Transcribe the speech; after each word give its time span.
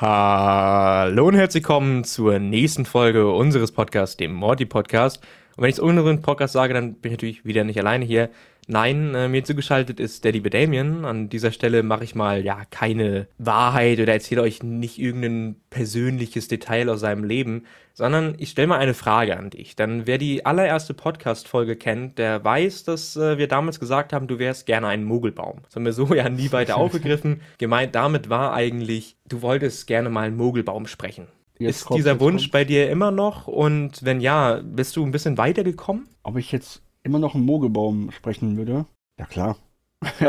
Hallo 0.00 1.28
und 1.28 1.34
herzlich 1.34 1.62
willkommen 1.62 2.04
zur 2.04 2.38
nächsten 2.38 2.86
Folge 2.86 3.30
unseres 3.30 3.70
Podcasts, 3.70 4.16
dem 4.16 4.32
Morty 4.32 4.64
Podcast. 4.64 5.18
Und 5.56 5.62
wenn 5.62 5.68
ich 5.68 5.74
es 5.74 5.78
unseren 5.78 6.22
Podcast 6.22 6.54
sage, 6.54 6.72
dann 6.72 6.94
bin 6.94 7.12
ich 7.12 7.18
natürlich 7.18 7.44
wieder 7.44 7.64
nicht 7.64 7.78
alleine 7.78 8.06
hier. 8.06 8.30
Nein, 8.72 9.16
äh, 9.16 9.26
mir 9.28 9.42
zugeschaltet 9.42 9.98
ist 9.98 10.22
der 10.24 10.30
liebe 10.30 10.48
Damien. 10.48 11.04
An 11.04 11.28
dieser 11.28 11.50
Stelle 11.50 11.82
mache 11.82 12.04
ich 12.04 12.14
mal 12.14 12.44
ja 12.44 12.62
keine 12.70 13.26
Wahrheit 13.36 13.98
oder 13.98 14.12
erzähle 14.12 14.42
euch 14.42 14.62
nicht 14.62 14.98
irgendein 15.00 15.56
persönliches 15.70 16.46
Detail 16.46 16.88
aus 16.88 17.00
seinem 17.00 17.24
Leben, 17.24 17.64
sondern 17.94 18.36
ich 18.38 18.50
stelle 18.50 18.68
mal 18.68 18.78
eine 18.78 18.94
Frage 18.94 19.36
an 19.36 19.50
dich. 19.50 19.74
Dann 19.74 20.06
wer 20.06 20.18
die 20.18 20.46
allererste 20.46 20.94
Podcast-Folge 20.94 21.74
kennt, 21.74 22.18
der 22.18 22.44
weiß, 22.44 22.84
dass 22.84 23.16
äh, 23.16 23.38
wir 23.38 23.48
damals 23.48 23.80
gesagt 23.80 24.12
haben, 24.12 24.28
du 24.28 24.38
wärst 24.38 24.66
gerne 24.66 24.86
ein 24.86 25.02
Mogelbaum. 25.02 25.62
Das 25.64 25.74
haben 25.74 25.84
wir 25.84 25.92
so 25.92 26.14
ja 26.14 26.28
nie 26.28 26.52
weiter 26.52 26.76
aufgegriffen. 26.76 27.40
Gemeint 27.58 27.96
damit 27.96 28.30
war 28.30 28.52
eigentlich, 28.54 29.16
du 29.28 29.42
wolltest 29.42 29.88
gerne 29.88 30.10
mal 30.10 30.28
einen 30.28 30.36
Mogelbaum 30.36 30.86
sprechen. 30.86 31.26
Jetzt 31.58 31.78
ist 31.78 31.84
kommt- 31.86 31.98
dieser 31.98 32.20
Wunsch 32.20 32.44
kommt. 32.44 32.52
bei 32.52 32.64
dir 32.64 32.88
immer 32.88 33.10
noch? 33.10 33.48
Und 33.48 34.04
wenn 34.04 34.20
ja, 34.20 34.60
bist 34.62 34.94
du 34.94 35.04
ein 35.04 35.10
bisschen 35.10 35.38
weitergekommen? 35.38 36.06
Ob 36.22 36.36
ich 36.38 36.52
jetzt 36.52 36.82
immer 37.02 37.18
noch 37.18 37.34
einen 37.34 37.44
Mogelbaum 37.44 38.10
sprechen 38.10 38.56
würde? 38.56 38.86
Ja, 39.18 39.26
klar. 39.26 39.56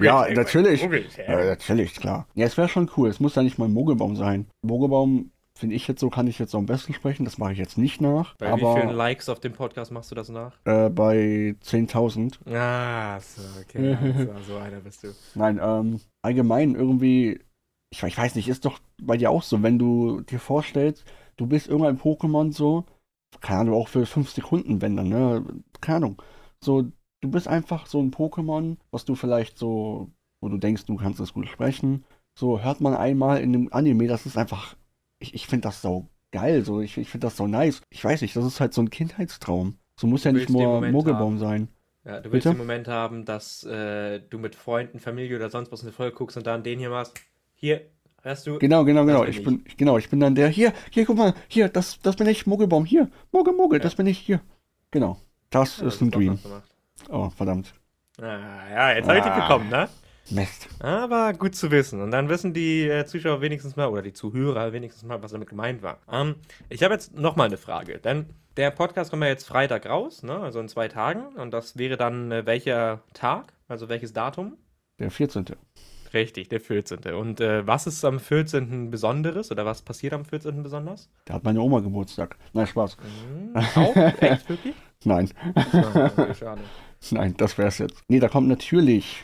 ja, 0.00 0.28
natürlich. 0.30 0.82
Ja, 0.82 1.44
natürlich, 1.44 1.94
klar. 1.94 2.26
Ja, 2.34 2.46
es 2.46 2.56
wäre 2.58 2.68
schon 2.68 2.90
cool. 2.96 3.08
Es 3.08 3.18
muss 3.20 3.34
ja 3.34 3.42
nicht 3.42 3.58
mal 3.58 3.64
ein 3.66 3.72
Mogelbaum 3.72 4.14
sein. 4.14 4.46
Mogelbaum, 4.62 5.30
finde 5.54 5.74
ich 5.74 5.88
jetzt 5.88 6.00
so, 6.00 6.10
kann 6.10 6.26
ich 6.26 6.38
jetzt 6.38 6.54
am 6.54 6.66
besten 6.66 6.92
sprechen. 6.92 7.24
Das 7.24 7.38
mache 7.38 7.52
ich 7.52 7.58
jetzt 7.58 7.78
nicht 7.78 8.00
nach. 8.00 8.34
Bei 8.36 8.52
wie 8.54 8.60
vielen 8.60 8.88
aber 8.88 8.92
Likes 8.92 9.28
auf 9.30 9.40
dem 9.40 9.52
Podcast 9.52 9.90
machst 9.90 10.10
du 10.10 10.14
das 10.14 10.28
nach? 10.28 10.52
äh, 10.64 10.90
bei 10.90 11.54
10.000. 11.64 12.46
Ah, 12.54 13.18
so, 13.20 13.42
okay. 13.60 13.96
so, 14.46 14.52
so 14.54 14.58
einer 14.58 14.80
bist 14.80 15.02
du. 15.02 15.08
Nein, 15.34 15.58
ähm, 15.62 16.00
allgemein 16.22 16.74
irgendwie, 16.74 17.40
ich, 17.90 18.02
ich 18.02 18.18
weiß 18.18 18.34
nicht, 18.34 18.48
ist 18.48 18.66
doch 18.66 18.80
bei 19.02 19.16
dir 19.16 19.30
auch 19.30 19.42
so, 19.42 19.62
wenn 19.62 19.78
du 19.78 20.20
dir 20.20 20.40
vorstellst, 20.40 21.04
du 21.38 21.46
bist 21.46 21.68
irgendein 21.68 21.98
Pokémon 21.98 22.52
so, 22.52 22.84
keine 23.40 23.60
Ahnung, 23.60 23.74
auch 23.74 23.88
für 23.88 24.06
5 24.06 24.30
Sekunden, 24.30 24.82
wenn 24.82 24.96
dann, 24.96 25.08
ne? 25.08 25.44
Keine 25.80 25.96
Ahnung. 25.96 26.22
So, 26.60 26.90
du 27.20 27.30
bist 27.30 27.48
einfach 27.48 27.86
so 27.86 28.00
ein 28.00 28.10
Pokémon, 28.10 28.76
was 28.90 29.04
du 29.04 29.14
vielleicht 29.14 29.58
so, 29.58 30.10
wo 30.40 30.48
du 30.48 30.58
denkst, 30.58 30.86
du 30.86 30.96
kannst 30.96 31.20
es 31.20 31.32
gut 31.32 31.48
sprechen. 31.48 32.04
So, 32.34 32.60
hört 32.60 32.80
man 32.80 32.94
einmal 32.94 33.40
in 33.40 33.52
dem 33.52 33.72
Anime, 33.72 34.06
das 34.08 34.26
ist 34.26 34.36
einfach, 34.36 34.76
ich, 35.18 35.34
ich 35.34 35.46
finde 35.46 35.68
das 35.68 35.82
so 35.82 36.08
geil, 36.32 36.64
so, 36.64 36.80
ich, 36.80 36.96
ich 36.96 37.08
finde 37.08 37.26
das 37.26 37.36
so 37.36 37.46
nice. 37.46 37.82
Ich 37.90 38.04
weiß 38.04 38.22
nicht, 38.22 38.36
das 38.36 38.44
ist 38.44 38.60
halt 38.60 38.72
so 38.74 38.82
ein 38.82 38.90
Kindheitstraum. 38.90 39.78
So 39.98 40.06
muss 40.06 40.24
ja 40.24 40.32
nicht 40.32 40.48
nur 40.48 40.80
Mogelbaum 40.80 41.32
haben. 41.32 41.38
sein. 41.38 41.68
Ja, 42.04 42.20
du 42.20 42.32
willst 42.32 42.44
Bitte? 42.44 42.54
den 42.54 42.58
Moment 42.58 42.88
haben, 42.88 43.24
dass 43.26 43.62
äh, 43.64 44.20
du 44.20 44.38
mit 44.38 44.54
Freunden, 44.54 44.98
Familie 44.98 45.36
oder 45.36 45.50
sonst 45.50 45.70
was 45.70 45.82
eine 45.82 45.92
Folge 45.92 46.16
guckst 46.16 46.36
und 46.36 46.46
dann 46.46 46.62
den 46.62 46.78
hier 46.78 46.88
machst. 46.88 47.20
Hier, 47.54 47.82
hörst 48.22 48.46
du? 48.46 48.58
Genau, 48.58 48.84
genau, 48.84 49.04
genau. 49.04 49.20
bin 49.22 49.30
Ich 49.30 49.38
ich. 49.38 49.44
bin, 49.44 49.64
genau, 49.76 49.98
ich 49.98 50.08
bin 50.10 50.20
dann 50.20 50.34
der, 50.34 50.48
hier, 50.48 50.72
hier, 50.90 51.04
guck 51.06 51.16
mal, 51.16 51.34
hier, 51.48 51.68
das, 51.68 51.98
das 52.00 52.16
bin 52.16 52.26
ich, 52.26 52.46
Mogelbaum, 52.46 52.84
hier, 52.84 53.08
Mogel, 53.32 53.54
Mogel, 53.54 53.78
Ja. 53.78 53.82
das 53.82 53.94
bin 53.94 54.06
ich, 54.06 54.18
hier. 54.18 54.40
Genau. 54.90 55.18
Das 55.50 55.78
Ja, 55.80 55.86
ist 55.88 56.00
ein 56.00 56.06
hast 56.08 56.16
Dream. 56.16 56.38
Oh, 57.08 57.30
verdammt. 57.30 57.72
Ah, 58.20 58.68
ja, 58.70 58.92
jetzt 58.92 59.08
habe 59.08 59.18
ich 59.18 59.24
dich 59.24 59.32
Ah. 59.32 59.40
bekommen, 59.48 59.68
ne? 59.70 59.88
Mist. 60.30 60.68
Aber 60.78 61.32
gut 61.32 61.56
zu 61.56 61.70
wissen. 61.72 62.00
Und 62.02 62.12
dann 62.12 62.28
wissen 62.28 62.52
die 62.54 62.86
äh, 62.88 63.04
Zuschauer 63.04 63.40
wenigstens 63.40 63.74
mal, 63.74 63.88
oder 63.88 64.02
die 64.02 64.12
Zuhörer 64.12 64.72
wenigstens 64.72 65.02
mal, 65.02 65.20
was 65.22 65.32
damit 65.32 65.48
gemeint 65.48 65.82
war. 65.82 65.98
Ähm, 66.10 66.36
ich 66.68 66.84
habe 66.84 66.94
jetzt 66.94 67.14
nochmal 67.18 67.48
eine 67.48 67.56
Frage. 67.56 67.98
Denn 67.98 68.26
der 68.56 68.70
Podcast 68.70 69.10
kommt 69.10 69.22
ja 69.24 69.28
jetzt 69.28 69.48
Freitag 69.48 69.86
raus, 69.86 70.22
ne? 70.22 70.38
also 70.38 70.60
in 70.60 70.68
zwei 70.68 70.86
Tagen. 70.86 71.34
Und 71.36 71.52
das 71.52 71.78
wäre 71.78 71.96
dann 71.96 72.30
äh, 72.30 72.46
welcher 72.46 73.00
Tag? 73.12 73.54
Also 73.66 73.88
welches 73.88 74.12
Datum? 74.12 74.56
Der 75.00 75.10
14. 75.10 75.46
Richtig, 76.12 76.48
der 76.48 76.60
14. 76.60 76.98
Und 77.14 77.40
äh, 77.40 77.66
was 77.66 77.86
ist 77.86 78.04
am 78.04 78.18
14. 78.18 78.90
Besonderes? 78.90 79.50
Oder 79.50 79.64
was 79.64 79.82
passiert 79.82 80.12
am 80.12 80.24
14. 80.24 80.62
besonders? 80.62 81.08
Da 81.24 81.34
hat 81.34 81.44
meine 81.44 81.60
Oma 81.60 81.80
Geburtstag. 81.80 82.36
Nein, 82.52 82.66
Spaß. 82.66 82.96
Hm, 82.96 83.56
auch? 83.76 83.96
Echt, 83.96 84.48
wirklich? 84.48 84.74
Nein, 85.04 85.30
schade. 86.38 86.60
nein, 87.10 87.34
das 87.38 87.56
wär's 87.56 87.78
jetzt. 87.78 88.04
Nee, 88.08 88.20
da 88.20 88.28
kommt 88.28 88.48
natürlich 88.48 89.22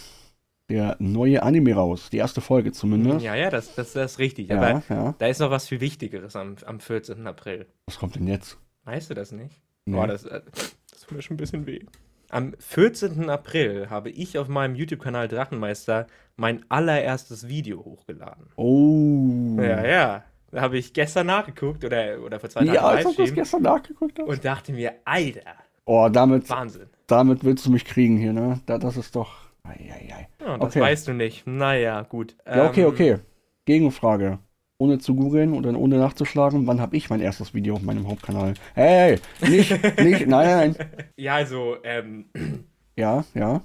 der 0.71 0.97
neue 0.99 1.43
Anime 1.43 1.75
raus. 1.75 2.09
Die 2.11 2.17
erste 2.17 2.41
Folge 2.41 2.73
zumindest. 2.73 3.25
Ja, 3.25 3.35
ja, 3.35 3.51
das, 3.51 3.75
das, 3.75 3.93
das 3.93 4.13
ist 4.13 4.19
richtig. 4.19 4.49
ja, 4.49 4.57
Aber 4.57 4.83
ja. 4.89 5.15
da 5.19 5.27
ist 5.27 5.41
noch 5.41 5.51
was 5.51 5.69
viel 5.69 5.81
Wichtigeres 5.81 6.35
am, 6.35 6.57
am 6.65 6.81
14. 6.81 7.27
April. 7.27 7.67
Was 7.85 7.99
kommt 7.99 8.17
denn 8.17 8.27
jetzt? 8.27 8.59
Weißt 8.85 9.11
du 9.11 9.15
das 9.15 9.33
nicht? 9.33 9.61
Nee. 9.85 9.97
Boah, 9.97 10.07
das, 10.07 10.25
äh, 10.25 10.41
das 10.91 11.01
tut 11.03 11.13
mir 11.13 11.23
schon 11.23 11.35
ein 11.35 11.39
bisschen 11.39 11.67
weh. 11.67 11.81
Am 12.31 12.55
14. 12.59 13.31
April 13.31 13.89
habe 13.91 14.11
ich 14.11 14.39
auf 14.39 14.49
meinem 14.49 14.75
YouTube-Kanal 14.75 15.29
Drachenmeister 15.29 16.07
mein 16.37 16.65
allererstes 16.69 17.49
Video 17.49 17.85
hochgeladen. 17.85 18.47
Oh. 18.57 19.57
Ja, 19.61 19.87
ja. 19.87 20.25
Da 20.51 20.61
habe 20.61 20.79
ich 20.79 20.93
gestern 20.93 21.27
nachgeguckt 21.27 21.85
oder, 21.85 22.21
oder 22.25 22.41
vor 22.41 22.49
zwei 22.51 22.61
Tagen 22.61 22.75
Ja, 22.75 22.83
als 22.83 23.07
ob 23.07 23.17
du 23.17 23.23
Livestream 23.23 23.35
gestern 23.35 23.63
nachgeguckt 23.63 24.19
hast. 24.19 24.27
und 24.29 24.45
dachte 24.45 24.73
mir, 24.73 24.93
Alter, 25.05 25.41
Oh, 25.85 26.09
damit, 26.11 26.49
Wahnsinn. 26.51 26.89
damit 27.07 27.45
willst 27.45 27.65
du 27.67 27.71
mich 27.71 27.85
kriegen 27.85 28.17
hier, 28.17 28.33
ne? 28.33 28.61
Da, 28.67 28.79
das 28.79 28.97
ist 28.97 29.15
doch. 29.15 29.35
Eieiei. 29.63 30.29
Ja, 30.41 30.59
das 30.59 30.69
Okay. 30.71 30.81
weißt 30.81 31.09
du 31.09 31.13
nicht. 31.13 31.47
Naja, 31.47 32.03
gut. 32.03 32.37
Ja, 32.47 32.67
okay, 32.69 32.83
Ähm, 32.83 32.89
okay. 32.89 33.19
Gegenfrage. 33.67 34.39
Ohne 34.79 34.99
zu 34.99 35.15
googeln 35.15 35.55
und 35.55 35.63
dann 35.63 35.75
ohne 35.75 35.97
nachzuschlagen, 35.97 36.67
wann 36.67 36.81
habe 36.83 36.97
ich 36.97 37.09
mein 37.09 37.21
erstes 37.23 37.55
Video 37.55 37.75
auf 37.75 37.83
meinem 37.83 38.07
Hauptkanal? 38.09 38.53
Hey, 38.75 39.19
nicht, 39.41 39.71
nicht, 39.99 40.27
nein, 40.27 40.75
nein. 40.77 40.77
Ja, 41.17 41.37
also, 41.37 41.77
ähm, 41.83 42.27
Ja, 42.95 43.25
ja. 43.35 43.63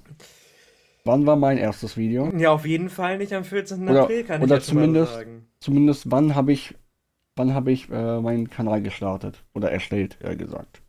Wann 1.04 1.26
war 1.26 1.36
mein 1.36 1.58
erstes 1.58 1.98
Video? 1.98 2.32
ja, 2.38 2.52
auf 2.52 2.66
jeden 2.66 2.90
Fall 2.90 3.18
nicht 3.18 3.34
am 3.34 3.44
14. 3.44 3.90
Oder- 3.90 4.04
April, 4.04 4.24
kann 4.24 4.42
oder 4.42 4.58
ich 4.58 4.64
zumindest- 4.64 5.14
sagen. 5.14 5.48
Zumindest 5.60 6.10
wann 6.10 6.34
habe 6.34 6.54
ich, 6.54 6.76
wann 7.36 7.54
habe 7.54 7.72
ich 7.72 7.90
äh, 7.90 8.20
meinen 8.22 8.50
Kanal 8.50 8.82
gestartet? 8.82 9.44
Oder 9.54 9.70
erstellt, 9.72 10.18
eher 10.22 10.36
gesagt. 10.36 10.82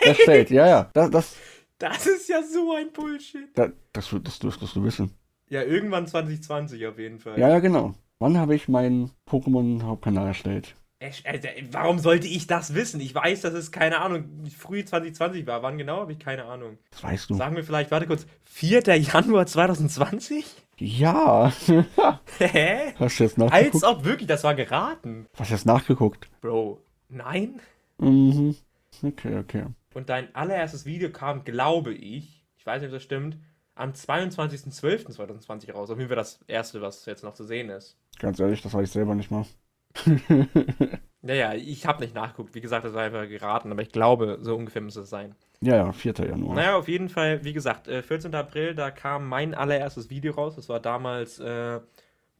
Erstellt, 0.00 0.50
ja, 0.50 0.66
ja. 0.66 0.90
Das, 0.94 1.10
das, 1.10 1.36
Das 1.78 2.06
ist 2.06 2.28
ja 2.28 2.42
so 2.42 2.74
ein 2.74 2.90
Bullshit. 2.92 3.48
das, 3.54 3.70
das, 3.92 4.14
das 4.22 4.38
dürftest 4.38 4.74
du 4.76 4.82
wissen. 4.84 5.10
Ja, 5.50 5.62
irgendwann 5.62 6.06
2020 6.06 6.86
auf 6.86 6.98
jeden 6.98 7.18
Fall. 7.20 7.38
Ja, 7.38 7.48
ja, 7.50 7.58
genau. 7.58 7.94
Wann 8.18 8.38
habe 8.38 8.54
ich 8.54 8.68
meinen 8.68 9.10
Pokémon-Hauptkanal 9.28 10.28
erstellt? 10.28 10.74
Echt, 11.00 11.26
Alter, 11.26 11.50
warum 11.72 11.98
sollte 11.98 12.26
ich 12.26 12.46
das 12.46 12.72
wissen? 12.74 13.00
Ich 13.00 13.14
weiß, 13.14 13.42
dass 13.42 13.52
es, 13.52 13.72
keine 13.72 14.00
Ahnung, 14.00 14.44
früh 14.56 14.84
2020 14.84 15.46
war. 15.46 15.62
Wann 15.62 15.76
genau, 15.76 15.98
habe 15.98 16.12
ich 16.12 16.18
keine 16.18 16.44
Ahnung. 16.44 16.78
Das 16.90 17.02
weißt 17.02 17.30
du. 17.30 17.34
Sagen 17.34 17.56
wir 17.56 17.64
vielleicht, 17.64 17.90
warte 17.90 18.06
kurz, 18.06 18.26
4. 18.44 18.82
Januar 18.96 19.46
2020? 19.46 20.46
Ja. 20.78 21.52
Hä? 22.38 22.94
Hast 22.98 23.20
du 23.20 23.24
jetzt 23.24 23.38
Als 23.38 23.52
nachgeguckt? 23.52 23.84
ob 23.84 24.04
wirklich, 24.04 24.28
das 24.28 24.44
war 24.44 24.54
geraten. 24.54 25.26
Hast 25.36 25.50
du 25.50 25.54
jetzt 25.54 25.66
nachgeguckt? 25.66 26.30
Bro, 26.40 26.80
nein? 27.08 27.60
Mhm. 27.98 28.56
Okay, 29.02 29.36
okay. 29.38 29.64
Und 29.92 30.08
dein 30.08 30.34
allererstes 30.34 30.86
Video 30.86 31.10
kam, 31.10 31.44
glaube 31.44 31.92
ich, 31.92 32.44
ich 32.56 32.64
weiß 32.64 32.80
nicht, 32.80 32.88
ob 32.88 32.94
das 32.94 33.02
stimmt, 33.02 33.36
am 33.74 33.90
22.12.2020 33.90 35.72
raus. 35.72 35.90
Auf 35.90 35.98
jeden 35.98 36.08
Fall 36.08 36.16
das 36.16 36.40
erste, 36.46 36.80
was 36.80 37.04
jetzt 37.06 37.24
noch 37.24 37.34
zu 37.34 37.44
sehen 37.44 37.68
ist. 37.70 37.98
Ganz 38.18 38.40
ehrlich, 38.40 38.62
das 38.62 38.74
weiß 38.74 38.88
ich 38.88 38.92
selber 38.92 39.14
nicht 39.14 39.30
mal. 39.30 39.46
Naja, 41.26 41.54
ich 41.54 41.86
habe 41.86 42.02
nicht 42.02 42.14
nachgeguckt. 42.14 42.54
Wie 42.54 42.60
gesagt, 42.60 42.84
das 42.84 42.92
war 42.92 43.02
einfach 43.02 43.26
geraten, 43.26 43.72
aber 43.72 43.80
ich 43.80 43.88
glaube, 43.88 44.36
so 44.42 44.54
ungefähr 44.54 44.82
müsste 44.82 45.00
es 45.00 45.08
sein. 45.08 45.34
Ja, 45.62 45.76
ja, 45.76 45.90
4. 45.90 46.12
Januar. 46.18 46.54
Naja, 46.54 46.76
auf 46.76 46.86
jeden 46.86 47.08
Fall, 47.08 47.42
wie 47.44 47.54
gesagt, 47.54 47.88
äh, 47.88 48.02
14. 48.02 48.34
April, 48.34 48.74
da 48.74 48.90
kam 48.90 49.26
mein 49.26 49.54
allererstes 49.54 50.10
Video 50.10 50.34
raus. 50.34 50.56
Das 50.56 50.68
war 50.68 50.80
damals 50.80 51.38
äh, 51.38 51.80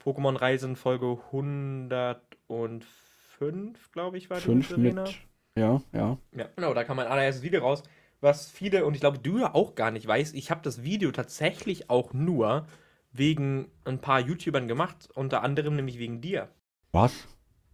Pokémon 0.05 0.39
Reisen 0.39 0.77
Folge 0.77 1.19
105, 1.33 3.91
glaube 3.93 4.19
ich, 4.19 4.29
war 4.29 4.37
die 4.37 4.45
Fünf 4.45 4.77
mit. 4.77 4.99
Ja, 5.57 5.81
ja. 5.95 6.19
Ja, 6.37 6.49
genau, 6.55 6.75
da 6.75 6.85
kam 6.85 6.99
mein 6.99 7.07
allererstes 7.07 7.43
Video 7.43 7.63
raus. 7.63 7.85
Was 8.21 8.51
viele, 8.51 8.85
und 8.85 8.93
ich 8.93 9.01
glaube, 9.01 9.19
du 9.19 9.39
ja 9.39 9.55
auch 9.55 9.77
gar 9.77 9.93
nicht 9.93 10.07
weißt, 10.07 10.35
ich 10.35 10.51
habe 10.51 10.61
das 10.63 10.83
Video 10.83 11.11
tatsächlich 11.11 11.89
auch 11.89 12.13
nur 12.13 12.67
wegen 13.15 13.71
ein 13.85 14.01
paar 14.01 14.21
YouTubern 14.21 14.69
gemacht, 14.69 15.09
unter 15.15 15.43
anderem 15.43 15.77
nämlich 15.77 15.99
wegen 15.99 16.21
dir. 16.21 16.49
Was? 16.93 17.27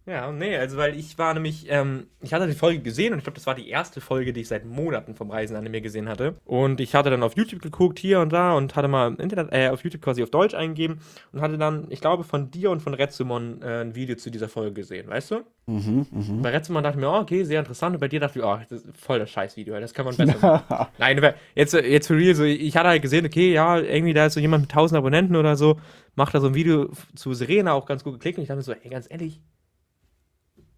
Ja, 0.07 0.31
nee, 0.31 0.57
also 0.57 0.77
weil 0.77 0.97
ich 0.97 1.17
war 1.19 1.33
nämlich, 1.33 1.67
ähm, 1.69 2.07
ich 2.21 2.33
hatte 2.33 2.47
die 2.47 2.53
Folge 2.53 2.79
gesehen 2.79 3.13
und 3.13 3.19
ich 3.19 3.23
glaube, 3.23 3.35
das 3.35 3.45
war 3.45 3.53
die 3.53 3.69
erste 3.69 4.01
Folge, 4.01 4.33
die 4.33 4.41
ich 4.41 4.47
seit 4.47 4.65
Monaten 4.65 5.13
vom 5.13 5.29
Reisen 5.29 5.55
Anime 5.55 5.79
gesehen 5.79 6.09
hatte. 6.09 6.35
Und 6.43 6.79
ich 6.79 6.95
hatte 6.95 7.11
dann 7.11 7.21
auf 7.21 7.37
YouTube 7.37 7.61
geguckt, 7.61 7.99
hier 7.99 8.19
und 8.19 8.33
da 8.33 8.53
und 8.53 8.75
hatte 8.75 8.87
mal 8.87 9.09
im 9.09 9.17
Internet, 9.17 9.49
äh, 9.51 9.69
auf 9.69 9.83
YouTube 9.83 10.01
quasi 10.01 10.23
auf 10.23 10.31
Deutsch 10.31 10.55
eingegeben 10.55 11.01
und 11.31 11.41
hatte 11.41 11.59
dann, 11.59 11.85
ich 11.89 12.01
glaube, 12.01 12.23
von 12.23 12.49
dir 12.49 12.71
und 12.71 12.81
von 12.81 12.95
Retsumon 12.95 13.61
äh, 13.61 13.81
ein 13.81 13.93
Video 13.93 14.15
zu 14.15 14.31
dieser 14.31 14.49
Folge 14.49 14.73
gesehen, 14.73 15.07
weißt 15.07 15.31
du? 15.31 15.35
Mhm, 15.67 16.07
mhm. 16.09 16.41
Bei 16.41 16.49
Retsumon 16.49 16.83
dachte 16.83 16.97
ich 16.97 17.01
mir, 17.01 17.11
oh, 17.11 17.19
okay, 17.19 17.43
sehr 17.43 17.59
interessant. 17.59 17.95
Und 17.95 17.99
bei 17.99 18.07
dir 18.07 18.19
dachte 18.19 18.39
ich, 18.39 18.45
oh, 18.45 18.57
das 18.57 18.83
ist 18.83 18.97
voll 18.97 19.19
das 19.19 19.29
Scheißvideo, 19.29 19.79
das 19.79 19.93
kann 19.93 20.05
man 20.05 20.17
besser 20.17 20.63
machen. 20.69 20.87
Nein, 20.97 21.33
jetzt, 21.53 21.73
jetzt 21.73 22.07
für 22.07 22.17
real, 22.17 22.33
so, 22.33 22.43
ich 22.43 22.75
hatte 22.75 22.89
halt 22.89 23.03
gesehen, 23.03 23.27
okay, 23.27 23.53
ja, 23.53 23.77
irgendwie 23.77 24.13
da 24.13 24.25
ist 24.25 24.33
so 24.33 24.39
jemand 24.39 24.63
mit 24.63 24.71
1000 24.71 24.97
Abonnenten 24.97 25.35
oder 25.35 25.55
so, 25.55 25.79
macht 26.15 26.33
da 26.33 26.41
so 26.41 26.47
ein 26.47 26.55
Video 26.55 26.89
zu 27.13 27.35
Serena 27.35 27.73
auch 27.73 27.85
ganz 27.85 28.03
gut 28.03 28.13
geklickt 28.13 28.39
und 28.39 28.41
ich 28.41 28.47
dachte 28.47 28.57
mir 28.57 28.63
so, 28.63 28.73
ey, 28.73 28.89
ganz 28.89 29.05
ehrlich, 29.07 29.39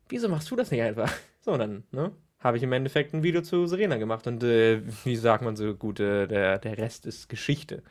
wieso 0.10 0.30
machst 0.30 0.50
du 0.52 0.56
das 0.56 0.72
nicht 0.72 0.82
einfach? 0.82 1.12
So, 1.46 1.58
dann, 1.58 1.84
ne, 1.92 2.14
habe 2.40 2.56
ich 2.56 2.64
im 2.64 2.72
Endeffekt 2.72 3.14
ein 3.14 3.22
Video 3.22 3.42
zu 3.42 3.68
Serena 3.68 3.98
gemacht 3.98 4.28
und, 4.28 4.44
äh, 4.44 4.82
wie 5.04 5.18
sagt 5.18 5.44
man 5.44 5.58
so 5.58 5.74
gut, 5.76 6.00
äh, 6.00 6.26
der, 6.26 6.58
der 6.58 6.78
Rest 6.78 7.06
ist 7.06 7.28
Geschichte. 7.28 7.84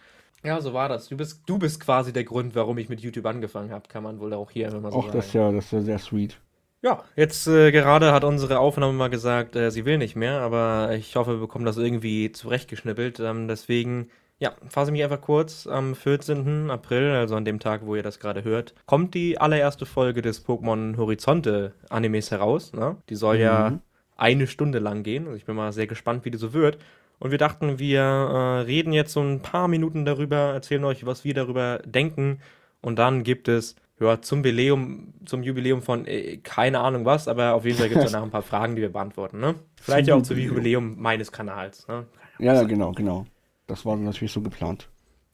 Ja, 0.43 0.61
so 0.62 0.73
war 0.73 0.88
das. 0.88 1.09
Du 1.09 1.19
bist, 1.19 1.43
du 1.47 1.59
bist 1.59 1.79
quasi 1.81 2.14
der 2.14 2.25
Grund, 2.25 2.55
warum 2.55 2.79
ich 2.79 2.88
mit 2.88 3.00
YouTube 3.00 3.26
angefangen 3.26 3.70
habe, 3.70 3.88
kann 3.88 4.03
man 4.03 4.20
wohl 4.20 4.32
auch 4.32 4.50
hier 4.50 4.69
immer 4.69 4.91
so 4.91 4.97
Och, 4.97 5.03
sagen. 5.05 5.17
Das 5.17 5.26
ist 5.26 5.35
ja, 5.35 5.53
das 5.53 5.64
ist 5.67 5.73
ja 5.73 5.81
sehr 5.82 5.99
sweet. 5.99 6.41
Ja, 6.82 7.05
jetzt 7.14 7.47
äh, 7.47 7.70
gerade 7.70 8.12
hat 8.12 8.25
unsere 8.25 8.59
Aufnahme 8.59 8.93
mal 8.93 9.09
gesagt, 9.09 9.55
äh, 9.55 9.70
sie 9.70 9.85
will 9.85 9.99
nicht 9.99 10.17
mehr, 10.17 10.41
aber 10.41 10.94
ich 10.97 11.14
hoffe, 11.14 11.35
wir 11.35 11.41
bekommen 11.41 11.64
das 11.64 11.76
irgendwie 11.76 12.32
zurechtgeschnippelt. 12.32 13.20
Ähm, 13.20 13.47
deswegen, 13.47 14.11
ja, 14.43 14.56
fasse 14.69 14.91
mich 14.91 15.05
einfach 15.05 15.21
kurz. 15.21 15.69
Am 15.69 15.94
14. 15.94 16.69
April, 16.69 17.12
also 17.12 17.37
an 17.37 17.44
dem 17.44 17.61
Tag, 17.61 17.87
wo 17.87 17.94
ihr 17.94 18.03
das 18.03 18.19
gerade 18.19 18.43
hört, 18.43 18.75
kommt 18.87 19.15
die 19.15 19.39
allererste 19.39 19.87
Folge 19.87 20.21
des 20.21 20.44
Pokémon 20.44 20.97
Horizonte 20.97 21.75
Animes 21.91 22.33
heraus. 22.33 22.73
Ne? 22.73 22.97
Die 23.09 23.15
soll 23.15 23.37
mhm. 23.37 23.43
ja 23.43 23.79
eine 24.17 24.49
Stunde 24.49 24.81
lang 24.81 25.05
gehen. 25.05 25.27
Also 25.27 25.37
ich 25.37 25.44
bin 25.44 25.55
mal 25.55 25.73
sehr 25.73 25.87
gespannt, 25.87 26.25
wie 26.25 26.33
die 26.33 26.39
so 26.39 26.53
wird. 26.53 26.79
Und 27.21 27.31
wir 27.31 27.39
dachten, 27.39 27.79
wir 27.79 28.00
äh, 28.00 28.61
reden 28.62 28.93
jetzt 28.93 29.12
so 29.12 29.21
ein 29.21 29.43
paar 29.43 29.69
Minuten 29.69 30.05
darüber, 30.05 30.55
erzählen 30.55 30.85
euch, 30.87 31.06
was 31.06 31.23
wir 31.23 31.35
darüber 31.35 31.79
denken. 31.85 32.41
Und 32.81 32.99
dann 32.99 33.23
gibt 33.23 33.47
es 33.47 33.77
ja, 34.00 34.21
zum 34.21 34.41
Jubiläum, 34.41 35.15
zum 35.25 35.45
Jubiläum 35.45 35.83
von 35.83 36.05
äh, 36.05 36.38
keine 36.38 36.81
Ahnung 36.81 37.05
was, 37.05 37.29
aber 37.29 37.55
auf 37.55 37.65
jeden 37.65 37.79
Fall 37.79 37.88
gibt 37.88 38.03
es 38.03 38.11
danach 38.11 38.25
ein 38.25 38.33
paar 38.33 38.43
Fragen, 38.43 38.75
die 38.75 38.83
wir 38.83 38.93
beantworten. 38.93 39.38
Ne? 39.38 39.55
Vielleicht 39.81 40.09
ja 40.09 40.17
auch 40.17 40.23
zum 40.23 40.37
Jubiläum 40.37 41.00
meines 41.00 41.31
Kanals. 41.31 41.87
Ne? 41.87 42.06
Ja, 42.41 42.55
ja, 42.55 42.65
genau, 42.65 42.91
genau. 42.91 43.25
Das 43.73 43.87
war 43.87 43.97
natürlich 43.97 44.33
so 44.33 44.43
geplant. 44.43 44.91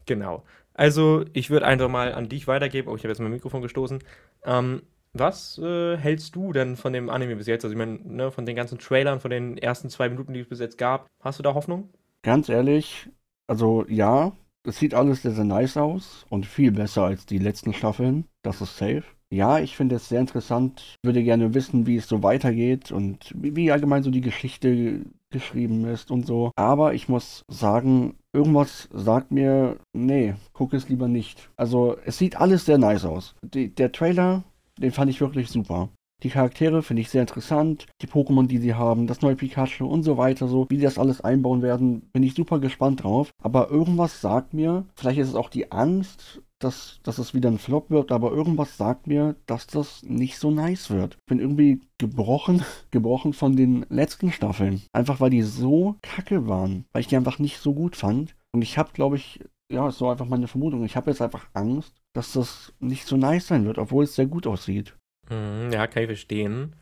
Genau. 0.07 0.45
Also, 0.73 1.25
ich 1.33 1.51
würde 1.51 1.67
einfach 1.67 1.89
mal 1.89 2.15
an 2.15 2.29
dich 2.29 2.47
weitergeben. 2.47 2.89
Oh, 2.89 2.95
ich 2.95 3.03
habe 3.03 3.09
jetzt 3.09 3.19
mein 3.19 3.33
Mikrofon 3.33 3.63
gestoßen. 3.63 3.99
Ähm, 4.45 4.83
was 5.13 5.59
äh, 5.59 5.97
hältst 5.97 6.37
du 6.37 6.53
denn 6.53 6.77
von 6.77 6.93
dem 6.93 7.11
Anime 7.11 7.35
bis 7.35 7.49
jetzt? 7.49 7.65
Also, 7.65 7.73
ich 7.73 7.79
meine, 7.79 7.99
ne, 8.05 8.31
von 8.31 8.47
den 8.47 8.55
ganzen 8.55 8.79
Trailern, 8.79 9.19
von 9.19 9.33
den 9.33 9.59
ersten 9.59 9.91
zwei 9.91 10.09
Minuten, 10.09 10.35
die 10.35 10.39
es 10.39 10.49
bis 10.49 10.61
jetzt 10.61 10.79
gab. 10.79 11.09
Hast 11.21 11.41
du 11.41 11.43
da 11.43 11.55
Hoffnung? 11.55 11.89
Ganz 12.23 12.49
ehrlich, 12.49 13.11
also 13.49 13.85
ja, 13.89 14.31
es 14.63 14.79
sieht 14.79 14.95
alles 14.95 15.23
sehr, 15.23 15.33
sehr 15.33 15.43
nice 15.43 15.77
aus 15.77 16.25
und 16.29 16.47
viel 16.47 16.71
besser 16.71 17.03
als 17.03 17.27
die 17.27 17.39
letzten 17.39 17.75
Staffeln. 17.75 18.27
Das 18.43 18.61
ist 18.61 18.77
safe. 18.77 19.03
Ja, 19.31 19.59
ich 19.59 19.77
finde 19.77 19.97
es 19.97 20.09
sehr 20.09 20.21
interessant. 20.21 20.95
Würde 21.03 21.25
gerne 21.25 21.55
wissen, 21.55 21.87
wie 21.89 21.97
es 21.97 22.07
so 22.07 22.23
weitergeht 22.23 22.93
und 22.93 23.33
wie, 23.35 23.57
wie 23.57 23.73
allgemein 23.73 24.05
so 24.05 24.13
die 24.13 24.21
Geschichte 24.21 25.01
geschrieben 25.31 25.85
ist 25.87 26.11
und 26.11 26.27
so. 26.27 26.51
Aber 26.57 26.95
ich 26.95 27.09
muss 27.09 27.43
sagen, 27.49 28.18
irgendwas 28.33 28.89
sagt 28.93 29.31
mir, 29.31 29.79
nee, 29.93 30.35
guck 30.53 30.73
es 30.75 30.89
lieber 30.89 31.09
nicht. 31.09 31.51
Also, 31.57 31.97
es 32.05 32.19
sieht 32.19 32.37
alles 32.37 32.65
sehr 32.65 32.79
nice 32.79 33.05
aus. 33.05 33.35
Die, 33.43 33.75
der 33.75 33.93
Trailer, 33.93 34.45
den 34.79 34.93
fand 34.93 35.11
ich 35.11 35.21
wirklich 35.21 35.49
super. 35.49 35.89
Die 36.25 36.31
Charaktere 36.31 36.83
finde 36.83 37.03
ich 37.03 37.11
sehr 37.11 37.21
interessant, 37.21 37.87
die 38.03 38.09
Pokémon, 38.09 38.49
die 38.49 38.59
sie 38.59 38.75
haben, 38.75 39.07
das 39.07 39.23
neue 39.23 39.37
Pikachu 39.37 39.87
und 39.87 40.03
so 40.03 40.17
weiter, 40.17 40.49
so 40.49 40.67
wie 40.69 40.77
die 40.77 40.83
das 40.83 40.99
alles 40.99 41.21
einbauen 41.21 41.63
werden, 41.63 42.11
bin 42.13 42.25
ich 42.25 42.35
super 42.35 42.59
gespannt 42.59 43.05
drauf. 43.05 43.31
Aber 43.41 43.71
irgendwas 43.71 44.21
sagt 44.21 44.53
mir, 44.53 44.85
vielleicht 44.97 45.21
ist 45.21 45.29
es 45.29 45.35
auch 45.37 45.49
die 45.49 45.71
Angst, 45.71 46.43
dass, 46.59 47.01
dass 47.03 47.19
es 47.19 47.35
wieder 47.35 47.51
ein 47.51 47.59
Flop 47.59 47.91
wird, 47.91 48.13
aber 48.13 48.33
irgendwas 48.33 48.77
sagt 48.77 49.07
mir, 49.07 49.37
dass 49.47 49.67
das 49.67 50.03
nicht 50.03 50.39
so 50.39 50.51
nice 50.51 50.91
wird. 50.91 51.15
Ich 51.15 51.27
bin 51.27 51.39
irgendwie 51.39 51.81
gebrochen, 51.99 52.65
gebrochen 52.91 53.33
von 53.33 53.57
den 53.57 53.87
letzten 53.89 54.33
Staffeln. 54.33 54.83
Einfach 54.93 55.21
weil 55.21 55.31
die 55.31 55.43
so 55.43 55.97
kacke 56.03 56.49
waren, 56.49 56.85
weil 56.93 57.01
ich 57.01 57.09
die 57.09 57.17
einfach 57.17 57.39
nicht 57.39 57.59
so 57.59 57.75
gut 57.75 57.97
fand. 57.97 58.35
Und 58.53 58.63
ich 58.63 58.79
habe, 58.79 58.93
glaube 58.93 59.17
ich, 59.17 59.41
ja, 59.71 59.89
ist 59.89 59.99
so 59.99 60.09
einfach 60.09 60.27
meine 60.27 60.49
Vermutung. 60.49 60.85
Ich 60.85 60.97
habe 60.97 61.11
jetzt 61.11 61.21
einfach 61.21 61.47
Angst, 61.53 61.93
dass 62.15 62.33
das 62.33 62.73
nicht 62.81 63.07
so 63.07 63.17
nice 63.17 63.47
sein 63.47 63.67
wird, 63.67 63.79
obwohl 63.79 64.05
es 64.05 64.15
sehr 64.15 64.27
gut 64.27 64.47
aussieht. 64.47 64.97
Mhm, 65.31 65.71
ja, 65.73 65.87
kann 65.87 66.05
ich 66.05 66.09
verstehen. 66.09 66.75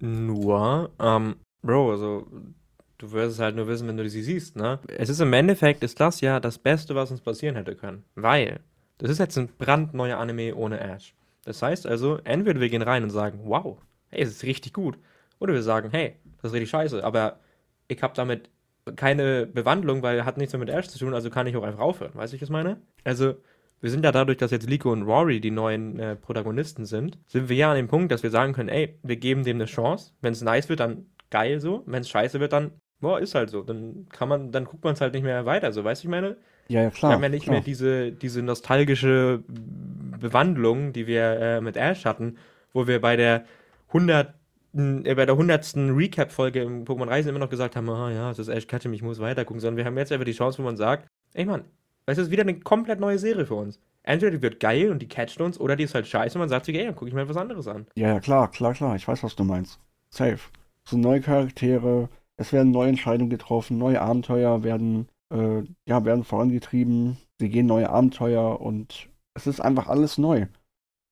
Nur, 0.00 0.90
ähm, 0.98 1.36
Bro, 1.62 1.90
also 1.90 2.26
du 2.98 3.12
wirst 3.12 3.34
es 3.34 3.38
halt 3.38 3.56
nur 3.56 3.66
wissen, 3.66 3.88
wenn 3.88 3.96
du 3.96 4.08
sie 4.08 4.22
siehst, 4.22 4.56
ne? 4.56 4.78
Es 4.88 5.08
ist 5.08 5.20
im 5.20 5.32
Endeffekt, 5.32 5.82
ist 5.82 6.00
das 6.00 6.20
ja 6.20 6.40
das 6.40 6.58
Beste, 6.58 6.94
was 6.94 7.10
uns 7.10 7.20
passieren 7.20 7.56
hätte 7.56 7.76
können. 7.76 8.04
Weil, 8.14 8.60
das 8.98 9.10
ist 9.10 9.18
jetzt 9.18 9.36
ein 9.38 9.48
brandneuer 9.58 10.18
Anime 10.18 10.54
ohne 10.54 10.80
Ash. 10.80 11.14
Das 11.44 11.62
heißt 11.62 11.86
also, 11.86 12.18
entweder 12.24 12.60
wir 12.60 12.68
gehen 12.68 12.82
rein 12.82 13.02
und 13.02 13.10
sagen, 13.10 13.40
wow, 13.44 13.78
hey, 14.08 14.22
es 14.22 14.30
ist 14.30 14.42
richtig 14.44 14.72
gut. 14.72 14.98
Oder 15.38 15.52
wir 15.52 15.62
sagen, 15.62 15.90
hey, 15.90 16.16
das 16.42 16.50
ist 16.50 16.54
richtig 16.54 16.70
scheiße, 16.70 17.04
aber 17.04 17.38
ich 17.88 18.02
habe 18.02 18.14
damit 18.14 18.50
keine 18.96 19.46
Bewandlung, 19.46 20.02
weil 20.02 20.24
hat 20.24 20.36
nichts 20.36 20.52
mehr 20.52 20.60
mit 20.60 20.70
Ash 20.70 20.88
zu 20.88 20.98
tun, 20.98 21.14
also 21.14 21.30
kann 21.30 21.46
ich 21.46 21.56
auch 21.56 21.62
einfach 21.62 21.80
aufhören. 21.80 22.14
Weißt 22.14 22.32
du, 22.32 22.36
was 22.36 22.42
ich 22.42 22.50
meine? 22.50 22.80
Also, 23.04 23.34
wir 23.80 23.90
sind 23.90 24.04
ja 24.04 24.12
dadurch, 24.12 24.38
dass 24.38 24.50
jetzt 24.50 24.68
Liko 24.68 24.92
und 24.92 25.02
Rory 25.02 25.40
die 25.40 25.50
neuen 25.50 25.98
äh, 25.98 26.16
Protagonisten 26.16 26.86
sind, 26.86 27.18
sind 27.26 27.48
wir 27.48 27.56
ja 27.56 27.70
an 27.70 27.76
dem 27.76 27.88
Punkt, 27.88 28.10
dass 28.12 28.22
wir 28.22 28.30
sagen 28.30 28.52
können, 28.52 28.68
ey, 28.68 28.98
wir 29.02 29.16
geben 29.16 29.44
dem 29.44 29.56
eine 29.56 29.66
Chance. 29.66 30.12
Wenn 30.22 30.32
es 30.32 30.42
nice 30.42 30.68
wird, 30.68 30.80
dann 30.80 31.06
geil 31.30 31.60
so. 31.60 31.82
Wenn 31.86 32.00
es 32.00 32.08
scheiße 32.08 32.40
wird, 32.40 32.52
dann, 32.52 32.72
boah, 33.00 33.20
ist 33.20 33.34
halt 33.34 33.50
so. 33.50 33.62
Dann 33.62 34.06
kann 34.08 34.28
man, 34.28 34.52
dann 34.52 34.64
guckt 34.64 34.84
man 34.84 34.94
es 34.94 35.00
halt 35.00 35.14
nicht 35.14 35.24
mehr 35.24 35.44
weiter, 35.46 35.72
so, 35.72 35.84
weißt 35.84 36.02
du, 36.02 36.06
ich 36.06 36.10
meine? 36.10 36.36
Ja, 36.68 36.82
ja, 36.82 36.90
klar. 36.90 37.10
Wir 37.10 37.14
haben 37.16 37.22
ja 37.22 37.28
nicht 37.28 37.44
klar. 37.44 37.54
mehr 37.54 37.62
diese, 37.62 38.12
diese 38.12 38.42
nostalgische 38.42 39.42
Bewandlung, 40.18 40.92
die 40.92 41.06
wir 41.06 41.40
äh, 41.40 41.60
mit 41.60 41.76
Ash 41.76 42.04
hatten, 42.04 42.36
wo 42.72 42.86
wir 42.86 43.00
bei 43.00 43.16
der 43.16 43.44
100 43.88 44.34
äh, 44.74 45.14
bei 45.14 45.26
der 45.26 45.34
100. 45.34 45.74
Recap-Folge 45.76 46.62
im 46.62 46.84
Pokémon 46.84 47.08
Reisen 47.08 47.30
immer 47.30 47.38
noch 47.38 47.50
gesagt 47.50 47.76
haben, 47.76 47.88
ah 47.88 48.10
ja, 48.10 48.30
es 48.30 48.38
ist 48.38 48.48
Ash 48.48 48.66
Ketchum, 48.66 48.92
ich 48.92 49.02
muss 49.02 49.20
weitergucken, 49.20 49.60
sondern 49.60 49.76
wir 49.78 49.84
haben 49.84 49.96
jetzt 49.96 50.12
einfach 50.12 50.24
die 50.24 50.32
Chance, 50.32 50.58
wo 50.58 50.62
man 50.62 50.76
sagt, 50.76 51.06
ey 51.34 51.44
Mann, 51.44 51.64
es 52.06 52.18
ist 52.18 52.30
wieder 52.30 52.42
eine 52.42 52.58
komplett 52.60 53.00
neue 53.00 53.18
Serie 53.18 53.46
für 53.46 53.54
uns. 53.54 53.80
Entweder 54.02 54.30
die 54.30 54.42
wird 54.42 54.60
geil 54.60 54.90
und 54.92 55.00
die 55.00 55.08
catcht 55.08 55.40
uns, 55.40 55.58
oder 55.58 55.74
die 55.74 55.84
ist 55.84 55.94
halt 55.94 56.06
scheiße 56.06 56.38
und 56.38 56.40
man 56.40 56.48
sagt 56.48 56.66
sich, 56.66 56.76
ey, 56.76 56.84
dann 56.84 56.94
gucke 56.94 57.08
ich 57.08 57.14
mir 57.14 57.28
was 57.28 57.36
anderes 57.36 57.66
an. 57.66 57.86
Ja, 57.96 58.08
ja, 58.08 58.20
klar, 58.20 58.50
klar, 58.50 58.72
klar. 58.72 58.94
Ich 58.94 59.08
weiß, 59.08 59.24
was 59.24 59.34
du 59.34 59.42
meinst. 59.42 59.80
Safe. 60.10 60.38
So 60.84 60.96
neue 60.96 61.20
Charaktere, 61.20 62.08
es 62.36 62.52
werden 62.52 62.70
neue 62.70 62.90
Entscheidungen 62.90 63.30
getroffen, 63.30 63.78
neue 63.78 64.00
Abenteuer 64.00 64.62
werden, 64.62 65.08
äh, 65.32 65.62
ja, 65.88 66.04
werden 66.04 66.24
vorangetrieben, 66.24 67.16
sie 67.40 67.48
gehen 67.48 67.66
neue 67.66 67.90
Abenteuer 67.90 68.60
und 68.60 69.08
es 69.34 69.46
ist 69.46 69.60
einfach 69.60 69.88
alles 69.88 70.18
neu. 70.18 70.46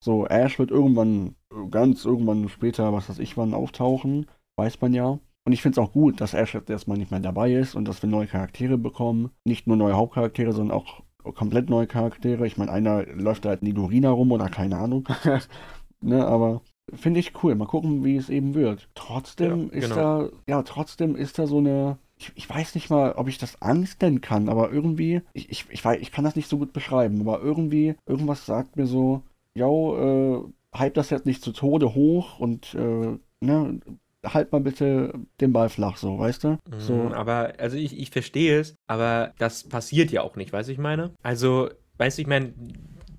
So, 0.02 0.26
Ash 0.26 0.58
wird 0.58 0.70
irgendwann, 0.70 1.34
ganz 1.70 2.04
irgendwann 2.04 2.48
später, 2.48 2.92
was 2.92 3.08
weiß 3.08 3.18
ich 3.18 3.36
wann, 3.36 3.54
auftauchen, 3.54 4.26
weiß 4.56 4.80
man 4.80 4.92
ja. 4.94 5.18
Und 5.46 5.52
ich 5.52 5.62
finde 5.62 5.80
es 5.80 5.86
auch 5.86 5.92
gut, 5.92 6.20
dass 6.20 6.34
Ash 6.34 6.54
jetzt 6.54 6.70
erstmal 6.70 6.96
nicht 6.96 7.10
mehr 7.10 7.20
dabei 7.20 7.52
ist 7.52 7.74
und 7.74 7.86
dass 7.86 8.02
wir 8.02 8.08
neue 8.08 8.26
Charaktere 8.26 8.78
bekommen. 8.78 9.30
Nicht 9.44 9.66
nur 9.66 9.76
neue 9.76 9.94
Hauptcharaktere, 9.94 10.52
sondern 10.52 10.76
auch 10.76 11.02
komplett 11.34 11.70
neue 11.70 11.86
Charaktere. 11.86 12.46
Ich 12.46 12.56
meine, 12.56 12.70
einer 12.72 13.04
läuft 13.06 13.44
da 13.44 13.50
halt 13.50 13.62
Nidorina 13.62 14.10
rum 14.10 14.32
oder 14.32 14.48
keine 14.48 14.78
Ahnung. 14.78 15.08
ne, 16.00 16.26
aber 16.26 16.62
finde 16.92 17.20
ich 17.20 17.32
cool. 17.42 17.54
Mal 17.54 17.66
gucken, 17.66 18.04
wie 18.04 18.16
es 18.16 18.30
eben 18.30 18.54
wird. 18.54 18.88
Trotzdem 18.94 19.68
ja, 19.68 19.78
ist 19.78 19.90
genau. 19.90 19.94
da, 19.94 20.28
ja, 20.48 20.62
trotzdem 20.62 21.16
ist 21.16 21.38
da 21.38 21.46
so 21.46 21.58
eine, 21.58 21.98
ich, 22.24 22.32
ich, 22.34 22.50
weiß 22.50 22.74
nicht 22.74 22.90
mal, 22.90 23.12
ob 23.12 23.28
ich 23.28 23.38
das 23.38 23.60
Angst 23.60 24.02
nennen 24.02 24.20
kann, 24.20 24.48
aber 24.48 24.72
irgendwie, 24.72 25.22
ich, 25.32 25.50
ich, 25.50 25.66
ich, 25.70 25.84
weiß, 25.84 26.00
ich 26.00 26.12
kann 26.12 26.24
das 26.24 26.36
nicht 26.36 26.48
so 26.48 26.58
gut 26.58 26.72
beschreiben, 26.72 27.20
aber 27.20 27.40
irgendwie, 27.42 27.94
irgendwas 28.06 28.46
sagt 28.46 28.76
mir 28.76 28.86
so, 28.86 29.22
yo, 29.54 30.44
äh, 30.74 30.78
hype 30.78 30.94
das 30.94 31.10
jetzt 31.10 31.26
nicht 31.26 31.42
zu 31.42 31.52
Tode 31.52 31.94
hoch 31.94 32.38
und, 32.38 32.74
äh, 32.74 33.18
ne, 33.40 33.80
halt 34.24 34.52
mal 34.52 34.60
bitte 34.60 35.12
den 35.40 35.52
Ball 35.52 35.68
flach, 35.68 35.96
so, 35.96 36.18
weißt 36.18 36.44
du? 36.44 36.58
So. 36.78 36.94
Mhm, 36.94 37.12
aber, 37.12 37.54
also 37.58 37.76
ich, 37.76 37.98
ich 37.98 38.10
verstehe 38.10 38.60
es, 38.60 38.76
aber 38.86 39.32
das 39.38 39.64
passiert 39.64 40.10
ja 40.10 40.22
auch 40.22 40.36
nicht, 40.36 40.52
weißt 40.52 40.68
du, 40.68 40.72
ich 40.72 40.78
meine? 40.78 41.12
Also, 41.22 41.68
weißt 41.98 42.18
du, 42.18 42.22
ich 42.22 42.28
meine, 42.28 42.54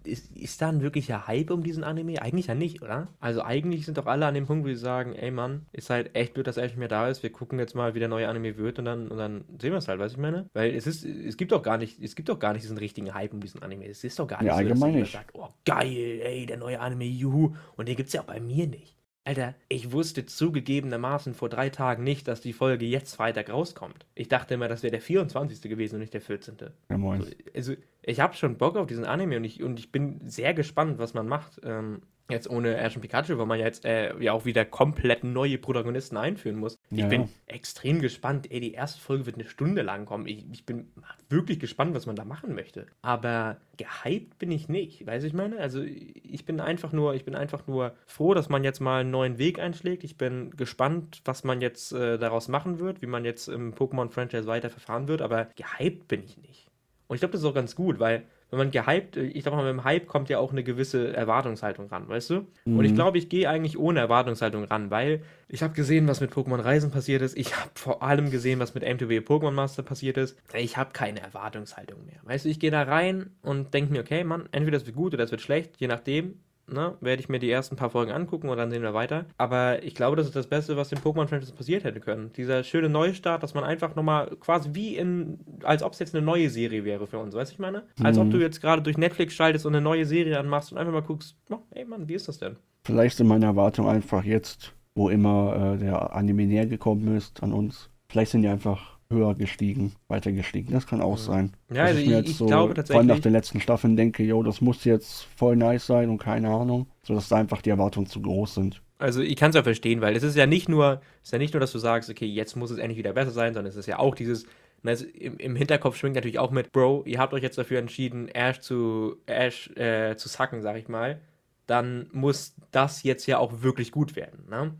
ist, 0.08 0.36
ist 0.36 0.62
da 0.62 0.70
ein 0.70 0.82
wirklicher 0.82 1.28
Hype 1.28 1.52
um 1.52 1.64
diesen 1.64 1.84
Anime? 1.84 2.22
Eigentlich 2.22 2.48
ja 2.48 2.56
nicht, 2.56 2.82
oder? 2.82 3.08
Also 3.20 3.44
eigentlich 3.44 3.86
sind 3.86 3.98
doch 3.98 4.06
alle 4.06 4.26
an 4.26 4.34
dem 4.34 4.46
Punkt, 4.46 4.66
wo 4.66 4.70
sie 4.70 4.76
sagen, 4.76 5.14
ey 5.14 5.32
Mann, 5.32 5.66
ist 5.72 5.90
halt 5.90 6.16
echt 6.16 6.34
blöd, 6.34 6.48
dass 6.48 6.58
er 6.58 6.66
nicht 6.66 6.78
mehr 6.78 6.88
da 6.88 7.08
ist. 7.10 7.24
Wir 7.24 7.32
gucken 7.32 7.60
jetzt 7.60 7.76
mal, 7.76 7.96
wie 7.96 8.00
der 8.00 8.08
neue 8.08 8.28
Anime 8.28 8.58
wird 8.58 8.80
und 8.80 8.86
dann, 8.86 9.08
und 9.08 9.18
dann 9.18 9.46
sehen 9.62 9.72
wir 9.72 9.78
es 9.78 9.88
halt, 9.88 10.00
weißt 10.00 10.16
du, 10.16 10.20
ich 10.20 10.22
meine? 10.22 10.50
Weil 10.54 10.76
es 10.76 10.88
ist, 10.88 11.06
es 11.06 11.38
gibt 11.38 11.52
doch 11.52 11.62
gar 11.62 11.78
nicht, 11.78 12.02
es 12.02 12.16
gibt 12.16 12.30
doch 12.30 12.40
gar 12.40 12.54
nicht 12.54 12.64
diesen 12.64 12.78
richtigen 12.78 13.14
Hype 13.14 13.34
um 13.34 13.40
diesen 13.40 13.62
Anime. 13.64 13.88
Es 13.88 14.04
ist 14.04 14.20
doch 14.20 14.28
gar 14.28 14.42
nicht 14.42 14.52
ja, 14.52 14.58
so, 14.58 14.70
dass 14.70 14.80
nicht. 14.80 15.12
sagt, 15.12 15.32
oh 15.34 15.50
geil, 15.66 16.22
ey, 16.24 16.46
der 16.46 16.58
neue 16.58 16.80
Anime, 16.80 17.06
juhu. 17.06 17.56
Und 17.76 17.88
den 17.88 17.96
gibt's 17.96 18.14
ja 18.14 18.22
auch 18.22 18.26
bei 18.26 18.40
mir 18.40 18.68
nicht. 18.68 18.95
Alter, 19.26 19.56
ich 19.70 19.92
wusste 19.92 20.28
zugegebenermaßen 20.28 21.34
vor 21.34 21.50
drei 21.50 21.70
Tagen 21.70 22.04
nicht, 22.04 22.28
dass 22.28 22.42
die 22.42 22.54
Folge 22.54 22.86
jetzt 22.86 23.16
Freitag 23.16 23.50
rauskommt. 23.50 24.06
Ich 24.14 24.28
dachte 24.28 24.54
immer, 24.54 24.68
das 24.68 24.84
wäre 24.84 24.92
der 24.92 25.02
24. 25.02 25.68
gewesen 25.68 25.96
und 25.96 26.02
nicht 26.02 26.14
der 26.14 26.22
14. 26.22 26.58
Ja, 26.90 26.98
moin. 26.98 27.26
Also, 27.56 27.74
ich 28.04 28.20
habe 28.20 28.36
schon 28.36 28.58
Bock 28.58 28.78
auf 28.78 28.86
diesen 28.86 29.04
Anime 29.04 29.38
und 29.38 29.44
ich, 29.44 29.64
und 29.64 29.80
ich 29.80 29.92
bin 29.92 30.22
sehr 30.30 30.54
gespannt, 30.54 31.00
was 31.00 31.16
man 31.16 31.28
macht. 31.28 31.60
Ähm, 31.64 32.04
Jetzt 32.28 32.50
ohne 32.50 32.76
Ash 32.78 32.96
und 32.96 33.04
Pikachu, 33.04 33.38
weil 33.38 33.46
man 33.46 33.60
jetzt 33.60 33.86
äh, 33.86 34.18
ja 34.20 34.34
auch 34.34 34.46
wieder 34.46 34.66
komplett 34.66 35.24
neue 35.24 35.60
Protagonisten 35.60 36.18
einführen 36.18 36.56
muss. 36.56 36.80
Ich 36.90 37.00
ja. 37.00 37.08
bin 37.08 37.30
extrem 37.46 38.02
gespannt. 38.02 38.52
Ey, 38.52 38.60
die 38.60 38.74
erste 38.74 39.00
Folge 39.00 39.28
wird 39.28 39.36
eine 39.36 39.48
Stunde 39.48 39.84
lang 39.84 40.06
kommen. 40.06 40.26
Ich, 40.26 40.44
ich 40.52 40.66
bin 40.66 40.88
wirklich 41.30 41.60
gespannt, 41.60 41.94
was 41.94 42.08
man 42.08 42.16
da 42.16 42.26
machen 42.26 42.56
möchte. 42.56 42.88
Aber 43.04 43.58
gehypt 43.78 44.40
bin 44.40 44.50
ich 44.50 44.68
nicht. 44.70 45.06
Weißt 45.06 45.24
du, 45.24 45.28
ich 45.28 45.34
meine? 45.34 45.60
Also 45.60 45.84
ich 45.84 46.46
bin 46.46 46.60
einfach 46.60 46.92
nur, 46.92 47.14
ich 47.14 47.26
bin 47.26 47.36
einfach 47.36 47.68
nur 47.68 47.94
froh, 48.08 48.34
dass 48.34 48.50
man 48.50 48.64
jetzt 48.64 48.80
mal 48.80 49.02
einen 49.02 49.12
neuen 49.12 49.38
Weg 49.38 49.60
einschlägt. 49.60 50.04
Ich 50.04 50.18
bin 50.18 50.50
gespannt, 50.58 51.22
was 51.26 51.44
man 51.44 51.62
jetzt 51.62 51.92
äh, 51.92 52.18
daraus 52.18 52.48
machen 52.48 52.80
wird, 52.80 53.04
wie 53.04 53.08
man 53.08 53.24
jetzt 53.24 53.48
im 53.48 53.76
Pokémon-Franchise 53.76 54.48
weiter 54.48 54.72
verfahren 54.72 55.08
wird. 55.08 55.22
Aber 55.22 55.50
gehypt 55.56 56.08
bin 56.08 56.24
ich 56.24 56.38
nicht. 56.38 56.72
Und 57.08 57.18
ich 57.18 57.20
glaube, 57.20 57.34
das 57.34 57.42
ist 57.42 57.48
auch 57.48 57.54
ganz 57.54 57.76
gut, 57.76 58.00
weil 58.00 58.24
wenn 58.52 58.60
man 58.60 58.72
gehypt, 58.72 59.18
ich 59.18 59.44
sag 59.44 59.54
mal, 59.54 59.64
mit 59.64 59.72
dem 59.72 59.84
Hype 59.84 60.08
kommt 60.08 60.30
ja 60.30 60.40
auch 60.40 60.52
eine 60.52 60.64
gewisse 60.64 61.14
Erwartungshaltung 61.14 61.88
ran, 61.88 62.08
weißt 62.08 62.30
du? 62.30 62.48
Mhm. 62.66 62.78
Und 62.78 62.86
ich 62.86 62.92
mhm. 62.92 62.96
glaube, 62.96 63.18
ich 63.18 63.30
gehe 63.30 63.50
eigentlich 63.50 63.78
ohne 63.78 64.00
Erwartungshaltung 64.00 64.64
ran, 64.66 64.92
weil 64.92 65.24
ich 65.48 65.64
habe 65.64 65.74
gesehen, 65.74 66.08
was 66.08 66.22
mit 66.22 66.32
Pokémon 66.32 66.64
Reisen 66.64 66.92
passiert 66.92 67.22
ist. 67.22 67.38
Ich 67.38 67.56
habe 67.60 67.72
vor 67.76 68.04
allem 68.04 68.32
gesehen, 68.32 68.60
was 68.60 68.74
mit 68.74 68.84
MTV 68.84 69.26
Pokémon 69.26 69.52
Master 69.52 69.84
passiert 69.84 70.18
ist. 70.18 70.38
Ich 70.54 70.78
habe 70.78 70.92
keine 70.94 71.22
Erwartungshaltung 71.22 72.06
mehr. 72.06 72.20
Weißt 72.24 72.46
du, 72.46 72.50
ich 72.50 72.60
gehe 72.60 72.72
da 72.72 72.84
rein 72.84 73.32
und 73.42 73.74
denke 73.74 73.92
mir, 73.92 74.02
okay, 74.02 74.24
Mann, 74.24 74.48
entweder 74.52 74.78
es 74.78 74.86
wird 74.86 74.96
gut 74.96 75.14
oder 75.14 75.24
es 75.24 75.32
wird 75.32 75.42
schlecht, 75.42 75.78
je 75.78 75.88
nachdem 75.88 76.40
ne, 76.68 76.96
werde 77.02 77.22
ich 77.22 77.30
mir 77.30 77.40
die 77.40 77.50
ersten 77.50 77.76
paar 77.76 77.90
Folgen 77.90 78.12
angucken 78.12 78.50
und 78.50 78.58
dann 78.58 78.72
sehen 78.72 78.82
wir 78.82 78.94
weiter. 78.94 79.26
Aber 79.38 79.84
ich 79.84 79.96
glaube, 79.96 80.16
das 80.16 80.28
ist 80.28 80.36
das 80.36 80.48
Beste, 80.48 80.78
was 80.78 80.90
dem 80.90 81.00
Pokémon-Franchise 81.00 81.54
passiert 81.54 81.84
hätte 81.84 82.00
können. 82.00 82.32
Dieser 82.34 82.64
schöne 82.64 82.90
Neustart, 82.90 83.44
dass 83.44 83.54
man 83.54 83.64
einfach 83.64 83.96
nochmal 83.96 84.36
quasi 84.40 84.70
wie 84.74 84.96
in, 84.96 85.40
als 85.64 85.84
ob 85.84 85.94
es 85.94 86.00
jetzt 86.00 86.16
eine 86.16 86.26
neue 86.26 86.50
Serie 86.50 86.86
wäre 86.86 87.08
für 87.08 87.20
uns, 87.20 87.36
weißt 87.36 87.52
du, 87.52 87.54
ich 87.54 87.60
meine? 87.60 87.84
Als 88.02 88.18
mhm. 88.18 88.24
ob 88.24 88.32
du 88.32 88.38
jetzt 88.38 88.62
gerade 88.62 88.82
durch 88.82 88.98
Netflix 88.98 89.34
schaltest 89.34 89.66
und 89.66 89.76
eine 89.76 89.84
neue 89.84 90.06
Serie 90.06 90.40
anmachst 90.40 90.72
und 90.72 90.78
einfach 90.78 90.94
mal 90.94 91.02
guckst, 91.02 91.36
oh, 91.50 91.60
ey 91.72 91.86
Mann, 91.86 92.08
wie 92.08 92.16
ist 92.16 92.28
das 92.28 92.40
denn? 92.40 92.58
Vielleicht 92.84 93.18
sind 93.18 93.28
meine 93.28 93.46
Erwartungen 93.46 93.90
einfach 93.90 94.24
jetzt, 94.24 94.74
wo 94.94 95.10
immer 95.10 95.74
äh, 95.76 95.78
der 95.78 96.16
Anime 96.16 96.46
näher 96.46 96.68
gekommen 96.68 97.16
ist 97.16 97.42
an 97.42 97.52
uns. 97.52 97.90
Vielleicht 98.10 98.32
sind 98.32 98.44
die 98.44 98.48
einfach 98.48 98.95
höher 99.16 99.34
gestiegen, 99.34 99.94
weiter 100.08 100.32
gestiegen. 100.32 100.72
Das 100.72 100.86
kann 100.86 101.02
auch 101.02 101.18
sein. 101.18 101.54
Ja, 101.74 101.86
also 101.86 102.00
ich, 102.00 102.12
ich 102.12 102.38
so, 102.38 102.46
glaube 102.46 102.74
tatsächlich. 102.74 102.94
Vor 102.94 103.00
allem 103.00 103.08
nach 103.08 103.20
den 103.20 103.32
letzten 103.32 103.60
Staffeln 103.60 103.96
denke, 103.96 104.24
yo, 104.24 104.44
das 104.44 104.62
muss 104.62 104.84
jetzt 104.84 105.28
voll 105.36 105.56
nice 105.56 105.88
sein 105.88 106.10
und 106.10 106.20
keine 106.20 106.50
Ahnung. 106.50 106.88
Sodass 107.04 107.30
da 107.30 107.38
einfach 107.38 107.62
die 107.62 107.72
Erwartungen 107.72 108.08
zu 108.08 108.22
groß 108.22 108.56
sind. 108.56 108.82
Also 108.98 109.22
ich 109.22 109.36
kann 109.36 109.50
es 109.50 109.56
ja 109.56 109.64
verstehen, 109.64 110.02
weil 110.02 110.16
es 110.16 110.24
ist 110.24 110.36
ja 110.36 110.46
nicht 110.46 110.70
nur, 110.70 111.02
es 111.22 111.30
ist 111.30 111.34
ja 111.34 111.40
nicht 111.40 111.54
nur, 111.54 111.60
dass 111.60 111.72
du 111.72 111.80
sagst, 111.80 112.10
okay, 112.10 112.26
jetzt 112.26 112.56
muss 112.56 112.72
es 112.72 112.78
endlich 112.78 112.98
wieder 112.98 113.14
besser 113.14 113.32
sein, 113.32 113.54
sondern 113.54 113.70
es 113.70 113.76
ist 113.76 113.88
ja 113.88 114.00
auch 114.00 114.16
dieses, 114.16 114.46
also 114.84 115.06
im, 115.06 115.38
im, 115.38 115.56
Hinterkopf 115.56 115.98
schwingt 115.98 116.16
natürlich 116.16 116.40
auch 116.40 116.52
mit, 116.52 116.72
Bro, 116.72 117.04
ihr 117.06 117.20
habt 117.20 117.34
euch 117.34 117.44
jetzt 117.44 117.58
dafür 117.58 117.80
entschieden, 117.80 118.30
Ash 118.30 118.60
zu 118.60 119.18
Ash 119.26 119.70
äh, 119.76 120.16
zu 120.16 120.30
sacken, 120.30 120.62
sag 120.62 120.78
ich 120.78 120.88
mal. 120.88 121.20
Dann 121.68 122.08
muss 122.14 122.56
das 122.72 123.04
jetzt 123.04 123.26
ja 123.26 123.40
auch 123.40 123.64
wirklich 123.64 123.92
gut 123.92 124.16
werden. 124.16 124.46
Ne? 124.50 124.74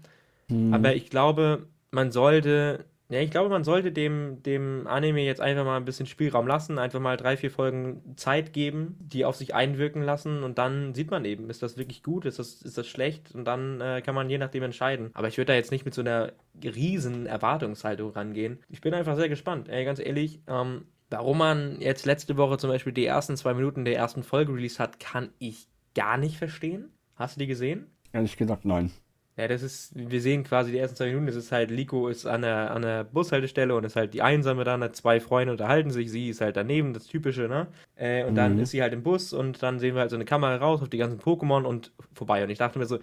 Hm. 0.50 0.74
Aber 0.74 0.96
ich 0.96 1.10
glaube, 1.10 1.68
man 1.92 2.12
sollte 2.12 2.86
ja, 3.10 3.20
ich 3.20 3.30
glaube, 3.30 3.50
man 3.50 3.64
sollte 3.64 3.92
dem, 3.92 4.42
dem 4.42 4.88
Anime 4.88 5.22
jetzt 5.22 5.42
einfach 5.42 5.64
mal 5.64 5.78
ein 5.78 5.86
bisschen 5.86 6.08
Spielraum 6.08 6.48
lassen, 6.48 6.80
einfach 6.80 7.00
mal 7.00 7.18
drei, 7.18 7.38
vier 7.38 7.52
Folgen 7.52 8.16
Zeit 8.16 8.52
geben, 8.52 8.98
die 9.00 9.26
auf 9.26 9.36
sich 9.36 9.54
einwirken 9.54 10.02
lassen 10.02 10.44
und 10.44 10.58
dann 10.58 10.96
sieht 10.96 11.12
man 11.12 11.24
eben, 11.24 11.50
ist 11.50 11.62
das 11.62 11.78
wirklich 11.78 12.02
gut, 12.02 12.26
ist 12.26 12.40
das, 12.40 12.62
ist 12.64 12.78
das 12.78 12.88
schlecht 12.88 13.34
und 13.36 13.46
dann 13.46 13.80
äh, 13.80 14.02
kann 14.02 14.16
man 14.16 14.30
je 14.30 14.40
nachdem 14.40 14.64
entscheiden. 14.64 15.12
Aber 15.14 15.28
ich 15.28 15.38
würde 15.38 15.52
da 15.52 15.54
jetzt 15.54 15.72
nicht 15.72 15.86
mit 15.86 15.94
so 15.94 16.02
einer 16.02 16.34
riesen 16.64 17.28
Erwartungshaltung 17.28 18.12
rangehen. 18.12 18.60
Ich 18.70 18.82
bin 18.82 18.94
einfach 18.94 19.16
sehr 19.16 19.30
gespannt, 19.30 19.70
ey, 19.70 19.86
ganz 19.86 20.00
ehrlich. 20.00 20.42
Ähm, 20.48 20.86
warum 21.12 21.38
man 21.38 21.80
jetzt 21.82 22.08
letzte 22.08 22.38
Woche 22.38 22.58
zum 22.58 22.72
Beispiel 22.72 22.94
die 22.94 23.06
ersten 23.06 23.38
zwei 23.38 23.54
Minuten 23.54 23.86
der 23.86 23.96
ersten 23.96 24.24
Folge 24.24 24.54
released 24.54 24.80
hat, 24.80 25.00
kann 25.00 25.30
ich 25.38 25.68
gar 25.94 26.18
nicht 26.18 26.38
verstehen. 26.38 26.90
Hast 27.16 27.36
du 27.36 27.40
die 27.40 27.48
gesehen? 27.48 27.86
Ehrlich 28.12 28.36
gesagt, 28.36 28.66
nein. 28.66 28.92
Ja, 29.38 29.50
das 29.50 29.64
ist, 29.64 29.92
wir 29.94 30.22
sehen 30.22 30.46
quasi 30.46 30.72
die 30.72 30.78
ersten 30.78 30.96
zwei 30.96 31.08
Minuten, 31.08 31.26
das 31.26 31.36
ist 31.36 31.52
halt, 31.52 31.70
Liko 31.70 32.08
ist 32.08 32.26
an 32.26 32.42
der, 32.42 32.72
an 32.72 32.84
der 32.84 33.04
Bushaltestelle 33.04 33.76
und 33.76 33.84
ist 33.84 33.98
halt 33.98 34.14
die 34.14 34.22
Einsame 34.22 34.64
da, 34.64 34.94
zwei 34.94 35.20
Freunde 35.20 35.52
unterhalten 35.52 35.92
sich, 35.92 36.10
sie 36.10 36.30
ist 36.30 36.40
halt 36.40 36.56
daneben, 36.56 36.94
das 36.94 37.08
Typische, 37.08 37.50
ne? 37.50 37.68
Äh, 37.98 38.24
und 38.24 38.32
mhm. 38.32 38.36
dann 38.36 38.60
ist 38.60 38.72
sie 38.72 38.82
halt 38.82 38.94
im 38.94 39.04
Bus 39.04 39.34
und 39.34 39.62
dann 39.62 39.80
sehen 39.80 39.94
wir 39.94 40.02
halt 40.02 40.12
so 40.12 40.16
eine 40.16 40.24
Kamera 40.24 40.56
raus 40.56 40.82
auf 40.82 40.88
die 40.88 40.98
ganzen 40.98 41.20
Pokémon 41.20 41.64
und 41.64 41.92
vorbei. 42.14 42.44
Und 42.46 42.50
ich 42.50 42.60
dachte 42.60 42.80
mir 42.80 42.86
so, 42.86 43.00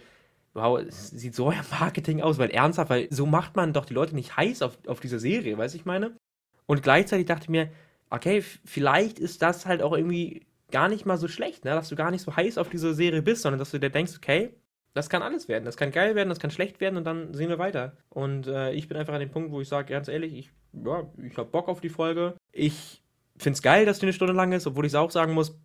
wow, 0.54 0.80
es 0.80 1.10
sieht 1.10 1.34
so 1.34 1.50
ein 1.50 1.60
Marketing 1.70 2.22
aus, 2.22 2.38
weil 2.38 2.50
ernsthaft, 2.50 2.88
weil 2.88 3.08
so 3.10 3.26
macht 3.26 3.54
man 3.54 3.74
doch 3.74 3.84
die 3.84 3.94
Leute 3.94 4.14
nicht 4.14 4.34
heiß 4.34 4.62
auf, 4.62 4.78
auf 4.86 5.00
diese 5.00 5.18
Serie, 5.18 5.58
weiß 5.58 5.74
ich 5.74 5.84
meine? 5.84 6.16
Und 6.64 6.82
gleichzeitig 6.82 7.26
dachte 7.26 7.44
ich 7.44 7.50
mir, 7.50 7.70
okay, 8.08 8.42
vielleicht 8.64 9.18
ist 9.18 9.42
das 9.42 9.66
halt 9.66 9.82
auch 9.82 9.94
irgendwie 9.94 10.46
gar 10.70 10.88
nicht 10.88 11.04
mal 11.04 11.18
so 11.18 11.28
schlecht, 11.28 11.66
ne? 11.66 11.72
Dass 11.72 11.90
du 11.90 11.96
gar 11.96 12.10
nicht 12.10 12.22
so 12.22 12.34
heiß 12.34 12.56
auf 12.56 12.70
diese 12.70 12.94
Serie 12.94 13.20
bist, 13.20 13.42
sondern 13.42 13.58
dass 13.58 13.70
du 13.70 13.78
dir 13.78 13.90
denkst, 13.90 14.14
okay, 14.16 14.54
das 14.94 15.08
kann 15.08 15.22
alles 15.22 15.48
werden. 15.48 15.64
Das 15.64 15.76
kann 15.76 15.90
geil 15.90 16.14
werden, 16.14 16.28
das 16.28 16.38
kann 16.38 16.50
schlecht 16.50 16.80
werden 16.80 16.96
und 16.96 17.04
dann 17.04 17.34
sehen 17.34 17.48
wir 17.48 17.58
weiter. 17.58 17.96
Und 18.08 18.46
äh, 18.46 18.72
ich 18.72 18.88
bin 18.88 18.96
einfach 18.96 19.14
an 19.14 19.20
dem 19.20 19.30
Punkt, 19.30 19.50
wo 19.50 19.60
ich 19.60 19.68
sage, 19.68 19.92
ganz 19.92 20.08
ehrlich, 20.08 20.34
ich, 20.34 20.50
ja, 20.72 21.08
ich 21.22 21.36
habe 21.36 21.50
Bock 21.50 21.68
auf 21.68 21.80
die 21.80 21.88
Folge. 21.88 22.34
Ich 22.52 23.02
finde 23.36 23.56
es 23.56 23.62
geil, 23.62 23.86
dass 23.86 23.98
die 23.98 24.06
eine 24.06 24.12
Stunde 24.12 24.34
lang 24.34 24.52
ist, 24.52 24.66
obwohl 24.66 24.84
ich 24.84 24.92
es 24.92 24.96
auch 24.96 25.10
sagen 25.10 25.34
muss, 25.34 25.58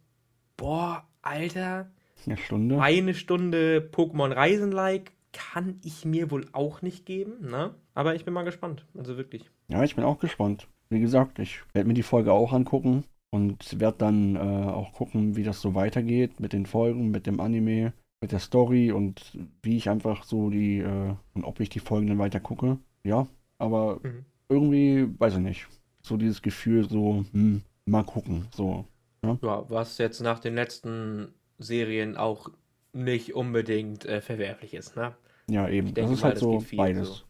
boah, 0.55 1.07
Alter. 1.22 1.91
Eine 2.25 2.38
Stunde? 2.38 2.81
Eine 2.81 3.13
Stunde 3.13 3.89
Pokémon 3.91 4.34
Reisen-like 4.34 5.12
kann 5.34 5.79
ich 5.84 6.05
mir 6.05 6.31
wohl 6.31 6.46
auch 6.53 6.81
nicht 6.81 7.05
geben, 7.05 7.50
ne? 7.50 7.75
Aber 7.93 8.15
ich 8.15 8.25
bin 8.25 8.34
mal 8.34 8.43
gespannt, 8.43 8.86
also 8.98 9.17
wirklich. 9.17 9.50
Ja, 9.67 9.84
ich 9.84 9.96
bin 9.96 10.03
auch 10.03 10.19
gespannt. 10.19 10.67
Wie 10.89 11.00
gesagt, 11.00 11.39
ich 11.39 11.62
werde 11.74 11.88
mir 11.88 11.93
die 11.93 12.03
Folge 12.03 12.31
auch 12.31 12.53
angucken 12.53 13.03
und 13.29 13.79
werde 13.79 13.98
dann 13.98 14.36
äh, 14.36 14.39
auch 14.39 14.93
gucken, 14.93 15.36
wie 15.36 15.43
das 15.43 15.62
so 15.62 15.75
weitergeht 15.75 16.39
mit 16.39 16.53
den 16.53 16.65
Folgen, 16.65 17.12
mit 17.12 17.27
dem 17.27 17.39
Anime 17.39 17.93
mit 18.22 18.32
der 18.32 18.40
Story 18.40 18.92
und 18.92 19.38
wie 19.62 19.78
ich 19.78 19.90
einfach 19.90 20.24
so 20.24 20.50
die, 20.50 20.80
äh, 20.80 21.14
und 21.34 21.44
ob 21.44 21.60
ich 21.60 21.70
die 21.70 21.80
Folgen 21.80 22.08
dann 22.08 22.20
weiter 22.20 22.40
gucke. 22.40 22.78
Ja, 23.04 23.28
aber 23.58 24.00
mhm. 24.04 24.26
irgendwie, 24.50 25.08
weiß 25.20 25.34
ich 25.34 25.40
nicht, 25.40 25.68
so 26.02 26.18
dieses 26.18 26.42
Gefühl, 26.42 26.90
so, 26.90 27.26
hm, 27.32 27.62
mal 27.86 28.04
gucken, 28.04 28.48
so. 28.56 28.86
Ja? 29.24 29.38
ja, 29.42 29.70
was 29.70 29.98
jetzt 29.98 30.22
nach 30.22 30.40
den 30.40 30.56
letzten 30.56 31.34
Serien 31.58 32.18
auch 32.18 32.50
nicht 32.94 33.36
unbedingt 33.36 34.06
äh, 34.06 34.22
verwerflich 34.22 34.74
ist, 34.74 34.96
ne? 34.96 35.16
Ja, 35.50 35.70
eben. 35.70 35.94
Denke 35.94 36.12
das 36.12 36.20
ist 36.20 36.24
halt 36.24 36.38
so 36.38 36.64
beides. 36.76 37.08
So. 37.08 37.24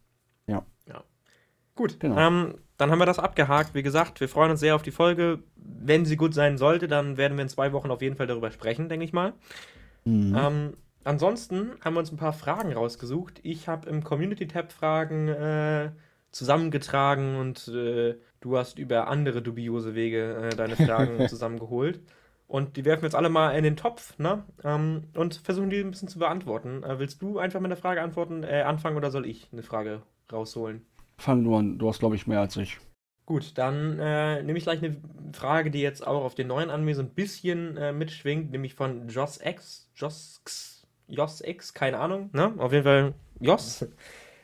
Ja. 0.48 0.66
Ja. 0.88 1.04
Gut, 1.76 2.00
genau. 2.00 2.18
ähm, 2.18 2.56
dann 2.78 2.92
haben 2.92 3.00
wir 3.00 3.06
das 3.06 3.20
abgehakt. 3.20 3.76
Wie 3.76 3.84
gesagt, 3.84 4.20
wir 4.20 4.30
freuen 4.30 4.52
uns 4.52 4.60
sehr 4.60 4.76
auf 4.76 4.82
die 4.82 4.92
Folge. 4.92 5.44
Wenn 5.56 6.06
sie 6.06 6.18
gut 6.18 6.34
sein 6.34 6.58
sollte, 6.58 6.88
dann 6.88 7.18
werden 7.18 7.38
wir 7.38 7.44
in 7.44 7.50
zwei 7.50 7.74
Wochen 7.74 7.92
auf 7.92 8.02
jeden 8.02 8.16
Fall 8.16 8.28
darüber 8.28 8.52
sprechen, 8.52 8.90
denke 8.90 9.06
ich 9.06 9.14
mal. 9.14 9.34
Mhm. 10.08 10.36
Ähm, 10.38 10.74
ansonsten 11.04 11.72
haben 11.84 11.96
wir 11.96 12.00
uns 12.00 12.12
ein 12.12 12.18
paar 12.18 12.34
Fragen 12.34 12.72
rausgesucht. 12.72 13.42
Ich 13.44 13.68
habe 13.68 13.90
im 13.90 14.04
Community-Tab 14.04 14.72
Fragen 14.72 15.28
äh, 15.28 15.92
zusammengetragen 16.32 17.36
und 17.36 17.68
äh, 17.68 18.16
du 18.40 18.58
hast 18.58 18.80
über 18.80 19.08
andere 19.08 19.42
dubiose 19.42 19.96
Wege 19.96 20.50
äh, 20.52 20.56
deine 20.56 20.78
Fragen 20.78 21.28
zusammengeholt. 21.28 22.00
Und 22.48 22.78
die 22.78 22.86
werfen 22.86 23.02
wir 23.02 23.08
jetzt 23.08 23.16
alle 23.16 23.28
mal 23.28 23.52
in 23.52 23.66
den 23.66 23.76
Topf, 23.76 24.18
ne? 24.18 24.46
Ähm, 24.64 25.04
und 25.16 25.36
versuchen 25.36 25.70
die 25.70 25.82
ein 25.82 25.92
bisschen 25.92 26.08
zu 26.08 26.20
beantworten. 26.20 26.84
Äh, 26.84 26.98
willst 27.00 27.22
du 27.22 27.40
einfach 27.40 27.60
mit 27.60 27.70
einer 27.72 27.82
Frage 27.82 28.02
antworten, 28.02 28.44
äh, 28.44 28.62
anfangen 28.62 28.96
oder 28.96 29.12
soll 29.12 29.26
ich 29.26 29.50
eine 29.52 29.64
Frage 29.64 30.04
rausholen? 30.32 30.86
Fang 31.18 31.44
du 31.44 31.56
an, 31.56 31.78
du 31.78 31.90
hast, 31.90 32.00
glaube 32.00 32.16
ich, 32.16 32.28
mehr 32.28 32.40
als 32.40 32.56
ich. 32.56 32.78
Gut, 33.28 33.58
dann 33.58 34.00
äh, 34.00 34.42
nehme 34.42 34.58
ich 34.58 34.64
gleich 34.64 34.82
eine 34.82 34.96
Frage, 35.34 35.70
die 35.70 35.82
jetzt 35.82 36.08
auch 36.08 36.24
auf 36.24 36.34
den 36.34 36.48
neuen 36.48 36.70
Anime 36.70 36.96
so 36.96 37.02
ein 37.02 37.10
bisschen 37.10 37.76
äh, 37.76 37.92
mitschwingt, 37.92 38.52
nämlich 38.52 38.74
von 38.74 39.10
Joss 39.10 39.42
X. 39.44 39.90
Joss 39.96 40.40
X, 40.44 40.88
Joss 41.10 41.42
X, 41.42 41.74
keine 41.74 42.00
Ahnung, 42.00 42.30
ne? 42.32 42.54
Auf 42.58 42.72
jeden 42.72 42.86
Fall 42.86 43.14
Joss. 43.42 43.86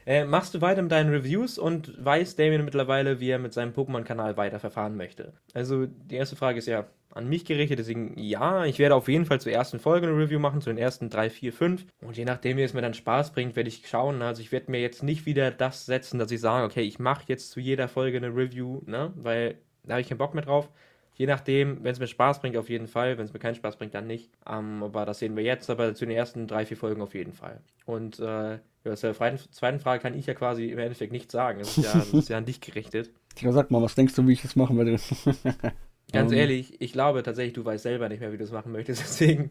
Äh, 0.05 0.25
machst 0.25 0.53
du 0.53 0.61
weiter 0.61 0.81
mit 0.81 0.91
deinen 0.91 1.13
Reviews 1.13 1.57
und 1.57 1.93
weiß 2.03 2.35
Damien 2.35 2.65
mittlerweile, 2.65 3.19
wie 3.19 3.29
er 3.29 3.39
mit 3.39 3.53
seinem 3.53 3.73
Pokémon-Kanal 3.73 4.37
weiterverfahren 4.37 4.95
möchte? 4.95 5.33
Also, 5.53 5.85
die 5.85 6.15
erste 6.15 6.35
Frage 6.35 6.59
ist 6.59 6.67
ja, 6.67 6.87
an 7.13 7.29
mich 7.29 7.45
gerichtet. 7.45 7.79
Deswegen 7.79 8.17
ja, 8.17 8.65
ich 8.65 8.79
werde 8.79 8.95
auf 8.95 9.07
jeden 9.07 9.25
Fall 9.25 9.39
zur 9.39 9.51
ersten 9.51 9.79
Folge 9.79 10.07
eine 10.07 10.17
Review 10.17 10.39
machen, 10.39 10.61
zu 10.61 10.69
den 10.69 10.77
ersten 10.77 11.09
drei, 11.09 11.29
vier, 11.29 11.53
fünf. 11.53 11.85
Und 12.01 12.17
je 12.17 12.25
nachdem, 12.25 12.57
wie 12.57 12.63
es 12.63 12.73
mir 12.73 12.81
dann 12.81 12.93
Spaß 12.93 13.31
bringt, 13.33 13.55
werde 13.55 13.69
ich 13.69 13.87
schauen. 13.87 14.21
Also 14.21 14.41
ich 14.41 14.51
werde 14.51 14.71
mir 14.71 14.81
jetzt 14.81 15.03
nicht 15.03 15.25
wieder 15.25 15.51
das 15.51 15.85
setzen, 15.85 16.19
dass 16.19 16.31
ich 16.31 16.41
sage, 16.41 16.65
okay, 16.65 16.81
ich 16.81 16.99
mache 16.99 17.25
jetzt 17.27 17.51
zu 17.51 17.59
jeder 17.59 17.87
Folge 17.87 18.17
eine 18.17 18.35
Review, 18.35 18.81
ne? 18.85 19.13
Weil 19.15 19.59
da 19.83 19.93
habe 19.93 20.01
ich 20.01 20.09
keinen 20.09 20.17
Bock 20.17 20.33
mehr 20.33 20.43
drauf. 20.43 20.69
Je 21.15 21.27
nachdem, 21.27 21.83
wenn 21.83 21.91
es 21.91 21.99
mir 21.99 22.07
Spaß 22.07 22.41
bringt, 22.41 22.57
auf 22.57 22.69
jeden 22.69 22.87
Fall. 22.87 23.17
Wenn 23.17 23.25
es 23.25 23.33
mir 23.33 23.39
keinen 23.39 23.55
Spaß 23.55 23.77
bringt, 23.77 23.93
dann 23.93 24.07
nicht. 24.07 24.31
Ähm, 24.49 24.81
aber 24.81 25.05
das 25.05 25.19
sehen 25.19 25.35
wir 25.35 25.43
jetzt. 25.43 25.69
Aber 25.69 25.93
zu 25.93 26.05
den 26.05 26.15
ersten 26.15 26.47
drei, 26.47 26.65
vier 26.65 26.77
Folgen 26.77 27.01
auf 27.01 27.13
jeden 27.13 27.33
Fall. 27.33 27.61
Und 27.85 28.19
äh, 28.19 28.59
ja, 28.83 28.95
zur 28.95 29.13
zweiten 29.13 29.79
Frage 29.79 30.01
kann 30.01 30.17
ich 30.17 30.25
ja 30.25 30.33
quasi 30.33 30.65
im 30.69 30.79
Endeffekt 30.79 31.11
nichts 31.11 31.31
sagen. 31.31 31.59
Das 31.59 31.77
ist 31.77 31.85
ja, 31.85 31.93
das 31.93 32.13
ist 32.13 32.29
ja 32.29 32.37
an 32.37 32.45
dich 32.45 32.61
gerichtet. 32.61 33.11
Ja, 33.39 33.51
sag 33.51 33.71
mal, 33.71 33.81
was 33.81 33.95
denkst 33.95 34.13
du, 34.13 34.27
wie 34.27 34.33
ich 34.33 34.43
das 34.43 34.55
machen 34.55 34.77
werde? 34.77 34.91
Ganz 36.11 36.31
um, 36.31 36.33
ähm. 36.33 36.39
ehrlich, 36.39 36.79
ich 36.79 36.93
glaube 36.93 37.23
tatsächlich, 37.23 37.53
du 37.53 37.65
weißt 37.65 37.81
selber 37.81 38.07
nicht 38.07 38.19
mehr, 38.19 38.31
wie 38.31 38.37
du 38.37 38.43
es 38.43 38.51
machen 38.51 38.71
möchtest. 38.71 39.01
Deswegen 39.01 39.49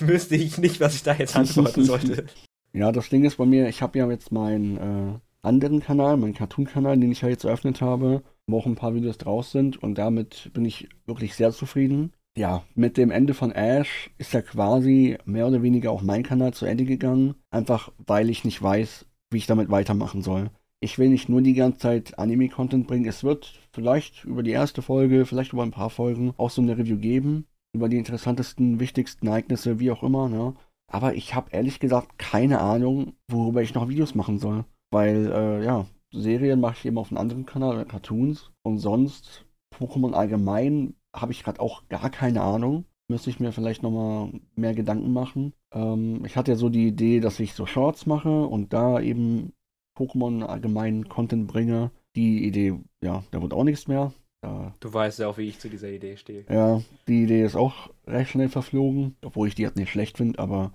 wüsste 0.00 0.36
ich 0.36 0.58
nicht, 0.58 0.78
was 0.78 0.94
ich 0.94 1.04
da 1.04 1.14
jetzt 1.14 1.34
antworten 1.34 1.84
sollte. 1.84 2.26
Ja, 2.74 2.92
das 2.92 3.08
Ding 3.08 3.24
ist 3.24 3.36
bei 3.36 3.46
mir, 3.46 3.66
ich 3.66 3.80
habe 3.80 3.98
ja 3.98 4.10
jetzt 4.10 4.30
meinen 4.30 4.76
äh, 4.76 5.18
anderen 5.40 5.80
Kanal, 5.80 6.18
meinen 6.18 6.34
Cartoon-Kanal, 6.34 6.98
den 6.98 7.12
ich 7.12 7.22
ja 7.22 7.30
jetzt 7.30 7.44
eröffnet 7.44 7.80
habe, 7.80 8.22
wo 8.48 8.58
auch 8.58 8.66
ein 8.66 8.74
paar 8.74 8.94
Videos 8.94 9.18
draus 9.18 9.52
sind 9.52 9.80
und 9.82 9.96
damit 9.96 10.50
bin 10.52 10.64
ich 10.64 10.88
wirklich 11.06 11.34
sehr 11.34 11.52
zufrieden. 11.52 12.12
Ja, 12.36 12.64
mit 12.74 12.96
dem 12.96 13.10
Ende 13.10 13.34
von 13.34 13.52
Ash 13.52 14.10
ist 14.18 14.32
ja 14.32 14.42
quasi 14.42 15.18
mehr 15.24 15.46
oder 15.46 15.62
weniger 15.62 15.90
auch 15.90 16.02
mein 16.02 16.22
Kanal 16.22 16.52
zu 16.54 16.66
Ende 16.66 16.84
gegangen, 16.84 17.34
einfach 17.50 17.92
weil 18.06 18.30
ich 18.30 18.44
nicht 18.44 18.62
weiß, 18.62 19.06
wie 19.30 19.38
ich 19.38 19.46
damit 19.46 19.70
weitermachen 19.70 20.22
soll 20.22 20.50
ich 20.80 20.98
will 20.98 21.08
nicht 21.08 21.28
nur 21.28 21.42
die 21.42 21.54
ganze 21.54 21.78
Zeit 21.78 22.18
Anime-Content 22.18 22.86
bringen. 22.86 23.06
Es 23.06 23.24
wird 23.24 23.58
vielleicht 23.72 24.24
über 24.24 24.42
die 24.42 24.52
erste 24.52 24.82
Folge, 24.82 25.26
vielleicht 25.26 25.52
über 25.52 25.62
ein 25.62 25.70
paar 25.70 25.90
Folgen 25.90 26.34
auch 26.36 26.50
so 26.50 26.62
eine 26.62 26.78
Review 26.78 26.98
geben. 26.98 27.46
Über 27.72 27.88
die 27.88 27.98
interessantesten, 27.98 28.80
wichtigsten 28.80 29.26
Ereignisse, 29.26 29.78
wie 29.78 29.90
auch 29.90 30.02
immer. 30.02 30.28
Ne? 30.28 30.54
Aber 30.90 31.14
ich 31.14 31.34
habe 31.34 31.50
ehrlich 31.50 31.80
gesagt 31.80 32.18
keine 32.18 32.60
Ahnung, 32.60 33.14
worüber 33.28 33.62
ich 33.62 33.74
noch 33.74 33.88
Videos 33.88 34.14
machen 34.14 34.38
soll. 34.38 34.64
Weil, 34.90 35.30
äh, 35.30 35.64
ja, 35.64 35.86
Serien 36.12 36.60
mache 36.60 36.76
ich 36.78 36.84
eben 36.86 36.98
auf 36.98 37.10
einem 37.10 37.18
anderen 37.18 37.46
Kanal 37.46 37.74
oder 37.74 37.84
Cartoons. 37.84 38.50
Und 38.62 38.78
sonst, 38.78 39.44
Pokémon 39.74 40.12
allgemein, 40.12 40.94
habe 41.14 41.32
ich 41.32 41.44
gerade 41.44 41.60
auch 41.60 41.88
gar 41.88 42.10
keine 42.10 42.42
Ahnung. 42.42 42.84
müsste 43.10 43.30
ich 43.30 43.40
mir 43.40 43.52
vielleicht 43.52 43.82
nochmal 43.82 44.32
mehr 44.54 44.74
Gedanken 44.74 45.12
machen. 45.12 45.54
Ähm, 45.72 46.24
ich 46.26 46.36
hatte 46.36 46.52
ja 46.52 46.56
so 46.56 46.68
die 46.68 46.88
Idee, 46.88 47.20
dass 47.20 47.40
ich 47.40 47.54
so 47.54 47.64
Shorts 47.66 48.06
mache 48.06 48.44
und 48.44 48.72
da 48.72 49.00
eben 49.00 49.52
Pokémon 49.98 50.44
allgemein 50.44 51.08
Content 51.08 51.48
bringe. 51.48 51.90
Die 52.16 52.44
Idee, 52.46 52.78
ja, 53.02 53.24
da 53.30 53.40
wird 53.40 53.54
auch 53.54 53.64
nichts 53.64 53.88
mehr. 53.88 54.12
Ja. 54.44 54.74
Du 54.80 54.92
weißt 54.92 55.18
ja 55.18 55.28
auch, 55.28 55.38
wie 55.38 55.48
ich 55.48 55.58
zu 55.58 55.68
dieser 55.68 55.90
Idee 55.90 56.16
stehe. 56.16 56.44
Ja, 56.48 56.82
die 57.08 57.24
Idee 57.24 57.42
ist 57.42 57.56
auch 57.56 57.90
recht 58.06 58.30
schnell 58.30 58.48
verflogen, 58.48 59.16
obwohl 59.24 59.48
ich 59.48 59.54
die 59.54 59.66
halt 59.66 59.76
nicht 59.76 59.90
schlecht 59.90 60.16
finde, 60.16 60.38
aber 60.38 60.72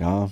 ja, 0.00 0.30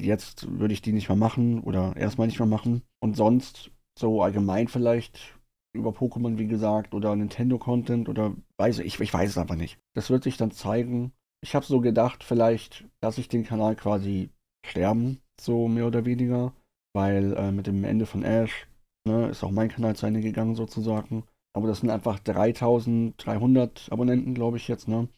jetzt 0.00 0.58
würde 0.58 0.74
ich 0.74 0.82
die 0.82 0.92
nicht 0.92 1.08
mehr 1.08 1.16
machen 1.16 1.60
oder 1.60 1.96
erstmal 1.96 2.26
nicht 2.26 2.38
mehr 2.38 2.48
machen. 2.48 2.82
Und 3.00 3.16
sonst 3.16 3.70
so 3.98 4.22
allgemein 4.22 4.68
vielleicht 4.68 5.38
über 5.74 5.90
Pokémon, 5.90 6.38
wie 6.38 6.46
gesagt, 6.46 6.94
oder 6.94 7.14
Nintendo-Content 7.16 8.08
oder 8.08 8.34
weiß 8.58 8.78
ich, 8.80 9.00
ich 9.00 9.12
weiß 9.12 9.30
es 9.30 9.38
einfach 9.38 9.56
nicht. 9.56 9.78
Das 9.94 10.10
wird 10.10 10.24
sich 10.24 10.36
dann 10.36 10.52
zeigen. 10.52 11.12
Ich 11.42 11.54
habe 11.54 11.66
so 11.66 11.80
gedacht, 11.80 12.24
vielleicht 12.24 12.86
lasse 13.02 13.20
ich 13.20 13.28
den 13.28 13.44
Kanal 13.44 13.76
quasi 13.76 14.30
sterben, 14.64 15.20
so 15.40 15.68
mehr 15.68 15.86
oder 15.86 16.04
weniger, 16.04 16.54
weil 16.94 17.34
äh, 17.34 17.52
mit 17.52 17.66
dem 17.66 17.84
Ende 17.84 18.06
von 18.06 18.22
Ash 18.22 18.68
ne, 19.06 19.28
ist 19.28 19.44
auch 19.44 19.50
mein 19.50 19.68
Kanal 19.68 19.96
zu 19.96 20.06
Ende 20.06 20.20
gegangen 20.20 20.54
sozusagen. 20.54 21.24
Aber 21.56 21.68
das 21.68 21.80
sind 21.80 21.90
einfach 21.90 22.18
3300 22.18 23.92
Abonnenten, 23.92 24.34
glaube 24.34 24.56
ich 24.56 24.68
jetzt, 24.68 24.88
ne? 24.88 25.08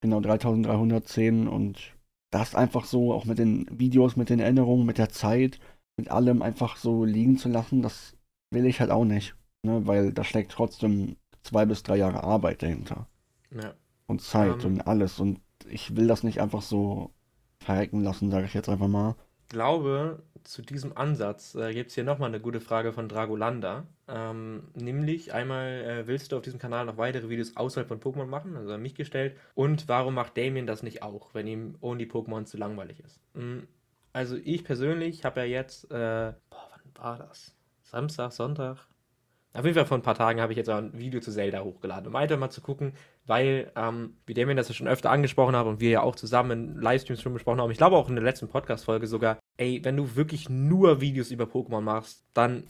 Genau, 0.00 0.20
3310 0.20 1.48
und 1.48 1.94
das 2.32 2.54
einfach 2.54 2.84
so, 2.84 3.12
auch 3.12 3.24
mit 3.24 3.38
den 3.38 3.66
Videos, 3.70 4.16
mit 4.16 4.30
den 4.30 4.40
Erinnerungen, 4.40 4.86
mit 4.86 4.98
der 4.98 5.10
Zeit, 5.10 5.60
mit 5.96 6.10
allem 6.10 6.42
einfach 6.42 6.76
so 6.76 7.04
liegen 7.04 7.38
zu 7.38 7.48
lassen, 7.48 7.82
das 7.82 8.16
will 8.50 8.66
ich 8.66 8.80
halt 8.80 8.90
auch 8.90 9.04
nicht 9.04 9.34
ne? 9.62 9.86
weil 9.86 10.12
da 10.12 10.24
steckt 10.24 10.52
trotzdem 10.52 11.16
zwei 11.42 11.64
bis 11.64 11.82
drei 11.82 11.96
Jahre 11.96 12.22
Arbeit 12.22 12.62
dahinter. 12.62 13.06
Ja. 13.50 13.74
Und 14.06 14.22
Zeit 14.22 14.64
um, 14.64 14.72
ähm. 14.72 14.74
und 14.74 14.86
alles. 14.86 15.20
Und 15.20 15.40
ich 15.68 15.96
will 15.96 16.06
das 16.06 16.22
nicht 16.22 16.40
einfach 16.40 16.62
so 16.62 17.10
verrecken 17.60 18.02
lassen, 18.02 18.30
sage 18.30 18.46
ich 18.46 18.54
jetzt 18.54 18.68
einfach 18.68 18.88
mal. 18.88 19.14
Ich 19.42 19.48
glaube, 19.54 20.22
zu 20.44 20.62
diesem 20.62 20.96
Ansatz 20.96 21.54
äh, 21.54 21.74
gibt 21.74 21.90
es 21.90 21.94
hier 21.94 22.04
nochmal 22.04 22.30
eine 22.30 22.40
gute 22.40 22.60
Frage 22.60 22.92
von 22.92 23.08
Dragolanda. 23.08 23.86
Ähm, 24.08 24.64
nämlich 24.74 25.34
einmal, 25.34 25.68
äh, 25.68 26.06
willst 26.06 26.32
du 26.32 26.36
auf 26.36 26.42
diesem 26.42 26.58
Kanal 26.58 26.86
noch 26.86 26.96
weitere 26.96 27.28
Videos 27.28 27.56
außerhalb 27.56 27.86
von 27.86 28.00
Pokémon 28.00 28.26
machen? 28.26 28.56
Also 28.56 28.72
an 28.72 28.82
mich 28.82 28.94
gestellt. 28.94 29.36
Und 29.54 29.88
warum 29.88 30.14
macht 30.14 30.36
Damien 30.38 30.66
das 30.66 30.82
nicht 30.82 31.02
auch, 31.02 31.34
wenn 31.34 31.46
ihm 31.46 31.76
Only 31.80 32.06
Pokémon 32.06 32.44
zu 32.44 32.56
langweilig 32.56 33.00
ist? 33.00 33.20
Mhm. 33.34 33.68
Also 34.12 34.36
ich 34.36 34.64
persönlich 34.64 35.24
habe 35.24 35.40
ja 35.40 35.46
jetzt, 35.46 35.90
äh, 35.90 36.32
boah, 36.50 36.68
wann 36.70 37.04
war 37.04 37.18
das? 37.18 37.54
Samstag, 37.82 38.32
Sonntag? 38.32 38.78
Auf 39.54 39.64
jeden 39.64 39.74
Fall 39.74 39.84
vor 39.84 39.98
ein 39.98 40.02
paar 40.02 40.14
Tagen 40.14 40.40
habe 40.40 40.52
ich 40.52 40.56
jetzt 40.56 40.70
auch 40.70 40.78
ein 40.78 40.98
Video 40.98 41.20
zu 41.20 41.30
Zelda 41.30 41.60
hochgeladen, 41.60 42.08
um 42.08 42.16
einfach 42.16 42.38
mal 42.38 42.48
zu 42.48 42.62
gucken, 42.62 42.94
weil, 43.26 43.70
ähm, 43.76 44.16
wie 44.24 44.32
Damien 44.32 44.56
das 44.56 44.68
ja 44.68 44.74
schon 44.74 44.88
öfter 44.88 45.10
angesprochen 45.10 45.54
haben 45.54 45.68
und 45.68 45.80
wir 45.80 45.90
ja 45.90 46.02
auch 46.02 46.16
zusammen 46.16 46.50
in 46.74 46.80
Livestreams 46.80 47.20
schon 47.20 47.34
besprochen 47.34 47.60
haben, 47.60 47.70
ich 47.70 47.76
glaube 47.76 47.96
auch 47.96 48.08
in 48.08 48.14
der 48.14 48.24
letzten 48.24 48.48
Podcast-Folge 48.48 49.06
sogar, 49.06 49.38
ey, 49.58 49.80
wenn 49.84 49.96
du 49.96 50.16
wirklich 50.16 50.48
nur 50.48 51.02
Videos 51.02 51.30
über 51.30 51.44
Pokémon 51.44 51.82
machst, 51.82 52.24
dann 52.32 52.64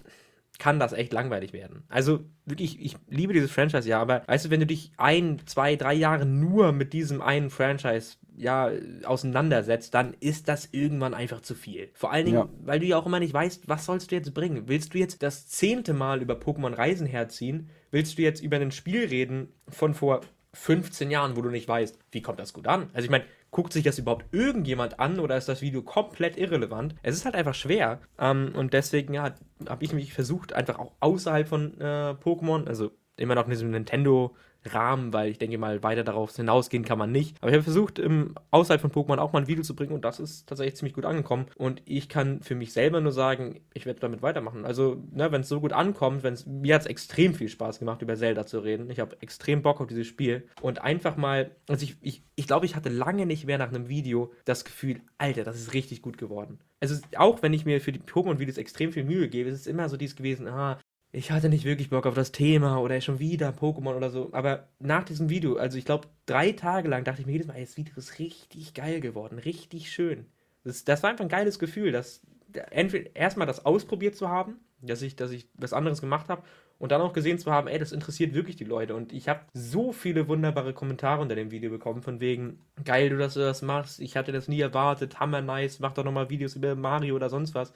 kann 0.59 0.81
das 0.81 0.93
echt 0.93 1.13
langweilig 1.13 1.53
werden. 1.53 1.85
Also 1.89 2.25
wirklich, 2.47 2.81
ich 2.81 2.97
liebe 3.09 3.33
dieses 3.33 3.51
Franchise 3.51 3.89
ja, 3.89 4.01
aber 4.01 4.23
weißt 4.27 4.47
du, 4.47 4.51
wenn 4.51 4.61
du 4.61 4.67
dich 4.67 4.93
ein, 4.97 5.41
zwei, 5.47 5.77
drei 5.77 5.95
Jahre 5.95 6.27
nur 6.27 6.73
mit 6.73 6.93
diesem 6.93 7.23
einen 7.23 7.51
Franchise 7.51 8.17
ja 8.37 8.71
auseinandersetzt, 9.05 9.95
dann 9.95 10.15
ist 10.21 10.49
das 10.49 10.69
irgendwann 10.73 11.15
einfach 11.15 11.41
zu 11.41 11.55
viel. 11.55 11.91
Vor 11.95 12.13
allen 12.13 12.27
Dingen, 12.27 12.39
ja. 12.39 12.49
weil 12.65 12.81
du 12.81 12.87
ja 12.87 12.99
auch 12.99 13.07
immer 13.07 13.21
nicht 13.21 13.35
weißt, 13.35 13.69
was 13.69 13.85
sollst 13.85 14.11
du 14.11 14.15
jetzt 14.15 14.35
bringen? 14.35 14.69
Willst 14.69 14.95
du 14.95 14.99
jetzt 14.99 15.23
das 15.23 15.49
zehnte 15.49 15.93
Mal 15.93 16.23
über 16.23 16.35
Pokémon 16.35 16.77
Reisen 16.77 17.07
herziehen? 17.07 17.69
Willst 17.91 18.19
du 18.19 18.23
jetzt 18.23 18.43
über 18.43 18.57
ein 18.57 18.73
Spiel 18.73 19.07
reden 19.07 19.53
von 19.69 19.95
vor 19.95 20.23
15 20.55 21.11
Jahren, 21.11 21.37
wo 21.37 21.43
du 21.43 21.51
nicht 21.51 21.69
weißt, 21.69 21.99
wie 22.11 22.23
kommt 22.23 22.39
das 22.39 22.53
gut 22.53 22.69
an? 22.69 22.91
Also 22.93 23.05
ich 23.05 23.11
meine, 23.11 23.25
guckt 23.51 23.73
sich 23.73 23.85
das 23.85 23.99
überhaupt 23.99 24.27
irgendjemand 24.33 24.99
an 24.99 25.19
oder 25.19 25.37
ist 25.37 25.49
das 25.49 25.63
Video 25.63 25.83
komplett 25.83 26.37
irrelevant? 26.37 26.95
Es 27.03 27.15
ist 27.15 27.25
halt 27.25 27.35
einfach 27.35 27.55
schwer. 27.55 28.01
Ähm, 28.19 28.53
und 28.55 28.73
deswegen 28.73 29.15
ja, 29.15 29.35
habe 29.69 29.85
ich 29.85 29.93
mich 29.93 30.13
versucht, 30.13 30.53
einfach 30.53 30.79
auch 30.79 30.93
außerhalb 31.01 31.49
von 31.49 31.81
äh, 31.81 32.15
Pokémon, 32.23 32.67
also 32.67 32.91
immer 33.17 33.35
noch 33.35 33.45
in 33.45 33.51
diesem 33.51 33.71
Nintendo 33.71 34.35
Rahmen, 34.65 35.13
weil 35.13 35.31
ich 35.31 35.39
denke 35.39 35.59
mal, 35.59 35.83
weiter 35.83 36.05
darauf 36.05 36.35
hinausgehen 36.35 36.85
kann 36.85 36.99
man 36.99 37.13
nicht. 37.13 37.37
Aber 37.41 37.51
ich 37.51 37.55
habe 37.55 37.65
versucht, 37.65 37.99
im, 37.99 38.35
außerhalb 38.51 38.81
von 38.81 38.93
Pokémon 38.93 39.19
auch 39.19 39.33
mal 39.33 39.41
ein 39.41 39.49
Video 39.49 39.63
zu 39.63 39.75
bringen 39.75 39.93
und 39.93 40.05
das 40.05 40.21
ist 40.21 40.47
tatsächlich 40.49 40.77
ziemlich 40.77 40.95
gut 40.95 41.05
angekommen. 41.05 41.47
Und 41.57 41.83
ich 41.85 42.09
kann 42.09 42.43
für 42.43 42.55
mich 42.55 42.73
selber 42.73 43.01
nur 43.01 43.13
sagen, 43.13 43.61
ich 43.75 43.87
werde 43.87 44.01
damit 44.01 44.23
weitermachen. 44.23 44.65
Also, 44.65 45.03
ne, 45.13 45.33
wenn 45.33 45.43
es 45.43 45.49
so 45.49 45.61
gut 45.61 45.73
ankommt, 45.73 46.23
wenn 46.23 46.35
es 46.35 46.47
mir 46.47 46.75
hat 46.75 46.83
es 46.83 46.87
extrem 46.87 47.35
viel 47.35 47.49
Spaß 47.49 47.79
gemacht, 47.79 48.03
über 48.03 48.17
Zelda 48.17 48.47
zu 48.47 48.61
reden. 48.61 48.91
Ich 48.91 49.01
habe 49.01 49.17
extrem 49.21 49.63
Bock 49.63 49.81
auf 49.81 49.87
dieses 49.87 50.07
Spiel 50.07 50.47
und 50.61 50.81
einfach 50.83 51.17
mal, 51.17 51.51
also 51.69 51.85
ich, 51.85 51.97
ich, 52.01 52.25
ich 52.35 52.47
glaube, 52.47 52.67
ich 52.67 52.77
hatte 52.77 52.89
lange 52.89 53.27
nicht 53.27 53.47
mehr 53.47 53.59
nach 53.59 53.69
einem 53.69 53.89
Video 53.89 54.33
das 54.45 54.65
Gefühl, 54.65 55.01
Alter, 55.19 55.45
das 55.45 55.57
ist 55.57 55.75
richtig 55.75 56.03
gut 56.03 56.19
geworden. 56.19 56.59
Also 56.81 56.97
auch 57.17 57.43
wenn 57.43 57.53
ich 57.53 57.65
mir 57.65 57.81
für 57.81 57.93
die 57.93 58.01
Pokémon-Videos 58.01 58.59
extrem 58.59 58.93
viel 58.93 59.05
Mühe 59.05 59.29
gebe, 59.29 59.49
ist 59.49 59.61
es 59.61 59.67
immer 59.67 59.89
so 59.89 59.97
dies 59.97 60.17
gewesen, 60.17 60.49
ah, 60.49 60.79
ich 61.13 61.31
hatte 61.31 61.51
nicht 61.51 61.67
wirklich 61.67 61.91
Bock 61.91 62.07
auf 62.07 62.15
das 62.15 62.33
Thema 62.33 62.79
oder 62.79 62.99
schon 63.03 63.19
wieder 63.19 63.51
Pokémon 63.51 63.95
oder 63.95 64.11
so. 64.11 64.31
Aber 64.33 64.69
nach 64.79 65.05
diesem 65.05 65.29
Video, 65.29 65.57
also 65.57 65.77
ich 65.77 65.85
glaube, 65.85 66.09
drei 66.25 66.53
Tage 66.53 66.89
lang 66.89 67.05
dachte 67.05 67.21
ich 67.21 67.27
mir 67.27 67.33
jedes 67.33 67.47
Mal, 67.47 67.61
das 67.61 67.77
Video 67.77 67.95
ist 67.97 68.19
richtig 68.19 68.73
geil 68.73 69.01
geworden, 69.01 69.39
richtig 69.39 69.93
schön. 69.93 70.27
Das, 70.65 70.85
das 70.85 71.03
war 71.03 71.11
einfach 71.11 71.25
ein 71.25 71.29
geiles 71.29 71.59
Gefühl, 71.59 71.93
dass 71.93 72.23
entweder 72.71 73.15
erstmal 73.15 73.47
das 73.47 73.67
ausprobiert 73.67 74.17
zu 74.17 74.31
haben, 74.31 74.57
dass 74.81 75.03
ich, 75.03 75.15
dass 75.15 75.33
ich 75.33 75.49
was 75.55 75.75
anderes 75.75 76.01
gemacht 76.01 76.31
habe 76.31 76.43
und 76.79 76.93
dann 76.93 77.03
auch 77.03 77.13
gesehen 77.13 77.39
zu 77.39 77.53
haben, 77.53 77.69
ey, 77.69 77.79
das 77.79 77.93
interessiert 77.93 78.33
wirklich 78.33 78.57
die 78.57 78.65
Leute. 78.65 78.95
Und 78.95 79.13
ich 79.13 79.29
habe 79.29 79.41
so 79.53 79.93
viele 79.93 80.29
wunderbare 80.29 80.73
Kommentare 80.73 81.21
unter 81.21 81.35
dem 81.35 81.51
Video 81.51 81.71
bekommen, 81.71 82.01
von 82.01 82.21
wegen, 82.21 82.59
geil, 82.85 83.11
du, 83.11 83.19
dass 83.19 83.35
du 83.35 83.41
das 83.41 83.61
machst, 83.61 84.01
ich 84.01 84.17
hatte 84.17 84.33
das 84.33 84.49
nie 84.49 84.61
erwartet, 84.61 85.21
hammer 85.21 85.43
nice, 85.43 85.79
mach 85.79 85.93
doch 85.93 86.05
nochmal 86.05 86.31
Videos 86.31 86.57
über 86.57 86.75
Mario 86.75 87.17
oder 87.17 87.29
sonst 87.29 87.55
was. 87.55 87.75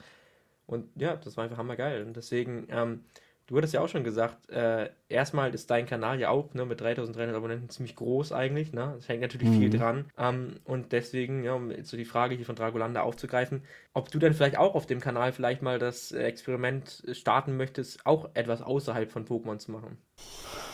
Und 0.65 0.89
ja, 0.99 1.15
das 1.15 1.37
war 1.37 1.43
einfach 1.43 1.57
hammer 1.57 1.75
geil. 1.75 2.03
Und 2.03 2.17
deswegen, 2.17 2.67
ähm, 2.69 3.05
Du 3.47 3.55
hattest 3.55 3.73
ja 3.73 3.79
auch 3.79 3.87
schon 3.87 4.03
gesagt, 4.03 4.49
äh, 4.49 4.89
erstmal 5.07 5.53
ist 5.53 5.71
dein 5.71 5.85
Kanal 5.85 6.19
ja 6.19 6.29
auch 6.29 6.53
ne, 6.53 6.65
mit 6.65 6.81
3300 6.81 7.33
Abonnenten 7.33 7.69
ziemlich 7.69 7.95
groß 7.95 8.33
eigentlich. 8.33 8.73
Ne? 8.73 8.95
Es 8.97 9.07
hängt 9.07 9.21
natürlich 9.21 9.47
mhm. 9.47 9.59
viel 9.59 9.69
dran. 9.69 10.05
Ähm, 10.17 10.57
und 10.65 10.91
deswegen, 10.91 11.45
ja, 11.45 11.53
um 11.53 11.71
so 11.83 11.95
die 11.95 12.03
Frage 12.03 12.35
hier 12.35 12.45
von 12.45 12.57
Dragolanda 12.57 13.03
aufzugreifen, 13.03 13.63
ob 13.93 14.11
du 14.11 14.19
dann 14.19 14.33
vielleicht 14.33 14.57
auch 14.57 14.75
auf 14.75 14.85
dem 14.85 14.99
Kanal 14.99 15.31
vielleicht 15.31 15.61
mal 15.61 15.79
das 15.79 16.11
Experiment 16.11 17.03
starten 17.13 17.55
möchtest, 17.55 18.05
auch 18.05 18.29
etwas 18.33 18.61
außerhalb 18.61 19.13
von 19.13 19.25
Pokémon 19.25 19.59
zu 19.59 19.71
machen. 19.71 19.97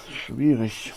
Schwierig. 0.10 0.94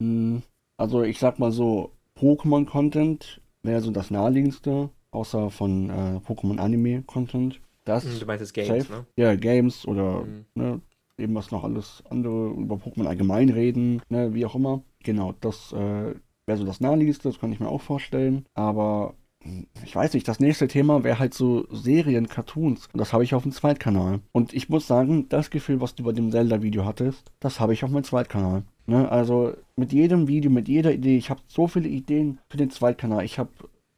Hm, 0.00 0.42
also 0.78 1.02
ich 1.02 1.18
sag 1.18 1.38
mal 1.38 1.52
so, 1.52 1.92
Pokémon-Content 2.18 3.42
wäre 3.62 3.82
so 3.82 3.90
das 3.90 4.10
naheliegendste, 4.10 4.88
außer 5.10 5.50
von 5.50 5.90
äh, 5.90 6.20
Pokémon-Anime-Content. 6.26 7.60
Das 7.84 8.04
hm, 8.04 8.18
du 8.18 8.26
meinst 8.26 8.44
es 8.44 8.52
Games, 8.52 8.86
safe. 8.86 8.92
ne? 8.92 9.06
Ja, 9.16 9.34
Games 9.34 9.86
oder 9.86 10.22
mhm. 10.22 10.46
ne, 10.54 10.80
eben 11.22 11.34
was 11.34 11.50
noch 11.50 11.64
alles 11.64 12.02
andere 12.10 12.50
über 12.50 12.76
Pokémon 12.76 13.06
allgemein 13.06 13.48
reden, 13.48 14.02
ne, 14.08 14.34
wie 14.34 14.44
auch 14.44 14.54
immer. 14.54 14.82
Genau, 15.02 15.34
das 15.40 15.72
äh, 15.72 16.14
wäre 16.46 16.58
so 16.58 16.64
das 16.64 16.80
naheliegendste, 16.80 17.28
das 17.28 17.38
kann 17.38 17.52
ich 17.52 17.60
mir 17.60 17.68
auch 17.68 17.80
vorstellen. 17.80 18.44
Aber 18.54 19.14
hm, 19.42 19.66
ich 19.84 19.94
weiß 19.94 20.14
nicht, 20.14 20.28
das 20.28 20.40
nächste 20.40 20.68
Thema 20.68 21.04
wäre 21.04 21.18
halt 21.18 21.34
so 21.34 21.66
Serien, 21.70 22.28
Cartoons. 22.28 22.88
Und 22.92 22.98
das 22.98 23.12
habe 23.12 23.24
ich 23.24 23.34
auf 23.34 23.42
dem 23.42 23.52
Zweitkanal. 23.52 24.20
Und 24.32 24.52
ich 24.52 24.68
muss 24.68 24.86
sagen, 24.86 25.28
das 25.28 25.50
Gefühl, 25.50 25.80
was 25.80 25.94
du 25.94 26.04
bei 26.04 26.12
dem 26.12 26.30
Zelda-Video 26.30 26.84
hattest, 26.84 27.32
das 27.40 27.60
habe 27.60 27.72
ich 27.72 27.84
auf 27.84 27.90
meinem 27.90 28.04
Zweitkanal. 28.04 28.64
Ne? 28.86 29.10
Also 29.10 29.54
mit 29.76 29.92
jedem 29.92 30.28
Video, 30.28 30.50
mit 30.50 30.68
jeder 30.68 30.92
Idee, 30.92 31.16
ich 31.16 31.30
habe 31.30 31.40
so 31.46 31.66
viele 31.66 31.88
Ideen 31.88 32.38
für 32.48 32.56
den 32.56 32.70
Zweitkanal. 32.70 33.24
Ich 33.24 33.38
habe 33.38 33.50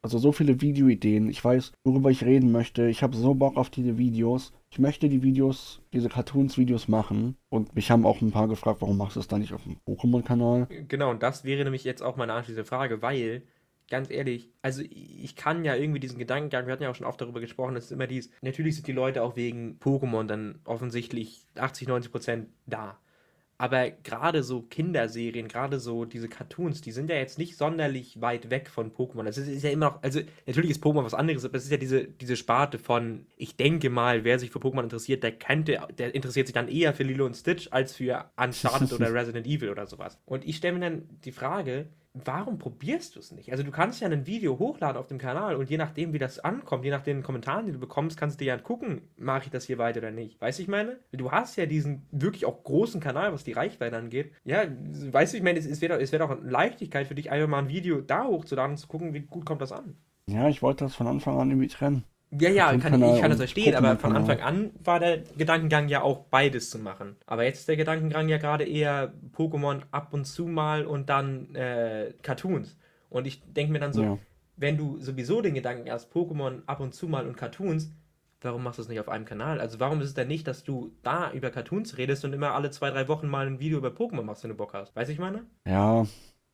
also 0.05 0.19
so 0.19 0.31
viele 0.31 0.61
Videoideen. 0.61 1.27
Ich 1.29 1.43
weiß, 1.43 1.71
worüber 1.83 2.11
ich 2.11 2.23
reden 2.23 2.51
möchte. 2.51 2.87
Ich 2.87 3.01
habe 3.01 3.17
so 3.17 3.33
Bock 3.33 3.57
auf 3.57 3.71
diese 3.71 3.97
Videos. 3.97 4.53
Ich 4.69 4.77
möchte 4.77 5.09
die 5.09 5.23
Videos, 5.23 5.81
diese 5.93 6.09
Cartoons-Videos 6.09 6.87
machen. 6.87 7.37
Und 7.49 7.73
mich 7.73 7.89
haben 7.89 8.05
auch 8.05 8.21
ein 8.21 8.29
paar 8.29 8.47
gefragt, 8.47 8.81
warum 8.81 8.97
machst 8.97 9.15
du 9.15 9.19
es 9.19 9.27
dann 9.27 9.41
nicht 9.41 9.53
auf 9.53 9.63
dem 9.63 9.77
Pokémon-Kanal? 9.87 10.67
Genau, 10.87 11.09
und 11.09 11.23
das 11.23 11.43
wäre 11.43 11.63
nämlich 11.63 11.83
jetzt 11.85 12.03
auch 12.03 12.17
meine 12.17 12.33
anschließende 12.33 12.67
Frage, 12.67 13.01
weil, 13.01 13.41
ganz 13.89 14.11
ehrlich, 14.11 14.51
also 14.61 14.83
ich 14.87 15.35
kann 15.35 15.65
ja 15.65 15.73
irgendwie 15.73 15.99
diesen 15.99 16.19
Gedankengang, 16.19 16.67
wir 16.67 16.73
hatten 16.73 16.83
ja 16.83 16.91
auch 16.91 16.95
schon 16.95 17.07
oft 17.07 17.19
darüber 17.19 17.39
gesprochen, 17.39 17.73
dass 17.73 17.85
es 17.85 17.91
immer 17.91 18.05
dies, 18.05 18.29
natürlich 18.43 18.75
sind 18.75 18.85
die 18.85 18.91
Leute 18.91 19.23
auch 19.23 19.35
wegen 19.35 19.79
Pokémon 19.79 20.25
dann 20.25 20.59
offensichtlich 20.65 21.47
80, 21.55 21.87
90 21.87 22.11
Prozent 22.11 22.49
da. 22.67 22.99
Aber 23.57 23.89
gerade 23.89 24.43
so 24.43 24.61
Kinderserien, 24.63 25.47
gerade 25.47 25.79
so 25.79 26.03
diese 26.03 26.27
Cartoons, 26.27 26.81
die 26.81 26.91
sind 26.91 27.09
ja 27.09 27.15
jetzt 27.15 27.37
nicht 27.37 27.55
sonderlich 27.55 28.19
weit 28.19 28.49
weg 28.49 28.69
von 28.69 28.91
Pokémon. 28.91 29.23
Das 29.23 29.37
ist, 29.37 29.47
ist, 29.47 29.63
ja 29.63 29.69
immer 29.69 29.91
noch, 29.91 30.03
also 30.03 30.19
natürlich 30.45 30.71
ist 30.71 30.83
Pokémon 30.83 31.05
was 31.05 31.13
anderes, 31.13 31.45
aber 31.45 31.55
es 31.55 31.63
ist 31.63 31.71
ja 31.71 31.77
diese, 31.77 32.05
diese 32.05 32.35
Sparte 32.35 32.79
von, 32.79 33.25
ich 33.37 33.55
denke 33.55 33.89
mal, 33.89 34.25
wer 34.25 34.39
sich 34.39 34.51
für 34.51 34.59
Pokémon 34.59 34.83
interessiert, 34.83 35.23
der 35.23 35.31
könnte, 35.31 35.79
der 35.97 36.13
interessiert 36.13 36.47
sich 36.47 36.53
dann 36.53 36.67
eher 36.67 36.93
für 36.93 37.03
Lilo 37.03 37.25
und 37.25 37.35
Stitch 37.35 37.69
als 37.71 37.95
für 37.95 38.29
Uncharted 38.35 38.91
oder 38.93 39.13
Resident 39.13 39.47
Evil 39.47 39.69
oder 39.69 39.87
sowas. 39.87 40.19
Und 40.25 40.45
ich 40.45 40.57
stelle 40.57 40.73
mir 40.73 40.81
dann 40.81 41.09
die 41.23 41.31
Frage, 41.31 41.87
warum 42.23 42.57
probierst 42.57 43.15
du 43.15 43.19
es 43.19 43.31
nicht? 43.31 43.51
Also 43.51 43.63
du 43.63 43.71
kannst 43.71 44.01
ja 44.01 44.07
ein 44.07 44.25
Video 44.25 44.57
hochladen 44.57 44.97
auf 44.97 45.07
dem 45.07 45.17
Kanal 45.17 45.55
und 45.55 45.69
je 45.69 45.77
nachdem, 45.77 46.13
wie 46.13 46.19
das 46.19 46.39
ankommt, 46.39 46.85
je 46.85 46.91
nach 46.91 47.03
den 47.03 47.23
Kommentaren, 47.23 47.65
die 47.65 47.73
du 47.73 47.79
bekommst, 47.79 48.17
kannst 48.17 48.39
du 48.39 48.45
ja 48.45 48.57
gucken, 48.57 49.01
mache 49.17 49.45
ich 49.45 49.51
das 49.51 49.65
hier 49.65 49.77
weiter 49.77 49.99
oder 49.99 50.11
nicht. 50.11 50.39
Weißt 50.39 50.59
du, 50.59 50.63
ich 50.63 50.69
meine? 50.69 50.99
Du 51.11 51.31
hast 51.31 51.55
ja 51.57 51.65
diesen 51.65 52.07
wirklich 52.11 52.45
auch 52.45 52.63
großen 52.63 53.01
Kanal, 53.01 53.33
was 53.33 53.43
die 53.43 53.51
Reichweite 53.51 53.97
angeht. 53.97 54.31
Ja, 54.43 54.63
weißt 54.65 55.33
du, 55.33 55.37
ich 55.37 55.43
meine, 55.43 55.59
es, 55.59 55.65
es 55.65 55.81
wäre 55.81 55.99
wär 55.99 56.19
doch 56.19 56.29
eine 56.29 56.49
Leichtigkeit 56.49 57.07
für 57.07 57.15
dich, 57.15 57.31
einfach 57.31 57.49
mal 57.49 57.59
ein 57.59 57.69
Video 57.69 58.01
da 58.01 58.25
hochzuladen 58.25 58.71
und 58.71 58.77
zu 58.77 58.87
gucken, 58.87 59.13
wie 59.13 59.21
gut 59.21 59.45
kommt 59.45 59.61
das 59.61 59.71
an. 59.71 59.97
Ja, 60.27 60.47
ich 60.47 60.61
wollte 60.61 60.85
das 60.85 60.95
von 60.95 61.07
Anfang 61.07 61.37
an 61.37 61.49
irgendwie 61.49 61.67
trennen. 61.67 62.03
Ja, 62.39 62.49
ja, 62.49 62.77
kann, 62.77 63.01
ich 63.01 63.21
kann 63.21 63.29
das 63.29 63.39
verstehen, 63.39 63.75
aber 63.75 63.97
von 63.97 64.15
Anfang 64.15 64.39
an 64.41 64.71
war 64.83 64.99
der 64.99 65.19
Gedankengang 65.37 65.87
ja 65.87 66.01
auch 66.01 66.25
beides 66.25 66.69
zu 66.69 66.79
machen. 66.79 67.15
Aber 67.25 67.43
jetzt 67.43 67.59
ist 67.59 67.67
der 67.69 67.77
Gedankengang 67.77 68.29
ja 68.29 68.37
gerade 68.37 68.63
eher 68.63 69.13
Pokémon 69.35 69.81
ab 69.91 70.13
und 70.13 70.25
zu 70.25 70.45
mal 70.47 70.85
und 70.85 71.09
dann 71.09 71.53
äh, 71.55 72.13
Cartoons. 72.21 72.77
Und 73.09 73.27
ich 73.27 73.41
denke 73.53 73.71
mir 73.71 73.79
dann 73.79 73.93
so, 73.93 74.03
ja. 74.03 74.17
wenn 74.57 74.77
du 74.77 74.97
sowieso 74.99 75.41
den 75.41 75.53
Gedanken 75.53 75.89
hast, 75.89 76.13
Pokémon 76.13 76.63
ab 76.65 76.79
und 76.79 76.93
zu 76.93 77.07
mal 77.07 77.27
und 77.27 77.37
Cartoons, 77.37 77.91
warum 78.41 78.63
machst 78.63 78.79
du 78.79 78.83
es 78.83 78.89
nicht 78.89 78.99
auf 78.99 79.09
einem 79.09 79.25
Kanal? 79.25 79.59
Also 79.59 79.79
warum 79.79 80.01
ist 80.01 80.07
es 80.07 80.13
denn 80.13 80.27
nicht, 80.27 80.47
dass 80.47 80.63
du 80.63 80.91
da 81.03 81.31
über 81.31 81.49
Cartoons 81.49 81.97
redest 81.97 82.25
und 82.25 82.33
immer 82.33 82.53
alle 82.53 82.71
zwei, 82.71 82.91
drei 82.91 83.07
Wochen 83.07 83.27
mal 83.27 83.47
ein 83.47 83.59
Video 83.59 83.77
über 83.77 83.89
Pokémon 83.89 84.23
machst, 84.23 84.43
wenn 84.43 84.51
du 84.51 84.57
Bock 84.57 84.73
hast? 84.73 84.95
Weiß 84.95 85.09
ich 85.09 85.19
meine? 85.19 85.45
Ja, 85.67 86.05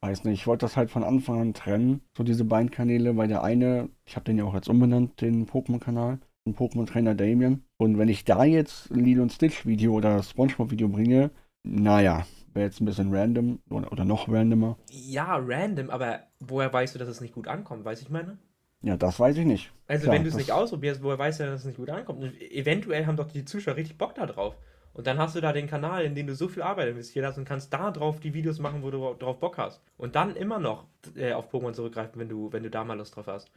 weiß 0.01 0.23
nicht, 0.23 0.41
ich 0.41 0.47
wollte 0.47 0.65
das 0.65 0.77
halt 0.77 0.89
von 0.89 1.03
Anfang 1.03 1.39
an 1.39 1.53
trennen, 1.53 2.01
so 2.17 2.23
diese 2.23 2.43
beiden 2.43 2.71
Kanäle, 2.71 3.15
weil 3.17 3.27
der 3.27 3.43
eine, 3.43 3.89
ich 4.05 4.15
habe 4.15 4.25
den 4.25 4.37
ja 4.37 4.45
auch 4.45 4.55
jetzt 4.55 4.67
umbenannt, 4.67 5.21
den 5.21 5.47
Pokémon-Kanal, 5.47 6.19
den 6.45 6.55
Pokémon-Trainer 6.55 7.15
Damien. 7.15 7.63
Und 7.77 7.97
wenn 7.97 8.09
ich 8.09 8.25
da 8.25 8.43
jetzt 8.43 8.89
Lilo 8.89 9.21
und 9.21 9.31
Stitch-Video 9.31 9.93
oder 9.93 10.23
Spongebob-Video 10.23 10.87
bringe, 10.87 11.29
naja, 11.63 12.25
wäre 12.53 12.65
jetzt 12.65 12.81
ein 12.81 12.85
bisschen 12.85 13.13
random 13.13 13.59
oder, 13.69 13.91
oder 13.91 14.03
noch 14.03 14.27
randomer. 14.27 14.77
Ja, 14.89 15.37
random, 15.39 15.89
aber 15.91 16.21
woher 16.39 16.73
weißt 16.73 16.95
du, 16.95 16.99
dass 16.99 17.07
es 17.07 17.21
nicht 17.21 17.35
gut 17.35 17.47
ankommt, 17.47 17.85
weiß 17.85 18.01
ich 18.01 18.09
meine? 18.09 18.39
Ja, 18.81 18.97
das 18.97 19.19
weiß 19.19 19.37
ich 19.37 19.45
nicht. 19.45 19.71
Also 19.87 20.05
Klar, 20.05 20.15
wenn 20.15 20.23
du 20.23 20.29
es 20.29 20.35
nicht 20.35 20.51
ausprobierst, 20.51 21.03
woher 21.03 21.19
weißt 21.19 21.39
du, 21.39 21.43
dass 21.45 21.61
es 21.61 21.65
nicht 21.65 21.77
gut 21.77 21.91
ankommt? 21.91 22.23
Und 22.23 22.41
eventuell 22.41 23.05
haben 23.05 23.17
doch 23.17 23.31
die 23.31 23.45
Zuschauer 23.45 23.75
richtig 23.75 23.99
Bock 23.99 24.15
da 24.15 24.25
drauf. 24.25 24.57
Und 24.93 25.07
dann 25.07 25.17
hast 25.17 25.35
du 25.35 25.41
da 25.41 25.53
den 25.53 25.67
Kanal, 25.67 26.03
in 26.03 26.15
dem 26.15 26.27
du 26.27 26.35
so 26.35 26.47
viel 26.47 26.63
Arbeit 26.63 26.89
investiert 26.89 27.25
hast 27.25 27.37
und 27.37 27.45
kannst 27.45 27.73
da 27.73 27.91
drauf 27.91 28.19
die 28.19 28.33
Videos 28.33 28.59
machen, 28.59 28.83
wo 28.83 28.91
du 28.91 29.13
drauf 29.13 29.39
Bock 29.39 29.57
hast. 29.57 29.81
Und 29.97 30.15
dann 30.15 30.35
immer 30.35 30.59
noch 30.59 30.85
äh, 31.15 31.33
auf 31.33 31.53
Pokémon 31.53 31.73
zurückgreifen, 31.73 32.19
wenn 32.19 32.29
du, 32.29 32.51
wenn 32.51 32.63
du 32.63 32.69
da 32.69 32.83
mal 32.83 32.97
Lust 32.97 33.15
drauf 33.15 33.27
hast. 33.27 33.49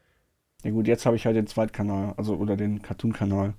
Ja 0.63 0.71
gut, 0.71 0.87
jetzt 0.87 1.05
habe 1.07 1.17
ich 1.17 1.27
halt 1.27 1.37
den 1.37 1.47
Zweitkanal, 1.47 2.15
also 2.17 2.37
oder 2.37 2.57
den 2.57 2.83
Cartoon-Kanal. 2.83 3.55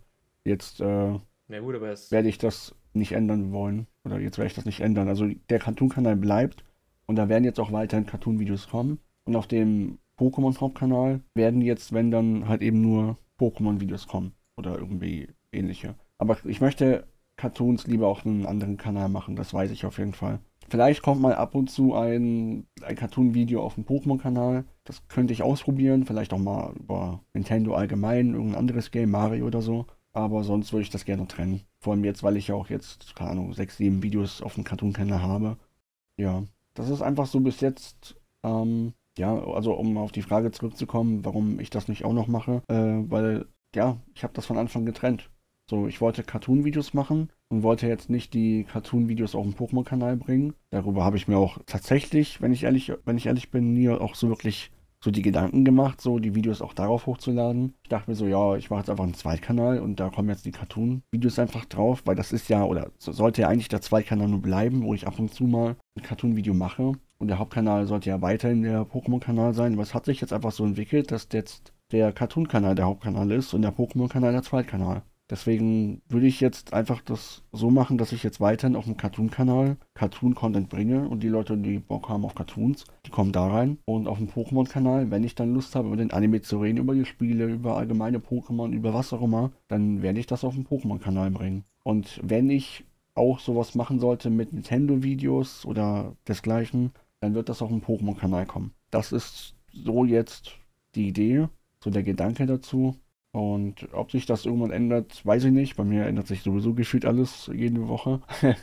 Jetzt 0.46 0.80
äh, 0.80 1.20
ja 1.48 1.60
gut, 1.60 1.80
werde 1.80 2.30
ich 2.30 2.38
das 2.38 2.76
nicht 2.94 3.12
ändern 3.12 3.52
wollen. 3.52 3.88
Oder 4.04 4.20
jetzt 4.20 4.38
werde 4.38 4.48
ich 4.48 4.56
das 4.56 4.66
nicht 4.66 4.80
ändern. 4.80 5.08
Also 5.08 5.28
der 5.50 5.60
Cartoon-Kanal 5.60 6.16
bleibt 6.16 6.64
und 7.06 7.18
da 7.18 7.30
werden 7.30 7.44
jetzt 7.44 7.60
auch 7.60 7.72
weiterhin 7.72 8.06
Cartoon-Videos 8.06 8.70
kommen. 8.70 9.00
Und 9.26 9.36
auf 9.36 9.48
dem 9.48 10.00
Pokémon-Hauptkanal 10.18 11.22
werden 11.34 11.62
jetzt, 11.62 11.94
wenn 11.94 12.12
dann, 12.12 12.48
halt 12.48 12.62
eben 12.62 12.82
nur 12.82 13.18
Pokémon-Videos 13.40 14.08
kommen. 14.08 14.34
Oder 14.58 14.78
irgendwie 14.78 15.28
ähnliche. 15.52 15.96
Aber 16.18 16.38
ich 16.46 16.62
möchte 16.62 17.06
Cartoons 17.38 17.88
lieber 17.88 18.08
auf 18.08 18.26
einem 18.26 18.46
anderen 18.46 18.78
Kanal 18.78 19.10
machen, 19.10 19.36
das 19.36 19.54
weiß 19.54 19.72
ich 19.72 19.86
auf 19.86 19.98
jeden 19.98 20.14
Fall. 20.14 20.40
Vielleicht 20.68 21.04
kommt 21.04 21.22
mal 21.22 21.36
ab 21.36 21.54
und 21.54 21.70
zu 21.70 21.94
ein, 21.94 22.66
ein 22.82 22.96
Cartoon-Video 22.96 23.62
auf 23.64 23.76
dem 23.76 23.86
Pokémon-Kanal. 23.86 24.66
Das 24.84 25.08
könnte 25.08 25.32
ich 25.32 25.44
ausprobieren. 25.44 26.06
Vielleicht 26.06 26.34
auch 26.34 26.40
mal 26.40 26.74
über 26.80 27.22
Nintendo 27.34 27.76
allgemein, 27.76 28.34
irgendein 28.34 28.60
anderes 28.60 28.90
Game, 28.90 29.12
Mario 29.12 29.46
oder 29.46 29.62
so. 29.62 29.86
Aber 30.14 30.44
sonst 30.44 30.74
würde 30.74 30.84
ich 30.84 30.90
das 30.90 31.06
gerne 31.06 31.28
trennen. 31.28 31.62
Vor 31.80 31.94
allem 31.94 32.04
jetzt, 32.04 32.24
weil 32.24 32.38
ich 32.38 32.48
ja 32.48 32.56
auch 32.56 32.70
jetzt, 32.70 33.16
keine 33.16 33.32
Ahnung, 33.32 33.54
sechs, 33.54 33.78
sieben 33.78 34.02
Videos 34.02 34.42
auf 34.42 34.56
dem 34.56 34.64
Cartoon-Kanal 34.64 35.22
habe. 35.22 35.58
Ja, 36.18 36.44
das 36.74 36.90
ist 36.90 37.02
einfach 37.02 37.28
so 37.28 37.42
bis 37.42 37.60
jetzt, 37.62 38.16
ähm, 38.44 38.94
ja, 39.18 39.38
also 39.38 39.74
um 39.74 39.98
auf 39.98 40.12
die 40.12 40.22
Frage 40.22 40.52
zurückzukommen, 40.52 41.24
warum 41.26 41.60
ich 41.60 41.70
das 41.70 41.88
nicht 41.90 42.06
auch 42.06 42.14
noch 42.14 42.28
mache. 42.28 42.64
Äh, 42.70 43.10
weil, 43.10 43.46
ja, 43.76 43.98
ich 44.16 44.24
habe 44.24 44.34
das 44.34 44.46
von 44.46 44.58
Anfang 44.58 44.86
getrennt. 44.86 45.30
So, 45.68 45.88
ich 45.88 46.00
wollte 46.00 46.24
Cartoon-Videos 46.24 46.94
machen 46.94 47.32
und 47.50 47.64
wollte 47.64 47.88
jetzt 47.88 48.10
nicht 48.10 48.36
die 48.36 48.66
Cartoon-Videos 48.66 49.34
auf 49.34 49.44
den 49.44 49.56
Pokémon-Kanal 49.56 50.16
bringen. 50.16 50.54
Darüber 50.70 51.04
habe 51.04 51.18
ich 51.18 51.28
mir 51.28 51.38
auch 51.38 51.58
tatsächlich, 51.66 52.40
wenn 52.40 52.54
ich 52.54 52.64
ehrlich, 52.64 52.92
wenn 53.06 53.18
ich 53.18 53.26
ehrlich 53.26 53.50
bin, 53.50 53.74
nie 53.74 53.90
auch 53.90 54.14
so 54.14 54.30
wirklich 54.30 54.72
so 55.04 55.10
die 55.12 55.24
Gedanken 55.24 55.66
gemacht, 55.66 56.02
so 56.02 56.20
die 56.20 56.36
Videos 56.36 56.62
auch 56.62 56.74
darauf 56.74 57.08
hochzuladen. 57.08 57.74
Ich 57.84 57.90
dachte 57.90 58.10
mir 58.10 58.16
so, 58.16 58.28
ja, 58.28 58.56
ich 58.56 58.70
mache 58.70 58.82
jetzt 58.82 58.90
einfach 58.90 59.04
einen 59.04 59.14
Zweitkanal 59.16 59.80
und 59.80 60.00
da 60.00 60.10
kommen 60.10 60.30
jetzt 60.30 60.46
die 60.46 60.52
Cartoon-Videos 60.52 61.40
einfach 61.40 61.66
drauf, 61.66 62.04
weil 62.06 62.16
das 62.16 62.32
ist 62.32 62.48
ja, 62.48 62.64
oder 62.64 62.92
sollte 62.98 63.42
ja 63.42 63.48
eigentlich 63.48 63.68
der 63.68 63.82
Zweitkanal 63.82 64.28
nur 64.28 64.42
bleiben, 64.42 64.84
wo 64.84 64.94
ich 64.94 65.08
ab 65.08 65.20
und 65.20 65.34
zu 65.34 65.46
mal 65.46 65.76
ein 65.96 66.04
Cartoon-Video 66.04 66.54
mache. 66.54 66.94
Und 67.18 67.28
der 67.28 67.40
Hauptkanal 67.40 67.88
sollte 67.88 68.10
ja 68.10 68.22
weiterhin 68.22 68.62
der 68.62 68.84
Pokémon-Kanal 68.84 69.54
sein. 69.54 69.74
Aber 69.74 69.84
es 69.84 69.94
hat 69.94 70.06
sich 70.06 70.22
jetzt 70.22 70.34
einfach 70.34 70.52
so 70.52 70.66
entwickelt, 70.66 71.12
dass 71.12 71.28
jetzt 71.32 71.72
der 71.92 72.12
Cartoon-Kanal 72.12 72.76
der 72.76 72.86
Hauptkanal 72.86 73.32
ist 73.32 73.54
und 73.54 73.62
der 73.62 73.74
Pokémon-Kanal 73.74 74.32
der 74.32 74.44
Zweitkanal. 74.44 75.04
Deswegen 75.30 76.04
würde 76.08 76.28
ich 76.28 76.40
jetzt 76.40 76.74
einfach 76.74 77.02
das 77.02 77.44
so 77.52 77.72
machen, 77.72 77.98
dass 77.98 78.12
ich 78.12 78.22
jetzt 78.22 78.40
weiterhin 78.40 78.76
auf 78.76 78.86
dem 78.86 78.96
Cartoon-Kanal 78.96 79.78
Cartoon-Content 79.96 80.70
bringe 80.70 81.10
und 81.10 81.24
die 81.24 81.30
Leute, 81.30 81.58
die 81.58 81.80
Bock 81.80 82.10
haben 82.10 82.26
auf 82.26 82.36
Cartoons, 82.36 82.86
die 83.06 83.10
kommen 83.10 83.32
da 83.32 83.48
rein. 83.48 83.80
Und 83.86 84.08
auf 84.08 84.20
dem 84.20 84.30
Pokémon-Kanal, 84.30 85.10
wenn 85.10 85.24
ich 85.24 85.34
dann 85.34 85.54
Lust 85.54 85.76
habe, 85.76 85.88
über 85.88 85.98
den 85.98 86.12
Anime 86.12 86.42
zu 86.42 86.60
reden, 86.60 86.78
über 86.78 86.94
die 86.94 87.06
Spiele, 87.06 87.46
über 87.46 87.76
allgemeine 87.76 88.20
Pokémon, 88.20 88.72
über 88.72 88.94
was 88.94 89.14
auch 89.14 89.22
immer, 89.22 89.52
dann 89.68 90.04
werde 90.04 90.20
ich 90.20 90.28
das 90.28 90.44
auf 90.44 90.54
dem 90.54 90.66
Pokémon-Kanal 90.66 91.32
bringen. 91.32 91.66
Und 91.84 92.20
wenn 92.24 92.50
ich 92.50 92.86
auch 93.16 93.40
sowas 93.40 93.74
machen 93.74 94.00
sollte 94.00 94.30
mit 94.30 94.54
Nintendo-Videos 94.54 95.66
oder 95.66 96.16
desgleichen, 96.28 96.92
dann 97.20 97.34
wird 97.34 97.50
das 97.50 97.62
auf 97.62 97.70
dem 97.70 97.82
Pokémon-Kanal 97.82 98.46
kommen. 98.46 98.74
Das 98.92 99.12
ist 99.12 99.56
so 99.72 100.06
jetzt 100.06 100.52
die 100.94 101.08
Idee, 101.08 101.48
so 101.84 101.90
der 101.90 102.04
Gedanke 102.04 102.46
dazu. 102.46 102.96
Und 103.36 103.90
ob 103.92 104.12
sich 104.12 104.26
das 104.26 104.46
irgendwann 104.46 104.72
ändert, 104.72 105.26
weiß 105.26 105.44
ich 105.44 105.52
nicht. 105.52 105.76
Bei 105.76 105.84
mir 105.84 106.06
ändert 106.06 106.26
sich 106.26 106.42
sowieso 106.42 106.74
gefühlt 106.74 107.06
alles 107.06 107.52
jede 107.54 107.86
Woche. 107.90 108.22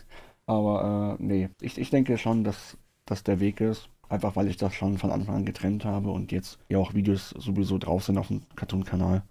Aber 0.46 1.18
äh, 1.20 1.22
nee, 1.22 1.50
ich, 1.60 1.76
ich 1.76 1.90
denke 1.90 2.16
schon, 2.16 2.42
dass 2.42 2.78
das 3.04 3.22
der 3.22 3.38
Weg 3.38 3.60
ist. 3.60 3.90
Einfach 4.08 4.34
weil 4.34 4.48
ich 4.48 4.56
das 4.56 4.72
schon 4.72 4.96
von 4.96 5.10
Anfang 5.10 5.34
an 5.34 5.44
getrennt 5.44 5.84
habe 5.84 6.10
und 6.10 6.32
jetzt 6.32 6.58
ja 6.70 6.78
auch 6.78 6.94
Videos 6.94 7.34
sowieso 7.36 7.76
drauf 7.76 8.04
sind 8.04 8.16
auf 8.16 8.28
dem 8.28 8.40
Cartoon-Kanal. 8.56 9.22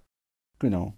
Genau. 0.60 0.94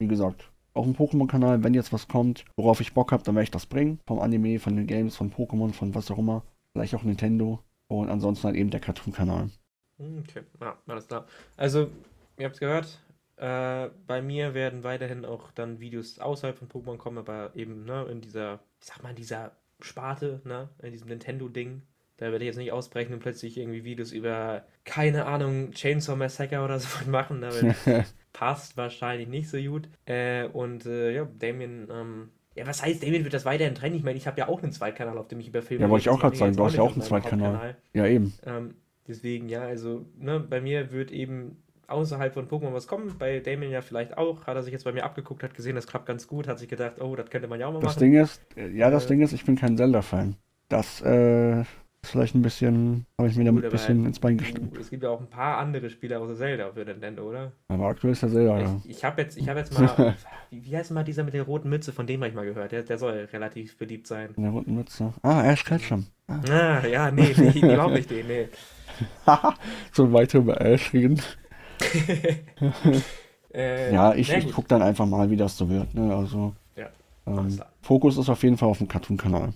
Wie 0.00 0.08
gesagt, 0.08 0.50
auf 0.72 0.86
dem 0.86 0.96
Pokémon-Kanal, 0.96 1.62
wenn 1.62 1.74
jetzt 1.74 1.92
was 1.92 2.08
kommt, 2.08 2.44
worauf 2.56 2.80
ich 2.80 2.94
Bock 2.94 3.12
habe, 3.12 3.22
dann 3.22 3.36
werde 3.36 3.44
ich 3.44 3.52
das 3.52 3.66
bringen. 3.66 4.00
Vom 4.08 4.18
Anime, 4.18 4.58
von 4.58 4.74
den 4.74 4.88
Games, 4.88 5.14
von 5.14 5.30
Pokémon, 5.30 5.72
von 5.72 5.94
was 5.94 6.10
auch 6.10 6.18
immer. 6.18 6.42
Vielleicht 6.72 6.96
auch 6.96 7.04
Nintendo. 7.04 7.60
Und 7.86 8.10
ansonsten 8.10 8.48
halt 8.48 8.56
eben 8.56 8.70
der 8.70 8.80
Cartoon-Kanal. 8.80 9.50
Okay, 9.98 10.42
ja, 10.60 10.76
alles 10.88 11.06
klar. 11.06 11.26
Also, 11.56 11.90
ihr 12.38 12.46
habt 12.46 12.54
es 12.54 12.60
gehört, 12.60 12.98
äh, 13.36 13.90
bei 14.06 14.22
mir 14.22 14.54
werden 14.54 14.84
weiterhin 14.84 15.24
auch 15.24 15.50
dann 15.52 15.80
Videos 15.80 16.18
außerhalb 16.18 16.56
von 16.56 16.68
Pokémon 16.68 16.96
kommen, 16.96 17.18
aber 17.18 17.52
eben 17.54 17.84
ne, 17.84 18.06
in 18.10 18.20
dieser, 18.20 18.60
ich 18.80 18.86
sag 18.86 19.02
mal, 19.02 19.10
in 19.10 19.16
dieser 19.16 19.52
Sparte, 19.80 20.40
ne, 20.44 20.68
in 20.82 20.92
diesem 20.92 21.08
Nintendo-Ding. 21.08 21.82
Da 22.16 22.26
werde 22.30 22.44
ich 22.44 22.46
jetzt 22.46 22.58
nicht 22.58 22.70
ausbrechen 22.70 23.12
und 23.12 23.18
plötzlich 23.18 23.58
irgendwie 23.58 23.82
Videos 23.82 24.12
über, 24.12 24.64
keine 24.84 25.26
Ahnung, 25.26 25.72
Chainsaw 25.72 26.16
Massacre 26.16 26.62
oder 26.62 26.78
so 26.80 27.10
machen. 27.10 27.40
Da 27.40 27.50
passt 28.32 28.76
wahrscheinlich 28.76 29.28
nicht 29.28 29.48
so 29.48 29.58
gut. 29.58 29.88
Äh, 30.06 30.46
und 30.46 30.86
äh, 30.86 31.12
ja, 31.12 31.28
Damien, 31.38 31.88
ähm, 31.90 32.30
ja, 32.54 32.66
was 32.68 32.84
heißt, 32.84 33.02
Damien 33.02 33.24
wird 33.24 33.34
das 33.34 33.44
weiterhin 33.44 33.74
trennen? 33.74 33.96
Ich 33.96 34.04
meine, 34.04 34.16
ich 34.16 34.28
habe 34.28 34.38
ja 34.38 34.46
auch 34.46 34.62
einen 34.62 34.70
Zweitkanal, 34.70 35.18
auf 35.18 35.26
dem 35.26 35.40
ich 35.40 35.48
über 35.48 35.60
Filme. 35.60 35.82
Ja, 35.84 35.90
wollte 35.90 36.02
ich 36.02 36.08
auch 36.08 36.20
gerade 36.20 36.36
sagen, 36.36 36.54
du 36.54 36.64
hast 36.64 36.76
ja 36.76 36.82
auch 36.82 36.92
einen 36.92 37.02
Zweitkanal. 37.02 37.76
Ja, 37.92 38.06
eben. 38.06 38.32
Ähm, 38.46 38.76
deswegen, 39.08 39.48
ja, 39.48 39.62
also, 39.62 40.06
ne, 40.16 40.38
bei 40.38 40.60
mir 40.60 40.92
wird 40.92 41.10
eben 41.10 41.63
außerhalb 41.88 42.34
von 42.34 42.48
Pokémon 42.48 42.72
was 42.72 42.86
kommen. 42.86 43.14
Bei 43.18 43.40
Damien 43.40 43.70
ja 43.70 43.82
vielleicht 43.82 44.16
auch. 44.16 44.46
Hat 44.46 44.56
er 44.56 44.62
sich 44.62 44.72
jetzt 44.72 44.84
bei 44.84 44.92
mir 44.92 45.04
abgeguckt, 45.04 45.42
hat 45.42 45.54
gesehen, 45.54 45.74
das 45.74 45.86
klappt 45.86 46.06
ganz 46.06 46.26
gut, 46.26 46.48
hat 46.48 46.58
sich 46.58 46.68
gedacht, 46.68 47.00
oh, 47.00 47.16
das 47.16 47.30
könnte 47.30 47.48
man 47.48 47.60
ja 47.60 47.66
auch 47.66 47.72
mal 47.72 47.80
das 47.80 47.96
machen. 47.96 48.00
Ding 48.00 48.14
ist, 48.14 48.40
ja, 48.74 48.90
das 48.90 49.04
äh, 49.04 49.08
Ding 49.08 49.22
ist, 49.22 49.32
ich 49.32 49.44
bin 49.44 49.56
kein 49.56 49.76
Zelda-Fan. 49.76 50.36
Das 50.68 51.02
äh, 51.02 51.62
ist 52.04 52.10
vielleicht 52.10 52.34
ein 52.34 52.42
bisschen, 52.42 53.06
habe 53.18 53.28
ich 53.28 53.36
mir 53.36 53.44
damit 53.44 53.64
ein 53.64 53.70
bisschen 53.70 54.04
ins 54.06 54.18
Bein 54.18 54.36
geschnitten. 54.38 54.70
Es 54.78 54.90
gibt 54.90 55.02
ja 55.02 55.10
auch 55.10 55.20
ein 55.20 55.28
paar 55.28 55.58
andere 55.58 55.90
Spiele 55.90 56.18
außer 56.18 56.36
Zelda 56.36 56.70
für 56.72 56.84
Nintendo, 56.84 57.28
oder? 57.28 57.52
Aber 57.68 57.86
aktuell 57.86 58.12
ist 58.12 58.22
der 58.22 58.30
Zelda, 58.30 58.60
ja. 58.60 58.80
Ich, 58.84 58.98
ich 58.98 59.04
habe 59.04 59.22
jetzt, 59.22 59.40
hab 59.48 59.56
jetzt 59.56 59.78
mal, 59.78 60.14
wie, 60.50 60.64
wie 60.64 60.76
heißt 60.76 60.90
mal 60.90 61.04
dieser 61.04 61.24
mit 61.24 61.34
der 61.34 61.42
roten 61.44 61.68
Mütze, 61.68 61.92
von 61.92 62.06
dem 62.06 62.20
habe 62.20 62.28
ich 62.28 62.34
mal 62.34 62.44
gehört. 62.44 62.72
Der, 62.72 62.82
der 62.82 62.98
soll 62.98 63.28
relativ 63.32 63.76
beliebt 63.78 64.06
sein. 64.06 64.28
Mit 64.36 64.44
der 64.44 64.50
roten 64.50 64.74
Mütze. 64.74 65.12
Ah, 65.22 65.42
Ash 65.44 65.64
Ketchum. 65.64 66.06
Ah. 66.26 66.40
ah, 66.48 66.86
ja, 66.86 67.10
nee, 67.10 67.34
nee, 67.36 67.58
überhaupt 67.60 67.94
nicht 67.94 68.10
den, 68.10 68.26
nee. 68.26 68.48
so 69.92 70.12
weiter 70.12 70.38
über 70.38 70.60
Ash 70.60 70.92
reden. 70.92 71.20
äh, 73.54 73.92
ja, 73.92 74.14
ich, 74.14 74.32
ich 74.32 74.52
gucke 74.52 74.68
dann 74.68 74.82
einfach 74.82 75.06
mal, 75.06 75.30
wie 75.30 75.36
das 75.36 75.56
so 75.56 75.68
wird. 75.68 75.94
Ne? 75.94 76.14
Also, 76.14 76.54
ja, 76.76 76.88
ähm, 77.26 77.60
Fokus 77.82 78.16
ist 78.16 78.28
auf 78.28 78.42
jeden 78.42 78.56
Fall 78.56 78.68
auf 78.68 78.78
dem 78.78 78.88
Cartoon-Kanal. 78.88 79.52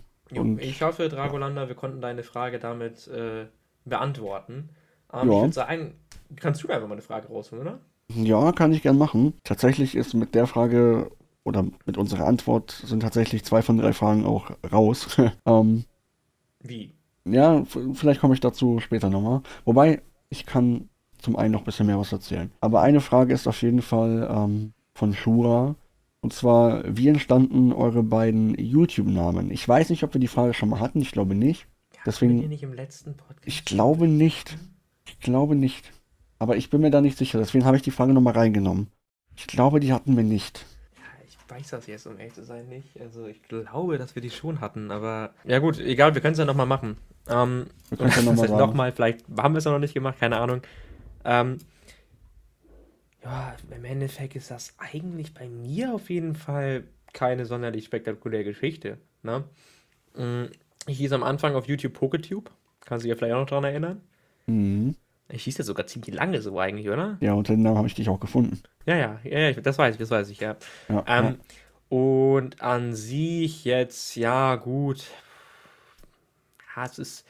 Ich 0.59 0.83
hoffe, 0.83 1.09
Dragolander, 1.09 1.69
wir 1.69 1.75
konnten 1.75 2.01
deine 2.01 2.23
Frage 2.23 2.59
damit 2.59 3.09
äh, 3.09 3.47
beantworten. 3.85 4.71
Ähm, 5.13 5.19
ja. 5.19 5.23
Ich 5.23 5.41
würde 5.41 5.53
sagen, 5.53 5.95
kannst 6.37 6.63
du 6.63 6.69
einfach 6.69 6.87
mal 6.87 6.95
eine 6.95 7.03
Frage 7.03 7.29
rausholen, 7.29 7.67
oder? 7.67 7.81
Ja, 8.15 8.53
kann 8.53 8.73
ich 8.73 8.83
gern 8.83 8.99
machen. 8.99 9.35
Tatsächlich 9.45 9.95
ist 9.95 10.15
mit 10.15 10.35
der 10.35 10.47
Frage 10.47 11.11
oder 11.45 11.65
mit 11.87 11.97
unserer 11.97 12.27
Antwort 12.27 12.71
sind 12.71 13.01
tatsächlich 13.01 13.45
zwei 13.45 13.63
von 13.63 13.79
drei 13.79 13.93
Fragen 13.93 14.27
auch 14.27 14.51
raus. 14.71 15.17
ähm, 15.47 15.85
Wie? 16.61 16.95
Ja, 17.25 17.65
vielleicht 17.95 18.21
komme 18.21 18.35
ich 18.35 18.41
dazu 18.41 18.81
später 18.81 19.11
nochmal. 19.11 19.43
Wobei, 19.65 20.03
ich 20.31 20.47
kann 20.47 20.89
zum 21.19 21.37
einen 21.37 21.53
noch 21.53 21.61
ein 21.61 21.65
bisschen 21.65 21.87
mehr 21.87 21.99
was 21.99 22.13
erzählen. 22.13 22.51
Aber 22.61 22.83
eine 22.83 23.01
Frage 23.01 23.35
ist 23.35 23.47
auf 23.47 23.63
jeden 23.63 23.83
Fall 23.83 24.29
ähm, 24.31 24.73
von 24.95 25.15
Shura. 25.15 25.75
Und 26.21 26.33
zwar, 26.33 26.83
wie 26.85 27.09
entstanden 27.09 27.73
eure 27.73 28.03
beiden 28.03 28.55
YouTube-Namen? 28.59 29.51
Ich 29.51 29.69
weiß 29.69 29.91
nicht, 29.91 30.03
ob 30.03 30.15
wir 30.15 30.21
die 30.21 30.29
Frage 30.29 30.55
schon 30.55 30.69
mal 30.69 30.81
hatten. 30.81 31.01
Ich 31.01 31.13
glaube 31.13 31.35
nicht. 31.35 31.67
Ja, 31.95 32.01
Deswegen. 32.07 32.49
Nicht 32.49 32.63
im 32.63 32.73
letzten 32.73 33.17
Podcast 33.17 33.47
ich 33.47 33.65
glaube 33.65 34.09
nicht. 34.09 34.57
Ich 35.07 35.21
glaube 35.21 35.55
nicht. 35.55 35.93
Aber 36.39 36.57
ich 36.57 36.71
bin 36.71 36.81
mir 36.81 36.91
da 36.91 37.01
nicht 37.01 37.19
sicher. 37.19 37.39
Deswegen 37.39 37.65
habe 37.65 37.77
ich 37.77 37.83
die 37.83 37.91
Frage 37.91 38.13
nochmal 38.13 38.35
reingenommen. 38.35 38.89
Ich 39.37 39.47
glaube, 39.47 39.81
die 39.81 39.93
hatten 39.93 40.17
wir 40.17 40.25
nicht. 40.25 40.65
Ja, 40.97 41.25
ich 41.27 41.37
weiß 41.49 41.71
das 41.71 41.87
jetzt, 41.87 42.07
um 42.07 42.19
ehrlich 42.19 42.35
zu 42.35 42.45
sein, 42.45 42.69
nicht. 42.69 43.01
Also 43.01 43.27
ich 43.27 43.43
glaube, 43.43 43.99
dass 43.99 44.15
wir 44.15 44.23
die 44.23 44.31
schon 44.31 44.61
hatten, 44.61 44.91
aber. 44.91 45.31
Ja 45.45 45.61
gut, 45.61 45.79
egal, 45.79 46.15
wir 46.15 46.21
können 46.21 46.33
es 46.33 46.39
ja 46.39 46.45
nochmal 46.45 46.67
machen. 46.67 46.97
Ähm, 47.29 47.67
wir 47.91 47.99
können 47.99 48.11
es 48.11 48.17
ja 48.17 48.23
nochmal 48.23 48.49
noch 48.49 48.75
mal, 48.75 48.93
Vielleicht 48.93 49.25
haben 49.37 49.55
wir 49.55 49.59
es 49.59 49.65
noch 49.65 49.79
nicht 49.79 49.95
gemacht, 49.95 50.19
keine 50.19 50.39
Ahnung. 50.39 50.63
Ähm, 51.29 51.59
ja, 53.23 53.55
im 53.71 53.85
Endeffekt 53.85 54.35
ist 54.35 54.51
das 54.51 54.75
eigentlich 54.79 55.35
bei 55.35 55.49
mir 55.49 55.95
auf 55.95 56.09
jeden 56.09 56.35
Fall 56.35 56.85
keine 57.13 57.45
sonderlich 57.45 57.85
spektakuläre 57.85 58.45
Geschichte. 58.45 58.97
Ne? 59.23 59.45
Mm, 60.17 60.51
ich 60.87 60.97
hieß 60.99 61.13
am 61.13 61.23
Anfang 61.23 61.55
auf 61.55 61.67
YouTube 61.67 61.93
PokeTube. 61.93 62.51
Kannst 62.85 63.05
du 63.05 63.09
dich 63.09 63.15
ja 63.15 63.19
vielleicht 63.19 63.35
auch 63.35 63.41
noch 63.41 63.49
daran 63.49 63.65
erinnern? 63.65 64.01
Mhm. 64.47 64.97
Ich 65.29 65.45
hieß 65.45 65.59
ja 65.59 65.65
sogar 65.65 65.87
ziemlich 65.87 66.15
lange 66.15 66.41
so 66.41 66.59
eigentlich, 66.59 66.89
oder? 66.89 67.19
Ja, 67.21 67.35
und 67.35 67.49
den 67.51 67.61
Namen 67.61 67.77
habe 67.77 67.89
ich 67.89 67.95
dich 67.95 68.09
auch 68.09 68.21
gefunden. 68.21 68.63
Ja, 68.87 68.97
ja, 68.97 69.21
ja, 69.25 69.53
das 69.53 69.77
weiß 69.77 69.97
ich, 69.97 69.99
das 69.99 70.11
weiß 70.11 70.31
ich, 70.31 70.41
ja. 70.41 70.57
ja, 70.89 71.05
ähm, 71.07 71.25
ja. 71.25 71.35
Und 71.91 72.63
an 72.63 72.95
sich 72.95 73.67
jetzt, 73.67 74.17
ja, 74.17 74.57
gut. 74.57 75.05
Ja, 76.75 76.85
es 76.85 76.99
ist. 76.99 77.27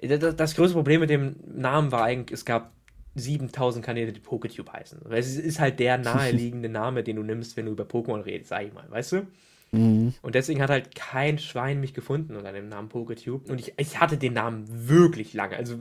Das, 0.00 0.36
das 0.36 0.54
größte 0.54 0.74
Problem 0.74 1.00
mit 1.00 1.10
dem 1.10 1.36
Namen 1.46 1.90
war 1.90 2.04
eigentlich, 2.04 2.38
es 2.38 2.44
gab 2.44 2.72
7000 3.14 3.84
Kanäle, 3.84 4.12
die 4.12 4.20
PokeTube 4.20 4.72
heißen. 4.72 5.00
Es 5.10 5.36
ist 5.36 5.60
halt 5.60 5.78
der 5.78 5.98
naheliegende 5.98 6.68
Name, 6.68 7.02
den 7.02 7.16
du 7.16 7.22
nimmst, 7.22 7.56
wenn 7.56 7.66
du 7.66 7.72
über 7.72 7.84
Pokémon 7.84 8.24
redest, 8.24 8.50
sag 8.50 8.64
ich 8.66 8.72
mal, 8.72 8.90
weißt 8.90 9.12
du? 9.12 9.26
Mhm. 9.72 10.14
Und 10.22 10.34
deswegen 10.34 10.62
hat 10.62 10.70
halt 10.70 10.94
kein 10.94 11.38
Schwein 11.38 11.80
mich 11.80 11.94
gefunden 11.94 12.36
unter 12.36 12.52
dem 12.52 12.68
Namen 12.68 12.88
PokeTube. 12.88 13.50
Und 13.50 13.60
ich, 13.60 13.74
ich 13.76 14.00
hatte 14.00 14.18
den 14.18 14.34
Namen 14.34 14.66
wirklich 14.88 15.32
lange, 15.34 15.56
also 15.56 15.76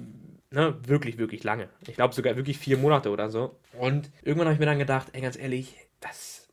ne, 0.51 0.75
wirklich, 0.85 1.17
wirklich 1.17 1.43
lange. 1.43 1.69
Ich 1.87 1.95
glaube 1.95 2.13
sogar 2.13 2.35
wirklich 2.35 2.57
vier 2.57 2.77
Monate 2.77 3.09
oder 3.09 3.29
so. 3.29 3.57
Und 3.77 4.09
irgendwann 4.21 4.47
habe 4.47 4.53
ich 4.53 4.59
mir 4.59 4.65
dann 4.65 4.79
gedacht, 4.79 5.09
ey, 5.13 5.21
ganz 5.21 5.37
ehrlich, 5.37 5.75
das 5.99 6.47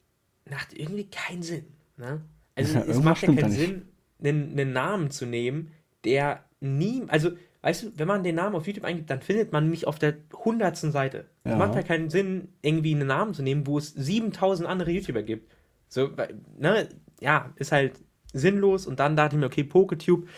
macht 0.50 0.72
irgendwie 0.72 1.08
keinen 1.08 1.42
Sinn. 1.42 1.64
Ne? 1.96 2.22
Also 2.54 2.78
ja, 2.78 2.84
es 2.84 3.00
macht 3.00 3.22
ja 3.22 3.32
keinen 3.32 3.52
Sinn, 3.52 3.88
einen, 4.20 4.52
einen 4.52 4.72
Namen 4.72 5.10
zu 5.10 5.26
nehmen, 5.26 5.72
der 6.04 6.44
nie, 6.60 7.04
also 7.08 7.30
weißt 7.62 7.82
du, 7.82 7.92
wenn 7.96 8.08
man 8.08 8.22
den 8.22 8.36
Namen 8.36 8.54
auf 8.54 8.66
YouTube 8.66 8.84
eingibt, 8.84 9.10
dann 9.10 9.20
findet 9.20 9.52
man 9.52 9.68
mich 9.68 9.86
auf 9.86 9.98
der 9.98 10.14
hundertsten 10.32 10.92
Seite. 10.92 11.26
Es 11.44 11.52
ja. 11.52 11.56
macht 11.56 11.74
ja 11.74 11.82
keinen 11.82 12.10
Sinn, 12.10 12.48
irgendwie 12.62 12.94
einen 12.94 13.08
Namen 13.08 13.34
zu 13.34 13.42
nehmen, 13.42 13.66
wo 13.66 13.78
es 13.78 13.90
7000 13.90 14.68
andere 14.68 14.90
YouTuber 14.90 15.22
gibt. 15.22 15.50
So, 15.88 16.10
ne, 16.58 16.88
ja, 17.20 17.52
ist 17.56 17.72
halt 17.72 17.94
sinnlos. 18.32 18.86
Und 18.86 19.00
dann 19.00 19.16
dachte 19.16 19.36
ich 19.36 19.40
mir, 19.40 19.46
okay, 19.46 19.64
PokeTube 19.64 20.28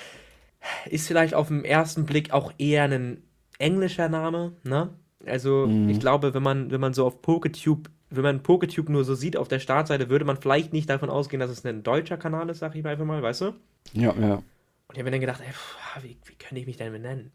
ist 0.89 1.07
vielleicht 1.07 1.35
auf 1.35 1.49
den 1.49 1.65
ersten 1.65 2.07
Blick 2.07 2.33
auch 2.33 2.53
eher 2.59 2.85
ein 2.85 3.23
englischer 3.59 4.09
Name, 4.09 4.53
ne? 4.65 4.91
Also, 5.27 5.67
mhm. 5.67 5.91
ich 5.91 6.01
glaube, 6.01 6.33
wenn 6.33 6.43
man, 6.43 6.71
wenn 6.71 6.81
man 6.81 6.95
so 6.95 7.05
auf 7.05 7.21
PokeTube, 7.21 7.91
wenn 8.09 8.23
man 8.23 8.43
PokeTube 8.43 8.89
nur 8.89 9.05
so 9.05 9.15
sieht 9.15 9.37
auf 9.37 9.49
der 9.49 9.59
Startseite, 9.59 10.09
würde 10.09 10.25
man 10.25 10.39
vielleicht 10.39 10.73
nicht 10.73 10.89
davon 10.89 11.11
ausgehen, 11.11 11.41
dass 11.41 11.51
es 11.51 11.65
ein 11.67 11.83
deutscher 11.83 12.17
Kanal 12.17 12.49
ist, 12.49 12.61
sag 12.61 12.75
ich 12.75 12.83
mal 12.83 12.91
einfach 12.91 13.05
mal, 13.05 13.23
weißt 13.23 13.43
du? 13.43 13.53
Ja, 13.93 14.15
ja. 14.19 14.43
Und 14.91 14.97
ich 14.97 15.03
habe 15.03 15.05
mir 15.05 15.13
dann 15.13 15.21
gedacht, 15.21 15.41
ey, 15.41 15.53
pff, 15.53 16.03
wie, 16.03 16.17
wie 16.25 16.35
könnte 16.35 16.59
ich 16.59 16.67
mich 16.67 16.77
denn 16.77 16.91
benennen? 16.91 17.31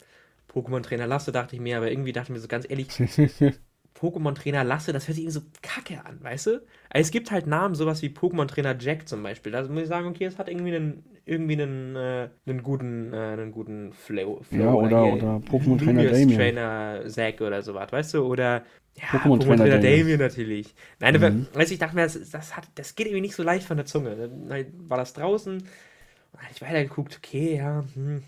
Pokémon-Trainer 0.52 1.08
Lasse, 1.08 1.32
dachte 1.32 1.56
ich 1.56 1.62
mir, 1.62 1.78
aber 1.78 1.90
irgendwie 1.90 2.12
dachte 2.12 2.28
ich 2.28 2.36
mir 2.36 2.42
so 2.42 2.50
ganz 2.50 2.70
ehrlich, 2.70 2.90
Pokémon-Trainer 3.98 4.66
Lasse, 4.66 4.92
das 4.92 5.08
hört 5.08 5.16
sich 5.16 5.24
irgendwie 5.24 5.40
so 5.40 5.46
kacke 5.62 6.04
an, 6.04 6.22
weißt 6.22 6.48
du? 6.48 6.52
Also 6.90 7.08
es 7.08 7.12
gibt 7.12 7.32
halt 7.32 7.48
Namen, 7.48 7.74
sowas 7.74 8.02
wie 8.02 8.10
Pokémon-Trainer 8.10 8.76
Jack 8.78 9.08
zum 9.08 9.24
Beispiel. 9.24 9.54
Da 9.54 9.64
muss 9.70 9.84
ich 9.84 9.88
sagen, 9.88 10.06
okay, 10.08 10.26
es 10.26 10.38
hat 10.38 10.50
irgendwie 10.50 10.76
einen, 10.76 11.06
irgendwie 11.24 11.62
einen, 11.62 11.96
äh, 11.96 12.28
einen 12.46 12.62
guten, 12.62 13.14
äh, 13.14 13.16
einen 13.16 13.54
guten 13.54 13.94
Flow. 13.94 14.42
Flow 14.44 14.60
ja, 14.62 14.74
oder, 14.74 15.06
oder, 15.06 15.14
oder 15.14 15.42
Pokémon-Trainer 15.50 16.12
Damien. 16.12 16.38
Trainer 16.38 17.04
Zack 17.08 17.40
oder 17.40 17.62
sowas, 17.62 17.90
weißt 17.90 18.16
du? 18.16 18.26
Oder 18.26 18.66
ja, 18.98 19.04
Pokémon-Trainer 19.18 19.64
Pokémon 19.64 19.70
Damien. 19.70 20.00
Damien 20.00 20.20
natürlich. 20.20 20.76
Nein, 21.00 21.16
mhm. 21.16 21.24
aber, 21.24 21.58
weißt 21.58 21.70
du, 21.70 21.74
ich 21.74 21.80
dachte 21.80 21.96
mir, 21.96 22.04
das, 22.04 22.30
das, 22.30 22.58
hat, 22.58 22.68
das 22.76 22.96
geht 22.96 23.08
irgendwie 23.08 23.22
nicht 23.22 23.36
so 23.36 23.44
leicht 23.44 23.66
von 23.66 23.78
der 23.78 23.86
Zunge. 23.86 24.18
Dann 24.18 24.90
war 24.90 24.98
das 24.98 25.14
draußen 25.14 25.64
dann 26.36 26.46
hatte 26.46 26.56
ich 26.56 26.62
weitergeguckt, 26.62 27.18
okay, 27.18 27.58
ja. 27.58 27.84
Hm. 27.94 28.24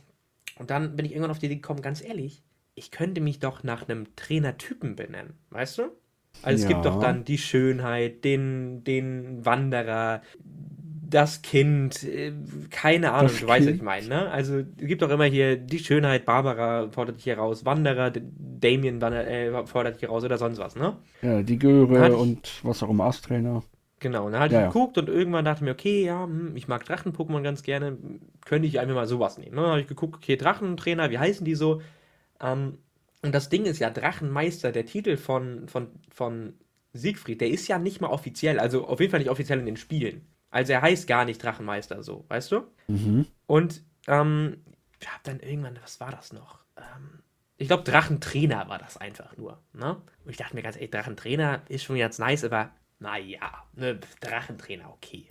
Und 0.60 0.70
dann 0.70 0.96
bin 0.96 1.06
ich 1.06 1.12
irgendwann 1.12 1.32
auf 1.32 1.40
die 1.40 1.46
Idee 1.48 1.56
gekommen, 1.56 1.82
ganz 1.82 2.04
ehrlich, 2.04 2.44
ich 2.76 2.92
könnte 2.92 3.22
mich 3.22 3.40
doch 3.40 3.64
nach 3.64 3.88
einem 3.88 4.16
Trainertypen 4.16 4.96
benennen, 4.96 5.34
weißt 5.50 5.80
du? 5.80 5.84
Also 6.44 6.64
ja. 6.64 6.64
es 6.64 6.68
gibt 6.68 6.86
doch 6.86 7.00
dann 7.00 7.24
die 7.24 7.38
Schönheit, 7.38 8.24
den, 8.24 8.84
den 8.84 9.44
Wanderer, 9.46 10.22
das 11.10 11.42
Kind, 11.42 12.04
äh, 12.04 12.34
keine 12.70 13.14
Ahnung, 13.14 13.32
das 13.32 13.40
du 13.40 13.48
weißt, 13.48 13.68
was 13.68 13.76
ich 13.76 13.82
meine, 13.82 14.08
ne? 14.08 14.30
Also 14.30 14.60
es 14.60 14.88
gibt 14.88 15.02
doch 15.02 15.10
immer 15.10 15.26
hier 15.26 15.58
die 15.58 15.80
Schönheit, 15.80 16.26
Barbara 16.26 16.90
fordert 16.92 17.18
dich 17.18 17.24
hier 17.24 17.38
raus, 17.38 17.66
Wanderer, 17.66 18.12
Damien 18.12 19.02
äh, 19.02 19.66
fordert 19.66 19.96
dich 19.96 20.02
hier 20.02 20.10
raus 20.10 20.24
oder 20.24 20.38
sonst 20.38 20.60
was, 20.60 20.76
ne? 20.76 20.98
Ja, 21.22 21.42
die 21.42 21.58
Göre 21.58 22.16
und 22.16 22.60
was 22.64 22.84
auch 22.84 22.90
immer, 22.90 23.06
Asttrainer. 23.06 23.64
Genau, 24.00 24.28
und 24.28 24.34
dann 24.34 24.42
hatte 24.42 24.54
ja, 24.54 24.68
ich 24.68 24.74
geguckt 24.74 24.98
und 24.98 25.10
irgendwann 25.10 25.44
dachte 25.46 25.60
ich 25.60 25.66
mir, 25.66 25.72
okay, 25.72 26.06
ja, 26.06 26.24
hm, 26.24 26.56
ich 26.56 26.68
mag 26.68 26.86
Drachen-Pokémon 26.86 27.42
ganz 27.42 27.64
gerne, 27.64 27.98
könnte 28.46 28.68
ich 28.68 28.80
einfach 28.80 28.94
mal 28.94 29.08
sowas 29.08 29.38
nehmen. 29.38 29.56
Ne? 29.56 29.62
Dann 29.62 29.72
habe 29.72 29.82
ich 29.82 29.88
geguckt, 29.88 30.16
okay, 30.16 30.36
Drachentrainer, 30.36 31.10
wie 31.10 31.18
heißen 31.18 31.46
die 31.46 31.56
so? 31.56 31.82
Ähm, 32.40 32.78
und 33.24 33.34
das 33.34 33.50
Ding 33.50 33.66
ist 33.66 33.80
ja, 33.80 33.90
Drachenmeister, 33.90 34.72
der 34.72 34.86
Titel 34.86 35.18
von, 35.18 35.68
von, 35.68 35.88
von 36.12 36.54
Siegfried, 36.94 37.42
der 37.42 37.50
ist 37.50 37.68
ja 37.68 37.80
nicht 37.80 38.00
mal 38.00 38.10
offiziell, 38.10 38.60
also 38.60 38.86
auf 38.86 39.00
jeden 39.00 39.12
Fall 39.12 39.20
nicht 39.20 39.32
offiziell 39.32 39.60
in 39.60 39.66
den 39.66 39.78
Spielen. 39.78 40.28
Also 40.52 40.74
er 40.74 40.82
heißt 40.82 41.08
gar 41.08 41.26
nicht 41.26 41.42
Drachenmeister 41.44 42.04
so, 42.04 42.26
weißt 42.30 42.52
du? 42.52 42.62
Mhm. 42.88 43.26
Und 43.48 43.84
ähm, 44.08 44.64
ich 45.00 45.08
habe 45.08 45.22
dann 45.24 45.40
irgendwann, 45.40 45.80
was 45.82 46.00
war 46.00 46.12
das 46.12 46.34
noch? 46.34 46.60
Ähm, 46.78 47.24
ich 47.58 47.68
glaube, 47.68 47.84
Drachentrainer 47.84 48.70
war 48.70 48.78
das 48.78 48.98
einfach 48.98 49.36
nur. 49.38 49.62
Ne? 49.74 49.96
Und 50.24 50.32
ich 50.32 50.38
dachte 50.38 50.56
mir 50.56 50.62
ganz 50.62 50.76
ehrlich, 50.76 50.92
Drachentrainer 50.92 51.64
ist 51.68 51.84
schon 51.84 51.98
ganz 51.98 52.20
nice, 52.20 52.44
aber 52.44 52.72
naja, 53.00 53.64
ne, 53.76 54.00
Drachentrainer, 54.20 54.90
okay. 54.90 55.28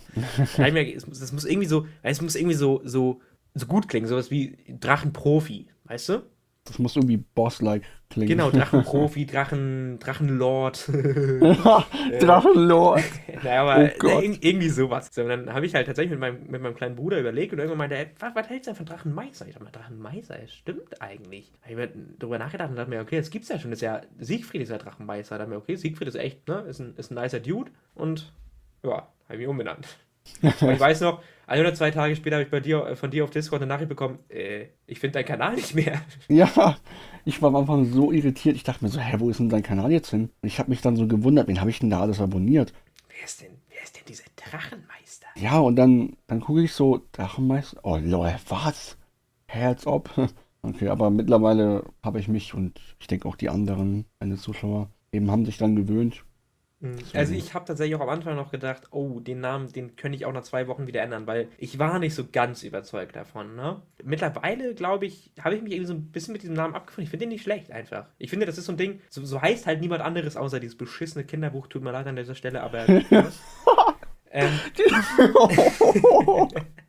das 0.57 1.31
muss 1.31 1.45
irgendwie 1.45 1.67
so, 1.67 1.87
es 2.01 2.21
muss 2.21 2.35
irgendwie 2.35 2.55
so, 2.55 2.81
so, 2.83 3.21
so 3.53 3.65
gut 3.65 3.87
klingen, 3.89 4.07
sowas 4.07 4.31
wie 4.31 4.57
Drachenprofi, 4.79 5.67
weißt 5.85 6.09
du? 6.09 6.23
Das 6.67 6.79
muss 6.79 6.95
irgendwie 6.95 7.17
Boss-like 7.17 7.83
klingen. 8.09 8.29
Genau, 8.29 8.51
Drachenprofi, 8.51 9.25
Drachen, 9.27 9.99
Drachenlord. 9.99 10.87
Drachenlord. 12.21 13.03
naja, 13.43 13.61
aber 13.61 13.91
oh 14.03 14.21
irgendwie 14.21 14.69
sowas. 14.69 15.09
So, 15.11 15.23
und 15.23 15.29
dann 15.29 15.53
habe 15.53 15.65
ich 15.65 15.75
halt 15.75 15.87
tatsächlich 15.87 16.11
mit 16.11 16.19
meinem, 16.19 16.47
mit 16.49 16.61
meinem 16.61 16.75
kleinen 16.75 16.95
Bruder 16.95 17.19
überlegt 17.19 17.53
und 17.53 17.59
irgendwann 17.59 17.77
meinte 17.77 17.95
er, 17.95 18.07
was, 18.19 18.35
was 18.35 18.49
hältst 18.49 18.67
du 18.67 18.71
denn 18.71 18.77
von 18.77 18.85
Drachenmeister? 18.85 19.47
Ich 19.47 19.53
dachte 19.53 19.65
mal, 19.65 19.71
Drachenmeister, 19.71 20.37
das 20.37 20.51
stimmt 20.51 21.01
eigentlich. 21.01 21.51
Da 21.61 21.69
habe 21.69 21.83
ich 21.83 21.95
mir 21.95 22.03
darüber 22.19 22.39
nachgedacht 22.39 22.69
und 22.69 22.75
dachte 22.75 22.89
mir, 22.89 23.01
okay, 23.01 23.17
das 23.17 23.29
gibt's 23.29 23.49
ja 23.49 23.59
schon. 23.59 23.71
Das 23.71 23.77
ist 23.77 23.83
ja, 23.83 24.01
Siegfried 24.19 24.61
ist 24.61 24.69
ja 24.69 24.77
Drachenmeister. 24.77 25.35
Da 25.35 25.39
dachte 25.39 25.51
mir, 25.51 25.57
okay, 25.57 25.75
Siegfried 25.75 26.07
ist 26.07 26.15
echt, 26.15 26.47
ne, 26.47 26.61
ist 26.67 26.79
ein, 26.79 26.95
ist 26.97 27.11
ein 27.11 27.15
nicer 27.15 27.39
Dude 27.39 27.71
und 27.95 28.33
ja, 28.83 28.91
habe 28.91 29.33
ich 29.33 29.39
mich 29.39 29.47
umbenannt. 29.47 29.97
Und 30.41 30.71
ich 30.71 30.79
weiß 30.79 31.01
noch, 31.01 31.21
ein 31.47 31.61
oder 31.61 31.73
zwei 31.73 31.91
Tage 31.91 32.15
später 32.15 32.35
habe 32.35 32.43
ich 32.43 32.51
bei 32.51 32.59
dir, 32.59 32.85
äh, 32.85 32.95
von 32.95 33.09
dir 33.09 33.23
auf 33.23 33.29
Discord 33.29 33.61
eine 33.61 33.69
Nachricht 33.69 33.89
bekommen, 33.89 34.19
äh, 34.29 34.65
ich 34.85 34.99
finde 34.99 35.13
deinen 35.13 35.25
Kanal 35.25 35.55
nicht 35.55 35.73
mehr. 35.75 36.01
Ja, 36.27 36.77
ich 37.23 37.41
war 37.41 37.49
am 37.49 37.55
Anfang 37.55 37.85
so 37.85 38.11
irritiert. 38.11 38.55
Ich 38.55 38.63
dachte 38.63 38.83
mir 38.83 38.89
so, 38.89 38.99
hä, 38.99 39.15
wo 39.19 39.29
ist 39.29 39.39
denn 39.39 39.49
dein 39.49 39.63
Kanal 39.63 39.91
jetzt 39.91 40.09
hin? 40.09 40.29
Und 40.41 40.47
ich 40.47 40.59
habe 40.59 40.69
mich 40.69 40.81
dann 40.81 40.97
so 40.97 41.07
gewundert, 41.07 41.47
wen 41.47 41.61
habe 41.61 41.69
ich 41.69 41.79
denn 41.79 41.89
da 41.89 42.01
alles 42.01 42.19
abonniert? 42.19 42.73
Wer 43.07 43.25
ist 43.25 43.41
denn, 43.41 43.51
wer 43.69 43.81
ist 43.81 43.95
denn 43.95 44.03
dieser 44.07 44.25
Drachenmeister? 44.35 45.27
Ja, 45.35 45.59
und 45.59 45.77
dann, 45.77 46.17
dann 46.27 46.41
gucke 46.41 46.63
ich 46.63 46.73
so, 46.73 47.01
Drachenmeister, 47.13 47.79
oh 47.83 47.97
lol, 47.97 48.35
was? 48.49 48.97
Herz 49.47 49.87
ob. 49.87 50.09
Okay, 50.63 50.89
aber 50.89 51.11
mittlerweile 51.11 51.85
habe 52.03 52.19
ich 52.19 52.27
mich 52.27 52.53
und 52.53 52.81
ich 52.99 53.07
denke 53.07 53.27
auch 53.29 53.35
die 53.37 53.47
anderen, 53.47 54.05
meine 54.19 54.35
Zuschauer, 54.35 54.89
eben 55.13 55.31
haben 55.31 55.45
sich 55.45 55.57
dann 55.57 55.77
gewöhnt. 55.77 56.25
Mhm. 56.79 56.99
Also 57.13 57.33
ich 57.33 57.53
habe 57.53 57.65
tatsächlich 57.65 57.95
auch 57.95 58.01
am 58.01 58.09
Anfang 58.09 58.35
noch 58.35 58.51
gedacht, 58.51 58.83
oh, 58.91 59.19
den 59.19 59.39
Namen, 59.39 59.71
den 59.71 59.95
könnte 59.95 60.15
ich 60.15 60.25
auch 60.25 60.33
nach 60.33 60.43
zwei 60.43 60.67
Wochen 60.67 60.85
wieder 60.85 61.01
ändern, 61.01 61.25
weil 61.25 61.47
ich 61.57 61.79
war 61.79 61.97
nicht 61.99 62.13
so 62.13 62.25
ganz 62.31 62.63
überzeugt 62.63 63.15
davon. 63.15 63.55
Ne? 63.55 63.81
Mittlerweile, 64.03 64.75
glaube 64.75 65.07
ich, 65.07 65.31
habe 65.41 65.55
ich 65.55 65.61
mich 65.61 65.73
irgendwie 65.73 65.87
so 65.87 65.93
ein 65.93 66.11
bisschen 66.11 66.33
mit 66.33 66.43
diesem 66.43 66.55
Namen 66.55 66.75
abgefunden. 66.75 67.05
Ich 67.05 67.09
finde 67.09 67.25
den 67.25 67.29
nicht 67.29 67.43
schlecht 67.43 67.71
einfach. 67.71 68.07
Ich 68.19 68.29
finde, 68.29 68.45
das 68.45 68.57
ist 68.57 68.65
so 68.65 68.73
ein 68.73 68.77
Ding, 68.77 69.01
so, 69.09 69.25
so 69.25 69.41
heißt 69.41 69.65
halt 69.65 69.81
niemand 69.81 70.01
anderes 70.01 70.37
außer 70.37 70.59
dieses 70.59 70.77
beschissene 70.77 71.23
Kinderbuch. 71.25 71.67
Tut 71.67 71.81
mir 71.81 71.91
leid 71.91 72.07
an 72.07 72.15
dieser 72.15 72.35
Stelle, 72.35 72.61
aber... 72.61 72.87
ähm, 74.31 74.59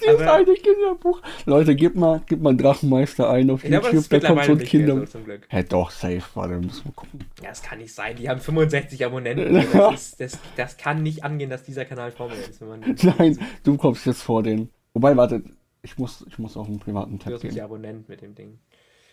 Dieses 0.00 0.20
aber, 0.20 0.32
alte 0.32 0.54
Kinderbuch. 0.54 1.20
Leute, 1.46 1.74
gib 1.74 1.94
mal, 1.94 2.22
gib 2.26 2.40
mal 2.40 2.56
Drachenmeister 2.56 3.28
ein 3.30 3.50
auf 3.50 3.64
YouTube, 3.64 4.08
da 4.08 4.20
kommt 4.20 4.44
so 4.44 4.52
ein 4.52 4.58
Kinder. 4.58 5.04
Hey, 5.48 5.64
doch, 5.64 5.90
safe, 5.90 6.22
warte, 6.34 6.54
müssen 6.58 6.84
wir 6.86 6.92
gucken. 6.92 7.20
Ja, 7.42 7.48
das 7.50 7.62
kann 7.62 7.78
nicht 7.78 7.94
sein. 7.94 8.16
Die 8.16 8.28
haben 8.28 8.40
65 8.40 9.04
Abonnenten. 9.04 9.54
das, 9.72 9.94
ist, 9.94 10.20
das, 10.20 10.38
das 10.56 10.76
kann 10.76 11.02
nicht 11.02 11.24
angehen, 11.24 11.50
dass 11.50 11.62
dieser 11.62 11.84
Kanal 11.84 12.10
vor 12.12 12.28
mir 12.28 12.36
ist. 12.36 12.60
Nein, 13.18 13.38
du 13.62 13.76
kommst 13.76 14.06
jetzt 14.06 14.22
vor 14.22 14.42
den. 14.42 14.70
Wobei, 14.92 15.16
warte, 15.16 15.42
Ich 15.82 15.98
muss, 15.98 16.24
ich 16.28 16.38
muss 16.38 16.56
auf 16.56 16.66
einen 16.66 16.78
privaten 16.80 17.18
Du 17.18 17.24
Tab 17.24 17.34
hast 17.34 17.44
mich 17.44 17.54
gehen. 17.54 17.64
Abonnent 17.64 18.08
mit 18.08 18.22
dem 18.22 18.34
Ding. 18.34 18.58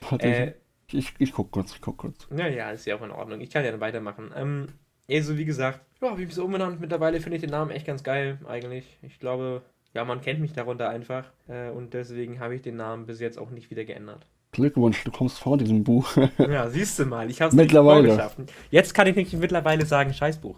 Warte, 0.09 0.25
Äh, 0.25 0.53
ich, 0.87 0.97
ich, 0.97 1.13
ich 1.19 1.31
guck 1.33 1.51
kurz, 1.51 1.73
ich 1.73 1.81
guck 1.81 1.97
kurz. 1.97 2.27
naja, 2.29 2.71
ist 2.71 2.85
ja 2.85 2.95
auch 2.95 3.01
in 3.01 3.11
Ordnung. 3.11 3.41
Ich 3.41 3.49
kann 3.49 3.63
ja 3.63 3.71
dann 3.71 3.79
weitermachen. 3.79 4.31
Ähm, 4.35 4.67
also 5.09 5.37
wie 5.37 5.45
gesagt, 5.45 5.81
ja, 6.01 6.09
habe 6.11 6.21
ich 6.21 6.27
mich 6.27 6.35
so 6.35 6.45
umbenannt. 6.45 6.79
Mittlerweile 6.79 7.19
finde 7.19 7.35
ich 7.35 7.41
den 7.41 7.49
Namen 7.51 7.71
echt 7.71 7.85
ganz 7.85 8.03
geil, 8.03 8.39
eigentlich. 8.47 8.97
Ich 9.01 9.19
glaube, 9.19 9.61
ja, 9.93 10.05
man 10.05 10.21
kennt 10.21 10.39
mich 10.39 10.53
darunter 10.53 10.89
einfach. 10.89 11.25
Äh, 11.47 11.69
und 11.69 11.93
deswegen 11.93 12.39
habe 12.39 12.55
ich 12.55 12.61
den 12.61 12.77
Namen 12.77 13.05
bis 13.05 13.19
jetzt 13.19 13.37
auch 13.37 13.49
nicht 13.49 13.69
wieder 13.69 13.85
geändert. 13.85 14.25
Glückwunsch, 14.51 15.03
du 15.03 15.11
kommst 15.11 15.39
vor 15.39 15.57
diesem 15.57 15.83
Buch. 15.83 16.17
Ja, 16.37 16.69
siehst 16.69 16.99
du 16.99 17.05
mal, 17.05 17.29
ich 17.29 17.41
habe 17.41 17.49
es 17.49 17.55
Mittlerweile. 17.55 18.07
vorgeschaffen. 18.09 18.47
Jetzt 18.69 18.93
kann 18.93 19.07
ich 19.07 19.15
nämlich 19.15 19.33
mittlerweile 19.37 19.85
sagen, 19.85 20.13
Scheißbuch. 20.13 20.57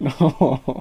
oh 0.00 0.72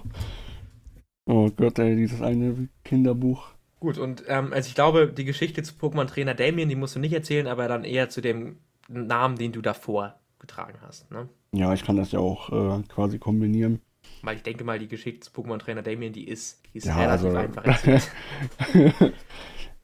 Gott, 1.56 1.78
ey, 1.78 1.96
dieses 1.96 2.22
eine 2.22 2.68
Kinderbuch. 2.84 3.52
Gut, 3.80 3.98
und 3.98 4.24
ähm, 4.28 4.54
also 4.54 4.68
ich 4.68 4.76
glaube, 4.76 5.08
die 5.08 5.26
Geschichte 5.26 5.62
zu 5.64 5.74
Pokémon-Trainer 5.74 6.34
Damien, 6.34 6.70
die 6.70 6.76
musst 6.76 6.96
du 6.96 7.00
nicht 7.00 7.14
erzählen, 7.14 7.48
aber 7.48 7.68
dann 7.68 7.84
eher 7.84 8.10
zu 8.10 8.22
dem 8.22 8.58
Namen, 8.88 9.38
den 9.38 9.52
du 9.52 9.62
davor 9.62 10.16
getragen 10.40 10.80
hast. 10.82 11.12
Ne? 11.12 11.30
Ja, 11.52 11.74
ich 11.74 11.84
kann 11.84 11.98
das 11.98 12.12
ja 12.12 12.20
auch 12.20 12.52
äh, 12.52 12.84
quasi 12.88 13.20
kombinieren. 13.20 13.82
Weil 14.24 14.38
ich 14.38 14.44
denke 14.44 14.64
mal, 14.64 14.80
die 14.80 14.88
Geschichte 14.88 15.22
zu 15.22 15.32
Pokémon-Trainer 15.32 15.82
Damien, 15.82 16.14
die 16.14 16.28
ist, 16.28 16.62
die 16.74 16.78
ist 16.78 16.86
Ja, 16.86 16.98
relativ 16.98 17.26
also- 17.28 17.38
einfach 17.38 17.66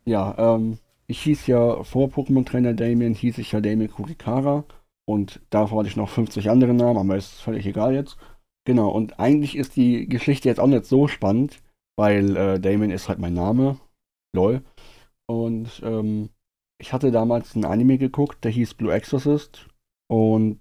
ja, 0.06 0.36
ähm, 0.56 0.78
ich 1.08 1.22
hieß 1.22 1.48
ja 1.48 1.84
vor 1.84 2.10
Pokémon 2.10 2.46
Trainer 2.46 2.74
Damien, 2.74 3.14
hieß 3.14 3.38
ich 3.38 3.52
ja 3.52 3.62
Damien 3.62 3.90
Kurikara. 3.90 4.66
Und 5.10 5.40
davor 5.50 5.80
hatte 5.80 5.90
ich 5.90 5.96
noch 5.96 6.10
50 6.10 6.50
andere 6.50 6.74
Namen, 6.74 6.98
aber 6.98 7.16
ist 7.16 7.42
völlig 7.42 7.66
egal 7.66 7.94
jetzt. 7.94 8.18
Genau, 8.66 8.90
und 8.90 9.20
eigentlich 9.20 9.56
ist 9.56 9.78
die 9.78 10.08
Geschichte 10.10 10.50
jetzt 10.50 10.60
auch 10.60 10.68
nicht 10.68 10.86
so 10.86 11.08
spannend, 11.08 11.62
weil 11.98 12.36
äh, 12.36 12.60
Damien 12.60 12.92
ist 12.92 13.08
halt 13.08 13.20
mein 13.20 13.34
Name. 13.34 13.80
Lol. 14.36 14.62
Und 15.28 15.82
ähm, 15.84 16.30
ich 16.80 16.92
hatte 16.92 17.12
damals 17.12 17.56
ein 17.56 17.64
Anime 17.66 17.98
geguckt, 17.98 18.44
der 18.44 18.52
hieß 18.52 18.74
Blue 18.74 18.94
Exorcist. 18.94 19.68
Und 20.10 20.60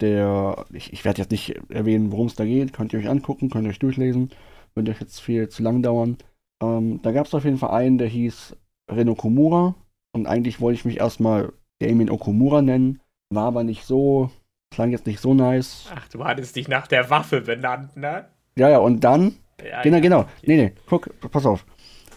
der, 0.00 0.66
ich, 0.72 0.92
ich 0.92 1.04
werde 1.04 1.20
jetzt 1.22 1.30
nicht 1.30 1.56
erwähnen, 1.70 2.12
worum 2.12 2.26
es 2.26 2.34
da 2.34 2.44
geht, 2.44 2.72
könnt 2.72 2.92
ihr 2.92 2.98
euch 2.98 3.08
angucken, 3.08 3.50
könnt 3.50 3.66
ihr 3.66 3.70
euch 3.70 3.78
durchlesen. 3.78 4.30
Wird 4.74 4.88
euch 4.88 5.00
jetzt 5.00 5.20
viel 5.20 5.48
zu 5.48 5.62
lang 5.62 5.82
dauern. 5.82 6.18
Ähm, 6.62 7.00
da 7.02 7.12
gab 7.12 7.26
es 7.26 7.34
auf 7.34 7.44
jeden 7.44 7.58
Fall 7.58 7.70
einen, 7.70 7.98
der 7.98 8.08
hieß 8.08 8.56
Reno 8.90 9.14
Komura. 9.14 9.74
Und 10.12 10.26
eigentlich 10.26 10.60
wollte 10.60 10.78
ich 10.78 10.84
mich 10.84 10.98
erstmal 10.98 11.52
Damien 11.80 12.10
Okumura 12.10 12.62
nennen. 12.62 13.00
War 13.30 13.46
aber 13.46 13.64
nicht 13.64 13.84
so, 13.84 14.30
klang 14.70 14.90
jetzt 14.90 15.06
nicht 15.06 15.20
so 15.20 15.34
nice. 15.34 15.90
Ach, 15.94 16.08
du 16.08 16.24
hattest 16.24 16.56
dich 16.56 16.68
nach 16.68 16.86
der 16.86 17.10
Waffe 17.10 17.40
benannt, 17.40 17.96
ne? 17.96 18.26
Ja, 18.58 18.68
ja, 18.70 18.78
und 18.78 19.00
dann, 19.04 19.36
Ja, 19.62 19.82
genau, 19.82 19.96
ja, 19.96 20.02
genau. 20.02 20.20
okay. 20.20 20.30
Nee, 20.46 20.56
nee, 20.56 20.72
guck, 20.86 21.08
pass 21.30 21.44
auf. 21.46 21.66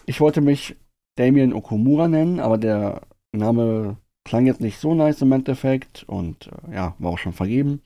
Ich 0.06 0.20
wollte 0.20 0.40
mich 0.40 0.76
Damien 1.16 1.52
Okumura 1.52 2.08
nennen, 2.08 2.40
aber 2.40 2.58
der 2.58 3.02
Name 3.32 3.96
klang 4.30 4.46
jetzt 4.46 4.60
nicht 4.60 4.78
so 4.78 4.94
nice 4.94 5.22
im 5.22 5.32
Endeffekt 5.32 6.04
und 6.04 6.50
äh, 6.68 6.76
ja, 6.76 6.94
war 7.00 7.10
auch 7.10 7.18
schon 7.18 7.32
vergeben. 7.32 7.82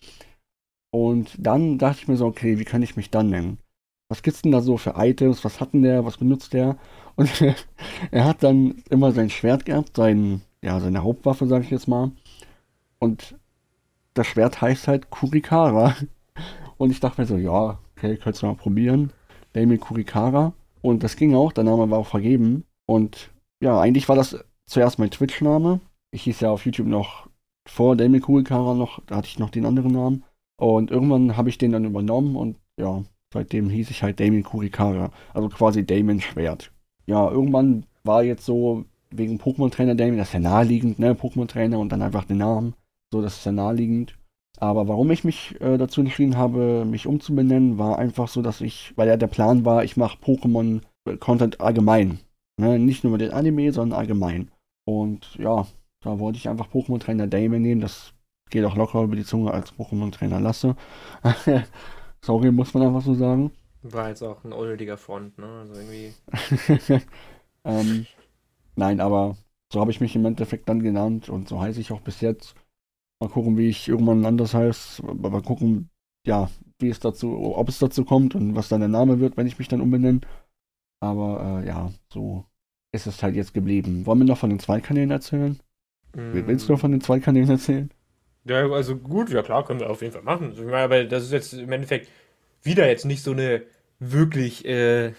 Und 0.90 1.34
dann 1.38 1.78
dachte 1.78 2.00
ich 2.02 2.08
mir 2.08 2.18
so, 2.18 2.26
okay, 2.26 2.58
wie 2.58 2.66
kann 2.66 2.82
ich 2.82 2.96
mich 2.96 3.08
dann 3.08 3.30
nennen? 3.30 3.56
Was 4.10 4.22
gibt's 4.22 4.42
denn 4.42 4.52
da 4.52 4.60
so 4.60 4.76
für 4.76 4.92
Items? 4.98 5.42
Was 5.42 5.58
hat 5.58 5.72
denn 5.72 5.80
der? 5.80 6.04
Was 6.04 6.18
benutzt 6.18 6.52
der? 6.52 6.76
Und 7.16 7.30
er 8.10 8.24
hat 8.26 8.42
dann 8.42 8.82
immer 8.90 9.12
sein 9.12 9.30
Schwert 9.30 9.64
gehabt, 9.64 9.96
sein, 9.96 10.42
ja, 10.62 10.78
seine 10.80 11.02
Hauptwaffe, 11.02 11.46
sag 11.46 11.62
ich 11.62 11.70
jetzt 11.70 11.88
mal. 11.88 12.12
Und 12.98 13.36
das 14.12 14.26
Schwert 14.26 14.60
heißt 14.60 14.86
halt 14.86 15.08
Kurikara. 15.08 15.96
Und 16.76 16.90
ich 16.90 17.00
dachte 17.00 17.22
mir 17.22 17.26
so, 17.26 17.38
ja, 17.38 17.78
okay, 17.96 18.18
könntest 18.18 18.42
du 18.42 18.48
mal 18.48 18.56
probieren. 18.56 19.14
Damien 19.54 19.80
Kurikara. 19.80 20.52
Und 20.82 21.04
das 21.04 21.16
ging 21.16 21.34
auch, 21.34 21.52
der 21.52 21.64
Name 21.64 21.88
war 21.88 22.00
auch 22.00 22.06
vergeben. 22.06 22.64
Und 22.84 23.30
ja, 23.62 23.80
eigentlich 23.80 24.10
war 24.10 24.16
das 24.16 24.44
zuerst 24.66 24.98
mein 24.98 25.10
Twitch-Name. 25.10 25.80
Ich 26.14 26.22
hieß 26.22 26.40
ja 26.40 26.50
auf 26.52 26.64
YouTube 26.64 26.86
noch 26.86 27.28
vor 27.68 27.96
Damien 27.96 28.22
Kurikara 28.22 28.74
noch, 28.74 29.02
da 29.06 29.16
hatte 29.16 29.26
ich 29.26 29.40
noch 29.40 29.50
den 29.50 29.66
anderen 29.66 29.90
Namen. 29.90 30.24
Und 30.56 30.92
irgendwann 30.92 31.36
habe 31.36 31.48
ich 31.48 31.58
den 31.58 31.72
dann 31.72 31.84
übernommen 31.84 32.36
und 32.36 32.56
ja, 32.78 33.02
seitdem 33.32 33.68
hieß 33.68 33.90
ich 33.90 34.04
halt 34.04 34.20
Damien 34.20 34.44
Kurikara. 34.44 35.10
Also 35.32 35.48
quasi 35.48 35.84
Damien 35.84 36.20
Schwert. 36.20 36.70
Ja, 37.06 37.28
irgendwann 37.28 37.86
war 38.04 38.22
jetzt 38.22 38.46
so 38.46 38.84
wegen 39.10 39.40
Pokémon-Trainer 39.40 39.96
Damien, 39.96 40.18
das 40.18 40.28
ist 40.28 40.34
ja 40.34 40.40
naheliegend, 40.40 41.00
ne? 41.00 41.14
Pokémon-Trainer 41.14 41.80
und 41.80 41.90
dann 41.90 42.02
einfach 42.02 42.24
den 42.24 42.38
Namen. 42.38 42.74
So, 43.12 43.20
das 43.20 43.38
ist 43.38 43.46
ja 43.46 43.50
naheliegend. 43.50 44.16
Aber 44.60 44.86
warum 44.86 45.10
ich 45.10 45.24
mich 45.24 45.60
äh, 45.60 45.78
dazu 45.78 46.00
entschieden 46.00 46.36
habe, 46.36 46.84
mich 46.84 47.08
umzubenennen, 47.08 47.76
war 47.76 47.98
einfach 47.98 48.28
so, 48.28 48.40
dass 48.40 48.60
ich, 48.60 48.92
weil 48.94 49.08
ja 49.08 49.16
der 49.16 49.26
Plan 49.26 49.64
war, 49.64 49.82
ich 49.82 49.96
mache 49.96 50.18
Pokémon-Content 50.18 51.60
allgemein. 51.60 52.20
Ne? 52.56 52.78
Nicht 52.78 53.02
nur 53.02 53.10
mit 53.10 53.20
den 53.20 53.32
Anime, 53.32 53.72
sondern 53.72 53.98
allgemein. 53.98 54.52
Und 54.86 55.34
ja, 55.40 55.66
da 56.04 56.18
wollte 56.18 56.38
ich 56.38 56.48
einfach 56.48 56.68
Pokémon-Trainer 56.68 57.26
Damien 57.26 57.62
nehmen. 57.62 57.80
Das 57.80 58.12
geht 58.50 58.64
auch 58.64 58.76
locker 58.76 59.02
über 59.02 59.16
die 59.16 59.24
Zunge 59.24 59.52
als 59.52 59.72
Pokémon-Trainer 59.72 60.38
Lasse. 60.38 60.76
Sorry, 62.24 62.52
muss 62.52 62.74
man 62.74 62.84
einfach 62.84 63.02
so 63.02 63.14
sagen. 63.14 63.52
War 63.82 64.10
jetzt 64.10 64.22
auch 64.22 64.44
ein 64.44 64.52
unnötiger 64.52 64.96
Front, 64.96 65.38
ne? 65.38 65.46
Also 65.46 65.74
irgendwie. 65.74 66.14
ähm, 67.64 68.06
nein, 68.76 69.00
aber 69.00 69.36
so 69.72 69.80
habe 69.80 69.90
ich 69.90 70.00
mich 70.00 70.14
im 70.14 70.24
Endeffekt 70.24 70.68
dann 70.68 70.82
genannt 70.82 71.28
und 71.28 71.48
so 71.48 71.60
heiße 71.60 71.80
ich 71.80 71.92
auch 71.92 72.00
bis 72.00 72.20
jetzt. 72.20 72.54
Mal 73.20 73.28
gucken, 73.28 73.56
wie 73.56 73.68
ich 73.68 73.88
irgendwann 73.88 74.24
anders 74.24 74.54
heiße. 74.54 75.02
Mal 75.02 75.42
gucken, 75.42 75.90
ja, 76.26 76.50
wie 76.78 76.88
es 76.88 77.00
dazu, 77.00 77.56
ob 77.56 77.68
es 77.68 77.78
dazu 77.78 78.04
kommt 78.04 78.34
und 78.34 78.54
was 78.56 78.68
dann 78.68 78.80
der 78.80 78.88
Name 78.88 79.20
wird, 79.20 79.36
wenn 79.36 79.46
ich 79.46 79.58
mich 79.58 79.68
dann 79.68 79.80
umbenenne. 79.80 80.20
Aber 81.00 81.62
äh, 81.62 81.66
ja, 81.66 81.92
so 82.12 82.44
ist 82.92 83.06
es 83.06 83.22
halt 83.22 83.34
jetzt 83.36 83.54
geblieben. 83.54 84.06
Wollen 84.06 84.20
wir 84.20 84.26
noch 84.26 84.38
von 84.38 84.50
den 84.50 84.60
Zweitkanälen 84.60 85.10
erzählen? 85.10 85.60
Willst 86.14 86.68
du 86.68 86.72
noch 86.72 86.80
von 86.80 86.92
den 86.92 87.00
Zweitkanälen 87.00 87.50
erzählen? 87.50 87.90
Ja, 88.44 88.68
also 88.70 88.96
gut, 88.96 89.30
ja 89.30 89.42
klar, 89.42 89.64
können 89.64 89.80
wir 89.80 89.90
auf 89.90 90.02
jeden 90.02 90.12
Fall 90.12 90.22
machen. 90.22 90.52
Ich 90.52 90.60
meine, 90.60 90.76
aber 90.76 91.04
das 91.04 91.24
ist 91.24 91.32
jetzt 91.32 91.54
im 91.54 91.72
Endeffekt 91.72 92.08
wieder 92.62 92.86
jetzt 92.88 93.04
nicht 93.04 93.22
so 93.22 93.32
eine 93.32 93.62
wirklich 93.98 94.64
äh, 94.66 95.12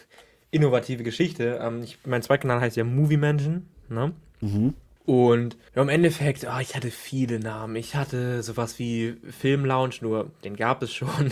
innovative 0.51 1.03
Geschichte. 1.03 1.59
Ähm, 1.61 1.81
ich, 1.83 1.99
mein 2.05 2.21
Zweitkanal 2.21 2.61
heißt 2.61 2.77
ja 2.77 2.83
Movie 2.83 3.17
Mansion, 3.17 3.67
ne? 3.89 4.13
Mhm. 4.41 4.73
Und 5.05 5.57
ja, 5.75 5.83
im 5.83 5.89
Endeffekt, 5.89 6.45
ah, 6.47 6.61
ich 6.61 6.75
hatte 6.75 6.89
viele 6.89 7.39
Namen. 7.39 7.75
Ich 7.75 7.95
hatte 7.95 8.41
sowas 8.41 8.79
wie 8.79 9.17
Film 9.29 9.63
Lounge, 9.63 9.95
nur 10.01 10.31
den 10.43 10.55
gab 10.55 10.81
es 10.81 10.93
schon. 10.93 11.31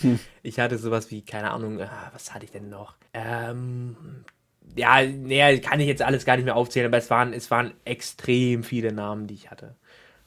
Hm. 0.00 0.18
Ich 0.42 0.58
hatte 0.58 0.78
sowas 0.78 1.10
wie, 1.10 1.20
keine 1.20 1.50
Ahnung, 1.50 1.78
ah, 1.82 2.10
was 2.14 2.32
hatte 2.32 2.46
ich 2.46 2.50
denn 2.50 2.70
noch? 2.70 2.94
Ähm, 3.12 3.94
ja, 4.76 5.02
naja, 5.04 5.58
kann 5.58 5.80
ich 5.80 5.86
jetzt 5.86 6.02
alles 6.02 6.24
gar 6.24 6.36
nicht 6.36 6.44
mehr 6.44 6.56
aufzählen, 6.56 6.86
aber 6.86 6.98
es 6.98 7.10
waren, 7.10 7.32
es 7.32 7.50
waren 7.50 7.72
extrem 7.84 8.62
viele 8.62 8.92
Namen, 8.92 9.26
die 9.26 9.34
ich 9.34 9.50
hatte. 9.50 9.76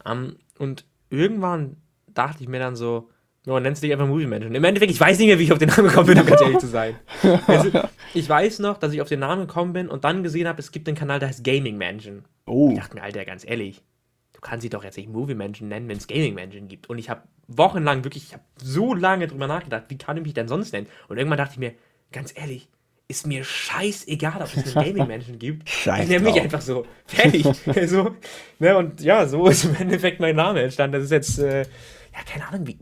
Ähm, 0.05 0.37
und 0.59 0.85
irgendwann 1.09 1.77
dachte 2.07 2.43
ich 2.43 2.49
mir 2.49 2.59
dann 2.59 2.75
so, 2.75 3.09
no, 3.45 3.59
nennst 3.59 3.81
du 3.81 3.87
dich 3.87 3.93
einfach 3.93 4.07
Movie 4.07 4.27
Mansion. 4.27 4.53
Im 4.53 4.63
Endeffekt, 4.63 4.91
ich 4.91 4.99
weiß 4.99 5.17
nicht 5.17 5.27
mehr, 5.27 5.39
wie 5.39 5.43
ich 5.43 5.51
auf 5.51 5.57
den 5.59 5.69
Namen 5.69 5.87
gekommen 5.87 6.07
bin, 6.07 6.19
um 6.19 6.25
ganz 6.25 6.41
ehrlich 6.41 6.59
zu 6.59 6.67
sein. 6.67 6.95
Also, 7.47 7.71
ich 8.13 8.27
weiß 8.29 8.59
noch, 8.59 8.77
dass 8.77 8.93
ich 8.93 9.01
auf 9.01 9.09
den 9.09 9.19
Namen 9.19 9.47
gekommen 9.47 9.73
bin 9.73 9.89
und 9.89 10.03
dann 10.03 10.23
gesehen 10.23 10.47
habe, 10.47 10.59
es 10.59 10.71
gibt 10.71 10.87
einen 10.87 10.97
Kanal, 10.97 11.19
der 11.19 11.29
heißt 11.29 11.43
Gaming 11.43 11.77
Mansion. 11.77 12.25
Oh, 12.45 12.69
Ich 12.71 12.79
dachte 12.79 12.95
mir, 12.95 13.03
Alter, 13.03 13.25
ganz 13.25 13.45
ehrlich, 13.47 13.81
du 14.33 14.41
kannst 14.41 14.61
sie 14.63 14.69
doch 14.69 14.83
jetzt 14.83 14.97
nicht 14.97 15.09
Movie 15.09 15.35
Mansion 15.35 15.67
nennen, 15.69 15.87
wenn 15.87 15.97
es 15.97 16.07
Gaming 16.07 16.35
Mansion 16.35 16.67
gibt. 16.67 16.89
Und 16.89 16.97
ich 16.97 17.09
habe 17.09 17.23
wochenlang 17.47 18.03
wirklich, 18.03 18.23
ich 18.23 18.33
habe 18.33 18.43
so 18.57 18.93
lange 18.93 19.27
drüber 19.27 19.47
nachgedacht, 19.47 19.85
wie 19.87 19.97
kann 19.97 20.17
ich 20.17 20.23
mich 20.23 20.33
denn 20.33 20.47
sonst 20.47 20.73
nennen? 20.73 20.87
Und 21.07 21.17
irgendwann 21.17 21.37
dachte 21.37 21.53
ich 21.53 21.59
mir, 21.59 21.73
ganz 22.11 22.33
ehrlich, 22.37 22.69
ist 23.13 23.27
mir 23.27 23.43
scheißegal, 23.43 24.41
ob 24.41 24.57
es 24.57 24.75
eine 24.75 24.85
Gaming 24.87 25.07
Mansion 25.07 25.37
gibt. 25.37 25.69
Scheiß 25.69 26.03
Ich 26.03 26.09
nenne 26.09 26.25
mich 26.25 26.41
einfach 26.41 26.61
so. 26.61 26.85
Fertig. 27.05 27.43
so, 27.87 28.15
ne, 28.59 28.77
und 28.77 29.01
ja, 29.01 29.27
so 29.27 29.47
ist 29.47 29.65
im 29.65 29.75
Endeffekt 29.75 30.19
mein 30.19 30.35
Name 30.35 30.61
entstanden. 30.61 30.93
Das 30.95 31.03
ist 31.03 31.11
jetzt, 31.11 31.39
äh, 31.39 31.61
ja, 31.61 32.19
keine 32.25 32.47
Ahnung, 32.47 32.67
wie, 32.67 32.77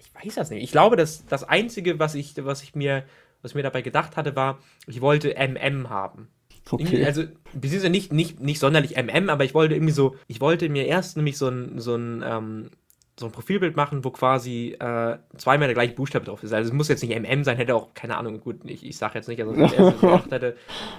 ich 0.00 0.26
weiß 0.26 0.34
das 0.36 0.50
nicht. 0.50 0.62
Ich 0.62 0.72
glaube, 0.72 0.96
dass 0.96 1.26
das 1.26 1.44
Einzige, 1.44 1.98
was 1.98 2.14
ich, 2.14 2.32
was 2.44 2.62
ich 2.62 2.74
mir, 2.74 3.04
was 3.42 3.54
mir 3.54 3.62
dabei 3.62 3.82
gedacht 3.82 4.16
hatte, 4.16 4.34
war, 4.34 4.58
ich 4.86 5.02
wollte 5.02 5.34
MM 5.36 5.90
haben. 5.90 6.28
Okay. 6.70 7.04
Also, 7.04 7.24
beziehungsweise 7.52 7.90
nicht, 7.90 8.12
nicht, 8.12 8.40
nicht 8.40 8.58
sonderlich 8.58 8.96
MM, 8.96 9.28
aber 9.28 9.44
ich 9.44 9.54
wollte 9.54 9.74
irgendwie 9.74 9.92
so, 9.92 10.16
ich 10.26 10.40
wollte 10.40 10.68
mir 10.68 10.86
erst 10.86 11.16
nämlich 11.16 11.36
so 11.38 11.48
ein, 11.48 11.78
so 11.78 11.94
ein, 11.94 12.24
ähm, 12.26 12.70
so 13.18 13.26
ein 13.26 13.32
Profilbild 13.32 13.76
machen, 13.76 14.04
wo 14.04 14.10
quasi 14.10 14.76
äh, 14.78 15.18
zweimal 15.36 15.68
der 15.68 15.74
gleiche 15.74 15.94
Buchstabe 15.94 16.26
drauf 16.26 16.42
ist. 16.42 16.52
Also 16.52 16.68
es 16.68 16.74
muss 16.74 16.88
jetzt 16.88 17.02
nicht 17.02 17.18
MM 17.18 17.44
sein, 17.44 17.56
hätte 17.56 17.74
auch, 17.74 17.94
keine 17.94 18.16
Ahnung, 18.18 18.40
gut, 18.40 18.60
ich, 18.64 18.84
ich 18.84 18.96
sag 18.98 19.14
jetzt 19.14 19.28
nicht, 19.28 19.40
also 19.40 19.52
gedacht 20.00 20.30
hätte, 20.30 20.56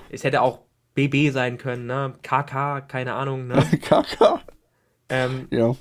es 0.10 0.24
hätte 0.24 0.42
auch 0.42 0.62
BB 0.96 1.32
sein 1.32 1.58
können, 1.60 1.86
ne? 1.86 2.16
KK, 2.24 2.82
keine 2.88 3.14
Ahnung, 3.14 3.48
ne? 3.48 3.64
Kaka. 3.82 4.42
ähm, 5.10 5.48
Ja. 5.52 5.76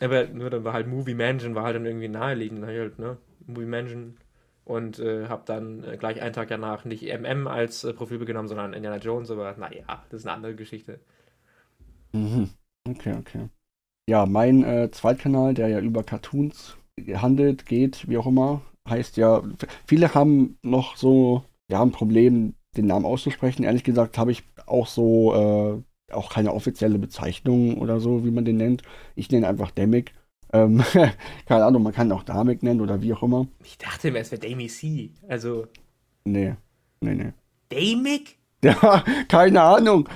aber 0.00 0.26
nur 0.28 0.50
dann 0.50 0.64
war 0.64 0.72
halt 0.74 0.86
Movie 0.88 1.14
Mansion, 1.14 1.54
war 1.54 1.64
halt 1.64 1.76
dann 1.76 1.86
irgendwie 1.86 2.08
naheliegend, 2.08 2.64
halt, 2.66 2.98
ne? 2.98 3.18
Movie 3.46 3.66
Mansion. 3.66 4.18
Und 4.64 4.98
äh, 4.98 5.26
hab 5.28 5.46
dann 5.46 5.84
äh, 5.84 5.96
gleich 5.98 6.22
einen 6.22 6.32
Tag 6.34 6.48
danach 6.48 6.84
nicht 6.86 7.02
MM 7.04 7.46
als 7.48 7.84
äh, 7.84 7.92
Profilbild 7.92 8.26
genommen, 8.28 8.48
sondern 8.48 8.72
Indiana 8.72 8.96
Jones, 8.98 9.30
aber 9.30 9.54
naja, 9.58 10.04
das 10.10 10.20
ist 10.20 10.26
eine 10.26 10.36
andere 10.36 10.54
Geschichte. 10.54 11.00
Mhm. 12.12 12.50
Okay, 12.88 13.12
okay. 13.18 13.48
Ja, 14.08 14.26
mein 14.26 14.64
äh, 14.64 14.90
Zweitkanal, 14.90 15.54
der 15.54 15.68
ja 15.68 15.80
über 15.80 16.02
Cartoons 16.02 16.76
handelt, 17.16 17.66
geht, 17.66 18.08
wie 18.08 18.18
auch 18.18 18.26
immer, 18.26 18.62
heißt 18.88 19.16
ja, 19.16 19.42
viele 19.86 20.14
haben 20.14 20.58
noch 20.62 20.96
so, 20.96 21.44
ja, 21.70 21.82
ein 21.82 21.90
Problem, 21.90 22.54
den 22.76 22.86
Namen 22.86 23.06
auszusprechen. 23.06 23.64
Ehrlich 23.64 23.84
gesagt 23.84 24.18
habe 24.18 24.32
ich 24.32 24.42
auch 24.66 24.86
so 24.86 25.34
äh, 25.34 26.12
auch 26.12 26.30
keine 26.30 26.52
offizielle 26.52 26.98
Bezeichnung 26.98 27.78
oder 27.78 28.00
so, 28.00 28.24
wie 28.24 28.30
man 28.30 28.44
den 28.44 28.56
nennt. 28.56 28.82
Ich 29.14 29.30
nenne 29.30 29.48
einfach 29.48 29.70
Demic. 29.70 30.12
Ähm, 30.52 30.84
keine 31.46 31.64
Ahnung, 31.64 31.82
man 31.82 31.92
kann 31.92 32.12
auch 32.12 32.22
Damek 32.22 32.62
nennen 32.62 32.80
oder 32.80 33.02
wie 33.02 33.12
auch 33.14 33.22
immer. 33.22 33.46
Ich 33.64 33.78
dachte 33.78 34.08
immer, 34.08 34.18
es 34.18 34.30
wäre 34.30 34.40
Damie 34.40 34.68
C. 34.68 35.10
Also. 35.28 35.66
Nee, 36.24 36.54
nee, 37.00 37.14
nee. 37.14 37.32
Damic? 37.68 38.38
Ja, 38.62 39.04
keine 39.28 39.62
Ahnung. 39.62 40.08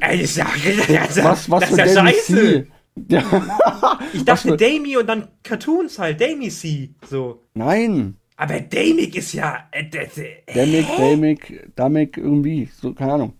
Also, 0.00 0.42
das, 0.42 1.24
Was, 1.24 1.50
was 1.50 1.60
das 1.60 1.70
ist 1.70 1.78
ja 1.78 1.86
scheiße. 1.86 2.34
C? 2.34 2.66
Ja. 2.96 3.98
Ich 4.12 4.24
dachte 4.24 4.56
Damie 4.56 4.96
und 4.96 5.06
dann 5.06 5.28
Cartoons 5.42 5.98
halt, 5.98 6.20
Damie 6.20 6.48
C. 6.48 6.90
So. 7.04 7.42
Nein. 7.54 8.16
Aber 8.36 8.60
Damic 8.60 9.16
ist 9.16 9.32
ja. 9.32 9.68
Äh, 9.70 9.84
äh? 9.84 10.86
Damic, 10.96 11.70
Damic 11.76 12.16
irgendwie. 12.16 12.68
So, 12.72 12.92
keine 12.92 13.14
Ahnung. 13.14 13.34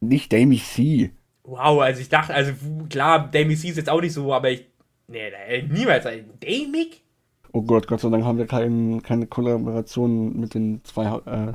Nicht 0.00 0.30
Demi 0.30 0.58
C. 0.58 1.10
Wow, 1.42 1.80
also 1.80 2.00
ich 2.00 2.08
dachte, 2.08 2.34
also 2.34 2.52
klar, 2.88 3.28
Damie 3.30 3.56
C 3.56 3.68
ist 3.68 3.76
jetzt 3.76 3.88
auch 3.88 4.00
nicht 4.00 4.12
so, 4.12 4.32
aber 4.32 4.50
ich. 4.50 4.66
Nee, 5.08 5.28
äh, 5.48 5.62
niemals. 5.62 6.04
Damic? 6.04 7.02
Oh 7.52 7.62
Gott, 7.62 7.88
Gott 7.88 8.00
sei 8.00 8.10
Dank 8.10 8.24
haben 8.24 8.38
wir 8.38 8.46
kein, 8.46 9.02
keine 9.02 9.26
Kollaboration 9.26 10.38
mit 10.38 10.54
den 10.54 10.84
zwei 10.84 11.06
äh, 11.24 11.52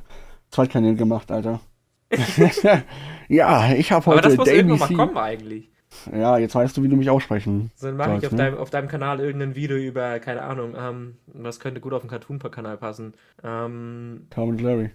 Zweitkanälen 0.49 0.97
gemacht, 0.97 1.31
Alter. 1.31 1.61
ja, 3.29 3.73
ich 3.73 3.91
habe 3.91 4.11
Aber 4.11 4.21
das 4.21 4.33
heute 4.33 4.37
muss 4.37 4.45
Demi 4.47 4.57
irgendwann 4.57 4.95
mal 4.95 5.05
kommen 5.05 5.17
eigentlich. 5.17 5.72
Ja, 6.11 6.37
jetzt 6.37 6.55
weißt 6.55 6.75
du, 6.77 6.83
wie 6.83 6.89
du 6.89 6.95
mich 6.95 7.09
aussprechen. 7.09 7.71
So, 7.75 7.87
dann 7.87 7.97
mache 7.97 8.17
ich 8.17 8.25
auf, 8.25 8.31
ne? 8.31 8.37
deinem, 8.37 8.57
auf 8.57 8.69
deinem 8.69 8.87
Kanal 8.87 9.19
irgendein 9.19 9.55
Video 9.55 9.77
über, 9.77 10.19
keine 10.19 10.41
Ahnung, 10.41 10.75
ähm, 10.77 11.17
was 11.27 11.59
könnte 11.59 11.81
gut 11.81 11.93
auf 11.93 12.01
den 12.01 12.09
Cartoon-Kanal 12.09 12.77
passen. 12.77 13.13
Ähm, 13.43 14.27
Tom 14.29 14.49
und 14.49 14.61
Larry. 14.61 14.91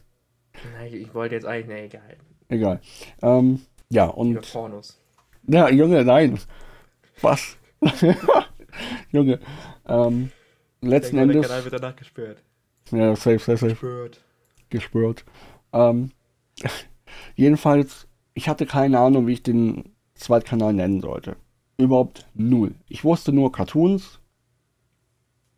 ich, 0.86 0.94
ich 0.94 1.14
wollte 1.14 1.34
jetzt 1.34 1.46
eigentlich, 1.46 1.68
ne, 1.68 1.84
egal. 1.84 2.16
Egal. 2.48 2.80
Ähm, 3.22 3.60
ja, 3.90 4.06
Über 4.06 4.18
und. 4.18 4.52
Pornos. 4.52 5.00
Ja, 5.46 5.68
Junge, 5.68 6.04
nein. 6.04 6.38
Was? 7.22 7.56
Junge. 9.10 9.40
Ähm, 9.86 10.30
letzten 10.80 11.16
Der 11.16 11.22
Endes. 11.24 11.46
Kanal 11.46 11.64
wird 11.64 11.74
danach 11.74 11.96
gesperrt. 11.96 12.42
Ja, 12.90 13.14
safe, 13.16 13.38
safe, 13.38 13.56
safe. 13.56 13.68
Gesperrt. 13.68 14.20
gespürt. 14.70 15.24
Ähm, 15.72 16.10
jedenfalls, 17.34 18.06
ich 18.34 18.48
hatte 18.48 18.66
keine 18.66 18.98
Ahnung, 18.98 19.26
wie 19.26 19.34
ich 19.34 19.42
den 19.42 19.94
Zweitkanal 20.18 20.72
nennen 20.72 21.00
sollte. 21.00 21.36
Überhaupt 21.78 22.26
null. 22.34 22.74
Ich 22.88 23.04
wusste 23.04 23.32
nur 23.32 23.52
Cartoons 23.52 24.20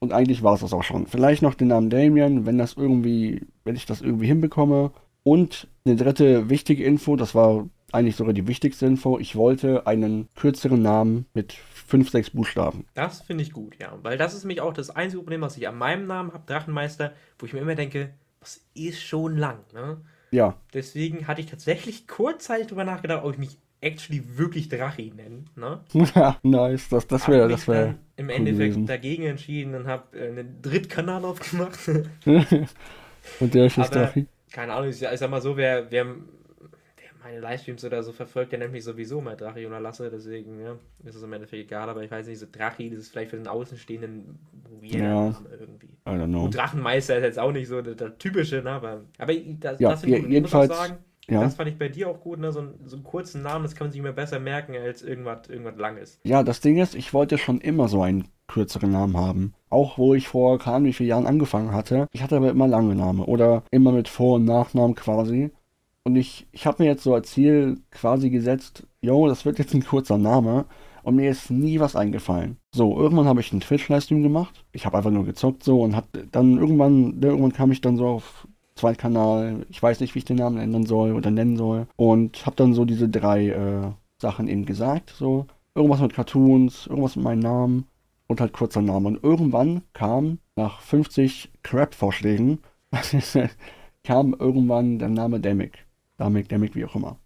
und 0.01 0.13
eigentlich 0.13 0.43
war 0.43 0.55
es 0.55 0.61
das 0.61 0.73
auch 0.73 0.83
schon. 0.83 1.07
Vielleicht 1.07 1.43
noch 1.43 1.55
den 1.55 1.69
Namen 1.69 1.91
Damien, 1.91 2.47
wenn 2.47 2.59
das 2.59 2.75
irgendwie, 2.75 3.47
wenn 3.65 3.77
ich 3.77 3.87
das 3.87 4.01
irgendwie 4.01 4.27
hinbekomme. 4.27 4.93
Und 5.23 5.69
eine 5.85 5.97
dritte 5.97 6.49
wichtige 6.49 6.85
Info, 6.85 7.17
das 7.17 7.35
war 7.35 7.69
eigentlich 7.93 8.17
sogar 8.17 8.33
die 8.33 8.47
wichtigste 8.47 8.87
Info. 8.87 9.19
Ich 9.19 9.37
wollte 9.37 9.87
einen 9.87 10.29
kürzeren 10.35 10.81
Namen 10.81 11.27
mit 11.35 11.53
fünf, 11.53 12.11
sechs 12.11 12.31
Buchstaben. 12.31 12.87
Das 12.95 13.21
finde 13.21 13.43
ich 13.43 13.53
gut, 13.53 13.77
ja. 13.79 13.99
Weil 14.03 14.17
das 14.17 14.35
ist 14.35 14.45
nämlich 14.45 14.63
auch 14.63 14.73
das 14.73 14.91
einzige 14.91 15.21
Problem, 15.23 15.43
was 15.43 15.59
ich 15.59 15.69
an 15.69 15.77
meinem 15.77 16.07
Namen 16.07 16.33
habe, 16.33 16.45
Drachenmeister, 16.47 17.13
wo 17.39 17.47
ich 17.47 17.53
mir 17.53 17.61
immer 17.61 17.75
denke, 17.75 18.15
das 18.41 18.61
ist 18.75 19.03
schon 19.03 19.37
lang, 19.37 19.59
ne? 19.75 20.01
Ja, 20.31 20.57
Deswegen 20.73 21.27
hatte 21.27 21.41
ich 21.41 21.49
tatsächlich 21.49 22.07
kurzzeitig 22.07 22.69
drüber 22.69 22.85
nachgedacht, 22.85 23.25
ob 23.25 23.33
ich 23.33 23.39
mich 23.39 23.59
actually 23.81 24.23
wirklich 24.37 24.69
Drachi 24.69 25.13
nenne, 25.15 25.45
ne? 25.57 25.81
nice. 26.43 26.89
Das, 26.89 27.07
das 27.07 27.29
wäre, 27.29 27.49
das 27.49 27.67
wäre. 27.67 27.87
dann 27.87 27.99
im 28.17 28.27
cool 28.27 28.35
Endeffekt 28.35 28.75
gewesen. 28.75 28.87
dagegen 28.87 29.23
entschieden 29.25 29.75
und 29.75 29.87
habe 29.87 30.19
äh, 30.19 30.29
einen 30.29 30.61
Drittkanal 30.63 31.25
aufgemacht. 31.25 31.79
Und 33.39 33.53
der 33.53 33.67
ist 33.67 33.77
jetzt 33.77 33.95
Drachi. 33.95 34.27
Keine 34.51 34.73
Ahnung, 34.73 34.89
ich, 34.89 34.97
sag 34.97 35.31
mal 35.31 35.43
so, 35.43 35.57
wer, 35.57 35.91
wer, 35.91 36.07
meine 37.23 37.41
Livestreams 37.41 37.85
oder 37.85 38.03
so 38.03 38.13
verfolgt, 38.13 38.53
der 38.53 38.59
nennt 38.59 38.73
mich 38.73 38.85
sowieso 38.85 39.21
mal 39.21 39.37
Drachi 39.37 39.67
oder 39.67 39.81
Lasse, 39.81 40.11
deswegen, 40.11 40.61
ja, 40.61 40.77
ist 41.05 41.15
es 41.15 41.23
im 41.23 41.33
Endeffekt 41.33 41.65
egal, 41.65 41.89
aber 41.89 42.03
ich 42.03 42.11
weiß 42.11 42.27
nicht, 42.27 42.39
so 42.39 42.47
Drachi, 42.51 42.91
das 42.91 43.01
ist 43.01 43.11
vielleicht 43.11 43.31
für 43.31 43.37
den 43.37 43.47
Außenstehenden 43.47 44.39
weirder 44.81 44.99
Ja. 44.99 45.41
Irgendwie. 45.59 45.87
I 45.87 46.11
don't 46.11 46.27
know. 46.27 46.45
Und 46.45 46.55
Drachenmeister 46.55 47.19
ist 47.19 47.25
jetzt 47.25 47.39
auch 47.39 47.53
nicht 47.53 47.69
so 47.69 47.83
der, 47.83 47.95
der 47.95 48.17
typische, 48.19 48.63
ne, 48.63 48.71
aber, 48.71 49.03
aber 49.19 49.35
das, 49.35 49.81
Ja, 49.81 49.91
das 49.91 50.01
finde 50.01 50.35
ich 50.35 50.43
muss 50.43 50.55
auch 50.55 50.65
sagen, 50.65 50.97
Ja. 51.31 51.43
das 51.43 51.55
fand 51.55 51.69
ich 51.69 51.79
bei 51.79 51.89
dir 51.89 52.09
auch 52.09 52.21
gut, 52.21 52.39
ne, 52.39 52.53
so, 52.53 52.61
ein, 52.61 52.75
so 52.85 52.97
einen 52.97 53.05
kurzen 53.05 53.43
Namen, 53.43 53.63
das 53.63 53.75
kann 53.75 53.87
man 53.87 53.93
sich 53.93 54.01
immer 54.01 54.13
besser 54.13 54.41
merken, 54.41 54.75
als 54.75 55.03
irgendwas, 55.03 55.49
irgendwas 55.49 55.77
Langes. 55.77 56.21
Ja, 56.25 56.43
das 56.43 56.61
Ding 56.61 56.79
ist, 56.79 56.95
ich 56.95 57.15
wollte 57.15 57.39
schon 57.39 57.61
immer 57.61 57.89
so 57.89 58.03
einen 58.03 58.29
kürzeren 58.49 58.91
Namen 58.91 59.17
haben. 59.17 59.55
Auch 59.69 59.97
wo 59.97 60.15
ich 60.15 60.29
vor 60.29 60.59
keine 60.59 60.77
Ahnung 60.77 60.89
wie 60.89 60.93
vielen 60.93 61.09
Jahren 61.11 61.27
angefangen 61.27 61.73
hatte. 61.73 62.09
Ich 62.13 62.23
hatte 62.23 62.37
aber 62.37 62.51
immer 62.51 62.67
lange 62.67 62.95
Namen 62.95 63.21
oder 63.21 63.63
immer 63.71 63.93
mit 63.93 64.09
Vor- 64.09 64.37
und 64.37 64.45
Nachnamen 64.45 64.97
quasi. 64.97 65.51
Und 66.03 66.17
ich, 66.17 66.49
ich 66.51 66.67
habe 66.67 66.83
mir 66.83 66.89
jetzt 66.89 67.05
so 67.05 67.15
als 67.15 67.31
Ziel 67.31 67.79
quasi 67.91 68.31
gesetzt, 68.31 68.87
yo, 69.01 69.29
das 69.29 69.45
wird 69.45 69.59
jetzt 69.59 69.75
ein 69.75 69.85
kurzer 69.85 70.19
Name. 70.19 70.65
Und 71.03 71.17
mir 71.17 71.31
ist 71.31 71.51
nie 71.51 71.81
was 71.81 71.97
eingefallen. 71.97 72.59
So, 72.75 72.99
irgendwann 72.99 73.27
habe 73.27 73.41
ich 73.41 73.53
einen 73.53 73.61
Twitch-Livestream 73.63 74.23
gemacht. 74.23 74.65
Ich 74.73 74.85
habe 74.85 74.99
einfach 74.99 75.11
nur 75.11 75.25
gezockt 75.25 75.63
so 75.63 75.81
und 75.83 75.97
hab 75.97 76.09
dann 76.33 76.59
irgendwann, 76.59 77.23
irgendwann 77.23 77.53
kam 77.53 77.73
ich 77.73 77.81
dann 77.81 77.97
so 77.97 78.07
auf 78.07 78.47
Zweitkanal. 78.81 79.67
Ich 79.69 79.83
weiß 79.83 80.01
nicht, 80.01 80.15
wie 80.15 80.21
ich 80.21 80.25
den 80.25 80.39
Namen 80.39 80.59
ändern 80.59 80.87
soll 80.87 81.13
oder 81.13 81.31
nennen 81.31 81.57
soll. 81.57 81.87
Und 81.97 82.47
habe 82.47 82.57
dann 82.57 82.75
so 82.75 82.85
diese 82.85 83.09
drei 83.09 83.49
äh, 83.49 83.91
Sachen 84.19 84.49
eben 84.49 84.65
gesagt. 84.65 85.11
So, 85.11 85.47
irgendwas 85.75 86.01
mit 86.01 86.15
Cartoons, 86.15 86.87
irgendwas 86.87 87.17
mit 87.17 87.25
meinem 87.25 87.41
Namen 87.41 87.85
und 88.27 88.41
halt 88.41 88.53
kurzer 88.53 88.83
Name. 88.83 89.09
Und 89.09 89.23
irgendwann 89.23 89.83
kam, 89.93 90.39
nach 90.57 90.81
50 90.81 91.51
Crap-Vorschlägen, 91.63 92.61
kam 94.05 94.35
irgendwann 94.39 94.99
der 94.99 95.09
Name 95.09 95.41
Demic. 95.41 95.87
Damic, 96.17 96.49
Demic, 96.49 96.75
wie 96.75 96.85
auch 96.85 96.95
immer. 96.95 97.19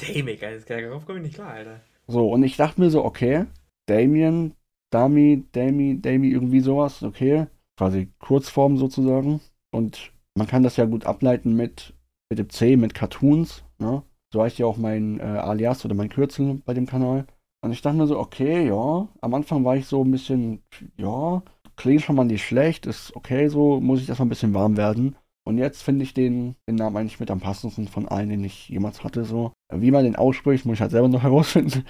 Damic, 0.00 0.42
Alter, 0.42 0.80
darauf 0.80 1.06
komme 1.06 1.18
ich 1.18 1.24
nicht 1.26 1.34
klar, 1.34 1.50
Alter. 1.50 1.80
So, 2.06 2.28
und 2.30 2.42
ich 2.42 2.56
dachte 2.56 2.80
mir 2.80 2.90
so, 2.90 3.04
okay, 3.04 3.44
Damien, 3.86 4.54
Dami, 4.90 5.44
Dami, 5.52 6.00
Dami, 6.00 6.28
irgendwie 6.28 6.60
sowas, 6.60 7.02
okay. 7.02 7.46
Quasi 7.76 8.08
Kurzform 8.18 8.76
sozusagen. 8.78 9.40
Und 9.70 10.12
man 10.38 10.46
kann 10.46 10.62
das 10.62 10.76
ja 10.76 10.86
gut 10.86 11.04
ableiten 11.04 11.54
mit, 11.54 11.94
mit 12.30 12.38
dem 12.38 12.48
C, 12.48 12.76
mit 12.76 12.94
Cartoons, 12.94 13.64
ne? 13.78 14.02
So 14.32 14.42
heißt 14.42 14.58
ja 14.58 14.66
auch 14.66 14.76
mein 14.76 15.20
äh, 15.20 15.22
Alias 15.22 15.84
oder 15.84 15.94
mein 15.94 16.10
Kürzel 16.10 16.60
bei 16.64 16.74
dem 16.74 16.86
Kanal. 16.86 17.26
Und 17.62 17.72
ich 17.72 17.82
dachte 17.82 17.96
mir 17.96 18.06
so, 18.06 18.18
okay, 18.18 18.66
ja. 18.66 19.08
Am 19.20 19.34
Anfang 19.34 19.64
war 19.64 19.76
ich 19.76 19.86
so 19.86 20.04
ein 20.04 20.10
bisschen, 20.10 20.62
ja, 20.96 21.42
klingt 21.76 22.02
schon 22.02 22.16
mal 22.16 22.24
nicht 22.24 22.44
schlecht, 22.44 22.86
ist 22.86 23.16
okay 23.16 23.48
so, 23.48 23.80
muss 23.80 24.00
ich 24.00 24.08
erstmal 24.08 24.26
ein 24.26 24.30
bisschen 24.30 24.54
warm 24.54 24.76
werden. 24.76 25.16
Und 25.44 25.56
jetzt 25.56 25.82
finde 25.82 26.02
ich 26.02 26.12
den, 26.12 26.56
den 26.68 26.74
Namen 26.74 26.96
eigentlich 26.98 27.20
mit 27.20 27.30
am 27.30 27.40
passendsten 27.40 27.88
von 27.88 28.06
allen, 28.06 28.28
den 28.28 28.44
ich 28.44 28.68
jemals 28.68 29.02
hatte. 29.02 29.24
So. 29.24 29.52
Wie 29.72 29.90
man 29.90 30.04
den 30.04 30.16
ausspricht, 30.16 30.66
muss 30.66 30.74
ich 30.74 30.82
halt 30.82 30.90
selber 30.90 31.08
noch 31.08 31.22
herausfinden. 31.24 31.84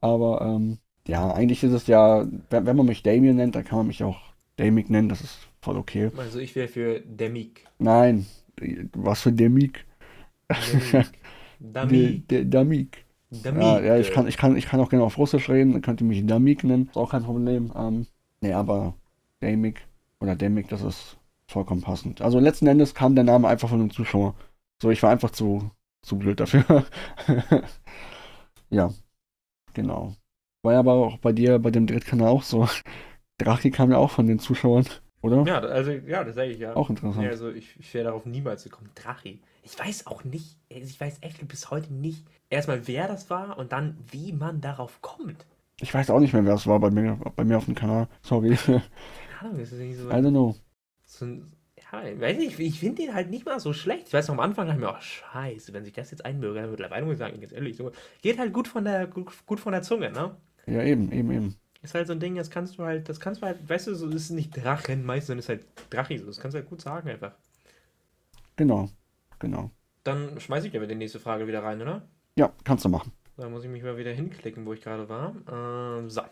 Aber 0.00 0.40
ähm, 0.40 0.78
ja, 1.06 1.30
eigentlich 1.32 1.62
ist 1.62 1.72
es 1.72 1.86
ja, 1.86 2.26
wenn, 2.48 2.76
man 2.76 2.86
mich 2.86 3.02
Damien 3.02 3.36
nennt, 3.36 3.56
dann 3.56 3.64
kann 3.64 3.78
man 3.78 3.88
mich 3.88 4.02
auch 4.02 4.18
Damic 4.56 4.88
nennen, 4.88 5.10
das 5.10 5.20
ist 5.20 5.49
voll 5.62 5.76
okay. 5.76 6.10
Also 6.16 6.38
ich 6.38 6.54
wäre 6.54 6.68
für 6.68 7.00
Demic. 7.00 7.66
Nein, 7.78 8.26
was 8.94 9.22
für 9.22 9.32
der 9.32 9.48
Damik. 9.48 9.84
Demic. 11.60 13.04
Ja, 13.32 13.80
ja, 13.80 13.96
ich 13.96 14.10
kann, 14.10 14.26
ich 14.26 14.36
kann, 14.36 14.56
ich 14.56 14.66
kann 14.66 14.80
auch 14.80 14.88
gerne 14.88 15.04
auf 15.04 15.16
Russisch 15.16 15.48
reden, 15.48 15.72
dann 15.72 15.82
könnt 15.82 16.00
ihr 16.00 16.06
mich 16.06 16.26
Damik 16.26 16.64
nennen, 16.64 16.88
ist 16.88 16.96
auch 16.96 17.12
kein 17.12 17.22
Problem. 17.22 17.72
Ähm, 17.76 18.08
nee, 18.40 18.52
aber 18.52 18.94
Damik 19.38 19.86
oder 20.18 20.34
Damik, 20.34 20.68
das 20.68 20.82
ist 20.82 21.16
vollkommen 21.46 21.82
passend. 21.82 22.22
Also 22.22 22.40
letzten 22.40 22.66
Endes 22.66 22.94
kam 22.94 23.14
der 23.14 23.22
Name 23.22 23.46
einfach 23.46 23.68
von 23.68 23.80
einem 23.80 23.90
Zuschauer. 23.90 24.34
So, 24.82 24.90
ich 24.90 25.02
war 25.04 25.10
einfach 25.10 25.30
zu, 25.30 25.70
zu 26.02 26.18
blöd 26.18 26.40
dafür. 26.40 26.84
ja, 28.70 28.92
genau. 29.74 30.14
War 30.62 30.72
ja 30.74 30.80
aber 30.80 30.94
auch 30.94 31.18
bei 31.18 31.32
dir, 31.32 31.58
bei 31.58 31.70
dem 31.70 31.86
Drittkanal 31.86 32.28
auch 32.28 32.42
so. 32.42 32.68
Drachi 33.38 33.70
kam 33.70 33.90
ja 33.90 33.98
auch 33.98 34.10
von 34.10 34.26
den 34.26 34.38
Zuschauern, 34.38 34.86
oder? 35.22 35.44
Ja, 35.46 35.60
also, 35.60 35.90
ja, 35.90 36.24
das 36.24 36.34
sage 36.34 36.50
ich 36.50 36.58
ja. 36.58 36.74
Auch 36.74 36.90
interessant. 36.90 37.24
Ja, 37.24 37.30
also 37.30 37.50
ich, 37.50 37.78
ich 37.78 37.92
wäre 37.94 38.04
darauf 38.04 38.26
niemals 38.26 38.64
gekommen. 38.64 38.90
Drachi. 38.94 39.40
Ich 39.62 39.78
weiß 39.78 40.06
auch 40.06 40.24
nicht, 40.24 40.56
also 40.72 40.86
ich 40.86 41.00
weiß 41.00 41.18
echt 41.20 41.46
bis 41.46 41.70
heute 41.70 41.92
nicht, 41.92 42.24
erstmal 42.48 42.86
wer 42.86 43.08
das 43.08 43.28
war 43.28 43.58
und 43.58 43.72
dann 43.72 43.98
wie 44.10 44.32
man 44.32 44.60
darauf 44.60 45.02
kommt. 45.02 45.46
Ich 45.80 45.92
weiß 45.92 46.10
auch 46.10 46.20
nicht 46.20 46.32
mehr, 46.32 46.44
wer 46.44 46.54
es 46.54 46.66
war 46.66 46.80
bei 46.80 46.90
mir, 46.90 47.18
bei 47.36 47.44
mir 47.44 47.56
auf 47.58 47.66
dem 47.66 47.74
Kanal. 47.74 48.08
Sorry. 48.22 48.52
I 48.52 48.56
Keine 48.56 48.82
Ahnung, 49.40 49.58
das 49.58 49.72
ist 49.72 49.78
nicht 49.78 49.98
so. 49.98 50.08
don't 50.08 50.30
know. 50.30 50.56
so 51.04 51.24
ein, 51.24 51.52
ja, 51.92 52.04
ich 52.04 52.20
weiß 52.20 52.36
nicht, 52.38 52.58
ich 52.58 52.80
finde 52.80 53.02
den 53.02 53.14
halt 53.14 53.30
nicht 53.30 53.46
mal 53.46 53.60
so 53.60 53.72
schlecht. 53.72 54.08
Ich 54.08 54.12
weiß 54.12 54.28
noch, 54.28 54.34
am 54.34 54.40
Anfang 54.40 54.66
dachte 54.66 54.80
ich 54.80 54.86
mir, 54.86 54.92
oh 54.92 55.00
scheiße, 55.00 55.72
wenn 55.72 55.84
sich 55.84 55.92
das 55.94 56.10
jetzt 56.10 56.24
einbürgert, 56.24 56.70
mittlerweile 56.70 57.04
muss 57.04 57.14
ich 57.14 57.18
sagen, 57.18 57.40
ganz 57.40 57.52
ehrlich, 57.52 57.76
so, 57.76 57.92
geht 58.22 58.38
halt 58.38 58.52
gut 58.52 58.68
von 58.68 58.84
der, 58.84 59.06
gut, 59.06 59.32
gut 59.46 59.60
von 59.60 59.72
der 59.72 59.82
Zunge, 59.82 60.10
ne? 60.12 60.36
Ja, 60.66 60.82
eben, 60.82 61.10
eben, 61.12 61.30
eben. 61.32 61.59
Ist 61.82 61.94
halt 61.94 62.06
so 62.06 62.12
ein 62.12 62.20
Ding, 62.20 62.34
das 62.34 62.50
kannst 62.50 62.78
du 62.78 62.84
halt, 62.84 63.08
das 63.08 63.20
kannst 63.20 63.40
du 63.40 63.46
halt, 63.46 63.66
weißt 63.68 63.86
du, 63.86 63.94
so 63.94 64.08
ist 64.08 64.30
nicht 64.30 64.54
Drachen 64.56 65.04
meistens, 65.04 65.26
sondern 65.28 65.38
ist 65.40 65.48
halt 65.48 65.66
Drachi, 65.90 66.18
so, 66.18 66.26
das 66.26 66.38
kannst 66.38 66.54
du 66.54 66.58
halt 66.58 66.68
gut 66.68 66.82
sagen 66.82 67.08
einfach. 67.08 67.32
Genau. 68.56 68.90
Genau. 69.38 69.70
Dann 70.04 70.38
schmeiße 70.38 70.66
ich 70.66 70.72
dir 70.72 70.80
mit 70.80 70.90
die 70.90 70.94
nächste 70.94 71.18
Frage 71.18 71.46
wieder 71.46 71.62
rein, 71.62 71.80
oder? 71.80 72.02
Ja, 72.36 72.52
kannst 72.64 72.84
du 72.84 72.88
machen. 72.90 73.12
Da 73.36 73.48
muss 73.48 73.64
ich 73.64 73.70
mich 73.70 73.82
mal 73.82 73.96
wieder 73.96 74.12
hinklicken, 74.12 74.66
wo 74.66 74.74
ich 74.74 74.82
gerade 74.82 75.08
war. 75.08 75.34
Ähm, 75.50 76.10
so. 76.10 76.22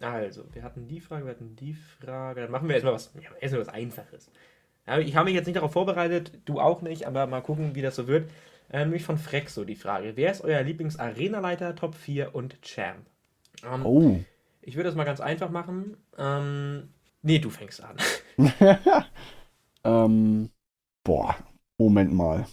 Also, 0.00 0.44
wir 0.52 0.62
hatten 0.62 0.86
die 0.86 1.00
Frage, 1.00 1.24
wir 1.24 1.30
hatten 1.30 1.56
die 1.56 1.74
Frage. 1.74 2.42
Dann 2.42 2.50
machen 2.50 2.68
wir 2.68 2.74
erstmal 2.74 2.94
was, 2.94 3.10
ja, 3.14 3.30
erstmal 3.40 3.62
was 3.62 3.72
Einfaches. 3.72 4.30
Ja, 4.86 4.98
ich 4.98 5.16
habe 5.16 5.24
mich 5.24 5.34
jetzt 5.34 5.46
nicht 5.46 5.56
darauf 5.56 5.72
vorbereitet, 5.72 6.32
du 6.44 6.60
auch 6.60 6.82
nicht, 6.82 7.06
aber 7.06 7.26
mal 7.26 7.40
gucken, 7.40 7.74
wie 7.74 7.82
das 7.82 7.96
so 7.96 8.06
wird. 8.06 8.30
Äh, 8.70 8.80
nämlich 8.80 9.02
von 9.02 9.18
Frex 9.18 9.54
so 9.54 9.64
die 9.64 9.74
Frage. 9.74 10.12
Wer 10.16 10.30
ist 10.30 10.42
euer 10.42 10.62
Lieblings-Arena-Leiter, 10.62 11.74
Top 11.74 11.94
4 11.94 12.34
und 12.34 12.60
Champ? 12.62 13.06
Ähm, 13.64 13.84
Oh. 13.84 14.20
Ich 14.68 14.76
würde 14.76 14.90
das 14.90 14.96
mal 14.96 15.04
ganz 15.04 15.18
einfach 15.20 15.48
machen. 15.48 15.96
Ähm, 16.18 16.90
nee, 17.22 17.38
du 17.38 17.48
fängst 17.48 17.82
an. 17.82 17.96
ähm, 19.84 20.50
boah, 21.02 21.34
Moment 21.78 22.12
mal. 22.12 22.46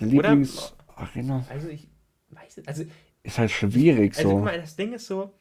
Der 0.00 0.08
Oder- 0.08 0.30
Lieblings-Arena 0.30 1.46
Also 1.48 1.68
ich 1.68 1.88
weiß 2.30 2.58
es. 2.58 2.66
Also, 2.66 2.84
ist 3.22 3.38
halt 3.38 3.52
schwierig 3.52 4.16
also 4.18 4.30
so. 4.30 4.34
guck 4.34 4.44
mal, 4.46 4.60
das 4.60 4.74
Ding 4.74 4.92
ist 4.94 5.06
so, 5.06 5.32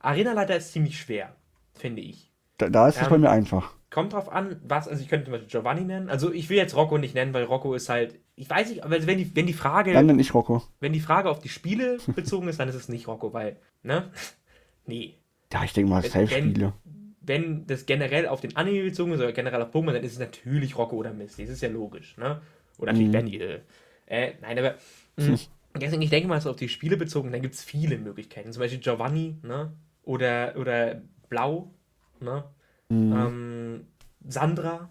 Arena-Leiter 0.00 0.56
ist 0.56 0.72
ziemlich 0.72 0.98
schwer, 1.00 1.34
finde 1.72 2.02
ich. 2.02 2.30
Da, 2.58 2.68
da 2.68 2.86
ist 2.88 2.96
es 2.96 3.04
Ähm, 3.04 3.08
bei 3.08 3.18
mir 3.18 3.30
einfach. 3.30 3.72
Kommt 3.94 4.12
drauf 4.12 4.28
an, 4.32 4.60
was, 4.64 4.88
also 4.88 5.00
ich 5.00 5.08
könnte 5.08 5.26
zum 5.26 5.32
Beispiel 5.34 5.48
Giovanni 5.50 5.82
nennen. 5.84 6.08
Also 6.10 6.32
ich 6.32 6.50
will 6.50 6.56
jetzt 6.56 6.74
Rocco 6.74 6.98
nicht 6.98 7.14
nennen, 7.14 7.32
weil 7.32 7.44
Rocco 7.44 7.74
ist 7.74 7.88
halt, 7.88 8.18
ich 8.34 8.50
weiß 8.50 8.70
nicht, 8.70 8.82
aber 8.82 9.06
wenn 9.06 9.18
die, 9.18 9.36
wenn 9.36 9.46
die 9.46 9.52
Frage, 9.52 9.92
Dann 9.92 10.06
nenne 10.06 10.20
ich 10.20 10.34
Rocco. 10.34 10.64
wenn 10.80 10.92
die 10.92 10.98
Frage 10.98 11.30
auf 11.30 11.38
die 11.38 11.48
Spiele 11.48 11.98
bezogen 12.16 12.48
ist, 12.48 12.58
dann 12.58 12.68
ist 12.68 12.74
es 12.74 12.88
nicht 12.88 13.06
Rocco, 13.06 13.32
weil, 13.32 13.56
ne? 13.84 14.10
Nee. 14.86 15.14
Ja, 15.52 15.62
ich 15.62 15.72
denke 15.74 15.90
mal, 15.90 16.02
Wenn- 16.02 16.10
Safe-Spiele. 16.10 16.72
Wenn 17.20 17.68
das 17.68 17.86
generell 17.86 18.26
auf 18.26 18.40
den 18.40 18.56
Anime 18.56 18.82
bezogen 18.82 19.12
ist 19.12 19.20
oder 19.20 19.32
generell 19.32 19.62
auf 19.62 19.72
Pokémon, 19.72 19.92
dann 19.92 20.02
ist 20.02 20.14
es 20.14 20.18
natürlich 20.18 20.76
Rocco 20.76 20.96
oder 20.96 21.12
Misty. 21.14 21.44
Das 21.44 21.54
ist 21.54 21.60
ja 21.62 21.68
logisch, 21.68 22.16
ne? 22.18 22.42
Oder 22.78 22.92
natürlich 22.92 23.08
Mhm. 23.08 23.12
Benny. 23.12 23.36
Äh, 23.36 23.60
äh, 24.06 24.34
nein, 24.42 24.58
aber 24.58 24.74
mh, 25.16 25.38
deswegen, 25.80 26.02
ich 26.02 26.10
denke 26.10 26.28
mal, 26.28 26.40
so 26.40 26.50
auf 26.50 26.56
die 26.56 26.68
Spiele 26.68 26.96
bezogen, 26.96 27.30
dann 27.30 27.40
gibt 27.42 27.54
es 27.54 27.62
viele 27.62 27.96
Möglichkeiten. 27.98 28.52
Zum 28.52 28.60
Beispiel 28.60 28.80
Giovanni, 28.80 29.38
ne? 29.42 29.72
Oder, 30.02 30.54
oder 30.58 31.00
Blau, 31.30 31.70
ne? 32.20 32.44
Mhm. 32.94 33.12
Ähm, 33.12 33.86
Sandra, 34.26 34.88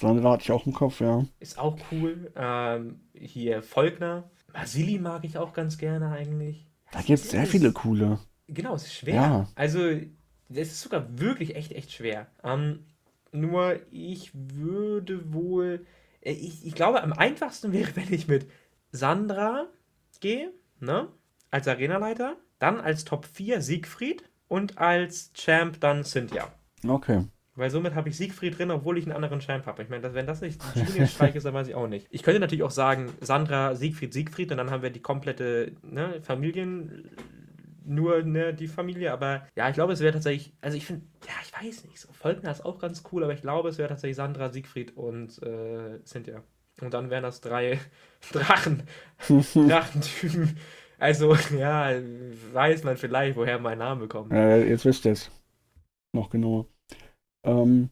Sandra 0.00 0.32
hatte 0.32 0.42
ich 0.42 0.52
auch 0.52 0.66
im 0.66 0.74
Kopf, 0.74 1.00
ja. 1.00 1.24
Ist 1.40 1.58
auch 1.58 1.78
cool. 1.90 2.30
Ähm, 2.36 3.00
hier 3.14 3.62
Volkner. 3.62 4.24
Vasili 4.52 4.98
mag 4.98 5.24
ich 5.24 5.38
auch 5.38 5.52
ganz 5.54 5.78
gerne 5.78 6.10
eigentlich. 6.10 6.66
Da 6.92 7.00
gibt 7.00 7.18
es 7.18 7.30
sehr 7.30 7.46
viele 7.46 7.72
coole. 7.72 8.18
Genau, 8.46 8.74
es 8.74 8.84
ist 8.84 8.94
schwer. 8.94 9.14
Ja. 9.14 9.48
Also, 9.54 9.80
es 9.88 10.08
ist 10.50 10.80
sogar 10.82 11.18
wirklich 11.18 11.56
echt, 11.56 11.72
echt 11.72 11.92
schwer. 11.92 12.26
Ähm, 12.44 12.84
nur, 13.32 13.80
ich 13.90 14.30
würde 14.34 15.32
wohl. 15.32 15.86
äh, 16.20 16.32
Ich, 16.32 16.66
ich 16.66 16.74
glaube, 16.74 17.02
am 17.02 17.12
einfachsten 17.14 17.72
wäre, 17.72 17.96
wenn 17.96 18.12
ich 18.12 18.28
mit 18.28 18.46
Sandra 18.92 19.66
gehe, 20.20 20.52
ne? 20.80 21.08
Als 21.50 21.68
Arenaleiter. 21.68 22.36
Dann 22.58 22.80
als 22.80 23.04
Top 23.04 23.24
4 23.26 23.62
Siegfried. 23.62 24.22
Und 24.48 24.78
als 24.78 25.32
Champ 25.34 25.80
dann 25.80 26.04
Cynthia. 26.04 26.52
Okay. 26.86 27.24
Weil 27.56 27.70
somit 27.70 27.94
habe 27.94 28.08
ich 28.10 28.16
Siegfried 28.16 28.58
drin, 28.58 28.70
obwohl 28.70 28.98
ich 28.98 29.04
einen 29.06 29.14
anderen 29.16 29.40
Champ 29.40 29.66
habe. 29.66 29.82
Ich 29.82 29.88
meine, 29.88 30.02
das- 30.02 30.14
wenn 30.14 30.26
das 30.26 30.40
nicht 30.42 30.60
Genius-Streik 30.74 31.34
ist, 31.34 31.44
dann 31.44 31.54
weiß 31.54 31.68
ich 31.68 31.74
auch 31.74 31.88
nicht. 31.88 32.06
Ich 32.10 32.22
könnte 32.22 32.38
natürlich 32.40 32.62
auch 32.62 32.70
sagen, 32.70 33.08
Sandra, 33.20 33.74
Siegfried, 33.74 34.12
Siegfried 34.12 34.50
und 34.52 34.58
dann 34.58 34.70
haben 34.70 34.82
wir 34.82 34.90
die 34.90 35.00
komplette 35.02 35.72
ne, 35.82 36.20
Familien, 36.22 37.10
nur 37.84 38.22
ne, 38.22 38.52
die 38.52 38.68
Familie. 38.68 39.12
Aber 39.12 39.46
ja, 39.56 39.68
ich 39.68 39.74
glaube, 39.74 39.92
es 39.94 40.00
wäre 40.00 40.12
tatsächlich, 40.12 40.52
also 40.60 40.76
ich 40.76 40.84
finde, 40.86 41.06
ja, 41.26 41.32
ich 41.42 41.52
weiß 41.66 41.84
nicht, 41.86 41.98
so 41.98 42.12
Volkner 42.12 42.50
ist 42.50 42.64
auch 42.64 42.78
ganz 42.78 43.02
cool, 43.10 43.24
aber 43.24 43.32
ich 43.32 43.40
glaube, 43.42 43.68
es 43.70 43.78
wäre 43.78 43.88
tatsächlich 43.88 44.16
Sandra, 44.16 44.50
Siegfried 44.50 44.96
und 44.96 45.40
äh, 45.42 46.02
Cynthia. 46.04 46.42
Und 46.82 46.92
dann 46.92 47.08
wären 47.08 47.22
das 47.22 47.40
drei 47.40 47.78
Drachen, 48.32 48.82
Drachentypen. 49.54 50.58
Also, 50.98 51.36
ja, 51.58 51.90
weiß 52.52 52.84
man 52.84 52.96
vielleicht, 52.96 53.36
woher 53.36 53.58
mein 53.58 53.78
Name 53.78 54.08
kommt. 54.08 54.32
Äh, 54.32 54.68
jetzt 54.68 54.84
wisst 54.84 55.04
ihr 55.06 55.12
es. 55.12 55.30
Noch 56.12 56.28
genauer. 56.30 56.66
Ähm, 57.46 57.90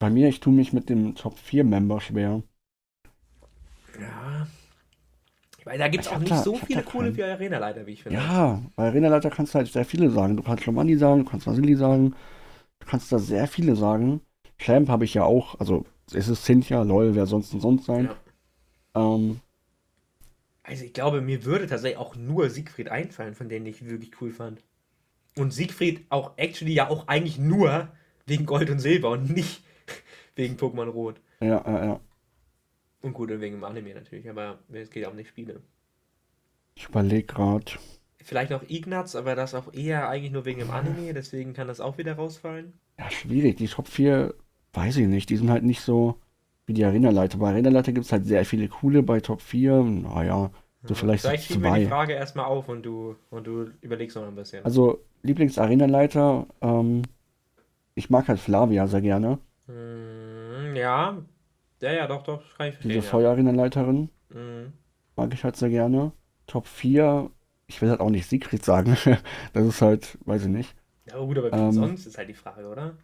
bei 0.00 0.10
mir, 0.10 0.28
ich 0.28 0.40
tue 0.40 0.52
mich 0.54 0.72
mit 0.74 0.88
dem 0.90 1.14
Top 1.16 1.38
4 1.38 1.64
Member 1.64 2.00
schwer. 2.00 2.42
Ja. 3.98 4.46
Weil 5.64 5.78
da 5.78 5.88
gibt 5.88 6.04
es 6.04 6.10
auch 6.10 6.18
nicht 6.18 6.30
da- 6.30 6.42
so 6.42 6.56
viele 6.56 6.82
coole 6.84 7.16
wie 7.16 7.22
Arena-Leiter, 7.24 7.86
wie 7.86 7.92
ich 7.92 8.02
finde. 8.02 8.18
Ja, 8.18 8.62
bei 8.76 8.88
Arenaleiter 8.88 9.30
kannst 9.30 9.54
du 9.54 9.58
halt 9.58 9.68
sehr 9.72 9.84
viele 9.84 10.10
sagen. 10.10 10.36
Du 10.36 10.42
kannst 10.42 10.64
Giovanni 10.64 10.96
sagen, 10.96 11.24
du 11.24 11.30
kannst 11.30 11.46
Vasili 11.46 11.76
sagen. 11.76 12.14
Du 12.80 12.86
kannst 12.86 13.12
da 13.12 13.18
sehr 13.18 13.48
viele 13.48 13.76
sagen. 13.76 14.22
Champ 14.58 14.88
habe 14.88 15.04
ich 15.04 15.14
ja 15.14 15.24
auch. 15.24 15.58
Also, 15.60 15.86
es 16.14 16.28
ist 16.28 16.44
Cynthia, 16.44 16.82
lol, 16.82 17.14
wer 17.14 17.26
sonst 17.26 17.52
denn 17.52 17.60
sonst 17.60 17.86
sein. 17.86 18.06
Ja. 18.06 18.16
Ähm, 18.96 19.40
Also 20.64 20.84
ich 20.84 20.92
glaube, 20.92 21.20
mir 21.20 21.44
würde 21.44 21.66
tatsächlich 21.66 21.98
auch 21.98 22.14
nur 22.16 22.48
Siegfried 22.50 22.88
einfallen, 22.88 23.34
von 23.34 23.48
denen 23.48 23.66
ich 23.66 23.84
wirklich 23.86 24.12
cool 24.20 24.30
fand. 24.30 24.62
Und 25.36 25.52
Siegfried 25.52 26.06
auch 26.10 26.32
actually 26.38 26.74
ja 26.74 26.88
auch 26.90 27.08
eigentlich 27.08 27.38
nur 27.38 27.88
wegen 28.26 28.46
Gold 28.46 28.70
und 28.70 28.78
Silber 28.78 29.10
und 29.10 29.30
nicht 29.34 29.62
wegen 30.36 30.56
Pokémon 30.56 30.88
Rot. 30.88 31.20
ja, 31.40 31.62
ja, 31.66 31.84
ja. 31.84 32.00
Und 33.02 33.14
gut, 33.14 33.30
und 33.32 33.40
wegen 33.40 33.56
dem 33.56 33.64
Anime 33.64 33.94
natürlich, 33.94 34.28
aber 34.30 34.60
es 34.72 34.90
geht 34.90 35.02
ja 35.02 35.08
um 35.08 35.16
die 35.16 35.24
Spiele. 35.24 35.60
Ich 36.74 36.88
überlege 36.88 37.24
gerade. 37.26 37.72
Vielleicht 38.22 38.50
noch 38.50 38.62
Ignaz, 38.68 39.16
aber 39.16 39.34
das 39.34 39.54
auch 39.54 39.72
eher 39.74 40.08
eigentlich 40.08 40.32
nur 40.32 40.44
wegen 40.44 40.60
dem 40.60 40.70
Anime, 40.70 41.12
deswegen 41.12 41.52
kann 41.54 41.66
das 41.66 41.80
auch 41.80 41.98
wieder 41.98 42.14
rausfallen. 42.14 42.72
Ja, 42.98 43.10
schwierig. 43.10 43.56
Die 43.56 43.66
Top 43.66 43.88
4, 43.88 44.34
weiß 44.72 44.96
ich 44.98 45.08
nicht. 45.08 45.28
Die 45.30 45.36
sind 45.36 45.50
halt 45.50 45.64
nicht 45.64 45.80
so 45.80 46.20
wie 46.66 46.72
die 46.74 46.84
Arenaleiter. 46.84 47.38
Bei 47.38 47.48
Arenaleiter 47.50 47.92
gibt 47.92 48.06
es 48.06 48.12
halt 48.12 48.24
sehr 48.26 48.44
viele 48.44 48.68
coole. 48.68 49.02
Bei 49.02 49.20
Top 49.20 49.40
4, 49.42 49.82
naja, 49.82 50.50
so 50.84 50.94
vielleicht 50.94 51.24
so 51.24 51.28
Vielleicht 51.28 51.44
schieben 51.46 51.62
wir 51.64 51.72
die 51.72 51.82
zwei. 51.82 51.88
Frage 51.88 52.12
erstmal 52.12 52.44
auf 52.46 52.68
und 52.68 52.84
du, 52.84 53.16
und 53.30 53.46
du 53.46 53.70
überlegst 53.80 54.16
noch 54.16 54.26
ein 54.26 54.34
bisschen. 54.36 54.64
Also, 54.64 55.00
Lieblings-Arenaleiter, 55.22 56.46
ähm, 56.60 57.02
ich 57.94 58.10
mag 58.10 58.28
halt 58.28 58.40
Flavia 58.40 58.86
sehr 58.86 59.00
gerne. 59.02 59.38
Hm, 59.66 60.74
ja. 60.76 61.18
Ja, 61.80 61.92
ja, 61.92 62.06
doch, 62.06 62.22
doch, 62.24 62.42
kann 62.56 62.68
ich 62.68 62.76
Diese 62.82 63.00
verstehen. 63.00 63.02
Ja. 63.04 63.10
Feuerarenaleiterin 63.10 64.10
Hm. 64.30 64.72
mag 65.16 65.32
ich 65.34 65.44
halt 65.44 65.56
sehr 65.56 65.70
gerne. 65.70 66.12
Top 66.46 66.66
4, 66.66 67.30
ich 67.66 67.80
will 67.80 67.90
halt 67.90 68.00
auch 68.00 68.10
nicht 68.10 68.28
Siegfried 68.28 68.64
sagen. 68.64 68.96
Das 69.52 69.66
ist 69.66 69.82
halt, 69.82 70.18
weiß 70.26 70.42
ich 70.42 70.48
nicht. 70.48 70.74
Ja, 71.06 71.14
aber 71.14 71.26
gut, 71.26 71.38
aber 71.38 71.52
Ähm. 71.52 71.72
sonst 71.72 72.06
ist 72.06 72.18
halt 72.18 72.28
die 72.28 72.34
Frage, 72.34 72.68
oder? 72.68 72.96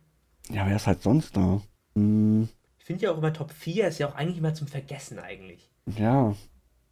Ja, 0.50 0.66
wer 0.66 0.76
ist 0.76 0.86
halt 0.86 1.02
sonst 1.02 1.36
da? 1.36 1.60
Hm, 1.94 2.48
Ich 2.78 2.84
finde 2.86 3.04
ja 3.04 3.12
auch 3.12 3.18
immer 3.18 3.32
Top 3.32 3.52
4 3.52 3.86
ist 3.86 3.98
ja 3.98 4.08
auch 4.08 4.14
eigentlich 4.16 4.38
immer 4.38 4.52
zum 4.54 4.66
Vergessen 4.66 5.18
eigentlich. 5.20 5.70
ja, 5.86 6.34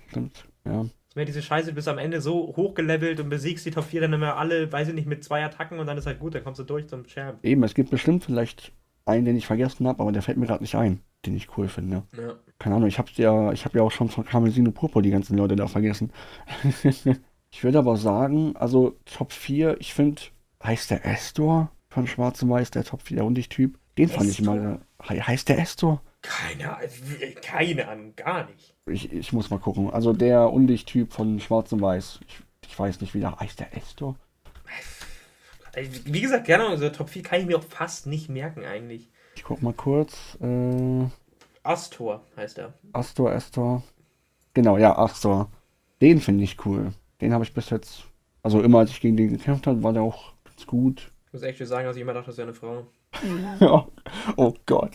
stimmt. 0.09 0.47
Ja. 0.65 0.87
Meine, 1.17 1.25
diese 1.27 1.41
Scheiße, 1.41 1.71
du 1.71 1.75
bist 1.75 1.89
am 1.89 1.97
Ende 1.97 2.21
so 2.21 2.55
hochgelevelt 2.57 3.21
und 3.21 3.31
besiegst 3.31 3.65
die 3.65 3.71
Top 3.71 3.85
4 3.85 4.03
dann 4.03 4.13
immer 4.13 4.37
alle, 4.37 4.71
weiß 4.71 4.89
ich 4.89 4.95
nicht, 4.95 5.07
mit 5.07 5.25
zwei 5.25 5.43
Attacken 5.43 5.79
und 5.79 5.87
dann 5.87 5.97
ist 5.97 6.07
halt 6.07 6.21
gut, 6.21 6.35
dann 6.35 6.45
kommst 6.45 6.61
du 6.61 6.65
durch 6.65 6.89
zum 6.89 7.07
Champ. 7.07 7.39
Eben, 7.43 7.63
es 7.63 7.73
gibt 7.73 7.89
bestimmt 7.89 8.25
vielleicht 8.25 8.73
einen, 9.07 9.25
den 9.25 9.35
ich 9.35 9.47
vergessen 9.47 9.89
habe, 9.89 10.03
aber 10.03 10.13
der 10.13 10.21
fällt 10.21 10.37
mir 10.37 10.47
gerade 10.47 10.63
nicht 10.63 10.75
ein, 10.75 11.01
den 11.25 11.35
ich 11.35 11.57
cool 11.57 11.69
finde. 11.69 12.03
Ja. 12.15 12.35
Keine 12.59 12.75
Ahnung, 12.75 12.89
ich 12.89 12.99
hab's 12.99 13.17
ja, 13.17 13.51
ich 13.53 13.65
habe 13.65 13.79
ja 13.79 13.85
auch 13.85 13.93
schon 13.93 14.11
von 14.11 14.27
Kamelsino 14.27 14.73
Purpur 14.73 15.01
die 15.01 15.11
ganzen 15.11 15.39
Leute 15.39 15.57
da 15.57 15.69
vergessen. 15.69 16.13
ich 17.51 17.65
würde 17.65 17.79
aber 17.79 17.97
sagen, 17.97 18.55
also 18.55 18.99
Top 19.07 19.33
4, 19.33 19.81
ich 19.81 19.95
finde, 19.95 20.21
heißt 20.63 20.91
der 20.91 21.07
Estor 21.07 21.71
von 21.89 22.07
Schwarz 22.07 22.43
und 22.43 22.51
Weiß, 22.51 22.71
der 22.73 22.85
Top 22.85 23.01
4, 23.01 23.17
der 23.17 23.25
Undicht-Typ. 23.25 23.79
Den 23.97 24.11
fand 24.11 24.29
ich 24.29 24.41
Estor? 24.41 24.55
mal. 24.55 24.81
He 25.03 25.19
heißt 25.19 25.49
der 25.49 25.61
Estor? 25.61 26.03
Keine 26.21 26.77
Ahnung, 26.77 26.91
keine 27.41 27.89
Ahnung, 27.89 28.17
gar 28.17 28.51
nicht. 28.51 28.76
Ich, 28.89 29.13
ich 29.13 29.33
muss 29.33 29.51
mal 29.51 29.59
gucken. 29.59 29.91
Also 29.91 30.13
der 30.13 30.53
Undicht-Typ 30.53 31.13
von 31.13 31.41
Schwarz 31.41 31.73
und 31.73 31.83
Weiß. 31.83 32.21
Ich, 32.27 32.43
ich 32.69 32.79
weiß 32.79 33.01
nicht, 33.01 33.15
wie 33.15 33.21
der 33.21 33.39
heißt 33.39 33.59
der 33.59 33.77
Estor. 33.77 34.17
Wie 36.05 36.21
gesagt, 36.21 36.47
gerne, 36.47 36.69
also 36.69 36.89
Top 36.89 37.11
4 37.11 37.23
kann 37.23 37.41
ich 37.41 37.47
mir 37.47 37.59
auch 37.59 37.65
fast 37.65 38.07
nicht 38.07 38.31
merken 38.31 38.65
eigentlich. 38.65 39.11
Ich 39.35 39.43
guck 39.45 39.61
mal 39.61 39.75
kurz. 39.75 40.39
Äh, 40.41 41.05
Astor 41.63 42.23
heißt 42.37 42.59
er. 42.59 42.73
Astor, 42.93 43.33
Estor. 43.33 43.83
Genau, 44.55 44.79
ja, 44.79 44.97
Astor. 44.97 45.51
Den 46.01 46.21
finde 46.21 46.45
ich 46.45 46.65
cool. 46.65 46.93
Den 47.21 47.35
habe 47.35 47.45
ich 47.45 47.53
bis 47.53 47.69
jetzt. 47.71 48.05
Also 48.43 48.63
immer 48.63 48.79
als 48.79 48.91
ich 48.91 49.01
gegen 49.01 49.17
den 49.17 49.31
gekämpft 49.31 49.67
habe, 49.67 49.83
war 49.83 49.93
der 49.93 50.03
auch 50.03 50.33
ganz 50.45 50.67
gut. 50.67 51.13
Ich 51.27 51.33
muss 51.33 51.43
echt 51.43 51.67
sagen, 51.67 51.87
dass 51.87 51.97
ich 51.97 52.03
immer 52.03 52.15
dachte, 52.15 52.29
das 52.29 52.39
wäre 52.39 52.49
eine 52.49 52.55
Frau. 52.55 52.87
Ja. 53.61 53.87
oh 54.37 54.55
Gott. 54.65 54.93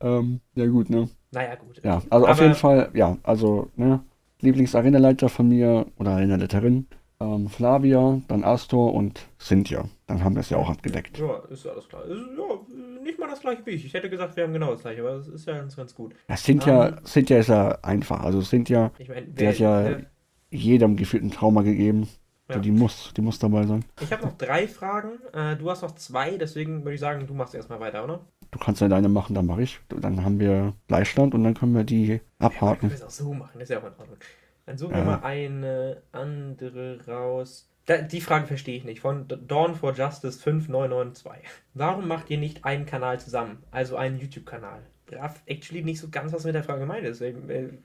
Ähm, 0.00 0.40
ja 0.54 0.66
gut, 0.66 0.90
ne? 0.90 1.08
Naja, 1.36 1.54
gut. 1.54 1.80
Ja, 1.84 2.02
also 2.10 2.26
auf 2.26 2.32
Aber- 2.32 2.42
jeden 2.42 2.54
Fall, 2.54 2.88
ja, 2.94 3.16
also, 3.22 3.70
ne? 3.76 4.00
Lieblings-Arenaleiter 4.40 5.28
von 5.28 5.48
mir 5.48 5.86
oder 5.98 6.12
Arenaleiterin. 6.12 6.86
Ähm, 7.20 7.48
Flavia, 7.48 8.20
dann 8.28 8.44
Astor 8.44 8.92
und 8.92 9.26
Cynthia. 9.40 9.84
Dann 10.06 10.22
haben 10.22 10.34
wir 10.34 10.40
es 10.40 10.50
ja 10.50 10.58
auch 10.58 10.68
abgedeckt. 10.68 11.18
Ja, 11.18 11.38
ist 11.50 11.64
ja 11.64 11.72
alles 11.72 11.88
klar. 11.88 12.04
Ist, 12.04 12.18
ja, 12.36 13.02
nicht 13.02 13.18
mal 13.18 13.28
das 13.28 13.40
gleiche 13.40 13.64
wie 13.64 13.70
ich. 13.70 13.86
Ich 13.86 13.94
hätte 13.94 14.10
gesagt, 14.10 14.36
wir 14.36 14.44
haben 14.44 14.52
genau 14.52 14.70
das 14.72 14.82
gleiche, 14.82 15.00
aber 15.00 15.12
es 15.14 15.26
ist 15.28 15.46
ja 15.46 15.54
ganz, 15.56 15.74
ganz 15.76 15.94
gut. 15.94 16.14
Ja, 16.28 16.36
Cynthia, 16.36 16.88
Ähm. 16.88 16.94
Cynthia 17.06 17.38
ist 17.38 17.48
ja 17.48 17.78
einfach. 17.82 18.22
Also 18.22 18.42
Cynthia, 18.42 18.90
Ich 18.98 19.08
meine, 19.08 19.26
die 19.26 19.48
hat 19.48 19.58
ja 19.58 19.82
ne, 19.82 20.06
jedem 20.50 20.96
gefühlt 20.96 21.22
ein 21.22 21.30
Trauma 21.30 21.62
gegeben. 21.62 22.06
Ja. 22.48 22.58
Die 22.58 22.70
muss, 22.70 23.12
die 23.16 23.22
muss 23.22 23.38
dabei 23.40 23.66
sein. 23.66 23.84
Ich 24.00 24.12
habe 24.12 24.24
noch 24.24 24.36
drei 24.38 24.68
Fragen. 24.68 25.18
Äh, 25.32 25.56
du 25.56 25.68
hast 25.70 25.82
noch 25.82 25.96
zwei, 25.96 26.36
deswegen 26.38 26.84
würde 26.84 26.94
ich 26.94 27.00
sagen, 27.00 27.26
du 27.26 27.34
machst 27.34 27.54
erstmal 27.54 27.80
weiter, 27.80 28.04
oder? 28.04 28.20
Du 28.52 28.58
kannst 28.60 28.80
ja 28.80 28.86
deine 28.88 29.08
machen, 29.08 29.34
dann 29.34 29.46
mache 29.46 29.62
ich. 29.62 29.80
Dann 29.88 30.24
haben 30.24 30.38
wir 30.38 30.72
Gleichstand 30.86 31.34
und 31.34 31.42
dann 31.42 31.54
können 31.54 31.74
wir 31.74 31.82
die 31.84 32.08
Wir 32.08 32.20
abhaken. 32.38 32.80
können 32.88 32.92
es 32.92 33.02
auch 33.02 33.10
so 33.10 33.34
machen, 33.34 33.50
das 33.54 33.64
ist 33.64 33.70
ja 33.70 33.78
auch 33.78 33.84
in 33.86 33.98
Ordnung. 33.98 34.18
Dann 34.66 34.78
suchen 34.78 34.92
wir 34.92 34.98
Ja. 34.98 35.04
mal 35.04 35.20
eine 35.24 36.02
andere 36.12 37.00
raus. 37.06 37.68
die 38.10 38.20
Frage 38.20 38.46
verstehe 38.46 38.76
ich 38.76 38.84
nicht. 38.84 39.00
Von 39.00 39.26
Dawn 39.46 39.74
for 39.76 39.92
Justice 39.94 40.38
5992. 40.40 41.48
Warum 41.74 42.08
macht 42.08 42.30
ihr 42.30 42.38
nicht 42.38 42.64
einen 42.64 42.84
Kanal 42.86 43.20
zusammen? 43.20 43.58
Also 43.70 43.96
einen 43.96 44.18
YouTube-Kanal? 44.18 44.80
Brav, 45.06 45.40
actually 45.46 45.84
nicht 45.84 46.00
so 46.00 46.08
ganz, 46.10 46.32
was 46.32 46.44
mit 46.44 46.54
der 46.56 46.64
Frage 46.64 46.80
gemeint 46.80 47.04
ist. 47.06 47.20
Äh, 47.20 47.34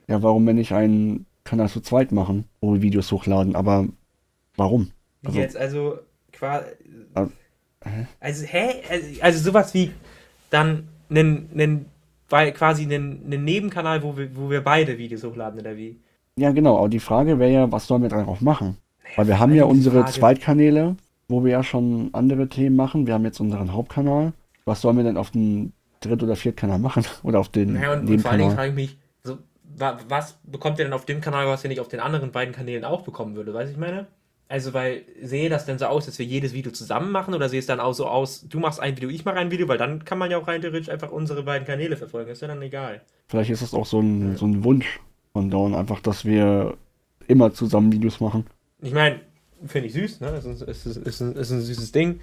ja, 0.08 0.24
warum, 0.24 0.46
wenn 0.48 0.58
ich 0.58 0.74
einen 0.74 1.28
Kanal 1.44 1.70
zu 1.70 1.82
zweit 1.82 2.12
machen, 2.12 2.46
wo 2.62 2.74
wir 2.74 2.82
Videos 2.82 3.12
hochladen? 3.12 3.56
Aber 3.56 3.88
warum? 4.56 4.92
Also, 5.26 5.40
jetzt, 5.40 5.58
also, 5.58 6.00
quasi. 6.32 6.66
Äh, 7.16 7.26
also, 8.20 8.46
hä? 8.46 8.82
Also, 8.90 9.22
also 9.22 9.40
sowas 9.40 9.74
wie 9.74 9.92
dann 10.50 10.88
einen, 11.10 11.50
einen 11.54 11.86
quasi 12.30 12.84
einen, 12.84 13.26
einen 13.26 13.44
Nebenkanal, 13.44 14.04
wo 14.04 14.16
wir, 14.16 14.36
wo 14.36 14.50
wir 14.50 14.62
beide 14.62 14.98
Videos 14.98 15.24
hochladen, 15.24 15.60
oder 15.60 15.76
wie? 15.76 16.00
Ja, 16.38 16.52
genau. 16.52 16.78
Aber 16.78 16.90
die 16.90 17.00
Frage 17.00 17.40
wäre 17.40 17.52
ja, 17.52 17.72
was 17.72 17.88
sollen 17.88 18.04
wir 18.04 18.10
darauf 18.10 18.42
machen? 18.42 18.78
Naja, 19.04 19.18
Weil 19.18 19.28
wir 19.28 19.40
haben 19.40 19.54
ja 19.54 19.66
unsere 19.66 20.02
Frage. 20.02 20.12
Zweitkanäle, 20.14 20.96
wo 21.28 21.44
wir 21.44 21.52
ja 21.52 21.64
schon 21.64 22.10
andere 22.14 22.48
Themen 22.48 22.76
machen. 22.76 23.06
Wir 23.06 23.14
haben 23.14 23.26
jetzt 23.26 23.40
unseren 23.40 23.74
Hauptkanal. 23.74 24.34
Was 24.66 24.82
sollen 24.82 24.98
wir 24.98 25.04
denn 25.04 25.18
auf 25.18 25.32
den 25.32 25.74
Dritt- 26.00 26.24
oder 26.24 26.36
Viertkanal 26.36 26.80
machen? 26.80 27.06
Oder 27.24 27.40
auf 27.40 27.50
den 27.50 27.74
naja, 27.74 27.94
und, 27.94 28.10
und 28.10 28.20
vor 28.20 28.32
allen 28.32 28.40
Dingen 28.40 28.56
frage 28.56 28.70
ich 28.70 28.76
mich, 28.76 28.98
so, 29.24 29.38
was 29.76 30.34
bekommt 30.44 30.80
ihr 30.80 30.86
denn 30.86 30.94
auf 30.94 31.06
dem 31.06 31.22
Kanal, 31.22 31.48
was 31.48 31.64
ihr 31.64 31.70
nicht 31.70 31.80
auf 31.80 31.88
den 31.90 32.00
anderen 32.00 32.32
beiden 32.32 32.54
Kanälen 32.54 32.86
auch 32.86 33.02
bekommen 33.02 33.36
würde? 33.36 33.54
Weißt 33.54 33.70
du, 33.70 33.74
ich 33.74 33.80
meine? 33.80 34.08
Also, 34.52 34.74
weil 34.74 35.04
sehe 35.22 35.48
das 35.48 35.66
denn 35.66 35.80
so 35.80 35.86
aus, 35.86 36.08
dass 36.08 36.20
wir 36.20 36.26
jedes 36.26 36.52
Video 36.52 36.74
zusammen 36.74 37.14
machen 37.14 37.34
oder 37.34 37.48
sehe 37.48 37.60
es 37.60 37.68
dann 37.68 37.80
auch 37.80 37.94
so 37.94 38.06
aus, 38.06 38.50
du 38.50 38.60
machst 38.60 38.82
ein 38.82 38.98
Video, 38.98 39.08
ich 39.08 39.24
mache 39.24 39.38
ein 39.38 39.50
Video, 39.50 39.70
weil 39.70 39.78
dann 39.78 40.04
kann 40.04 40.18
man 40.18 40.30
ja 40.30 40.38
auch 40.38 40.46
rein 40.46 40.60
theoretisch 40.60 40.90
einfach 40.90 41.10
unsere 41.10 41.44
beiden 41.44 41.66
Kanäle 41.66 41.96
verfolgen. 41.96 42.30
ist 42.32 42.42
ja 42.42 42.50
dann 42.50 42.62
egal. 42.62 43.00
Vielleicht 43.30 43.50
ist 43.50 43.62
das 43.62 43.74
auch 43.74 43.86
so 43.86 44.02
ein, 44.02 44.36
so 44.36 44.46
ein 44.46 44.66
Wunsch 44.66 45.00
von 45.32 45.50
Dawn, 45.50 45.74
einfach, 45.74 46.02
dass 46.02 46.26
wir 46.26 46.76
immer 47.30 47.54
zusammen 47.54 47.94
Videos 47.94 48.20
machen. 48.20 48.46
Ich 48.82 48.92
meine, 48.92 49.22
finde 49.66 49.88
ich 49.88 49.94
süß, 49.94 50.20
ne? 50.20 50.28
Es 50.32 50.44
ist, 50.44 50.64
ist, 50.64 50.98
ist, 50.98 51.22
ein, 51.22 51.36
ist 51.38 51.52
ein 51.52 51.62
süßes 51.62 51.94
Ding. 51.94 52.20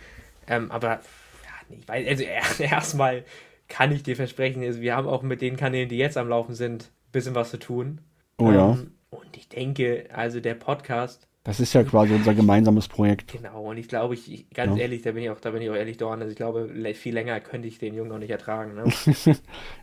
Ähm, 0.46 0.70
aber, 0.70 0.88
ja, 0.88 1.76
ich 1.78 1.88
weiß, 1.88 2.08
also 2.08 2.24
erstmal 2.62 3.24
kann 3.68 3.90
ich 3.90 4.02
dir 4.02 4.16
versprechen, 4.16 4.62
also 4.62 4.82
wir 4.82 4.94
haben 4.94 5.08
auch 5.08 5.22
mit 5.22 5.40
den 5.40 5.56
Kanälen, 5.56 5.88
die 5.88 5.96
jetzt 5.96 6.18
am 6.18 6.28
Laufen 6.28 6.54
sind, 6.54 6.84
ein 6.84 7.12
bisschen 7.12 7.34
was 7.34 7.52
zu 7.52 7.58
tun. 7.58 8.02
Oh 8.36 8.52
ja. 8.52 8.72
Ähm, 8.72 8.92
und 9.08 9.34
ich 9.34 9.48
denke, 9.48 10.10
also 10.12 10.40
der 10.40 10.54
Podcast 10.54 11.27
das 11.48 11.60
ist 11.60 11.72
ja 11.72 11.82
quasi 11.82 12.12
unser 12.12 12.34
gemeinsames 12.34 12.88
Projekt. 12.88 13.32
Genau, 13.32 13.70
und 13.70 13.78
ich 13.78 13.88
glaube, 13.88 14.12
ich, 14.12 14.50
ganz 14.50 14.76
ja. 14.76 14.82
ehrlich, 14.82 15.00
da 15.00 15.12
bin 15.12 15.22
ich 15.22 15.30
auch, 15.30 15.40
da 15.40 15.50
bin 15.50 15.62
ich 15.62 15.70
auch 15.70 15.74
ehrlich 15.74 15.96
Dorn, 15.96 16.20
also 16.20 16.30
ich 16.30 16.36
glaube, 16.36 16.68
viel 16.92 17.14
länger 17.14 17.40
könnte 17.40 17.66
ich 17.66 17.78
den 17.78 17.94
Jungen 17.94 18.10
noch 18.10 18.18
nicht 18.18 18.28
ertragen. 18.28 18.74
Ne? 18.74 18.84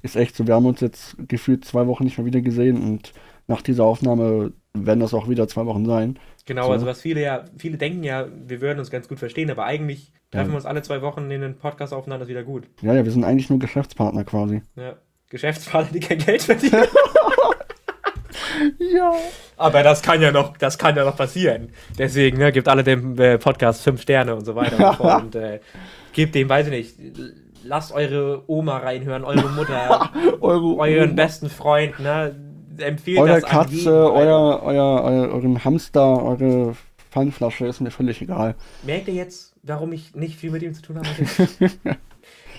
ist 0.04 0.16
echt 0.16 0.36
so, 0.36 0.46
wir 0.46 0.54
haben 0.54 0.68
uns 0.68 0.80
jetzt 0.82 1.16
gefühlt 1.28 1.66
zwei 1.66 1.88
Wochen 1.88 2.04
nicht 2.04 2.20
mehr 2.20 2.26
wieder 2.28 2.42
gesehen 2.42 2.84
und 2.84 3.14
nach 3.48 3.64
dieser 3.64 3.84
Aufnahme 3.84 4.54
werden 4.76 5.00
das 5.00 5.16
auch 5.16 5.28
wieder 5.28 5.48
zwei 5.48 5.66
Wochen 5.66 5.88
sein. 5.88 6.20
Genau, 6.46 6.68
so. 6.68 6.72
also 6.74 6.86
was 6.86 7.02
viele 7.02 7.22
ja, 7.22 7.46
viele 7.58 7.80
denken 7.80 8.04
ja, 8.04 8.28
wir 8.46 8.62
würden 8.62 8.78
uns 8.78 8.92
ganz 8.92 9.08
gut 9.08 9.18
verstehen, 9.18 9.50
aber 9.50 9.66
eigentlich 9.66 10.14
treffen 10.30 10.50
ja. 10.50 10.52
wir 10.52 10.58
uns 10.58 10.68
alle 10.68 10.84
zwei 10.84 11.02
Wochen 11.02 11.32
in 11.32 11.42
den 11.42 11.56
Podcast 11.56 11.96
aufeinander, 11.96 12.26
ist 12.26 12.30
wieder 12.30 12.44
gut. 12.44 12.68
Ja, 12.84 12.94
ja, 12.94 13.04
wir 13.04 13.12
sind 13.12 13.24
eigentlich 13.24 13.50
nur 13.50 13.58
Geschäftspartner 13.58 14.24
quasi. 14.24 14.62
Ja, 14.76 14.98
Geschäftspartner, 15.32 15.94
die 15.94 16.00
kein 16.00 16.20
Geld 16.20 16.44
verdienen. 16.44 16.86
ja. 18.80 19.14
Aber 19.58 19.84
das 19.84 20.02
kann 20.02 20.22
ja 20.22 20.32
noch, 20.32 20.58
das 20.58 20.78
kann 20.78 20.96
ja 20.96 21.06
noch 21.06 21.16
passieren. 21.16 21.70
Deswegen, 21.98 22.38
ne, 22.38 22.52
gebt 22.52 22.68
alle 22.68 22.84
dem 22.84 23.18
äh, 23.20 23.38
Podcast 23.38 23.84
fünf 23.84 24.02
Sterne 24.02 24.36
und 24.36 24.46
so 24.46 24.56
weiter 24.56 25.00
und. 25.00 25.26
Und 25.26 25.36
äh, 25.36 25.60
gebt 26.14 26.36
dem, 26.36 26.50
weiß 26.50 26.68
ich 26.68 26.72
nicht, 26.72 26.98
lasst 27.64 27.92
eure 27.92 28.44
Oma 28.48 28.78
reinhören, 28.78 29.24
eure 29.24 29.50
Mutter, 29.50 30.12
eure 30.42 30.78
euren 30.78 31.10
Oma. 31.10 31.16
besten 31.16 31.50
Freund, 31.50 32.00
ne? 32.00 32.36
Empfehlt 32.78 33.20
eure 33.20 33.42
das 33.42 33.44
Katze, 33.44 33.76
jeden, 33.76 33.90
euer, 33.90 34.62
euer, 34.64 35.04
euer, 35.04 35.30
euren 35.30 35.64
Hamster, 35.64 36.22
eure 36.22 36.76
Pfandflasche, 37.12 37.66
ist 37.66 37.80
mir 37.80 37.92
völlig 37.92 38.22
egal. 38.22 38.56
Merkt 38.84 39.08
ihr 39.08 39.14
jetzt, 39.14 39.56
warum 39.64 39.94
ich 39.94 40.16
nicht 40.16 40.36
viel 40.38 40.52
mit 40.52 40.62
ihm 40.62 40.74
zu 40.74 40.82
tun 40.82 40.98
habe? 40.98 41.08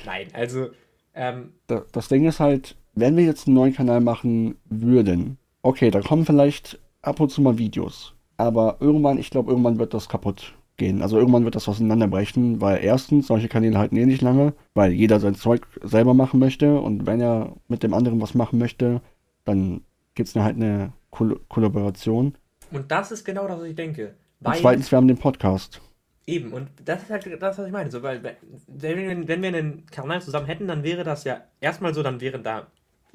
Nein, 0.07 0.29
also. 0.33 0.69
Ähm, 1.15 1.53
das 1.93 2.09
Ding 2.09 2.27
ist 2.27 2.41
halt, 2.41 2.77
wenn 2.95 3.17
wir 3.17 3.25
jetzt 3.25 3.47
einen 3.47 3.57
neuen 3.57 3.75
Kanal 3.75 4.01
machen 4.01 4.57
würden, 4.65 5.39
okay, 5.67 5.91
da 5.91 6.01
kommen 6.01 6.25
vielleicht 6.25 6.79
ab 7.03 7.21
und 7.21 7.31
zu 7.31 7.43
mal 7.43 7.59
Videos. 7.59 8.15
Aber 8.37 8.77
irgendwann, 8.81 9.19
ich 9.19 9.31
glaube, 9.31 9.51
irgendwann 9.51 9.79
wird 9.79 9.95
das 9.95 10.09
kaputt 10.09 10.55
gehen. 10.77 11.03
Also 11.03 11.19
irgendwann 11.19 11.45
wird 11.45 11.55
das 11.55 11.69
auseinanderbrechen, 11.69 12.61
weil 12.61 12.83
erstens, 12.83 13.27
solche 13.27 13.49
Kanäle 13.49 13.79
halten 13.79 13.97
eh 13.97 14.07
nicht 14.07 14.23
lange, 14.23 14.53
weil 14.75 14.93
jeder 14.93 15.21
sein 15.21 15.35
Zeug 15.35 15.67
selber 15.83 16.15
machen 16.15 16.39
möchte 16.39 16.79
und 16.81 17.07
wenn 17.07 17.21
er 17.21 17.55
mit 17.69 17.83
dem 17.83 17.95
anderen 17.95 18.21
was 18.21 18.35
machen 18.35 18.59
möchte, 18.59 19.01
dann 19.45 19.83
gibt 20.15 20.29
es 20.29 20.37
halt 20.37 20.57
eine 20.57 20.93
Koll 21.11 21.41
Kollaboration. 21.49 22.35
Und 22.71 22.91
das 22.91 23.11
ist 23.11 23.25
genau 23.25 23.49
das, 23.49 23.59
was 23.61 23.67
ich 23.67 23.75
denke. 23.75 24.15
und 24.45 24.57
zweitens, 24.57 24.91
wir 24.91 24.97
haben 24.97 25.09
den 25.09 25.19
Podcast. 25.19 25.81
Eben, 26.27 26.53
und 26.53 26.69
das 26.85 27.05
ist 27.05 27.11
halt 27.11 27.41
das, 27.41 27.59
was 27.59 27.67
ich 27.67 27.73
meine. 27.73 27.91
So, 27.91 28.03
weil, 28.03 28.21
wenn, 28.67 29.29
wenn 29.29 29.43
wir 29.43 29.49
einen 29.49 29.87
Kanal 29.87 30.21
zusammen 30.21 30.47
hätten, 30.47 30.67
dann 30.67 30.83
wäre 30.83 31.05
das 31.05 31.23
ja 31.25 31.43
erstmal 31.61 31.95
so, 31.95 32.03
dann 32.03 32.21
wären 32.21 32.43
da 32.43 32.67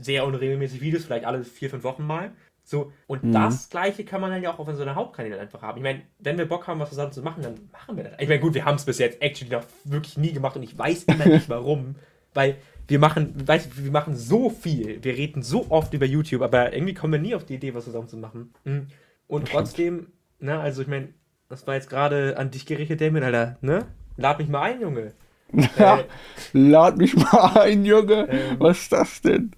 sehr 0.01 0.25
unregelmäßig 0.25 0.81
Videos, 0.81 1.05
vielleicht 1.05 1.25
alle 1.25 1.43
vier, 1.43 1.69
fünf 1.69 1.83
Wochen 1.83 2.05
mal. 2.05 2.31
So, 2.63 2.93
und 3.07 3.23
mhm. 3.23 3.31
das 3.31 3.69
gleiche 3.69 4.05
kann 4.05 4.21
man 4.21 4.31
dann 4.31 4.43
ja 4.43 4.53
auch 4.53 4.59
auf 4.59 4.69
so 4.73 4.81
einer 4.81 4.95
Hauptkanäle 4.95 5.39
einfach 5.39 5.61
haben. 5.61 5.77
Ich 5.77 5.83
meine, 5.83 6.03
wenn 6.19 6.37
wir 6.37 6.47
Bock 6.47 6.67
haben, 6.67 6.79
was 6.79 6.89
zusammen 6.89 7.11
zu 7.11 7.21
machen, 7.21 7.43
dann 7.43 7.55
machen 7.71 7.97
wir 7.97 8.03
das. 8.03 8.13
Ich 8.19 8.27
meine, 8.27 8.39
gut, 8.39 8.53
wir 8.53 8.65
haben 8.65 8.75
es 8.75 8.85
bis 8.85 8.99
jetzt 8.99 9.21
actually 9.21 9.51
noch 9.51 9.63
wirklich 9.83 10.17
nie 10.17 10.31
gemacht 10.31 10.55
und 10.55 10.63
ich 10.63 10.77
weiß 10.77 11.03
immer 11.05 11.25
nicht 11.25 11.49
warum. 11.49 11.95
Weil 12.33 12.57
wir 12.87 12.99
machen, 12.99 13.33
weißt 13.45 13.83
wir 13.83 13.91
machen 13.91 14.15
so 14.15 14.49
viel, 14.49 15.03
wir 15.03 15.17
reden 15.17 15.41
so 15.41 15.65
oft 15.69 15.93
über 15.93 16.05
YouTube, 16.05 16.41
aber 16.41 16.73
irgendwie 16.73 16.93
kommen 16.93 17.13
wir 17.13 17.19
nie 17.19 17.35
auf 17.35 17.45
die 17.45 17.55
Idee, 17.55 17.73
was 17.73 17.85
zusammen 17.85 18.07
zu 18.07 18.17
machen. 18.17 18.53
Mhm. 18.63 18.87
Und 19.27 19.49
trotzdem, 19.49 20.07
ne, 20.39 20.59
also 20.59 20.81
ich 20.81 20.87
meine, 20.87 21.09
das 21.49 21.67
war 21.67 21.75
jetzt 21.75 21.89
gerade 21.89 22.37
an 22.37 22.51
dich 22.51 22.65
gerichtet, 22.65 23.01
Damien, 23.01 23.23
Alter, 23.23 23.57
ne? 23.61 23.85
Lad 24.17 24.39
mich 24.39 24.47
mal 24.47 24.61
ein, 24.61 24.81
Junge. 24.81 25.13
äh, 25.77 26.03
Lad 26.53 26.97
mich 26.97 27.15
mal 27.15 27.61
ein, 27.61 27.83
Junge. 27.83 28.27
Ähm, 28.29 28.55
was 28.59 28.83
ist 28.83 28.91
das 28.93 29.21
denn? 29.21 29.51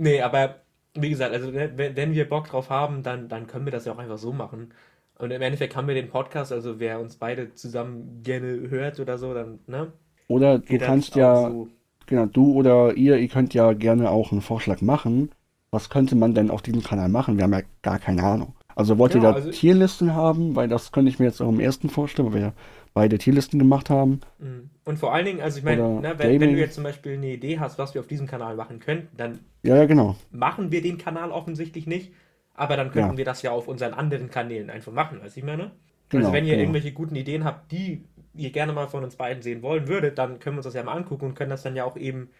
Nee, 0.00 0.22
aber 0.22 0.56
wie 0.94 1.10
gesagt, 1.10 1.34
also 1.34 1.50
ne, 1.50 1.72
wenn 1.76 2.14
wir 2.14 2.26
Bock 2.26 2.48
drauf 2.48 2.70
haben, 2.70 3.02
dann, 3.02 3.28
dann 3.28 3.46
können 3.46 3.66
wir 3.66 3.70
das 3.70 3.84
ja 3.84 3.92
auch 3.92 3.98
einfach 3.98 4.16
so 4.16 4.32
machen. 4.32 4.72
Und 5.18 5.30
im 5.30 5.42
Endeffekt 5.42 5.76
haben 5.76 5.86
wir 5.88 5.94
den 5.94 6.08
Podcast, 6.08 6.52
also 6.52 6.80
wer 6.80 7.00
uns 7.00 7.16
beide 7.16 7.54
zusammen 7.54 8.22
gerne 8.22 8.70
hört 8.70 8.98
oder 8.98 9.18
so, 9.18 9.34
dann, 9.34 9.58
ne? 9.66 9.92
Oder 10.26 10.58
du 10.58 10.78
kannst 10.78 11.16
ja, 11.16 11.50
so. 11.50 11.68
genau, 12.06 12.24
du 12.24 12.54
oder 12.54 12.96
ihr, 12.96 13.18
ihr 13.18 13.28
könnt 13.28 13.52
ja 13.52 13.74
gerne 13.74 14.10
auch 14.10 14.32
einen 14.32 14.40
Vorschlag 14.40 14.80
machen. 14.80 15.32
Was 15.70 15.90
könnte 15.90 16.16
man 16.16 16.34
denn 16.34 16.50
auf 16.50 16.62
diesem 16.62 16.82
Kanal 16.82 17.10
machen? 17.10 17.36
Wir 17.36 17.44
haben 17.44 17.52
ja 17.52 17.62
gar 17.82 17.98
keine 17.98 18.22
Ahnung. 18.22 18.54
Also 18.74 18.96
wollt 18.96 19.14
ihr 19.14 19.20
da 19.20 19.32
also 19.32 19.50
Tierlisten 19.50 20.14
haben? 20.14 20.56
Weil 20.56 20.68
das 20.68 20.92
könnte 20.92 21.10
ich 21.10 21.18
mir 21.18 21.26
jetzt 21.26 21.42
auch 21.42 21.48
im 21.50 21.60
ersten 21.60 21.90
vorstellen, 21.90 22.32
weil 22.32 22.40
wir 22.40 22.52
beide 22.94 23.18
Tierlisten 23.18 23.58
gemacht 23.58 23.90
haben. 23.90 24.20
Mhm. 24.38 24.70
Und 24.84 24.98
vor 24.98 25.12
allen 25.12 25.24
Dingen, 25.24 25.40
also 25.40 25.58
ich 25.58 25.64
meine, 25.64 26.00
ne, 26.00 26.14
wenn, 26.18 26.40
wenn, 26.40 26.52
du 26.52 26.58
jetzt 26.58 26.74
zum 26.74 26.84
Beispiel 26.84 27.14
eine 27.14 27.32
Idee 27.32 27.58
hast, 27.58 27.78
was 27.78 27.94
wir 27.94 28.00
auf 28.00 28.06
diesem 28.06 28.26
Kanal 28.26 28.56
machen 28.56 28.80
könnten, 28.80 29.16
dann 29.16 29.40
ja, 29.62 29.76
ja, 29.76 29.86
genau. 29.86 30.16
machen 30.30 30.72
wir 30.72 30.82
den 30.82 30.98
Kanal 30.98 31.30
offensichtlich 31.30 31.86
nicht, 31.86 32.12
aber 32.54 32.76
dann 32.76 32.90
könnten 32.90 33.12
ja. 33.12 33.16
wir 33.18 33.24
das 33.24 33.42
ja 33.42 33.52
auf 33.52 33.68
unseren 33.68 33.94
anderen 33.94 34.30
Kanälen 34.30 34.70
einfach 34.70 34.92
machen, 34.92 35.20
weißt 35.22 35.36
du, 35.36 35.40
ich 35.40 35.46
meine? 35.46 35.62
Also 35.62 35.72
genau, 36.08 36.24
also 36.24 36.32
wenn 36.32 36.44
ihr 36.44 36.52
genau. 36.54 36.62
irgendwelche 36.62 36.92
guten 36.92 37.14
Ideen 37.14 37.44
habt, 37.44 37.70
die 37.70 38.04
ihr 38.34 38.50
gerne 38.50 38.72
mal 38.72 38.88
von 38.88 39.04
uns 39.04 39.16
beiden 39.16 39.42
sehen 39.42 39.62
wollen 39.62 39.86
würdet, 39.86 40.18
dann 40.18 40.40
können 40.40 40.56
wir 40.56 40.60
uns 40.60 40.66
das 40.66 40.74
ja 40.74 40.82
mal 40.82 40.96
angucken 40.96 41.26
und 41.26 41.34
können 41.34 41.50
das 41.50 41.62
dann 41.62 41.76
ja 41.76 41.84
auch 41.84 41.96
eben 41.96 42.30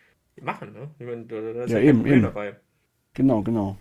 machen, 0.40 0.72
ne? 0.72 0.88
Ich 0.98 1.06
meine, 1.06 1.24
da 1.24 1.64
ist 1.64 1.70
ja, 1.70 1.78
ja 1.78 1.84
eben, 1.84 2.06
eben. 2.06 2.22
dabei. 2.22 2.56
Genau, 3.14 3.42
genau. 3.42 3.76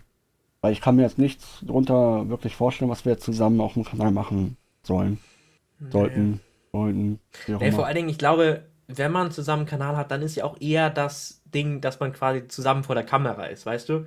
Weil 0.60 0.72
ich 0.72 0.80
kann 0.80 0.96
mir 0.96 1.02
jetzt 1.02 1.18
nichts 1.18 1.62
darunter 1.66 2.28
wirklich 2.28 2.54
vorstellen, 2.54 2.90
was 2.90 3.04
wir 3.04 3.12
jetzt 3.12 3.24
zusammen 3.24 3.60
auf 3.60 3.74
dem 3.74 3.84
Kanal 3.84 4.10
machen 4.10 4.56
sollen. 4.82 5.18
Sollten. 5.88 6.40
Freunden. 6.70 7.20
Nee, 7.46 7.72
vor 7.72 7.86
allen 7.86 7.96
Dingen, 7.96 8.08
ich 8.08 8.18
glaube, 8.18 8.62
wenn 8.86 9.12
man 9.12 9.30
zusammen 9.30 9.60
einen 9.60 9.68
Kanal 9.68 9.96
hat, 9.96 10.10
dann 10.10 10.22
ist 10.22 10.36
ja 10.36 10.44
auch 10.44 10.60
eher 10.60 10.90
das 10.90 11.42
Ding, 11.44 11.80
dass 11.80 12.00
man 12.00 12.12
quasi 12.12 12.46
zusammen 12.48 12.84
vor 12.84 12.94
der 12.94 13.04
Kamera 13.04 13.46
ist, 13.46 13.66
weißt 13.66 13.88
du? 13.88 14.06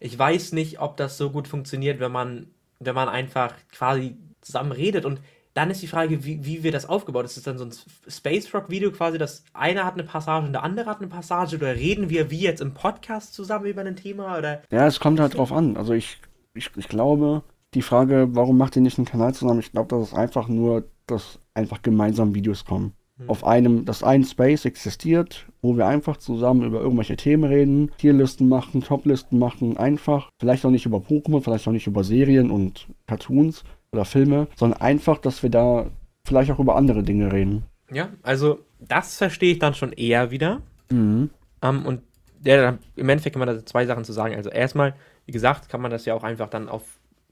Ich 0.00 0.18
weiß 0.18 0.52
nicht, 0.52 0.80
ob 0.80 0.96
das 0.96 1.18
so 1.18 1.30
gut 1.30 1.48
funktioniert, 1.48 2.00
wenn 2.00 2.12
man, 2.12 2.48
wenn 2.78 2.94
man 2.94 3.08
einfach 3.08 3.54
quasi 3.72 4.16
zusammen 4.40 4.72
redet 4.72 5.04
und 5.04 5.20
dann 5.54 5.70
ist 5.70 5.82
die 5.82 5.86
Frage, 5.86 6.24
wie, 6.24 6.44
wie 6.44 6.64
wird 6.64 6.74
das 6.74 6.88
aufgebaut? 6.88 7.24
Ist 7.24 7.36
es 7.36 7.44
dann 7.44 7.58
so 7.58 7.64
ein 7.64 7.70
Space 8.08 8.52
Rock 8.52 8.70
Video 8.70 8.90
quasi, 8.90 9.18
dass 9.18 9.44
einer 9.52 9.84
hat 9.84 9.94
eine 9.94 10.02
Passage 10.02 10.46
und 10.46 10.52
der 10.52 10.64
andere 10.64 10.86
hat 10.86 10.98
eine 10.98 11.06
Passage 11.06 11.56
oder 11.56 11.76
reden 11.76 12.10
wir 12.10 12.30
wie 12.32 12.40
jetzt 12.40 12.60
im 12.60 12.74
Podcast 12.74 13.34
zusammen 13.34 13.66
über 13.66 13.82
ein 13.82 13.94
Thema 13.94 14.36
oder? 14.36 14.62
Ja, 14.72 14.86
es 14.88 14.98
kommt 14.98 15.20
halt 15.20 15.36
drauf 15.36 15.52
an. 15.52 15.76
Also 15.76 15.92
ich, 15.92 16.18
ich, 16.54 16.70
ich 16.76 16.88
glaube, 16.88 17.44
die 17.72 17.82
Frage, 17.82 18.26
warum 18.32 18.58
macht 18.58 18.74
ihr 18.74 18.82
nicht 18.82 18.98
einen 18.98 19.06
Kanal 19.06 19.32
zusammen? 19.32 19.60
Ich 19.60 19.70
glaube, 19.70 19.96
das 19.96 20.08
ist 20.08 20.14
einfach 20.14 20.48
nur 20.48 20.84
dass 21.06 21.38
einfach 21.54 21.82
gemeinsam 21.82 22.34
Videos 22.34 22.64
kommen. 22.64 22.92
Mhm. 23.16 23.30
Auf 23.30 23.44
einem, 23.44 23.84
dass 23.84 24.02
ein 24.02 24.24
Space 24.24 24.64
existiert, 24.64 25.46
wo 25.62 25.76
wir 25.76 25.86
einfach 25.86 26.16
zusammen 26.16 26.62
über 26.62 26.80
irgendwelche 26.80 27.16
Themen 27.16 27.44
reden, 27.44 27.92
Tierlisten 27.98 28.48
machen, 28.48 28.82
Toplisten 28.82 29.38
machen, 29.38 29.76
einfach. 29.76 30.30
Vielleicht 30.40 30.64
auch 30.64 30.70
nicht 30.70 30.86
über 30.86 30.98
Pokémon, 30.98 31.40
vielleicht 31.40 31.66
auch 31.68 31.72
nicht 31.72 31.86
über 31.86 32.02
Serien 32.02 32.50
und 32.50 32.88
Cartoons 33.06 33.64
oder 33.92 34.04
Filme, 34.04 34.48
sondern 34.56 34.80
einfach, 34.80 35.18
dass 35.18 35.42
wir 35.42 35.50
da 35.50 35.90
vielleicht 36.26 36.50
auch 36.50 36.58
über 36.58 36.76
andere 36.76 37.02
Dinge 37.02 37.32
reden. 37.32 37.64
Ja, 37.90 38.08
also 38.22 38.60
das 38.80 39.16
verstehe 39.16 39.52
ich 39.52 39.58
dann 39.58 39.74
schon 39.74 39.92
eher 39.92 40.30
wieder. 40.30 40.62
Mhm. 40.90 41.30
Um, 41.62 41.70
ähm, 41.70 41.86
und 41.86 42.00
ja, 42.44 42.78
im 42.96 43.08
Endeffekt 43.08 43.34
kann 43.34 43.46
man 43.46 43.56
da 43.56 43.64
zwei 43.64 43.86
Sachen 43.86 44.04
zu 44.04 44.12
sagen. 44.12 44.34
Also 44.34 44.50
erstmal, 44.50 44.94
wie 45.24 45.32
gesagt, 45.32 45.68
kann 45.68 45.80
man 45.80 45.90
das 45.90 46.04
ja 46.04 46.14
auch 46.14 46.24
einfach 46.24 46.50
dann 46.50 46.68
auf 46.68 46.82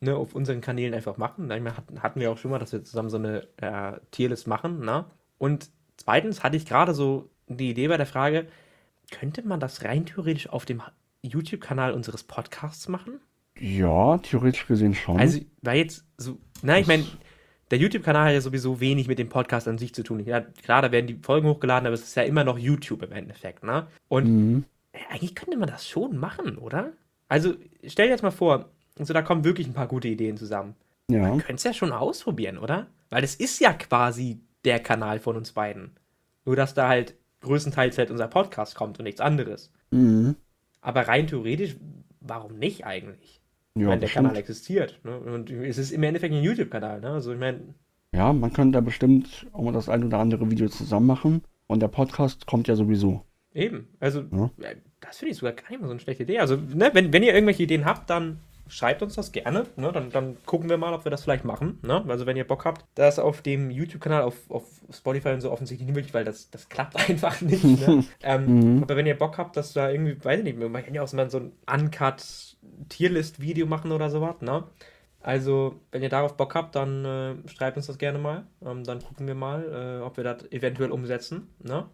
ne, 0.02 0.16
auf 0.16 0.34
unseren 0.34 0.60
Kanälen 0.60 0.94
einfach 0.94 1.16
machen. 1.16 1.50
Einmal 1.50 1.74
hatten, 1.76 2.20
wir 2.20 2.30
auch 2.30 2.38
schon 2.38 2.50
mal, 2.50 2.58
dass 2.58 2.72
wir 2.72 2.84
zusammen 2.84 3.08
so 3.10 3.16
eine 3.16 3.46
äh, 3.56 3.98
Tierlist 4.10 4.46
machen. 4.46 4.80
Ne? 4.84 5.04
Und 5.38 5.70
zweitens 5.96 6.42
hatte 6.42 6.56
ich 6.56 6.66
gerade 6.66 6.92
so 6.94 7.30
die 7.48 7.70
Idee 7.70 7.88
bei 7.88 7.96
der 7.96 8.06
Frage, 8.06 8.46
könnte 9.10 9.46
man 9.46 9.60
das 9.60 9.84
rein 9.84 10.06
theoretisch 10.06 10.48
auf 10.48 10.64
dem 10.64 10.82
YouTube-Kanal 11.22 11.92
unseres 11.92 12.24
Podcasts 12.24 12.88
machen? 12.88 13.20
Ja, 13.58 14.18
theoretisch 14.18 14.66
gesehen 14.66 14.94
schon. 14.94 15.18
Also, 15.18 15.40
weil 15.60 15.78
jetzt 15.78 16.04
so, 16.16 16.38
na, 16.62 16.78
ich 16.78 16.86
meine, 16.86 17.04
der 17.70 17.78
YouTube-Kanal 17.78 18.26
hat 18.26 18.32
ja 18.32 18.40
sowieso 18.40 18.80
wenig 18.80 19.06
mit 19.06 19.18
dem 19.18 19.28
Podcast 19.28 19.68
an 19.68 19.78
sich 19.78 19.94
zu 19.94 20.02
tun. 20.02 20.20
Ja, 20.24 20.40
klar, 20.40 20.82
da 20.82 20.90
werden 20.90 21.06
die 21.06 21.18
Folgen 21.22 21.48
hochgeladen, 21.48 21.86
aber 21.86 21.94
es 21.94 22.02
ist 22.02 22.14
ja 22.16 22.22
immer 22.22 22.44
noch 22.44 22.58
YouTube 22.58 23.02
im 23.02 23.12
Endeffekt, 23.12 23.62
ne? 23.62 23.86
Und 24.08 24.24
Mhm. 24.26 24.64
äh, 24.92 24.98
eigentlich 25.10 25.34
könnte 25.34 25.56
man 25.58 25.68
das 25.68 25.86
schon 25.88 26.16
machen, 26.16 26.56
oder? 26.58 26.92
Also, 27.28 27.54
stell 27.86 28.06
dir 28.06 28.12
jetzt 28.12 28.22
mal 28.22 28.30
vor, 28.30 28.70
so, 28.98 29.12
da 29.12 29.22
kommen 29.22 29.44
wirklich 29.44 29.66
ein 29.66 29.74
paar 29.74 29.88
gute 29.88 30.08
Ideen 30.08 30.36
zusammen. 30.36 30.74
Ja. 31.10 31.28
Könntest 31.30 31.50
es 31.50 31.64
ja 31.64 31.72
schon 31.74 31.92
ausprobieren, 31.92 32.58
oder? 32.58 32.86
Weil 33.10 33.22
das 33.22 33.34
ist 33.34 33.58
ja 33.60 33.72
quasi 33.72 34.40
der 34.64 34.80
Kanal 34.80 35.18
von 35.18 35.36
uns 35.36 35.52
beiden. 35.52 35.90
Nur, 36.44 36.56
dass 36.56 36.74
da 36.74 36.88
halt 36.88 37.14
größtenteils 37.40 37.98
halt 37.98 38.10
unser 38.10 38.28
Podcast 38.28 38.74
kommt 38.74 38.98
und 38.98 39.04
nichts 39.04 39.20
anderes. 39.20 39.70
Mhm. 39.90 40.36
Aber 40.80 41.02
rein 41.08 41.26
theoretisch, 41.26 41.76
warum 42.20 42.58
nicht 42.58 42.84
eigentlich? 42.86 43.40
Ja, 43.74 43.82
wenn 43.88 44.00
der 44.00 44.06
bestimmt. 44.06 44.26
Kanal 44.26 44.36
existiert. 44.38 45.00
Ne? 45.04 45.18
Und 45.18 45.50
es 45.50 45.78
ist 45.78 45.90
im 45.92 46.02
Endeffekt 46.02 46.34
ein 46.34 46.42
YouTube-Kanal. 46.42 47.00
Ne? 47.00 47.10
Also 47.10 47.32
ich 47.32 47.38
meine, 47.40 47.60
Ja, 48.14 48.32
man 48.32 48.52
könnte 48.52 48.76
da 48.76 48.80
bestimmt 48.80 49.46
auch 49.52 49.62
mal 49.62 49.72
das 49.72 49.88
ein 49.88 50.04
oder 50.04 50.18
andere 50.18 50.50
Video 50.50 50.68
zusammen 50.68 51.06
machen. 51.06 51.42
Und 51.66 51.80
der 51.80 51.88
Podcast 51.88 52.46
kommt 52.46 52.68
ja 52.68 52.76
sowieso. 52.76 53.24
eben. 53.54 53.88
Also 54.00 54.24
Ja. 54.30 54.50
äh, 54.68 54.76
das 55.00 55.18
finde 55.18 55.32
ich 55.32 55.38
sogar 55.38 55.52
gar 55.54 55.68
nicht 55.70 55.80
mal 55.80 55.86
so 55.86 55.92
eine 55.92 56.00
schlechte 56.00 56.22
Idee. 56.22 56.38
Also 56.38 56.56
ne, 56.56 56.90
wenn, 56.92 57.12
wenn 57.12 57.22
ihr 57.22 57.34
irgendwelche 57.34 57.62
Ideen 57.64 57.84
habt, 57.84 58.08
dann 58.10 58.38
schreibt 58.72 59.02
uns 59.02 59.14
das 59.14 59.32
gerne. 59.32 59.66
Ne? 59.76 59.92
Dann, 59.92 60.10
dann 60.10 60.36
gucken 60.46 60.70
wir 60.70 60.78
mal, 60.78 60.94
ob 60.94 61.04
wir 61.04 61.10
das 61.10 61.22
vielleicht 61.22 61.44
machen. 61.44 61.78
Ne? 61.82 62.02
Also 62.08 62.24
wenn 62.24 62.36
ihr 62.36 62.46
Bock 62.46 62.64
habt, 62.64 62.86
das 62.94 63.18
auf 63.18 63.42
dem 63.42 63.70
YouTube-Kanal, 63.70 64.22
auf, 64.22 64.50
auf 64.50 64.64
Spotify 64.90 65.30
und 65.30 65.42
so 65.42 65.50
offensichtlich 65.50 65.86
nicht 65.86 65.94
möglich, 65.94 66.14
weil 66.14 66.24
das, 66.24 66.50
das 66.50 66.68
klappt 66.68 66.96
einfach 67.08 67.40
nicht. 67.42 67.64
Ne? 67.64 68.04
ähm, 68.22 68.62
Mhm. 68.62 68.82
Aber 68.82 68.96
wenn 68.96 69.06
ihr 69.06 69.16
Bock 69.16 69.38
habt, 69.38 69.56
dass 69.56 69.72
da 69.72 69.90
irgendwie, 69.90 70.22
weiß 70.22 70.38
ich 70.38 70.44
nicht, 70.44 70.58
man 70.58 70.84
kann 70.84 70.94
ja 70.94 71.02
auch 71.02 71.12
mal 71.12 71.30
so 71.30 71.38
ein 71.38 71.52
Uncut-Tierlist-Video 71.72 73.66
machen 73.66 73.92
oder 73.92 74.10
sowas, 74.10 74.40
ne? 74.40 74.64
Also, 75.20 75.76
wenn 75.92 76.02
ihr 76.02 76.08
darauf 76.08 76.36
Bock 76.36 76.54
habt, 76.56 76.74
dann 76.74 77.04
äh, 77.04 77.34
schreibt 77.48 77.76
uns 77.76 77.86
das 77.86 77.98
gerne 77.98 78.18
mal. 78.18 78.44
Ähm, 78.64 78.82
dann 78.82 79.00
gucken 79.00 79.28
wir 79.28 79.36
mal, 79.36 80.00
äh, 80.00 80.04
ob 80.04 80.16
wir 80.16 80.24
das 80.24 80.50
eventuell 80.50 80.90
umsetzen, 80.90 81.48
ne? 81.62 81.86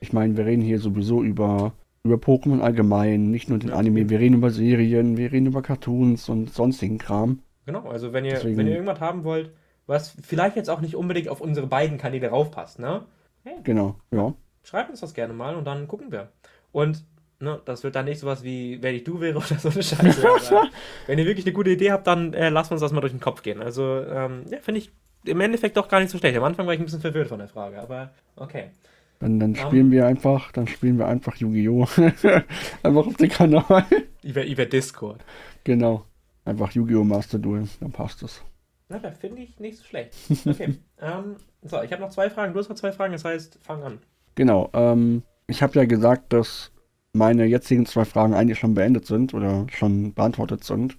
Ich 0.00 0.12
meine, 0.12 0.36
wir 0.36 0.44
reden 0.44 0.60
hier 0.60 0.78
sowieso 0.78 1.22
über, 1.22 1.72
über 2.06 2.16
Pokémon 2.16 2.60
allgemein, 2.60 3.30
nicht 3.30 3.48
nur 3.48 3.58
den 3.58 3.70
Ja. 3.70 3.76
Anime. 3.76 4.08
Wir 4.08 4.18
reden 4.18 4.34
über 4.36 4.50
Serien, 4.50 5.16
wir 5.16 5.32
reden 5.32 5.46
über 5.46 5.62
Cartoons 5.62 6.28
und 6.28 6.52
sonstigen 6.52 6.98
Kram. 6.98 7.40
Genau, 7.66 7.88
also 7.88 8.12
wenn 8.12 8.24
ihr, 8.24 8.32
Deswegen- 8.34 8.56
wenn 8.58 8.66
ihr 8.66 8.74
irgendwas 8.74 9.00
haben 9.00 9.24
wollt, 9.24 9.50
was 9.86 10.14
vielleicht 10.22 10.56
jetzt 10.56 10.70
auch 10.70 10.80
nicht 10.80 10.94
unbedingt 10.96 11.28
auf 11.28 11.40
unsere 11.40 11.66
beiden 11.66 11.98
Kanäle 11.98 12.28
raufpasst, 12.28 12.78
ne? 12.78 13.02
Hey, 13.44 13.54
Genau, 13.62 13.96
ja. 14.10 14.34
schreibt 14.64 14.90
uns 14.90 15.00
das 15.00 15.14
gerne 15.14 15.32
mal 15.34 15.54
und 15.56 15.64
dann 15.66 15.86
gucken 15.88 16.10
wir. 16.10 16.28
Und 16.72 17.04
ne, 17.40 17.60
das 17.64 17.84
wird 17.84 17.94
dann 17.94 18.04
nicht 18.06 18.18
sowas 18.20 18.42
wie, 18.42 18.82
wenn 18.82 18.94
ich 18.94 19.04
du 19.04 19.20
wäre 19.20 19.36
oder 19.38 19.58
so 19.58 19.68
eine 19.68 19.82
Scheiße. 19.82 20.22
wenn 21.06 21.18
ihr 21.18 21.26
wirklich 21.26 21.46
eine 21.46 21.52
gute 21.52 21.70
Idee 21.70 21.92
habt, 21.92 22.06
dann 22.06 22.32
äh, 22.34 22.48
lasst 22.48 22.72
uns 22.72 22.80
das 22.80 22.92
mal 22.92 23.00
durch 23.00 23.12
den 23.12 23.20
Kopf 23.20 23.42
gehen. 23.42 23.60
Also, 23.62 24.00
ähm, 24.02 24.42
ja, 24.50 24.58
finde 24.60 24.80
ich 24.80 24.90
im 25.24 25.40
Endeffekt 25.40 25.76
doch 25.76 25.88
gar 25.88 26.00
nicht 26.00 26.10
so 26.10 26.18
schlecht. 26.18 26.36
Am 26.36 26.44
Anfang 26.44 26.66
war 26.66 26.74
ich 26.74 26.80
ein 26.80 26.84
bisschen 26.84 27.00
verwirrt 27.00 27.28
von 27.28 27.38
der 27.40 27.48
Frage, 27.48 27.80
aber 27.80 28.10
okay. 28.36 28.70
Dann, 29.18 29.40
dann 29.40 29.56
spielen 29.56 29.90
wir 29.90 30.06
einfach, 30.06 30.52
dann 30.52 30.66
spielen 30.66 30.98
wir 30.98 31.06
einfach 31.06 31.36
Yu-Gi-Oh! 31.36 31.84
einfach 32.82 33.06
auf 33.06 33.16
den 33.16 33.30
Kanal. 33.30 33.84
Über, 34.22 34.44
über 34.44 34.66
Discord. 34.66 35.24
genau. 35.64 36.04
Einfach 36.44 36.72
Yu-Gi-Oh! 36.72 37.02
Master 37.02 37.38
Duel, 37.38 37.66
dann 37.80 37.92
passt 37.92 38.22
es. 38.22 38.42
Na, 38.88 38.98
da 38.98 39.10
finde 39.10 39.42
ich 39.42 39.58
nicht 39.58 39.78
so 39.78 39.84
schlecht. 39.84 40.14
Okay. 40.46 40.76
ähm, 41.00 41.36
so, 41.62 41.82
ich 41.82 41.90
habe 41.92 42.02
noch 42.02 42.10
zwei 42.10 42.30
Fragen. 42.30 42.52
Du 42.52 42.60
hast 42.60 42.68
noch 42.68 42.76
zwei 42.76 42.92
Fragen, 42.92 43.12
das 43.12 43.24
heißt, 43.24 43.58
fang 43.62 43.82
an. 43.82 43.98
Genau, 44.36 44.70
ähm, 44.74 45.22
ich 45.46 45.62
habe 45.62 45.78
ja 45.78 45.86
gesagt, 45.86 46.32
dass 46.32 46.70
meine 47.12 47.46
jetzigen 47.46 47.86
zwei 47.86 48.04
Fragen 48.04 48.34
eigentlich 48.34 48.58
schon 48.58 48.74
beendet 48.74 49.06
sind 49.06 49.34
oder 49.34 49.66
schon 49.70 50.14
beantwortet 50.14 50.62
sind. 50.62 50.96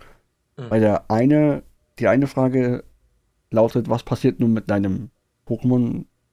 Mhm. 0.58 0.70
Bei 0.70 0.80
der 0.80 1.10
eine, 1.10 1.64
die 2.00 2.08
eine 2.08 2.28
Frage 2.28 2.84
lautet, 3.52 3.90
was 3.90 4.04
passiert 4.04 4.40
nun 4.40 4.54
mit 4.54 4.70
deinem 4.70 5.12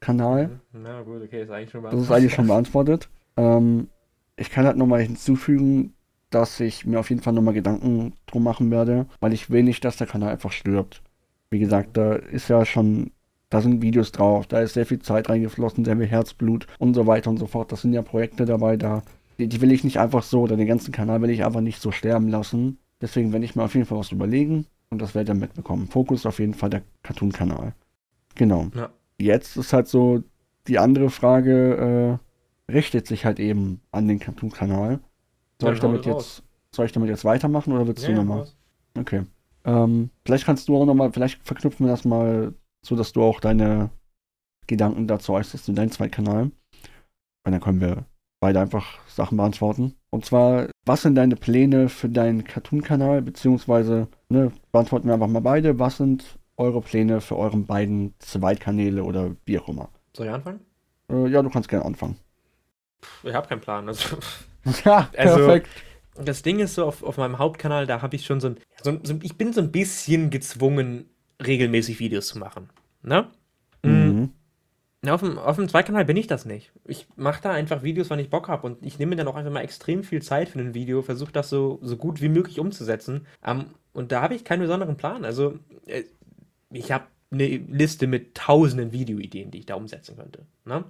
Pokémon-Kanal? 0.05 0.61
Na 0.73 1.03
gut, 1.03 1.23
okay, 1.23 1.43
ist 1.43 1.51
eigentlich 1.51 1.71
schon 1.71 1.83
mal. 1.83 1.91
Das 1.91 2.01
ist 2.01 2.11
eigentlich 2.11 2.35
schon 2.35 2.47
beantwortet. 2.47 3.09
Ähm, 3.37 3.89
ich 4.37 4.51
kann 4.51 4.67
halt 4.67 4.77
nochmal 4.77 5.03
hinzufügen, 5.03 5.95
dass 6.31 6.61
ich 6.61 6.85
mir 6.85 6.99
auf 7.01 7.11
jeden 7.11 7.23
Fall 7.23 7.33
nochmal 7.33 7.55
Gedanken 7.55 8.15
drum 8.27 8.43
machen 8.43 8.71
werde, 8.71 9.07
weil 9.21 9.33
ich 9.33 9.51
will 9.51 9.63
nicht, 9.63 9.85
dass 9.85 9.97
der 9.97 10.07
Kanal 10.07 10.33
einfach 10.33 10.53
stirbt. 10.53 11.03
Wie 11.51 11.59
gesagt, 11.59 11.97
da 11.97 12.15
ist 12.15 12.49
ja 12.49 12.65
schon, 12.65 13.13
da 13.51 13.61
sind 13.61 13.83
Videos 13.83 14.11
drauf, 14.11 14.47
da 14.47 14.61
ist 14.61 14.75
sehr 14.75 14.87
viel 14.87 14.99
Zeit 15.01 15.29
reingeflossen, 15.29 15.85
sehr 15.85 15.97
viel 15.97 16.07
Herzblut 16.07 16.67
und 16.79 16.95
so 16.95 17.07
weiter 17.07 17.31
und 17.31 17.39
so 17.39 17.47
fort. 17.47 17.71
Das 17.71 17.83
sind 17.83 17.93
ja 17.93 18.03
Projekte 18.03 18.45
dabei, 18.45 18.77
da, 18.77 19.03
die, 19.39 19.49
die 19.49 19.61
will 19.61 19.71
ich 19.71 19.85
nicht 19.85 20.01
einfach 20.01 20.25
so, 20.25 20.43
oder 20.43 20.57
den 20.57 20.67
ganzen 20.67 20.93
Kanal 20.93 21.23
will 21.23 21.31
ich 21.31 21.45
einfach 21.45 21.61
nicht 21.61 21.81
so 21.81 21.93
sterben 21.93 22.29
lassen. 22.29 22.79
Deswegen 23.01 23.33
werde 23.33 23.45
ich 23.45 23.55
mir 23.55 23.63
auf 23.63 23.75
jeden 23.75 23.87
Fall 23.87 23.99
was 23.99 24.13
überlegen 24.13 24.67
und 24.91 25.01
das 25.01 25.15
werdet 25.15 25.35
ihr 25.35 25.39
mitbekommen. 25.39 25.87
Fokus 25.87 26.27
auf 26.27 26.41
jeden 26.41 26.55
Fall 26.55 26.71
der 26.71 26.83
Cartoon-Kanal. 27.03 27.75
Genau. 28.35 28.69
Ja. 28.75 28.91
Jetzt 29.21 29.57
ist 29.57 29.73
halt 29.73 29.89
so, 29.89 30.23
die 30.67 30.79
andere 30.79 31.11
Frage 31.11 32.19
äh, 32.69 32.73
richtet 32.73 33.07
sich 33.07 33.25
halt 33.25 33.39
eben 33.39 33.81
an 33.93 34.09
den 34.09 34.19
Cartoon-Kanal. 34.19 35.01
Soll 35.61 35.75
ich 35.75 35.81
damit 35.81 36.07
jetzt, 36.07 36.43
soll 36.75 36.87
ich 36.87 36.93
damit 36.93 37.09
jetzt 37.09 37.25
weitermachen 37.25 37.73
oder 37.73 37.87
willst 37.87 38.03
Ja, 38.03 38.11
du 38.11 38.17
nochmal? 38.17 38.47
Okay. 38.99 39.25
Ähm, 39.65 40.11
vielleicht 40.25 40.47
kannst 40.47 40.69
du 40.69 40.77
auch 40.77 40.85
nochmal, 40.85 41.13
vielleicht 41.13 41.43
verknüpfen 41.47 41.87
wir 41.87 41.91
das 41.93 42.05
mal, 42.05 42.55
so 42.83 42.97
dass 42.97 43.13
du 43.13 43.23
auch 43.23 43.41
deine 43.41 43.91
Gedanken 44.67 45.07
dazu 45.07 45.33
äußerst 45.33 45.69
in 45.69 45.75
deinem 45.75 45.91
Zweitkanal. 45.91 46.45
Und 47.47 47.53
dann 47.53 47.61
können 47.61 47.81
wir 47.81 48.07
beide 48.41 48.61
einfach 48.61 48.99
Sachen 49.07 49.37
beantworten. 49.37 49.95
Und 50.11 50.25
zwar, 50.25 50.69
was 50.85 51.03
sind 51.03 51.15
deine 51.15 51.37
Pläne 51.37 51.89
für 51.89 52.09
deinen 52.09 52.45
Cartoon-Kanal? 52.45 53.23
Beziehungsweise, 53.23 54.09
ne, 54.29 54.53
beantworten 54.73 55.07
wir 55.07 55.15
einfach 55.15 55.29
mal 55.29 55.41
beide. 55.41 55.79
Was 55.79 55.99
sind 55.99 56.39
eure 56.57 56.81
Pläne 56.81 57.21
für 57.21 57.37
euren 57.37 57.67
beiden 57.67 58.15
Zweitkanäle 58.19 59.05
oder 59.05 59.35
wie 59.45 59.59
auch 59.59 59.69
immer? 59.69 59.89
Soll 60.17 60.27
ich 60.27 60.33
anfangen? 60.33 60.61
Äh, 61.11 61.29
ja, 61.29 61.43
du 61.43 61.51
kannst 61.51 61.69
gerne 61.69 61.85
anfangen. 61.85 62.17
Ich 63.23 63.35
habe 63.35 63.49
keinen 63.49 63.61
Plan. 63.61 63.89
Also, 63.89 64.17
Ja, 64.85 65.09
Also- 65.17 65.37
perfekt. 65.37 65.69
das 66.17 66.43
Ding 66.43 66.61
ist 66.61 66.75
so, 66.75 66.87
auf, 66.87 67.03
auf 67.03 67.17
meinem 67.17 67.39
Hauptkanal, 67.39 67.87
da 67.87 68.03
habe 68.03 68.17
ich 68.17 68.25
schon 68.25 68.41
so 68.41 68.49
ein, 68.49 68.57
so, 68.83 68.91
ein- 68.91 69.01
so. 69.05 69.15
Ich 69.23 69.37
bin 69.37 69.53
so 69.53 69.61
ein 69.61 69.73
bisschen 69.73 70.31
gezwungen, 70.31 71.09
regelmäßig 71.45 71.99
Videos 71.99 72.29
zu 72.29 72.39
machen. 72.39 72.71
Ne? 73.03 73.27
Mhm. 73.83 73.91
Mhm. 73.93 74.31
Ja, 75.05 75.15
auf 75.15 75.21
dem, 75.21 75.37
auf 75.39 75.57
dem 75.57 75.69
Zweitkanal 75.69 76.07
bin 76.07 76.17
ich 76.17 76.29
das 76.29 76.47
nicht. 76.47 76.73
Ich 76.87 77.07
mache 77.17 77.43
da 77.43 77.51
einfach 77.51 77.83
Videos, 77.83 78.09
wann 78.09 78.21
ich 78.21 78.31
Bock 78.31 78.49
habe. 78.49 78.67
Und 78.67 78.87
ich 78.87 78.99
nehme 78.99 79.11
mir 79.11 79.17
dann 79.17 79.29
auch 79.29 79.35
einfach 79.35 79.53
mal 79.53 79.61
extrem 79.61 80.03
viel 80.03 80.23
Zeit 80.23 80.49
für 80.49 80.61
ein 80.61 80.73
Video, 80.73 81.03
versuche 81.03 81.33
das 81.33 81.51
so, 81.51 81.79
so 81.83 81.99
gut 81.99 82.23
wie 82.23 82.31
möglich 82.31 82.59
umzusetzen. 82.59 83.27
Ähm, 83.45 83.67
und 83.93 84.13
da 84.13 84.23
habe 84.23 84.35
ich 84.35 84.45
keinen 84.45 84.61
besonderen 84.61 84.97
Plan. 84.97 85.27
Also, 85.27 85.59
äh, 85.85 86.05
ich 86.75 86.93
habe 86.93 87.07
eine 87.31 87.47
Liste 87.47 88.07
mit 88.07 88.35
tausenden 88.37 88.93
Videoideen, 88.93 89.51
die 89.51 89.59
ich 89.59 89.67
da 89.67 89.75
umsetzen 89.75 90.17
könnte. 90.17 90.47
Ne? 90.65 90.85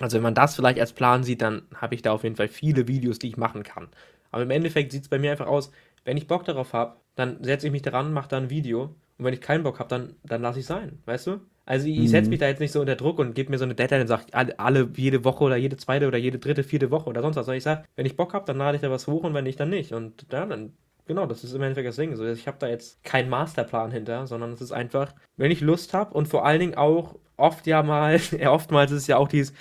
Also, 0.00 0.16
wenn 0.16 0.22
man 0.22 0.34
das 0.34 0.54
vielleicht 0.56 0.78
als 0.80 0.92
Plan 0.92 1.24
sieht, 1.24 1.42
dann 1.42 1.62
habe 1.74 1.94
ich 1.94 2.02
da 2.02 2.12
auf 2.12 2.22
jeden 2.24 2.36
Fall 2.36 2.48
viele 2.48 2.86
Videos, 2.88 3.18
die 3.18 3.28
ich 3.28 3.36
machen 3.36 3.62
kann. 3.62 3.88
Aber 4.30 4.42
im 4.42 4.50
Endeffekt 4.50 4.92
sieht 4.92 5.02
es 5.04 5.08
bei 5.08 5.18
mir 5.18 5.30
einfach 5.30 5.46
aus, 5.46 5.70
wenn 6.04 6.16
ich 6.16 6.26
Bock 6.26 6.44
darauf 6.44 6.72
habe, 6.72 6.96
dann 7.14 7.42
setze 7.42 7.66
ich 7.66 7.72
mich 7.72 7.82
daran, 7.82 8.12
mache 8.12 8.28
da 8.28 8.36
ein 8.36 8.50
Video. 8.50 8.94
Und 9.18 9.24
wenn 9.24 9.32
ich 9.32 9.40
keinen 9.40 9.62
Bock 9.64 9.78
habe, 9.78 9.88
dann, 9.88 10.14
dann 10.24 10.42
lasse 10.42 10.60
ich 10.60 10.66
sein, 10.66 10.98
weißt 11.06 11.26
du? 11.28 11.40
Also 11.64 11.88
ich 11.88 11.96
Mhm. 11.96 12.06
setze 12.10 12.30
mich 12.30 12.38
da 12.38 12.46
jetzt 12.46 12.60
nicht 12.60 12.72
so 12.72 12.80
unter 12.80 12.94
Druck 12.96 13.18
und 13.18 13.34
gebe 13.34 13.50
mir 13.50 13.58
so 13.58 13.64
eine 13.64 13.74
Deadline 13.74 14.02
und 14.02 14.06
sage, 14.08 14.26
alle, 14.32 14.58
alle 14.58 14.88
jede 14.96 15.24
Woche 15.24 15.42
oder 15.44 15.56
jede 15.56 15.76
zweite 15.78 16.06
oder 16.06 16.18
jede 16.18 16.38
dritte, 16.38 16.62
vierte 16.62 16.90
Woche 16.90 17.08
oder 17.08 17.22
sonst 17.22 17.36
was. 17.36 17.46
Sondern 17.46 17.58
ich 17.58 17.64
sage, 17.64 17.84
wenn 17.96 18.06
ich 18.06 18.16
Bock 18.16 18.34
habe, 18.34 18.44
dann 18.46 18.58
lade 18.58 18.76
ich 18.76 18.82
da 18.82 18.90
was 18.90 19.06
hoch 19.06 19.24
und 19.24 19.34
wenn 19.34 19.44
nicht, 19.44 19.58
dann 19.58 19.70
nicht. 19.70 19.92
Und 19.92 20.26
ja, 20.30 20.46
dann, 20.46 20.76
genau, 21.06 21.26
das 21.26 21.44
ist 21.44 21.52
im 21.54 21.62
Endeffekt 21.62 21.88
das 21.88 21.96
Ding. 21.96 22.14
So, 22.16 22.26
ich 22.26 22.46
habe 22.46 22.58
da 22.58 22.68
jetzt 22.68 23.02
keinen 23.04 23.28
Masterplan 23.30 23.90
hinter, 23.92 24.26
sondern 24.26 24.52
es 24.52 24.60
ist 24.60 24.72
einfach, 24.72 25.14
wenn 25.36 25.50
ich 25.50 25.60
Lust 25.60 25.94
habe 25.94 26.14
und 26.14 26.28
vor 26.28 26.44
allen 26.46 26.60
Dingen 26.60 26.74
auch 26.76 27.18
oft 27.36 27.66
ja 27.66 27.82
mal, 27.82 28.20
oftmals 28.46 28.90
ist 28.92 29.02
es 29.02 29.06
ja 29.06 29.16
auch 29.16 29.28
dieses, 29.28 29.52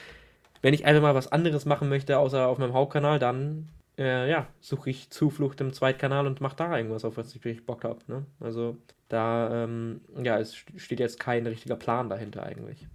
wenn 0.61 0.73
ich 0.73 0.85
einfach 0.85 1.01
mal 1.01 1.15
was 1.15 1.31
anderes 1.31 1.65
machen 1.65 1.89
möchte, 1.89 2.17
außer 2.19 2.47
auf 2.47 2.57
meinem 2.59 2.73
Hauptkanal, 2.73 3.19
dann 3.19 3.69
äh, 3.97 4.29
ja, 4.29 4.47
suche 4.61 4.89
ich 4.89 5.09
Zuflucht 5.11 5.61
im 5.61 5.73
Zweitkanal 5.73 6.27
und 6.27 6.41
mache 6.41 6.55
da 6.57 6.75
irgendwas, 6.77 7.05
auf 7.05 7.17
was 7.17 7.35
ich 7.35 7.43
wirklich 7.45 7.65
Bock 7.65 7.83
habe. 7.85 7.99
Ne? 8.07 8.25
Also 8.39 8.77
da, 9.09 9.65
ähm, 9.65 10.01
ja, 10.23 10.39
es 10.39 10.53
st- 10.55 10.79
steht 10.79 10.99
jetzt 10.99 11.19
kein 11.19 11.47
richtiger 11.47 11.75
Plan 11.77 12.09
dahinter 12.09 12.43
eigentlich. 12.43 12.87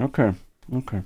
Okay, 0.00 0.34
okay. 0.70 1.02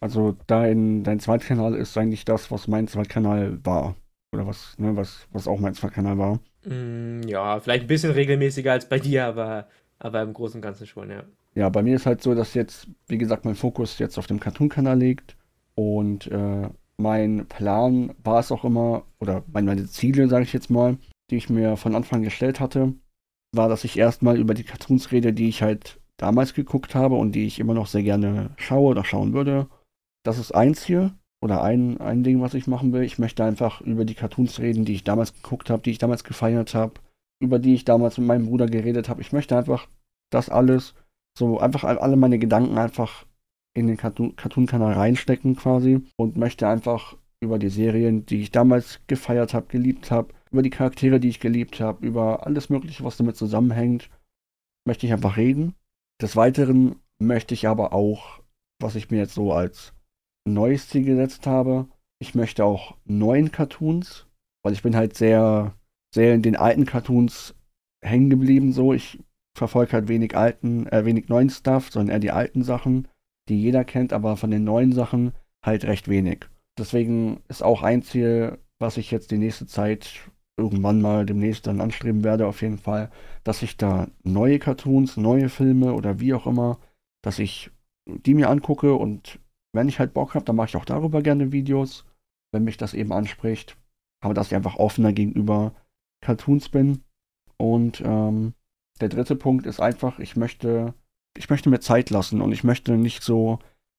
Also 0.00 0.36
dein, 0.46 1.04
dein 1.04 1.20
Zweitkanal 1.20 1.74
ist 1.74 1.98
eigentlich 1.98 2.24
das, 2.24 2.50
was 2.50 2.68
mein 2.68 2.88
Zweitkanal 2.88 3.64
war. 3.64 3.96
Oder 4.34 4.46
was, 4.46 4.76
ne, 4.78 4.96
was, 4.96 5.28
was 5.30 5.46
auch 5.46 5.60
mein 5.60 5.74
Zweitkanal 5.74 6.18
war. 6.18 6.40
Mm, 6.64 7.22
ja, 7.28 7.60
vielleicht 7.60 7.84
ein 7.84 7.88
bisschen 7.88 8.10
regelmäßiger 8.10 8.72
als 8.72 8.88
bei 8.88 8.98
dir, 9.00 9.26
aber, 9.26 9.68
aber 10.00 10.22
im 10.22 10.32
Großen 10.32 10.58
und 10.58 10.62
Ganzen 10.62 10.86
schon, 10.86 11.10
ja. 11.10 11.22
Ja, 11.54 11.68
bei 11.68 11.84
mir 11.84 11.94
ist 11.94 12.06
halt 12.06 12.20
so, 12.20 12.34
dass 12.34 12.54
jetzt, 12.54 12.88
wie 13.06 13.18
gesagt, 13.18 13.44
mein 13.44 13.54
Fokus 13.54 13.98
jetzt 14.00 14.18
auf 14.18 14.26
dem 14.26 14.40
Cartoon-Kanal 14.40 14.98
liegt. 14.98 15.36
Und 15.76 16.26
äh, 16.26 16.68
mein 16.96 17.46
Plan 17.46 18.12
war 18.24 18.40
es 18.40 18.50
auch 18.50 18.64
immer, 18.64 19.04
oder 19.20 19.44
meine, 19.52 19.66
meine 19.66 19.86
Ziele, 19.86 20.28
sage 20.28 20.42
ich 20.42 20.52
jetzt 20.52 20.68
mal, 20.68 20.98
die 21.30 21.36
ich 21.36 21.48
mir 21.48 21.76
von 21.76 21.94
Anfang 21.94 22.22
gestellt 22.22 22.58
hatte, 22.58 22.92
war, 23.52 23.68
dass 23.68 23.84
ich 23.84 23.96
erstmal 23.96 24.36
über 24.36 24.54
die 24.54 24.64
Cartoons 24.64 25.12
rede, 25.12 25.32
die 25.32 25.48
ich 25.48 25.62
halt 25.62 26.00
damals 26.16 26.54
geguckt 26.54 26.96
habe 26.96 27.14
und 27.14 27.32
die 27.32 27.46
ich 27.46 27.60
immer 27.60 27.74
noch 27.74 27.86
sehr 27.86 28.02
gerne 28.02 28.50
schaue 28.56 28.90
oder 28.90 29.04
schauen 29.04 29.32
würde. 29.32 29.68
Das 30.24 30.38
ist 30.38 30.52
eins 30.52 30.84
hier 30.84 31.14
oder 31.44 31.62
ein, 31.62 32.00
ein 32.00 32.24
Ding, 32.24 32.40
was 32.40 32.54
ich 32.54 32.66
machen 32.66 32.94
will. 32.94 33.02
Ich 33.02 33.18
möchte 33.18 33.44
einfach 33.44 33.82
über 33.82 34.06
die 34.06 34.14
Cartoons 34.14 34.60
reden, 34.60 34.86
die 34.86 34.94
ich 34.94 35.04
damals 35.04 35.34
geguckt 35.34 35.68
habe, 35.68 35.82
die 35.82 35.90
ich 35.90 35.98
damals 35.98 36.24
gefeiert 36.24 36.74
habe, 36.74 36.94
über 37.38 37.58
die 37.58 37.74
ich 37.74 37.84
damals 37.84 38.16
mit 38.16 38.26
meinem 38.26 38.46
Bruder 38.46 38.66
geredet 38.66 39.10
habe. 39.10 39.20
Ich 39.20 39.32
möchte 39.32 39.56
einfach 39.56 39.86
das 40.32 40.48
alles, 40.48 40.94
so 41.38 41.58
einfach 41.58 41.84
alle 41.84 42.16
meine 42.16 42.38
Gedanken 42.38 42.78
einfach 42.78 43.26
in 43.76 43.86
den 43.88 43.98
Cartoon-Kanal 43.98 44.94
reinstecken 44.94 45.54
quasi 45.56 46.02
und 46.16 46.38
möchte 46.38 46.66
einfach 46.66 47.16
über 47.42 47.58
die 47.58 47.68
Serien, 47.68 48.24
die 48.24 48.40
ich 48.40 48.50
damals 48.50 49.00
gefeiert 49.06 49.52
habe, 49.52 49.66
geliebt 49.66 50.10
habe, 50.10 50.32
über 50.50 50.62
die 50.62 50.70
Charaktere, 50.70 51.20
die 51.20 51.28
ich 51.28 51.40
geliebt 51.40 51.78
habe, 51.78 52.06
über 52.06 52.46
alles 52.46 52.70
Mögliche, 52.70 53.04
was 53.04 53.18
damit 53.18 53.36
zusammenhängt, 53.36 54.08
möchte 54.86 55.06
ich 55.06 55.12
einfach 55.12 55.36
reden. 55.36 55.74
Des 56.22 56.36
Weiteren 56.36 56.96
möchte 57.18 57.52
ich 57.52 57.68
aber 57.68 57.92
auch, 57.92 58.40
was 58.80 58.94
ich 58.94 59.10
mir 59.10 59.18
jetzt 59.18 59.34
so 59.34 59.52
als 59.52 59.93
neues 60.44 60.88
Ziel 60.88 61.04
gesetzt 61.04 61.46
habe, 61.46 61.88
ich 62.20 62.34
möchte 62.34 62.64
auch 62.64 62.96
neuen 63.04 63.52
Cartoons, 63.52 64.26
weil 64.62 64.72
ich 64.72 64.82
bin 64.82 64.96
halt 64.96 65.16
sehr, 65.16 65.74
sehr 66.14 66.34
in 66.34 66.42
den 66.42 66.56
alten 66.56 66.86
Cartoons 66.86 67.54
hängen 68.02 68.30
geblieben 68.30 68.72
so. 68.72 68.92
Ich 68.92 69.22
verfolge 69.56 69.92
halt 69.92 70.08
wenig 70.08 70.36
alten, 70.36 70.86
äh, 70.88 71.04
wenig 71.04 71.28
neuen 71.28 71.50
Stuff, 71.50 71.90
sondern 71.90 72.14
eher 72.14 72.20
die 72.20 72.30
alten 72.30 72.62
Sachen, 72.62 73.08
die 73.48 73.60
jeder 73.60 73.84
kennt, 73.84 74.12
aber 74.12 74.36
von 74.36 74.50
den 74.50 74.64
neuen 74.64 74.92
Sachen 74.92 75.32
halt 75.64 75.84
recht 75.84 76.08
wenig. 76.08 76.46
Deswegen 76.78 77.42
ist 77.48 77.62
auch 77.62 77.82
ein 77.82 78.02
Ziel, 78.02 78.58
was 78.78 78.96
ich 78.96 79.10
jetzt 79.10 79.30
die 79.30 79.38
nächste 79.38 79.66
Zeit 79.66 80.30
irgendwann 80.56 81.00
mal 81.00 81.26
demnächst 81.26 81.66
dann 81.66 81.80
anstreben 81.80 82.24
werde, 82.24 82.46
auf 82.46 82.62
jeden 82.62 82.78
Fall, 82.78 83.10
dass 83.42 83.62
ich 83.62 83.76
da 83.76 84.08
neue 84.22 84.58
Cartoons, 84.58 85.16
neue 85.16 85.48
Filme 85.48 85.94
oder 85.94 86.20
wie 86.20 86.34
auch 86.34 86.46
immer, 86.46 86.78
dass 87.22 87.38
ich 87.38 87.70
die 88.06 88.34
mir 88.34 88.50
angucke 88.50 88.94
und 88.94 89.40
wenn 89.74 89.88
ich 89.88 89.98
halt 89.98 90.14
Bock 90.14 90.34
habe, 90.34 90.44
dann 90.44 90.56
mache 90.56 90.68
ich 90.68 90.76
auch 90.76 90.84
darüber 90.84 91.22
gerne 91.22 91.52
Videos, 91.52 92.04
wenn 92.52 92.64
mich 92.64 92.76
das 92.76 92.94
eben 92.94 93.12
anspricht. 93.12 93.76
Aber 94.22 94.34
dass 94.34 94.48
ich 94.48 94.54
einfach 94.54 94.76
offener 94.76 95.12
gegenüber 95.12 95.74
Cartoons 96.22 96.68
bin. 96.68 97.02
Und 97.56 98.02
ähm, 98.04 98.54
der 99.00 99.08
dritte 99.08 99.36
Punkt 99.36 99.66
ist 99.66 99.80
einfach, 99.80 100.18
ich 100.18 100.36
möchte, 100.36 100.94
ich 101.36 101.50
möchte 101.50 101.68
mir 101.68 101.80
Zeit 101.80 102.10
lassen 102.10 102.40
und 102.40 102.52
ich 102.52 102.64
möchte 102.64 102.96
nicht 102.96 103.22
so 103.22 103.58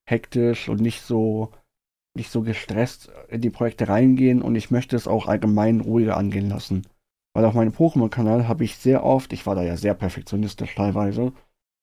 hektisch 0.10 0.70
und 0.70 0.82
nicht 0.82 1.02
so 1.02 1.52
nicht 2.16 2.32
so 2.32 2.42
gestresst 2.42 3.12
in 3.28 3.42
die 3.42 3.50
Projekte 3.50 3.88
reingehen 3.88 4.42
und 4.42 4.56
ich 4.56 4.72
möchte 4.72 4.96
es 4.96 5.08
auch 5.08 5.28
allgemein 5.28 5.82
ruhiger 5.82 6.18
angehen 6.18 6.50
lassen. 6.50 6.88
Weil 7.34 7.46
auf 7.46 7.54
meinem 7.54 7.74
Pokémon-Kanal 7.74 8.48
habe 8.48 8.64
ich 8.64 8.78
sehr 8.78 9.04
oft, 9.04 9.34
ich 9.34 9.46
war 9.46 9.56
da 9.56 9.64
ja 9.64 9.76
sehr 9.76 9.94
perfektionistisch 9.94 10.74
teilweise, 10.76 11.34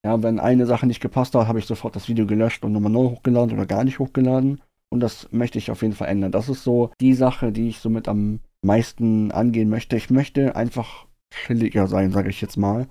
ja, 0.05 0.23
wenn 0.23 0.41
eine 0.41 0.67
Sache 0.67 0.87
nicht 0.87 1.01
gepasst 1.01 1.35
hat, 1.35 1.47
habe 1.47 1.59
ich 1.59 1.67
sofort 1.67 1.95
das 1.95 2.09
Video 2.09 2.27
gelöscht 2.27 2.65
und 2.65 2.73
nochmal 2.73 2.91
neu 2.91 3.11
hochgeladen 3.11 3.55
oder 3.55 3.67
gar 3.67 3.85
nicht 3.85 3.99
hochgeladen. 3.99 4.61
Und 4.91 5.01
das 5.01 5.31
möchte 5.33 5.59
ich 5.59 5.71
auf 5.71 5.83
jeden 5.83 5.95
Fall 5.95 6.09
ändern. 6.09 6.33
Das 6.33 6.49
ist 6.49 6.65
so 6.65 6.91
die 7.01 7.15
Sache, 7.15 7.53
die 7.53 7.69
ich 7.69 7.79
somit 7.79 8.09
am 8.09 8.41
meisten 8.63 9.31
angehen 9.31 9.71
möchte. 9.71 9.97
Ich 9.97 10.11
möchte 10.11 10.57
einfach 10.57 11.07
chilliger 11.33 11.87
sein, 11.87 12.11
sage 12.11 12.31
ich 12.31 12.41
jetzt 12.41 12.57
mal. 12.57 12.89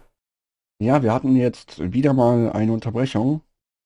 Ja, 0.82 1.04
wir 1.04 1.14
hatten 1.14 1.36
jetzt 1.36 1.94
wieder 1.94 2.14
mal 2.14 2.52
eine 2.54 2.74
Unterbrechung 2.74 3.42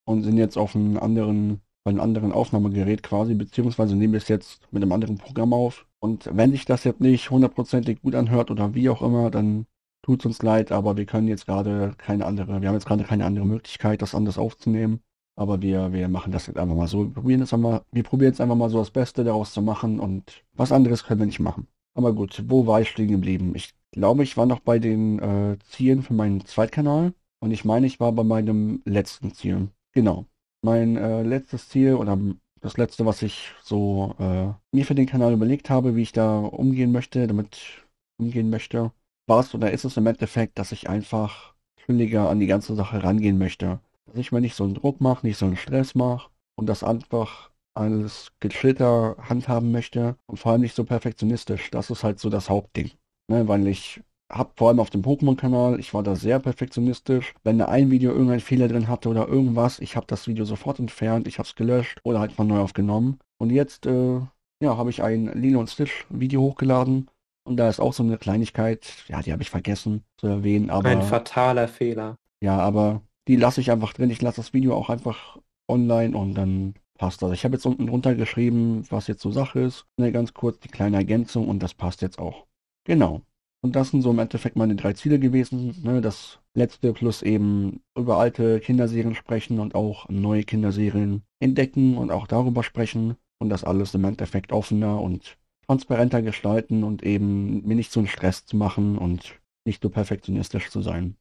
und 0.07 0.23
sind 0.23 0.37
jetzt 0.37 0.57
auf 0.57 0.75
einem 0.75 0.97
anderen, 0.97 1.61
bei 1.83 1.91
einem 1.91 1.99
anderen 1.99 2.31
Aufnahmegerät 2.31 3.03
quasi, 3.03 3.33
beziehungsweise 3.33 3.95
nehmen 3.95 4.13
wir 4.13 4.19
es 4.19 4.29
jetzt 4.29 4.61
mit 4.71 4.81
einem 4.81 4.93
anderen 4.93 5.17
Programm 5.17 5.51
auf. 5.51 5.85
Und 5.99 6.29
wenn 6.31 6.51
sich 6.51 6.65
das 6.65 6.83
jetzt 6.83 7.01
nicht 7.01 7.31
hundertprozentig 7.31 8.01
gut 8.01 8.15
anhört 8.15 8.49
oder 8.49 8.75
wie 8.75 8.89
auch 8.89 9.01
immer, 9.01 9.29
dann 9.29 9.65
tut 10.05 10.23
uns 10.23 10.43
leid, 10.43 10.71
aber 10.71 10.97
wir 10.97 11.05
können 11.05 11.27
jetzt 11.27 11.47
gerade 11.47 11.95
keine 11.97 12.27
andere, 12.27 12.61
wir 12.61 12.67
haben 12.67 12.75
jetzt 12.75 12.85
gerade 12.85 13.03
keine 13.03 13.25
andere 13.25 13.45
Möglichkeit, 13.45 14.03
das 14.03 14.13
anders 14.13 14.37
aufzunehmen. 14.37 14.99
Aber 15.35 15.61
wir, 15.63 15.91
wir 15.93 16.07
machen 16.07 16.31
das 16.31 16.45
jetzt 16.45 16.57
einfach 16.57 16.75
mal 16.75 16.87
so. 16.87 17.05
Wir 17.05 17.13
probieren 17.13 17.39
jetzt 17.41 17.53
einmal, 17.53 17.81
wir 17.91 18.03
probieren 18.03 18.31
jetzt 18.31 18.39
einfach 18.39 18.55
mal 18.55 18.69
so 18.69 18.77
das 18.77 18.91
Beste 18.91 19.23
daraus 19.23 19.51
zu 19.51 19.63
machen 19.63 19.99
und 19.99 20.43
was 20.53 20.71
anderes 20.71 21.03
können 21.03 21.21
wir 21.21 21.25
nicht 21.25 21.39
machen. 21.39 21.67
Aber 21.95 22.13
gut, 22.13 22.43
wo 22.47 22.67
war 22.67 22.81
ich 22.81 22.89
stehen 22.89 23.09
geblieben? 23.09 23.53
Ich 23.55 23.73
glaube, 23.91 24.21
ich 24.23 24.37
war 24.37 24.45
noch 24.45 24.59
bei 24.59 24.77
den 24.77 25.19
äh, 25.19 25.57
Zielen 25.63 26.03
für 26.03 26.13
meinen 26.13 26.45
Zweitkanal 26.45 27.13
und 27.39 27.51
ich 27.51 27.65
meine, 27.65 27.87
ich 27.87 27.99
war 27.99 28.11
bei 28.11 28.23
meinem 28.23 28.83
letzten 28.85 29.33
Ziel. 29.33 29.69
Genau. 29.91 30.25
Mein 30.61 30.97
äh, 30.97 31.23
letztes 31.23 31.67
Ziel 31.69 31.95
oder 31.95 32.17
das 32.61 32.77
letzte, 32.77 33.07
was 33.07 33.23
ich 33.23 33.51
so 33.63 34.13
äh, 34.19 34.53
mir 34.71 34.85
für 34.85 34.95
den 34.95 35.07
Kanal 35.07 35.33
überlegt 35.33 35.71
habe, 35.71 35.95
wie 35.95 36.03
ich 36.03 36.11
da 36.11 36.39
umgehen 36.39 36.91
möchte, 36.91 37.25
damit 37.25 37.83
umgehen 38.17 38.49
möchte, 38.49 38.91
war 39.27 39.39
es 39.39 39.53
oder 39.53 39.71
ist 39.71 39.85
es 39.85 39.97
im 39.97 40.07
Endeffekt, 40.07 40.59
dass 40.59 40.71
ich 40.71 40.89
einfach 40.89 41.53
chilliger 41.85 42.29
an 42.29 42.39
die 42.39 42.47
ganze 42.47 42.75
Sache 42.75 43.03
rangehen 43.03 43.37
möchte. 43.37 43.79
Dass 44.05 44.17
ich 44.17 44.31
mir 44.31 44.41
nicht 44.41 44.55
so 44.55 44.63
einen 44.63 44.75
Druck 44.75 45.01
mache, 45.01 45.25
nicht 45.25 45.37
so 45.37 45.45
einen 45.45 45.57
Stress 45.57 45.95
mache 45.95 46.29
und 46.55 46.67
das 46.67 46.83
einfach 46.83 47.51
alles 47.73 48.31
gechillter 48.39 49.17
handhaben 49.19 49.71
möchte 49.71 50.15
und 50.27 50.37
vor 50.37 50.51
allem 50.51 50.61
nicht 50.61 50.75
so 50.75 50.85
perfektionistisch. 50.85 51.69
Das 51.71 51.89
ist 51.89 52.03
halt 52.03 52.19
so 52.19 52.29
das 52.29 52.49
Hauptding. 52.49 52.91
Ne, 53.27 53.47
weil 53.47 53.67
ich 53.67 54.01
habe 54.31 54.51
vor 54.55 54.69
allem 54.69 54.79
auf 54.79 54.89
dem 54.89 55.01
Pokémon-Kanal, 55.01 55.79
ich 55.79 55.93
war 55.93 56.03
da 56.03 56.15
sehr 56.15 56.39
perfektionistisch. 56.39 57.33
Wenn 57.43 57.57
da 57.57 57.65
ein 57.65 57.91
Video 57.91 58.11
irgendeinen 58.11 58.39
Fehler 58.39 58.67
drin 58.67 58.87
hatte 58.87 59.09
oder 59.09 59.27
irgendwas, 59.27 59.79
ich 59.79 59.95
habe 59.95 60.07
das 60.07 60.27
Video 60.27 60.45
sofort 60.45 60.79
entfernt, 60.79 61.27
ich 61.27 61.37
habe 61.37 61.47
es 61.47 61.55
gelöscht 61.55 61.99
oder 62.03 62.19
halt 62.19 62.31
von 62.31 62.47
neu 62.47 62.59
aufgenommen. 62.59 63.19
Und 63.37 63.51
jetzt, 63.51 63.85
äh, 63.85 64.19
ja, 64.61 64.77
habe 64.77 64.89
ich 64.89 65.03
ein 65.03 65.27
Lilo 65.39 65.59
und 65.59 65.69
Stitch 65.69 66.05
Video 66.09 66.41
hochgeladen 66.41 67.07
und 67.45 67.57
da 67.57 67.69
ist 67.69 67.79
auch 67.79 67.93
so 67.93 68.03
eine 68.03 68.17
Kleinigkeit, 68.17 69.05
ja, 69.07 69.21
die 69.21 69.31
habe 69.31 69.43
ich 69.43 69.49
vergessen 69.49 70.03
zu 70.17 70.27
erwähnen, 70.27 70.69
aber. 70.69 70.89
Ein 70.89 71.03
fataler 71.03 71.67
Fehler. 71.67 72.17
Ja, 72.41 72.57
aber 72.57 73.01
die 73.27 73.35
lasse 73.37 73.61
ich 73.61 73.71
einfach 73.71 73.93
drin. 73.93 74.09
Ich 74.09 74.21
lasse 74.21 74.37
das 74.37 74.53
Video 74.53 74.75
auch 74.75 74.89
einfach 74.89 75.37
online 75.67 76.17
und 76.17 76.33
dann 76.33 76.73
passt 76.97 77.21
das. 77.21 77.31
Ich 77.31 77.45
habe 77.45 77.55
jetzt 77.55 77.65
unten 77.65 77.87
drunter 77.87 78.15
geschrieben, 78.15 78.83
was 78.89 79.07
jetzt 79.07 79.21
so 79.21 79.31
Sache 79.31 79.59
ist. 79.59 79.85
Ne, 79.97 80.11
ganz 80.11 80.33
kurz 80.33 80.59
die 80.59 80.69
kleine 80.69 80.97
Ergänzung 80.97 81.47
und 81.47 81.61
das 81.61 81.73
passt 81.73 82.01
jetzt 82.01 82.19
auch. 82.19 82.45
Genau. 82.83 83.21
Und 83.61 83.75
das 83.75 83.89
sind 83.89 84.01
so 84.01 84.11
im 84.11 84.19
Endeffekt 84.19 84.55
meine 84.55 84.75
drei 84.75 84.93
Ziele 84.93 85.19
gewesen. 85.19 85.75
Ne, 85.83 86.01
das 86.01 86.39
letzte 86.55 86.93
plus 86.93 87.21
eben 87.21 87.81
über 87.97 88.17
alte 88.17 88.59
Kinderserien 88.59 89.15
sprechen 89.15 89.59
und 89.59 89.75
auch 89.75 90.09
neue 90.09 90.43
Kinderserien 90.43 91.23
entdecken 91.39 91.97
und 91.97 92.11
auch 92.11 92.27
darüber 92.27 92.63
sprechen. 92.63 93.15
Und 93.37 93.49
das 93.49 93.63
alles 93.63 93.93
im 93.93 94.05
Endeffekt 94.05 94.51
offener 94.51 95.01
und 95.01 95.37
transparenter 95.65 96.21
gestalten 96.21 96.83
und 96.83 97.03
eben 97.03 97.65
mir 97.65 97.75
nicht 97.75 97.91
so 97.91 97.99
einen 97.99 98.07
Stress 98.07 98.45
zu 98.45 98.55
machen 98.57 98.97
und 98.97 99.39
nicht 99.65 99.81
so 99.81 99.89
perfektionistisch 99.89 100.69
zu 100.69 100.81
sein. 100.81 101.15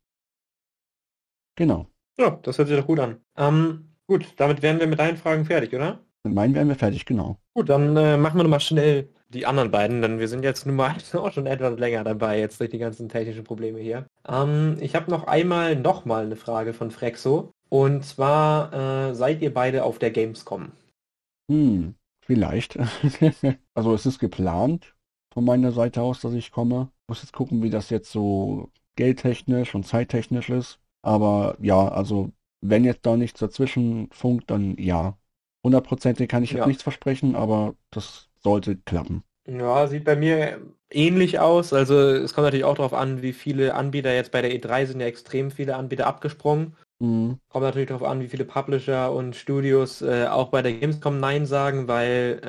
Genau. 1.56 1.86
Ja, 2.18 2.38
das 2.42 2.58
hört 2.58 2.68
sich 2.68 2.76
doch 2.76 2.86
gut 2.86 3.00
an. 3.00 3.20
Ähm, 3.36 3.94
gut, 4.06 4.26
damit 4.36 4.62
wären 4.62 4.80
wir 4.80 4.86
mit 4.86 4.98
deinen 4.98 5.16
Fragen 5.16 5.44
fertig, 5.44 5.74
oder? 5.74 6.00
Mit 6.24 6.34
meinen 6.34 6.54
wären 6.54 6.68
wir 6.68 6.74
fertig, 6.74 7.04
genau. 7.06 7.38
Gut, 7.54 7.68
dann 7.68 7.96
äh, 7.96 8.16
machen 8.16 8.38
wir 8.38 8.44
nochmal 8.44 8.60
schnell 8.60 9.08
die 9.28 9.46
anderen 9.46 9.70
beiden, 9.70 10.00
denn 10.00 10.18
wir 10.18 10.28
sind 10.28 10.44
jetzt 10.44 10.66
nun 10.66 10.76
mal 10.76 10.94
auch 11.14 11.32
schon 11.32 11.46
etwas 11.46 11.78
länger 11.78 12.04
dabei, 12.04 12.38
jetzt 12.38 12.60
durch 12.60 12.70
die 12.70 12.78
ganzen 12.78 13.08
technischen 13.08 13.44
Probleme 13.44 13.80
hier. 13.80 14.06
Ähm, 14.26 14.76
ich 14.80 14.94
habe 14.94 15.10
noch 15.10 15.26
einmal 15.26 15.76
nochmal 15.76 16.24
eine 16.24 16.36
Frage 16.36 16.72
von 16.72 16.90
Frexo. 16.90 17.52
Und 17.68 18.04
zwar, 18.04 18.72
äh, 18.72 19.14
seid 19.14 19.42
ihr 19.42 19.52
beide 19.52 19.84
auf 19.84 19.98
der 19.98 20.12
Gamescom? 20.12 20.72
Hm, 21.50 21.94
Vielleicht. 22.26 22.78
also 23.74 23.94
es 23.94 24.06
ist 24.06 24.18
geplant 24.18 24.94
von 25.32 25.44
meiner 25.44 25.72
Seite 25.72 26.00
aus, 26.00 26.20
dass 26.20 26.32
ich 26.32 26.50
komme. 26.50 26.90
Muss 27.06 27.22
jetzt 27.22 27.32
gucken, 27.32 27.62
wie 27.62 27.70
das 27.70 27.90
jetzt 27.90 28.10
so 28.10 28.70
geldtechnisch 28.96 29.74
und 29.74 29.86
zeittechnisch 29.86 30.48
ist. 30.48 30.78
Aber 31.02 31.56
ja, 31.60 31.88
also 31.88 32.30
wenn 32.62 32.84
jetzt 32.84 33.04
da 33.04 33.16
nichts 33.16 33.40
dazwischen 33.40 34.08
funkt, 34.10 34.50
dann 34.50 34.76
ja. 34.78 35.18
Hundertprozentig 35.62 36.28
kann 36.28 36.42
ich 36.42 36.52
ja. 36.52 36.58
jetzt 36.58 36.66
nichts 36.66 36.82
versprechen, 36.82 37.36
aber 37.36 37.74
das 37.90 38.28
sollte 38.42 38.76
klappen. 38.76 39.22
Ja, 39.46 39.86
sieht 39.86 40.04
bei 40.04 40.16
mir 40.16 40.60
ähnlich 40.90 41.38
aus. 41.38 41.72
Also 41.72 41.98
es 41.98 42.34
kommt 42.34 42.46
natürlich 42.46 42.64
auch 42.64 42.76
darauf 42.76 42.94
an, 42.94 43.22
wie 43.22 43.32
viele 43.32 43.74
Anbieter 43.74 44.14
jetzt 44.14 44.30
bei 44.30 44.42
der 44.42 44.52
E3 44.52 44.86
sind 44.86 45.00
ja 45.00 45.06
extrem 45.06 45.50
viele 45.50 45.76
Anbieter 45.76 46.06
abgesprungen. 46.06 46.76
Mhm. 47.00 47.38
Kommt 47.48 47.64
natürlich 47.64 47.88
darauf 47.88 48.06
an, 48.08 48.20
wie 48.20 48.28
viele 48.28 48.44
Publisher 48.44 49.12
und 49.12 49.34
Studios 49.36 50.00
äh, 50.00 50.26
auch 50.26 50.48
bei 50.50 50.62
der 50.62 50.72
Gamescom 50.74 51.18
Nein 51.18 51.44
sagen, 51.44 51.88
weil 51.88 52.40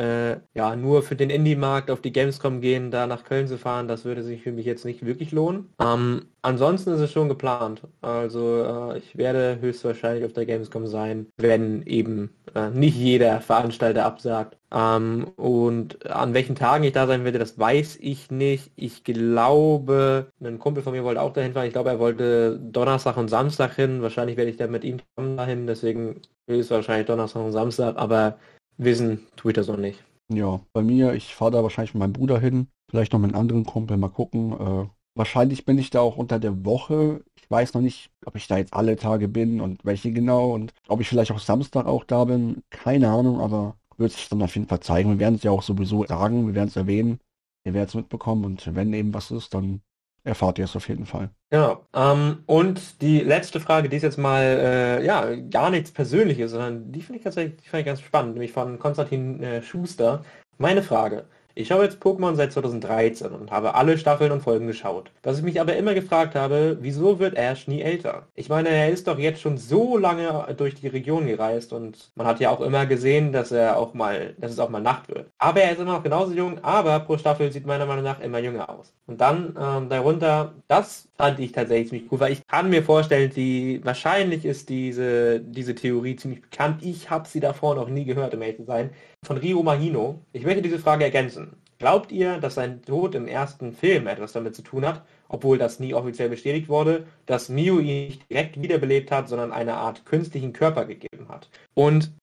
äh, 0.54 0.58
ja 0.58 0.76
nur 0.76 1.02
für 1.04 1.16
den 1.16 1.30
Indie-Markt 1.32 1.90
auf 1.90 2.00
die 2.02 2.12
Gamescom 2.14 2.62
gehen, 2.62 2.92
da 2.92 3.08
nach 3.08 3.24
Köln 3.24 3.48
zu 3.48 3.58
fahren, 3.58 3.88
das 3.88 4.06
würde 4.06 4.24
sich 4.24 4.44
für 4.44 4.52
mich 4.52 4.66
jetzt 4.66 4.86
nicht 4.86 5.04
wirklich 5.06 5.32
lohnen. 5.32 5.74
Ähm, 5.80 6.28
ansonsten 6.46 6.92
ist 6.92 7.00
es 7.00 7.12
schon 7.12 7.28
geplant. 7.28 7.82
Also 8.02 8.64
äh, 8.64 8.98
ich 9.00 9.18
werde 9.18 9.60
höchstwahrscheinlich 9.60 10.24
auf 10.24 10.34
der 10.34 10.46
Gamescom 10.46 10.88
sein, 10.88 11.28
wenn 11.38 11.82
eben 11.84 12.30
äh, 12.54 12.70
nicht 12.70 12.96
jeder 12.96 13.42
Veranstalter 13.42 14.06
absagt. 14.06 14.58
Ähm, 14.72 15.28
und 15.36 16.06
an 16.10 16.34
welchen 16.34 16.56
Tagen 16.56 16.84
ich 16.84 16.94
da 16.94 17.08
sein 17.08 17.24
werde, 17.24 17.40
das 17.40 17.58
weiß 17.58 17.98
ich 18.02 18.32
nicht. 18.32 18.72
Ich 18.76 19.04
glaube, 19.04 20.32
ein 20.44 20.60
Kumpel 20.60 20.84
von 20.84 20.94
mir 20.94 21.04
wollte 21.04 21.22
auch 21.22 21.34
dahin 21.34 21.54
fahren. 21.54 21.68
Ich 21.68 21.74
glaube, 21.74 21.90
er 21.90 22.00
wollte 22.00 22.60
Donnerstag 22.60 23.18
und 23.18 23.30
Samstag 23.30 23.76
hin. 23.76 24.02
Wahrscheinlich 24.02 24.38
werde 24.38 24.52
ich 24.52 24.58
dann 24.58 24.72
mit 24.72 24.84
ihm 24.84 25.00
dahin. 25.16 25.68
Deswegen 25.68 26.22
ist 26.46 26.72
wahrscheinlich 26.72 27.08
Donnerstag 27.08 27.44
und 27.44 27.52
Samstag. 27.52 27.98
Aber 27.98 28.38
wissen 28.78 29.26
tue 29.36 29.52
ich 29.52 29.56
das 29.56 29.68
noch 29.68 29.78
nicht. 29.78 30.04
Ja, 30.32 30.60
bei 30.74 30.82
mir, 30.82 31.14
ich 31.14 31.36
fahre 31.36 31.52
da 31.52 31.64
wahrscheinlich 31.64 31.94
mit 31.94 32.00
meinem 32.00 32.14
Bruder 32.14 32.40
hin. 32.40 32.68
Vielleicht 32.90 33.14
noch 33.14 33.20
mit 33.20 33.32
einem 33.32 33.42
anderen 33.42 33.66
Kumpel. 33.66 33.98
Mal 33.98 34.10
gucken. 34.10 34.54
Äh, 34.54 34.88
wahrscheinlich 35.16 35.66
bin 35.66 35.78
ich 35.78 35.90
da 35.90 36.02
auch 36.02 36.18
unter 36.18 36.40
der 36.40 36.66
Woche. 36.66 37.22
Ich 37.36 37.50
weiß 37.50 37.74
noch 37.74 37.82
nicht, 37.82 38.12
ob 38.26 38.36
ich 38.36 38.48
da 38.48 38.58
jetzt 38.58 38.74
alle 38.74 38.96
Tage 38.98 39.28
bin 39.28 39.62
und 39.62 39.84
welche 39.86 40.12
genau 40.12 40.52
und 40.54 40.74
ob 40.88 41.02
ich 41.02 41.10
vielleicht 41.10 41.32
auch 41.32 41.40
Samstag 41.40 41.86
auch 41.86 42.04
da 42.04 42.26
bin. 42.26 42.64
Keine 42.70 43.10
Ahnung, 43.10 43.40
aber 43.40 43.76
wird 43.98 44.12
sich 44.12 44.30
dann 44.30 44.42
auf 44.42 44.56
jeden 44.56 44.68
Fall 44.68 44.82
zeigen. 44.82 45.10
Wir 45.10 45.20
werden 45.20 45.36
es 45.36 45.44
ja 45.44 45.52
auch 45.52 45.64
sowieso 45.64 46.06
sagen, 46.06 46.48
wir 46.48 46.56
werden 46.56 46.68
es 46.68 46.76
erwähnen. 46.76 47.20
Ihr 47.64 47.74
werdet 47.74 47.90
es 47.90 47.96
mitbekommen 47.96 48.46
und 48.46 48.76
wenn 48.76 48.94
eben 48.94 49.14
was 49.14 49.32
ist, 49.32 49.54
dann 49.54 49.82
erfahrt 50.24 50.60
ihr 50.60 50.66
es 50.66 50.76
auf 50.76 50.90
jeden 50.90 51.06
Fall. 51.06 51.30
Genau. 51.50 51.86
Ähm, 51.94 52.44
und 52.48 53.02
die 53.02 53.20
letzte 53.22 53.60
Frage, 53.60 53.90
die 53.90 53.98
ist 53.98 54.04
jetzt 54.04 54.18
mal 54.18 54.44
äh, 54.44 55.06
ja 55.06 55.36
gar 55.36 55.70
nichts 55.70 55.92
Persönliches, 55.92 56.52
sondern 56.52 56.92
die 56.92 57.02
finde 57.02 57.20
ich 57.20 57.24
tatsächlich 57.24 57.58
die 57.58 57.78
ich 57.78 57.86
ganz 57.86 58.02
spannend, 58.02 58.34
nämlich 58.34 58.52
von 58.52 58.80
Konstantin 58.80 59.42
äh, 59.42 59.62
Schuster. 59.62 60.24
Meine 60.58 60.84
Frage. 60.84 61.26
Ich 61.58 61.70
schaue 61.70 61.86
jetzt 61.86 62.04
Pokémon 62.04 62.36
seit 62.36 62.52
2013 62.52 63.32
und 63.32 63.50
habe 63.50 63.76
alle 63.76 63.98
Staffeln 63.98 64.34
und 64.34 64.42
Folgen 64.42 64.68
geschaut. 64.68 65.10
Was 65.24 65.38
ich 65.38 65.44
mich 65.44 65.62
aber 65.62 65.78
immer 65.78 65.94
gefragt 65.94 66.36
habe, 66.36 66.78
wieso 66.82 67.18
wird 67.20 67.38
Ash 67.38 67.66
nie 67.70 67.80
älter? 67.80 68.28
Ich 68.36 68.50
meine, 68.50 68.68
er 68.68 68.90
ist 68.90 69.08
doch 69.08 69.18
jetzt 69.18 69.40
schon 69.40 69.58
so 69.58 69.98
lange 69.98 70.54
durch 70.58 70.76
die 70.76 70.90
Region 70.90 71.28
gereist 71.28 71.72
und 71.72 72.12
man 72.16 72.28
hat 72.28 72.42
ja 72.42 72.50
auch 72.50 72.60
immer 72.60 72.86
gesehen, 72.86 73.32
dass 73.32 73.54
er 73.54 73.78
auch 73.78 73.94
mal, 73.94 74.34
dass 74.38 74.52
es 74.52 74.60
auch 74.60 74.68
mal 74.68 74.82
Nacht 74.82 75.08
wird. 75.08 75.30
Aber 75.38 75.62
er 75.62 75.72
ist 75.72 75.80
immer 75.80 75.94
noch 75.94 76.04
genauso 76.04 76.34
jung, 76.34 76.62
aber 76.62 77.00
pro 77.00 77.18
Staffel 77.18 77.50
sieht 77.54 77.66
meiner 77.66 77.86
Meinung 77.86 78.04
nach 78.04 78.20
immer 78.20 78.40
jünger 78.40 78.70
aus. 78.70 78.92
Und 79.08 79.22
dann 79.22 79.56
ähm, 79.58 79.88
darunter, 79.88 80.56
das 80.68 81.08
fand 81.18 81.40
ich 81.40 81.54
tatsächlich 81.54 81.88
ziemlich 81.88 82.12
cool, 82.12 82.20
weil 82.20 82.34
ich 82.34 82.46
kann 82.48 82.70
mir 82.70 82.84
vorstellen, 82.84 83.32
die 83.34 83.80
wahrscheinlich 83.86 84.44
ist 84.44 84.68
diese, 84.68 85.40
diese 85.40 85.74
Theorie 85.74 86.18
ziemlich 86.18 86.42
bekannt. 86.42 86.84
Ich 86.84 87.10
habe 87.10 87.30
sie 87.30 87.40
davor 87.40 87.76
noch 87.76 87.88
nie 87.88 88.04
gehört, 88.04 88.34
um 88.34 88.42
ehrlich 88.42 88.58
zu 88.58 88.66
sein 88.66 88.90
von 89.26 89.38
Rio 89.38 89.64
Mahino. 89.64 90.22
Ich 90.34 90.44
möchte 90.44 90.62
diese 90.62 90.80
Frage 90.80 91.04
ergänzen. 91.04 91.58
Glaubt 91.78 92.12
ihr, 92.12 92.40
dass 92.40 92.56
sein 92.56 92.82
Tod 92.84 93.16
im 93.16 93.28
ersten 93.28 93.74
Film 93.74 94.08
etwas 94.08 94.32
damit 94.32 94.56
zu 94.56 94.62
tun 94.62 94.86
hat, 94.86 95.04
obwohl 95.28 95.58
das 95.58 95.80
nie 95.80 95.94
offiziell 95.94 96.30
bestätigt 96.30 96.70
wurde, 96.70 97.06
dass 97.26 97.50
Mio 97.50 97.80
ihn 97.80 98.08
nicht 98.08 98.30
direkt 98.30 98.62
wiederbelebt 98.62 99.12
hat, 99.12 99.28
sondern 99.28 99.52
eine 99.52 99.74
Art 99.74 100.06
künstlichen 100.06 100.54
Körper 100.54 100.86
gegeben 100.86 101.28
hat? 101.28 101.50
Und 101.74 102.14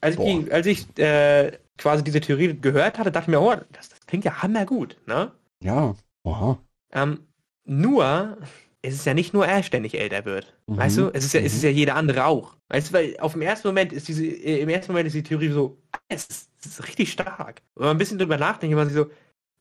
als 0.00 0.16
Boah. 0.16 0.26
ich, 0.26 0.52
als 0.52 0.66
ich 0.66 0.98
äh, 0.98 1.52
quasi 1.76 2.02
diese 2.02 2.20
Theorie 2.20 2.58
gehört 2.58 2.98
hatte, 2.98 3.12
dachte 3.12 3.30
ich 3.30 3.36
mir, 3.36 3.42
oh, 3.42 3.54
das, 3.72 3.90
das 3.90 4.00
klingt 4.06 4.24
ja 4.24 4.42
hammergut, 4.42 4.96
ne? 5.06 5.30
Ja, 5.62 5.94
oha. 6.24 6.58
Ähm, 6.92 7.26
nur 7.64 8.38
es 8.82 8.94
ist 8.94 9.06
ja 9.06 9.14
nicht 9.14 9.32
nur 9.32 9.46
er 9.46 9.62
ständig 9.62 9.98
älter 9.98 10.24
wird. 10.24 10.52
Mhm. 10.66 10.76
Weißt 10.76 10.98
du? 10.98 11.10
Es 11.12 11.24
ist 11.24 11.32
ja, 11.32 11.40
mhm. 11.40 11.46
es 11.46 11.54
ist 11.54 11.62
ja 11.62 11.70
jeder 11.70 11.94
andere 11.94 12.26
auch. 12.26 12.56
Weißt 12.68 12.90
du, 12.90 12.94
weil 12.94 13.16
auf 13.20 13.32
dem 13.32 13.42
ersten 13.42 13.68
Moment 13.68 13.92
ist 13.92 14.08
diese, 14.08 14.24
äh, 14.26 14.60
im 14.60 14.68
ersten 14.68 14.92
Moment 14.92 15.06
ist 15.06 15.14
die 15.14 15.22
Theorie 15.22 15.50
so, 15.50 15.78
es 16.08 16.26
ist, 16.26 16.50
es 16.60 16.66
ist 16.66 16.88
richtig 16.88 17.12
stark. 17.12 17.62
Wenn 17.76 17.86
man 17.86 17.96
ein 17.96 17.98
bisschen 17.98 18.18
drüber 18.18 18.36
nachdenkt, 18.36 18.76
man 18.76 18.88
sich 18.88 18.96
so, 18.96 19.06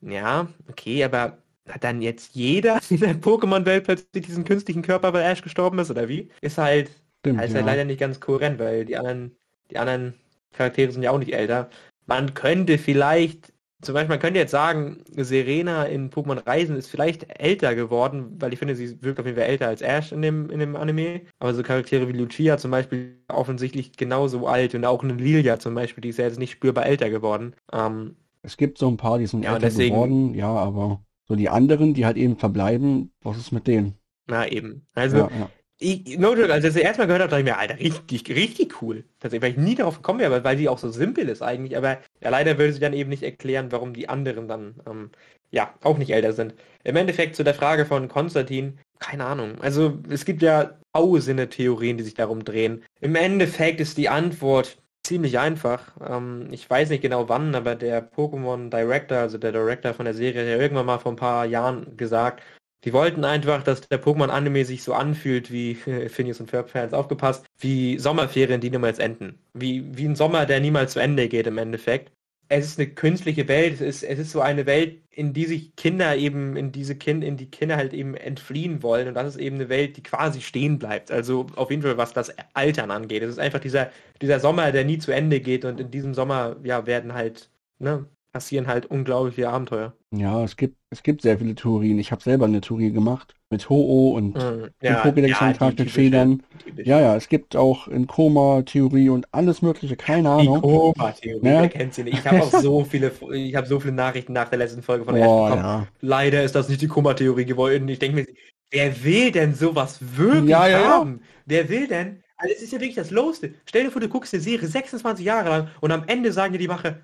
ja, 0.01 0.47
okay, 0.67 1.03
aber 1.03 1.37
hat 1.69 1.83
dann 1.83 2.01
jetzt 2.01 2.33
jeder 2.33 2.79
in 2.89 2.99
der 2.99 3.15
Pokémon-Welt 3.15 3.83
plötzlich 3.83 4.25
diesen 4.25 4.43
künstlichen 4.43 4.81
Körper, 4.81 5.13
weil 5.13 5.23
Ash 5.23 5.43
gestorben 5.43 5.77
ist, 5.79 5.91
oder 5.91 6.09
wie? 6.09 6.29
Ist 6.41 6.57
halt, 6.57 6.89
Stimmt, 7.19 7.39
halt, 7.39 7.51
ja. 7.51 7.57
halt 7.57 7.65
leider 7.67 7.85
nicht 7.85 7.99
ganz 7.99 8.19
kohärent, 8.19 8.59
weil 8.59 8.85
die 8.85 8.97
anderen, 8.97 9.35
die 9.69 9.77
anderen 9.77 10.15
Charaktere 10.53 10.91
sind 10.91 11.03
ja 11.03 11.11
auch 11.11 11.19
nicht 11.19 11.33
älter. 11.33 11.69
Man 12.07 12.33
könnte 12.33 12.79
vielleicht 12.79 13.53
zum 13.81 13.93
Beispiel, 13.93 14.09
man 14.09 14.19
könnte 14.19 14.39
jetzt 14.39 14.51
sagen, 14.51 15.03
Serena 15.15 15.83
in 15.85 16.09
Pokémon 16.09 16.45
Reisen 16.45 16.75
ist 16.75 16.87
vielleicht 16.87 17.25
älter 17.39 17.75
geworden, 17.75 18.35
weil 18.39 18.53
ich 18.53 18.59
finde, 18.59 18.75
sie 18.75 19.01
wirkt 19.01 19.19
auf 19.19 19.25
jeden 19.25 19.37
Fall 19.37 19.47
älter 19.47 19.67
als 19.67 19.81
Ash 19.81 20.11
in 20.11 20.21
dem, 20.21 20.49
in 20.49 20.59
dem 20.59 20.75
Anime. 20.75 21.21
Aber 21.39 21.53
so 21.53 21.63
Charaktere 21.63 22.07
wie 22.07 22.13
Lucia 22.13 22.57
zum 22.57 22.71
Beispiel 22.71 23.17
offensichtlich 23.27 23.93
genauso 23.97 24.47
alt 24.47 24.75
und 24.75 24.85
auch 24.85 25.03
eine 25.03 25.13
Lilia 25.13 25.59
zum 25.59 25.75
Beispiel, 25.75 26.01
die 26.01 26.09
ist 26.09 26.17
ja 26.17 26.25
jetzt 26.25 26.39
nicht 26.39 26.51
spürbar 26.51 26.85
älter 26.85 27.09
geworden. 27.09 27.55
Ähm, 27.73 28.15
es 28.43 28.57
gibt 28.57 28.77
so 28.77 28.87
ein 28.87 28.97
paar, 28.97 29.17
die 29.17 29.27
sind 29.27 29.43
ja, 29.43 29.53
älter 29.53 29.67
deswegen, 29.67 29.95
geworden, 29.95 30.33
ja, 30.33 30.49
aber 30.49 31.03
so 31.27 31.35
die 31.35 31.49
anderen, 31.49 31.93
die 31.93 32.05
halt 32.05 32.17
eben 32.17 32.37
verbleiben, 32.37 33.11
was 33.21 33.37
ist 33.37 33.51
mit 33.51 33.67
denen? 33.67 33.95
Na 34.27 34.47
eben. 34.47 34.85
Also 34.93 35.17
ja, 35.17 35.29
ja 35.39 35.49
ich, 35.81 36.19
no 36.19 36.35
joke, 36.35 36.53
als 36.53 36.63
ich 36.63 36.73
das 36.73 36.81
erste 36.81 37.01
Mal 37.01 37.07
gehört 37.07 37.23
habe, 37.23 37.31
dachte 37.31 37.41
ich 37.41 37.45
mir, 37.45 37.57
Alter, 37.57 37.79
richtig, 37.79 38.29
richtig 38.29 38.81
cool. 38.81 39.03
Tatsächlich, 39.19 39.41
weil 39.41 39.51
ich 39.59 39.65
nie 39.65 39.75
darauf 39.75 39.95
gekommen 39.97 40.19
wäre, 40.19 40.43
weil 40.43 40.55
die 40.55 40.69
auch 40.69 40.77
so 40.77 40.89
simpel 40.89 41.27
ist 41.27 41.41
eigentlich. 41.41 41.75
Aber 41.75 41.97
ja, 42.21 42.29
leider 42.29 42.57
würde 42.57 42.71
sie 42.73 42.79
dann 42.79 42.93
eben 42.93 43.09
nicht 43.09 43.23
erklären, 43.23 43.71
warum 43.71 43.93
die 43.93 44.07
anderen 44.07 44.47
dann, 44.47 44.75
ähm, 44.87 45.09
ja, 45.49 45.73
auch 45.81 45.97
nicht 45.97 46.11
älter 46.11 46.33
sind. 46.33 46.53
Im 46.83 46.95
Endeffekt 46.95 47.35
zu 47.35 47.43
der 47.43 47.55
Frage 47.55 47.85
von 47.87 48.07
Konstantin, 48.07 48.77
keine 48.99 49.25
Ahnung. 49.25 49.59
Also, 49.59 49.99
es 50.09 50.23
gibt 50.25 50.43
ja 50.43 50.77
tausende 50.93 51.49
Theorien, 51.49 51.97
die 51.97 52.03
sich 52.03 52.13
darum 52.13 52.45
drehen. 52.45 52.83
Im 52.99 53.15
Endeffekt 53.15 53.79
ist 53.81 53.97
die 53.97 54.09
Antwort 54.09 54.77
ziemlich 55.03 55.39
einfach. 55.39 55.95
Ähm, 56.07 56.47
ich 56.51 56.69
weiß 56.69 56.89
nicht 56.89 57.01
genau 57.01 57.27
wann, 57.27 57.55
aber 57.55 57.75
der 57.75 58.07
Pokémon 58.11 58.69
Director, 58.69 59.17
also 59.17 59.39
der 59.39 59.51
Director 59.51 59.95
von 59.95 60.05
der 60.05 60.13
Serie, 60.13 60.41
hat 60.41 60.47
ja 60.47 60.57
irgendwann 60.57 60.85
mal 60.85 60.99
vor 60.99 61.11
ein 61.11 61.15
paar 61.15 61.45
Jahren 61.45 61.97
gesagt, 61.97 62.43
die 62.83 62.93
wollten 62.93 63.23
einfach, 63.25 63.63
dass 63.63 63.81
der 63.81 64.01
Pokémon-Anime 64.01 64.65
sich 64.65 64.83
so 64.83 64.93
anfühlt, 64.93 65.51
wie 65.51 65.75
Phineas 65.75 66.39
und 66.39 66.49
Ferb-Fans 66.49 66.93
aufgepasst, 66.93 67.45
wie 67.59 67.99
Sommerferien, 67.99 68.61
die 68.61 68.71
niemals 68.71 68.99
enden. 68.99 69.39
Wie, 69.53 69.85
wie 69.95 70.05
ein 70.05 70.15
Sommer, 70.15 70.45
der 70.45 70.59
niemals 70.59 70.93
zu 70.93 70.99
Ende 70.99 71.27
geht 71.27 71.47
im 71.47 71.57
Endeffekt. 71.57 72.11
Es 72.47 72.65
ist 72.65 72.79
eine 72.79 72.89
künstliche 72.89 73.47
Welt, 73.47 73.75
es 73.75 73.81
ist, 73.81 74.03
es 74.03 74.19
ist 74.19 74.31
so 74.31 74.41
eine 74.41 74.65
Welt, 74.65 75.01
in 75.09 75.31
die 75.31 75.45
sich 75.45 75.75
Kinder 75.75 76.17
eben, 76.17 76.57
in 76.57 76.71
diese 76.71 76.95
Kind, 76.97 77.23
in 77.23 77.37
die 77.37 77.49
Kinder 77.49 77.77
halt 77.77 77.93
eben 77.93 78.15
entfliehen 78.15 78.83
wollen. 78.83 79.07
Und 79.07 79.13
das 79.13 79.35
ist 79.35 79.41
eben 79.41 79.55
eine 79.55 79.69
Welt, 79.69 79.95
die 79.95 80.03
quasi 80.03 80.41
stehen 80.41 80.79
bleibt. 80.79 81.11
Also 81.11 81.47
auf 81.55 81.69
jeden 81.69 81.83
Fall, 81.83 81.97
was 81.97 82.13
das 82.13 82.33
Altern 82.53 82.91
angeht. 82.91 83.23
Es 83.23 83.29
ist 83.29 83.39
einfach 83.39 83.59
dieser, 83.59 83.91
dieser 84.21 84.39
Sommer, 84.39 84.71
der 84.71 84.85
nie 84.85 84.97
zu 84.97 85.11
Ende 85.11 85.39
geht 85.39 85.63
und 85.65 85.79
in 85.79 85.91
diesem 85.91 86.13
Sommer, 86.13 86.57
ja, 86.63 86.85
werden 86.87 87.13
halt, 87.13 87.49
ne, 87.79 88.05
passieren 88.31 88.67
halt 88.67 88.85
unglaubliche 88.85 89.49
Abenteuer. 89.49 89.93
Ja, 90.11 90.43
es 90.43 90.55
gibt, 90.55 90.77
es 90.89 91.03
gibt 91.03 91.21
sehr 91.21 91.37
viele 91.37 91.55
Theorien. 91.55 91.99
Ich 91.99 92.11
habe 92.11 92.21
selber 92.21 92.45
eine 92.45 92.61
Theorie 92.61 92.91
gemacht 92.91 93.35
mit 93.49 93.69
Ho-Oh 93.69 94.15
und 94.15 94.35
mm, 94.35 94.69
ja, 94.81 95.03
Pokédex-Eintrag 95.03 95.77
ja, 95.77 95.83
mit 95.83 95.91
Federn. 95.91 96.43
Ja, 96.77 96.99
ja, 96.99 97.15
es 97.15 97.27
gibt 97.27 97.55
auch 97.55 97.87
in 97.87 98.07
Koma-Theorie 98.07 99.09
und 99.09 99.27
alles 99.33 99.61
mögliche, 99.61 99.97
keine 99.97 100.29
Ahnung. 100.29 100.55
Die 100.55 100.61
Koma-Theorie, 100.61 101.47
ja. 101.47 101.67
kennt 101.67 101.93
sie 101.93 102.03
nicht? 102.03 102.19
Ich 102.19 102.25
habe 102.25 102.41
auch 102.41 102.51
so 102.61 102.85
viele, 102.85 103.11
ich 103.33 103.55
habe 103.55 103.67
so 103.67 103.79
viele 103.79 103.93
Nachrichten 103.93 104.33
nach 104.33 104.49
der 104.49 104.59
letzten 104.59 104.81
Folge 104.81 105.05
von 105.05 105.15
Boah, 105.15 105.49
bekommen. 105.49 105.63
Ja. 105.63 105.87
Leider 105.99 106.43
ist 106.43 106.55
das 106.55 106.69
nicht 106.69 106.81
die 106.81 106.87
Koma-Theorie 106.87 107.45
geworden. 107.45 107.87
Ich 107.89 107.99
denke 107.99 108.15
mir, 108.15 108.27
wer 108.71 109.03
will 109.03 109.31
denn 109.31 109.53
sowas 109.53 109.99
wirklich 110.15 110.49
ja, 110.49 110.69
haben? 110.69 111.21
Wer 111.45 111.67
will 111.69 111.87
denn? 111.87 112.23
Also 112.37 112.55
es 112.55 112.63
ist 112.63 112.73
ja 112.73 112.79
wirklich 112.79 112.95
das 112.95 113.11
Lowste. 113.11 113.53
Stell 113.65 113.83
dir 113.83 113.91
vor, 113.91 114.01
du 114.01 114.09
guckst 114.09 114.33
eine 114.33 114.41
Serie 114.41 114.67
26 114.67 115.23
Jahre 115.23 115.49
lang 115.49 115.67
und 115.79 115.91
am 115.91 116.05
Ende 116.07 116.31
sagen 116.31 116.53
dir 116.53 116.59
die 116.59 116.67
Mache, 116.67 117.01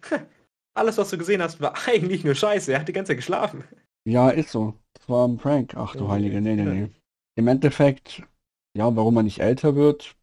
alles, 0.77 0.97
was 0.97 1.09
du 1.09 1.17
gesehen 1.17 1.41
hast, 1.41 1.59
war 1.61 1.73
eigentlich 1.87 2.23
nur 2.23 2.35
Scheiße. 2.35 2.73
Er 2.73 2.79
hat 2.79 2.87
die 2.87 2.93
ganze 2.93 3.11
Zeit 3.11 3.17
geschlafen. 3.17 3.63
Ja, 4.05 4.29
ist 4.29 4.51
so. 4.51 4.73
Das 4.93 5.09
war 5.09 5.27
ein 5.27 5.37
Prank. 5.37 5.73
Ach 5.75 5.95
du 5.95 6.07
Heilige, 6.07 6.41
nee, 6.41 6.55
nee, 6.55 6.63
nee. 6.63 6.89
Im 7.35 7.47
Endeffekt, 7.47 8.23
ja, 8.75 8.95
warum 8.95 9.13
man 9.13 9.25
nicht 9.25 9.39
älter 9.39 9.75
wird, 9.75 10.15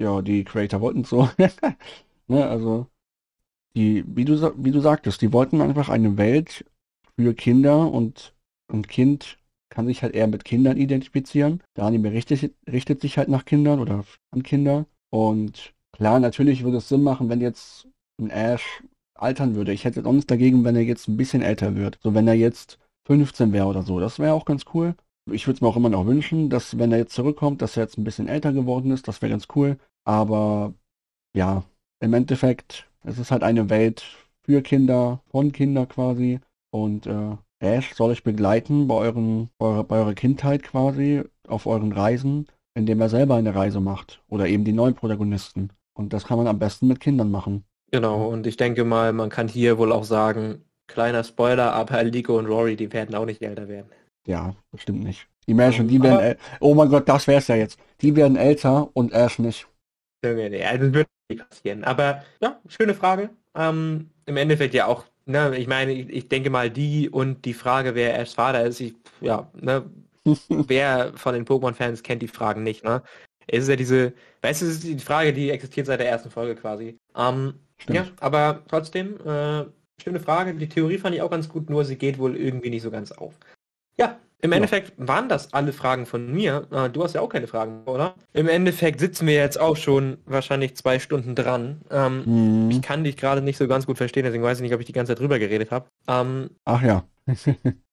ja, 0.00 0.22
die 0.22 0.44
Creator 0.44 0.80
wollten 0.80 1.04
so. 1.04 1.28
ne, 2.26 2.46
also, 2.46 2.86
die, 3.76 4.04
wie 4.06 4.24
du, 4.24 4.52
wie 4.56 4.70
du 4.70 4.80
sagtest, 4.80 5.22
die 5.22 5.32
wollten 5.32 5.60
einfach 5.60 5.88
eine 5.88 6.16
Welt 6.16 6.64
für 7.16 7.34
Kinder 7.34 7.90
und 7.90 8.34
ein 8.68 8.86
Kind 8.86 9.38
kann 9.68 9.86
sich 9.86 10.02
halt 10.02 10.14
eher 10.14 10.26
mit 10.26 10.44
Kindern 10.44 10.76
identifizieren. 10.76 11.62
Der 11.76 11.84
Anime 11.84 12.12
richtet, 12.12 12.54
richtet 12.70 13.00
sich 13.00 13.18
halt 13.18 13.28
nach 13.28 13.44
Kindern 13.44 13.78
oder 13.78 14.04
an 14.32 14.42
Kinder. 14.42 14.86
Und 15.10 15.72
klar, 15.92 16.18
natürlich 16.18 16.64
würde 16.64 16.78
es 16.78 16.88
Sinn 16.88 17.02
machen, 17.02 17.28
wenn 17.28 17.40
jetzt 17.40 17.86
ein 18.20 18.30
Ash 18.30 18.82
altern 19.20 19.54
würde. 19.54 19.72
Ich 19.72 19.84
hätte 19.84 20.02
nichts 20.02 20.26
dagegen, 20.26 20.64
wenn 20.64 20.76
er 20.76 20.82
jetzt 20.82 21.08
ein 21.08 21.16
bisschen 21.16 21.42
älter 21.42 21.76
wird. 21.76 21.98
So 22.02 22.14
wenn 22.14 22.28
er 22.28 22.34
jetzt 22.34 22.78
15 23.06 23.52
wäre 23.52 23.66
oder 23.66 23.82
so. 23.82 24.00
Das 24.00 24.18
wäre 24.18 24.34
auch 24.34 24.44
ganz 24.44 24.64
cool. 24.74 24.94
Ich 25.30 25.46
würde 25.46 25.56
es 25.56 25.60
mir 25.60 25.68
auch 25.68 25.76
immer 25.76 25.88
noch 25.88 26.06
wünschen, 26.06 26.50
dass 26.50 26.78
wenn 26.78 26.92
er 26.92 26.98
jetzt 26.98 27.14
zurückkommt, 27.14 27.62
dass 27.62 27.76
er 27.76 27.84
jetzt 27.84 27.98
ein 27.98 28.04
bisschen 28.04 28.28
älter 28.28 28.52
geworden 28.52 28.90
ist. 28.90 29.08
Das 29.08 29.22
wäre 29.22 29.30
ganz 29.30 29.48
cool. 29.54 29.78
Aber 30.04 30.74
ja, 31.36 31.64
im 32.00 32.14
Endeffekt, 32.14 32.88
es 33.04 33.18
ist 33.18 33.30
halt 33.30 33.42
eine 33.42 33.70
Welt 33.70 34.04
für 34.44 34.62
Kinder, 34.62 35.20
von 35.30 35.52
Kinder 35.52 35.86
quasi. 35.86 36.40
Und 36.70 37.06
äh, 37.06 37.36
Ash 37.60 37.94
soll 37.94 38.10
euch 38.10 38.24
begleiten 38.24 38.88
bei, 38.88 38.94
euren, 38.94 39.50
bei, 39.58 39.66
eurer, 39.66 39.84
bei 39.84 39.96
eurer 39.98 40.14
Kindheit 40.14 40.62
quasi, 40.62 41.22
auf 41.46 41.66
euren 41.66 41.92
Reisen, 41.92 42.46
indem 42.74 43.00
er 43.00 43.08
selber 43.08 43.36
eine 43.36 43.54
Reise 43.54 43.80
macht. 43.80 44.22
Oder 44.28 44.48
eben 44.48 44.64
die 44.64 44.72
neuen 44.72 44.94
Protagonisten. 44.94 45.70
Und 45.94 46.12
das 46.12 46.24
kann 46.24 46.38
man 46.38 46.46
am 46.46 46.58
besten 46.58 46.86
mit 46.86 47.00
Kindern 47.00 47.30
machen. 47.30 47.64
Genau, 47.90 48.28
und 48.28 48.46
ich 48.46 48.56
denke 48.56 48.84
mal, 48.84 49.12
man 49.12 49.30
kann 49.30 49.48
hier 49.48 49.78
wohl 49.78 49.92
auch 49.92 50.04
sagen, 50.04 50.64
kleiner 50.86 51.24
Spoiler, 51.24 51.72
aber 51.72 52.02
Lico 52.04 52.38
und 52.38 52.46
Rory, 52.46 52.76
die 52.76 52.92
werden 52.92 53.14
auch 53.14 53.26
nicht 53.26 53.42
älter 53.42 53.68
werden. 53.68 53.90
Ja, 54.26 54.54
bestimmt 54.70 55.02
nicht. 55.02 55.26
Die 55.46 55.54
Menschen, 55.54 55.88
die 55.88 56.00
werden, 56.02 56.18
aber, 56.18 56.36
oh 56.60 56.74
mein 56.74 56.88
Gott, 56.88 57.08
das 57.08 57.26
wär's 57.26 57.48
ja 57.48 57.56
jetzt. 57.56 57.78
Die 58.02 58.14
werden 58.14 58.36
älter 58.36 58.88
und 58.92 59.12
Ash 59.12 59.38
nicht. 59.38 59.66
Nee, 60.22 60.64
also 60.64 60.84
das 60.84 60.94
wird 60.94 61.08
nicht 61.28 61.48
passieren. 61.48 61.84
Aber 61.84 62.22
ja, 62.40 62.60
schöne 62.68 62.94
Frage. 62.94 63.30
Ähm, 63.56 64.10
Im 64.26 64.36
Endeffekt 64.36 64.74
ja 64.74 64.86
auch, 64.86 65.04
ne, 65.26 65.56
ich 65.56 65.66
meine, 65.66 65.92
ich, 65.92 66.08
ich, 66.10 66.28
denke 66.28 66.50
mal, 66.50 66.70
die 66.70 67.08
und 67.08 67.44
die 67.44 67.54
Frage, 67.54 67.94
wer 67.94 68.18
Ashs 68.18 68.34
Vater 68.34 68.64
ist, 68.64 68.80
ich, 68.80 68.94
ja, 69.20 69.50
ne, 69.60 69.90
wer 70.48 71.12
von 71.16 71.34
den 71.34 71.46
Pokémon-Fans 71.46 72.02
kennt 72.02 72.22
die 72.22 72.28
Fragen 72.28 72.62
nicht, 72.62 72.84
ne? 72.84 73.02
Es 73.46 73.64
ist 73.64 73.68
ja 73.68 73.76
diese, 73.76 74.12
weißt 74.42 74.62
du, 74.62 74.66
es 74.66 74.72
ist 74.74 74.84
die 74.84 74.98
Frage, 74.98 75.32
die 75.32 75.50
existiert 75.50 75.86
seit 75.86 75.98
der 75.98 76.08
ersten 76.08 76.30
Folge 76.30 76.54
quasi. 76.54 76.98
Ähm, 77.16 77.54
Stimmt. 77.80 77.96
Ja, 77.96 78.06
aber 78.20 78.62
trotzdem, 78.68 79.16
äh, 79.26 79.64
schöne 80.02 80.20
Frage. 80.20 80.54
Die 80.54 80.68
Theorie 80.68 80.98
fand 80.98 81.14
ich 81.14 81.22
auch 81.22 81.30
ganz 81.30 81.48
gut, 81.48 81.68
nur 81.70 81.84
sie 81.84 81.96
geht 81.96 82.18
wohl 82.18 82.36
irgendwie 82.36 82.70
nicht 82.70 82.82
so 82.82 82.90
ganz 82.90 83.12
auf. 83.12 83.34
Ja, 83.98 84.18
Im 84.42 84.52
Endeffekt 84.52 84.92
waren 84.96 85.28
das 85.28 85.52
alle 85.52 85.72
Fragen 85.74 86.06
von 86.06 86.32
mir. 86.32 86.66
Äh, 86.70 86.88
du 86.88 87.04
hast 87.04 87.14
ja 87.14 87.20
auch 87.20 87.28
keine 87.28 87.46
Fragen, 87.46 87.82
oder? 87.84 88.14
Im 88.32 88.48
Endeffekt 88.48 88.98
sitzen 89.00 89.26
wir 89.26 89.34
jetzt 89.34 89.60
auch 89.60 89.76
schon 89.76 90.16
wahrscheinlich 90.24 90.74
zwei 90.76 90.98
Stunden 90.98 91.34
dran. 91.34 91.82
Ähm, 91.90 92.22
Mhm. 92.64 92.70
Ich 92.70 92.80
kann 92.80 93.04
dich 93.04 93.16
gerade 93.18 93.42
nicht 93.42 93.58
so 93.58 93.68
ganz 93.68 93.84
gut 93.86 93.98
verstehen, 93.98 94.24
deswegen 94.24 94.42
weiß 94.42 94.58
ich 94.58 94.62
nicht, 94.62 94.72
ob 94.74 94.80
ich 94.80 94.86
die 94.86 94.92
ganze 94.92 95.10
Zeit 95.12 95.20
drüber 95.20 95.38
geredet 95.38 95.70
habe. 95.70 95.88
Ähm, 96.08 96.50
Ach 96.64 96.82
ja. 96.82 97.04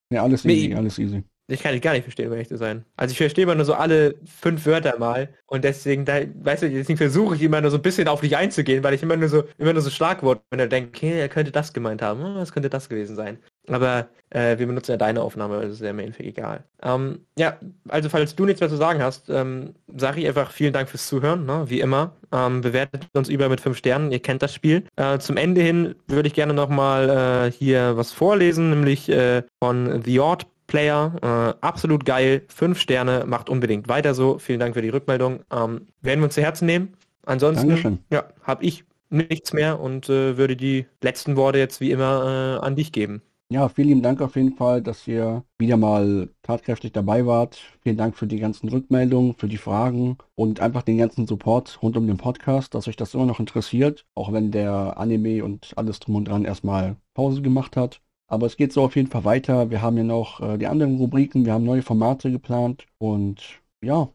ja, 0.10 0.24
alles 0.24 0.46
Nee. 0.46 0.54
easy, 0.54 0.74
alles 0.76 1.00
easy. 1.00 1.24
Ich 1.48 1.64
kann 1.64 1.74
dich 1.74 1.82
gar 1.82 1.94
nicht 1.94 2.04
verstehen, 2.04 2.28
um 2.28 2.34
ehrlich 2.34 2.50
zu 2.50 2.58
sein. 2.58 2.84
Also 2.98 3.14
ich 3.14 3.18
verstehe 3.18 3.44
immer 3.44 3.56
nur 3.56 3.66
so 3.66 3.74
alle 3.74 4.16
fünf 4.26 4.66
Wörter 4.66 4.98
mal 5.00 5.30
und 5.46 5.64
deswegen, 5.64 6.04
da, 6.04 6.20
weißt 6.44 6.64
du, 6.64 6.70
deswegen 6.70 6.98
versuche 6.98 7.36
ich 7.36 7.42
immer 7.42 7.62
nur 7.62 7.72
so 7.72 7.78
ein 7.78 7.82
bisschen 7.82 8.10
auf 8.10 8.20
dich 8.20 8.36
einzugehen, 8.36 8.84
weil 8.84 8.94
ich 8.94 9.02
immer 9.02 9.16
nur 9.16 9.30
so, 9.30 9.44
immer 9.58 9.72
nur 9.72 9.82
so 9.82 9.90
Schlagworte, 9.90 10.42
wenn 10.50 10.60
er 10.60 10.68
denkt, 10.68 10.96
okay, 10.96 11.20
er 11.20 11.30
könnte 11.30 11.52
das 11.52 11.72
gemeint 11.72 12.02
haben, 12.02 12.24
hm, 12.24 12.36
was 12.36 12.52
könnte 12.52 12.70
das 12.70 12.90
gewesen 12.90 13.16
sein. 13.16 13.38
Aber 13.68 14.10
äh, 14.30 14.58
wir 14.58 14.68
benutzen 14.68 14.92
ja 14.92 14.98
deine 14.98 15.22
Aufnahme, 15.22 15.58
also 15.58 15.74
ist 15.74 15.82
ja 15.82 15.90
im 15.90 16.00
Endeffekt 16.00 16.28
egal. 16.28 16.64
Ähm, 16.84 17.26
ja, 17.38 17.58
also 17.88 18.10
falls 18.10 18.36
du 18.36 18.46
nichts 18.46 18.60
mehr 18.60 18.70
zu 18.70 18.78
sagen 18.78 19.02
hast, 19.02 19.30
ähm, 19.30 19.74
sage 19.96 20.20
ich 20.22 20.28
einfach 20.28 20.52
vielen 20.52 20.74
Dank 20.74 20.90
fürs 20.90 21.08
Zuhören, 21.08 21.46
ne? 21.46 21.66
wie 21.68 21.80
immer. 21.80 22.16
Ähm, 22.34 22.62
bewertet 22.62 23.08
uns 23.14 23.30
über 23.30 23.48
mit 23.48 23.62
fünf 23.62 23.78
Sternen, 23.78 24.12
ihr 24.12 24.20
kennt 24.20 24.42
das 24.42 24.54
Spiel. 24.54 24.84
Äh, 24.98 25.20
zum 25.20 25.38
Ende 25.38 25.62
hin 25.62 25.96
würde 26.08 26.28
ich 26.28 26.34
gerne 26.34 26.54
nochmal 26.54 27.48
äh, 27.48 27.52
hier 27.52 27.96
was 27.96 28.12
vorlesen, 28.12 28.70
nämlich 28.70 29.08
äh, 29.10 29.44
von 29.62 30.02
The 30.04 30.20
Odd 30.20 30.46
Player, 30.68 31.16
äh, 31.22 31.66
absolut 31.66 32.06
geil, 32.06 32.44
fünf 32.50 32.80
Sterne, 32.80 33.24
macht 33.26 33.50
unbedingt 33.50 33.88
weiter 33.88 34.14
so. 34.14 34.38
Vielen 34.38 34.60
Dank 34.60 34.76
für 34.76 34.82
die 34.82 34.90
Rückmeldung. 34.90 35.40
Ähm, 35.52 35.88
werden 36.02 36.20
wir 36.20 36.26
uns 36.26 36.36
zu 36.36 36.42
Herzen 36.42 36.66
nehmen. 36.66 36.94
Ansonsten, 37.26 37.68
Dankeschön. 37.68 38.00
ja, 38.12 38.26
habe 38.44 38.64
ich 38.64 38.84
nichts 39.10 39.54
mehr 39.54 39.80
und 39.80 40.10
äh, 40.10 40.38
würde 40.38 40.56
die 40.56 40.86
letzten 41.02 41.36
Worte 41.36 41.58
jetzt 41.60 41.82
wie 41.82 41.92
immer 41.92 42.60
äh, 42.62 42.66
an 42.66 42.76
dich 42.76 42.92
geben. 42.92 43.22
Ja, 43.50 43.70
vielen 43.70 43.88
lieben 43.88 44.02
Dank 44.02 44.22
auf 44.22 44.36
jeden 44.36 44.58
Fall, 44.58 44.82
dass 44.82 45.08
ihr 45.08 45.46
wieder 45.58 45.78
mal 45.78 46.28
tatkräftig 46.42 46.92
dabei 46.92 47.26
wart. 47.26 47.58
Vielen 47.82 47.96
Dank 47.96 48.18
für 48.18 48.28
die 48.28 48.40
ganzen 48.40 48.68
Rückmeldungen, 48.68 49.36
für 49.36 49.48
die 49.48 49.56
Fragen 49.56 50.18
und 50.36 50.60
einfach 50.60 50.82
den 50.82 50.98
ganzen 50.98 51.28
Support 51.28 51.82
rund 51.82 51.96
um 51.96 52.08
den 52.08 52.18
Podcast, 52.18 52.76
dass 52.76 52.90
euch 52.90 52.98
das 52.98 53.14
immer 53.14 53.26
noch 53.26 53.40
interessiert, 53.40 54.06
auch 54.16 54.34
wenn 54.34 54.52
der 54.52 54.98
Anime 54.98 55.46
und 55.46 55.72
alles 55.78 56.02
drum 56.02 56.16
und 56.18 56.28
dran 56.28 56.44
erstmal 56.44 56.98
Pause 57.14 57.42
gemacht 57.42 57.78
hat. 57.78 58.02
Aber 58.30 58.46
es 58.46 58.58
geht 58.58 58.74
so 58.74 58.84
auf 58.84 58.96
jeden 58.96 59.10
Fall 59.10 59.24
weiter. 59.24 59.70
Wir 59.70 59.82
haben 59.82 59.98
ja 59.98 60.04
noch 60.04 60.42
äh, 60.42 60.58
die 60.58 60.68
anderen 60.68 60.98
Rubriken, 60.98 61.46
wir 61.46 61.54
haben 61.54 61.64
neue 61.64 61.82
Formate 61.82 62.32
geplant 62.32 62.86
und 62.98 63.62
ja, 63.84 64.10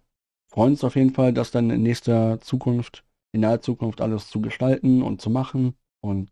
freuen 0.50 0.72
uns 0.72 0.84
auf 0.84 0.96
jeden 0.96 1.14
Fall, 1.14 1.32
das 1.32 1.50
dann 1.50 1.70
in 1.70 1.82
nächster 1.82 2.40
Zukunft, 2.40 3.04
in 3.32 3.40
naher 3.40 3.62
Zukunft 3.62 4.00
alles 4.00 4.28
zu 4.28 4.40
gestalten 4.40 5.02
und 5.02 5.20
zu 5.22 5.30
machen. 5.30 5.74
Und 6.02 6.30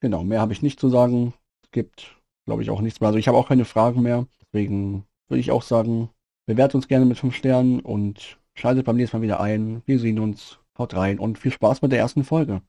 genau, 0.00 0.24
mehr 0.24 0.40
habe 0.40 0.52
ich 0.52 0.62
nicht 0.62 0.80
zu 0.80 0.88
sagen. 0.88 1.32
Es 1.64 1.70
gibt 1.70 2.22
glaube 2.46 2.62
ich, 2.62 2.70
auch 2.70 2.80
nichts 2.80 3.00
mehr. 3.00 3.08
Also 3.08 3.18
ich 3.18 3.28
habe 3.28 3.38
auch 3.38 3.48
keine 3.48 3.64
Fragen 3.64 4.02
mehr. 4.02 4.26
Deswegen 4.40 5.04
würde 5.28 5.40
ich 5.40 5.50
auch 5.50 5.62
sagen, 5.62 6.10
bewertet 6.46 6.76
uns 6.76 6.88
gerne 6.88 7.06
mit 7.06 7.18
5 7.18 7.34
Sternen 7.34 7.80
und 7.80 8.38
schaltet 8.54 8.86
beim 8.86 8.96
nächsten 8.96 9.16
Mal 9.18 9.22
wieder 9.22 9.40
ein. 9.40 9.82
Wir 9.86 9.98
sehen 9.98 10.18
uns. 10.18 10.58
Haut 10.78 10.94
rein 10.94 11.18
und 11.18 11.38
viel 11.38 11.52
Spaß 11.52 11.82
mit 11.82 11.92
der 11.92 11.98
ersten 11.98 12.24
Folge. 12.24 12.62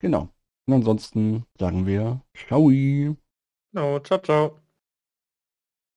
Genau. 0.00 0.28
Und 0.66 0.74
ansonsten 0.74 1.44
sagen 1.56 1.86
wir 1.86 2.20
Ciao. 2.34 2.72
Genau, 3.76 4.00
ciao, 4.00 4.18
ciao. 4.18 4.65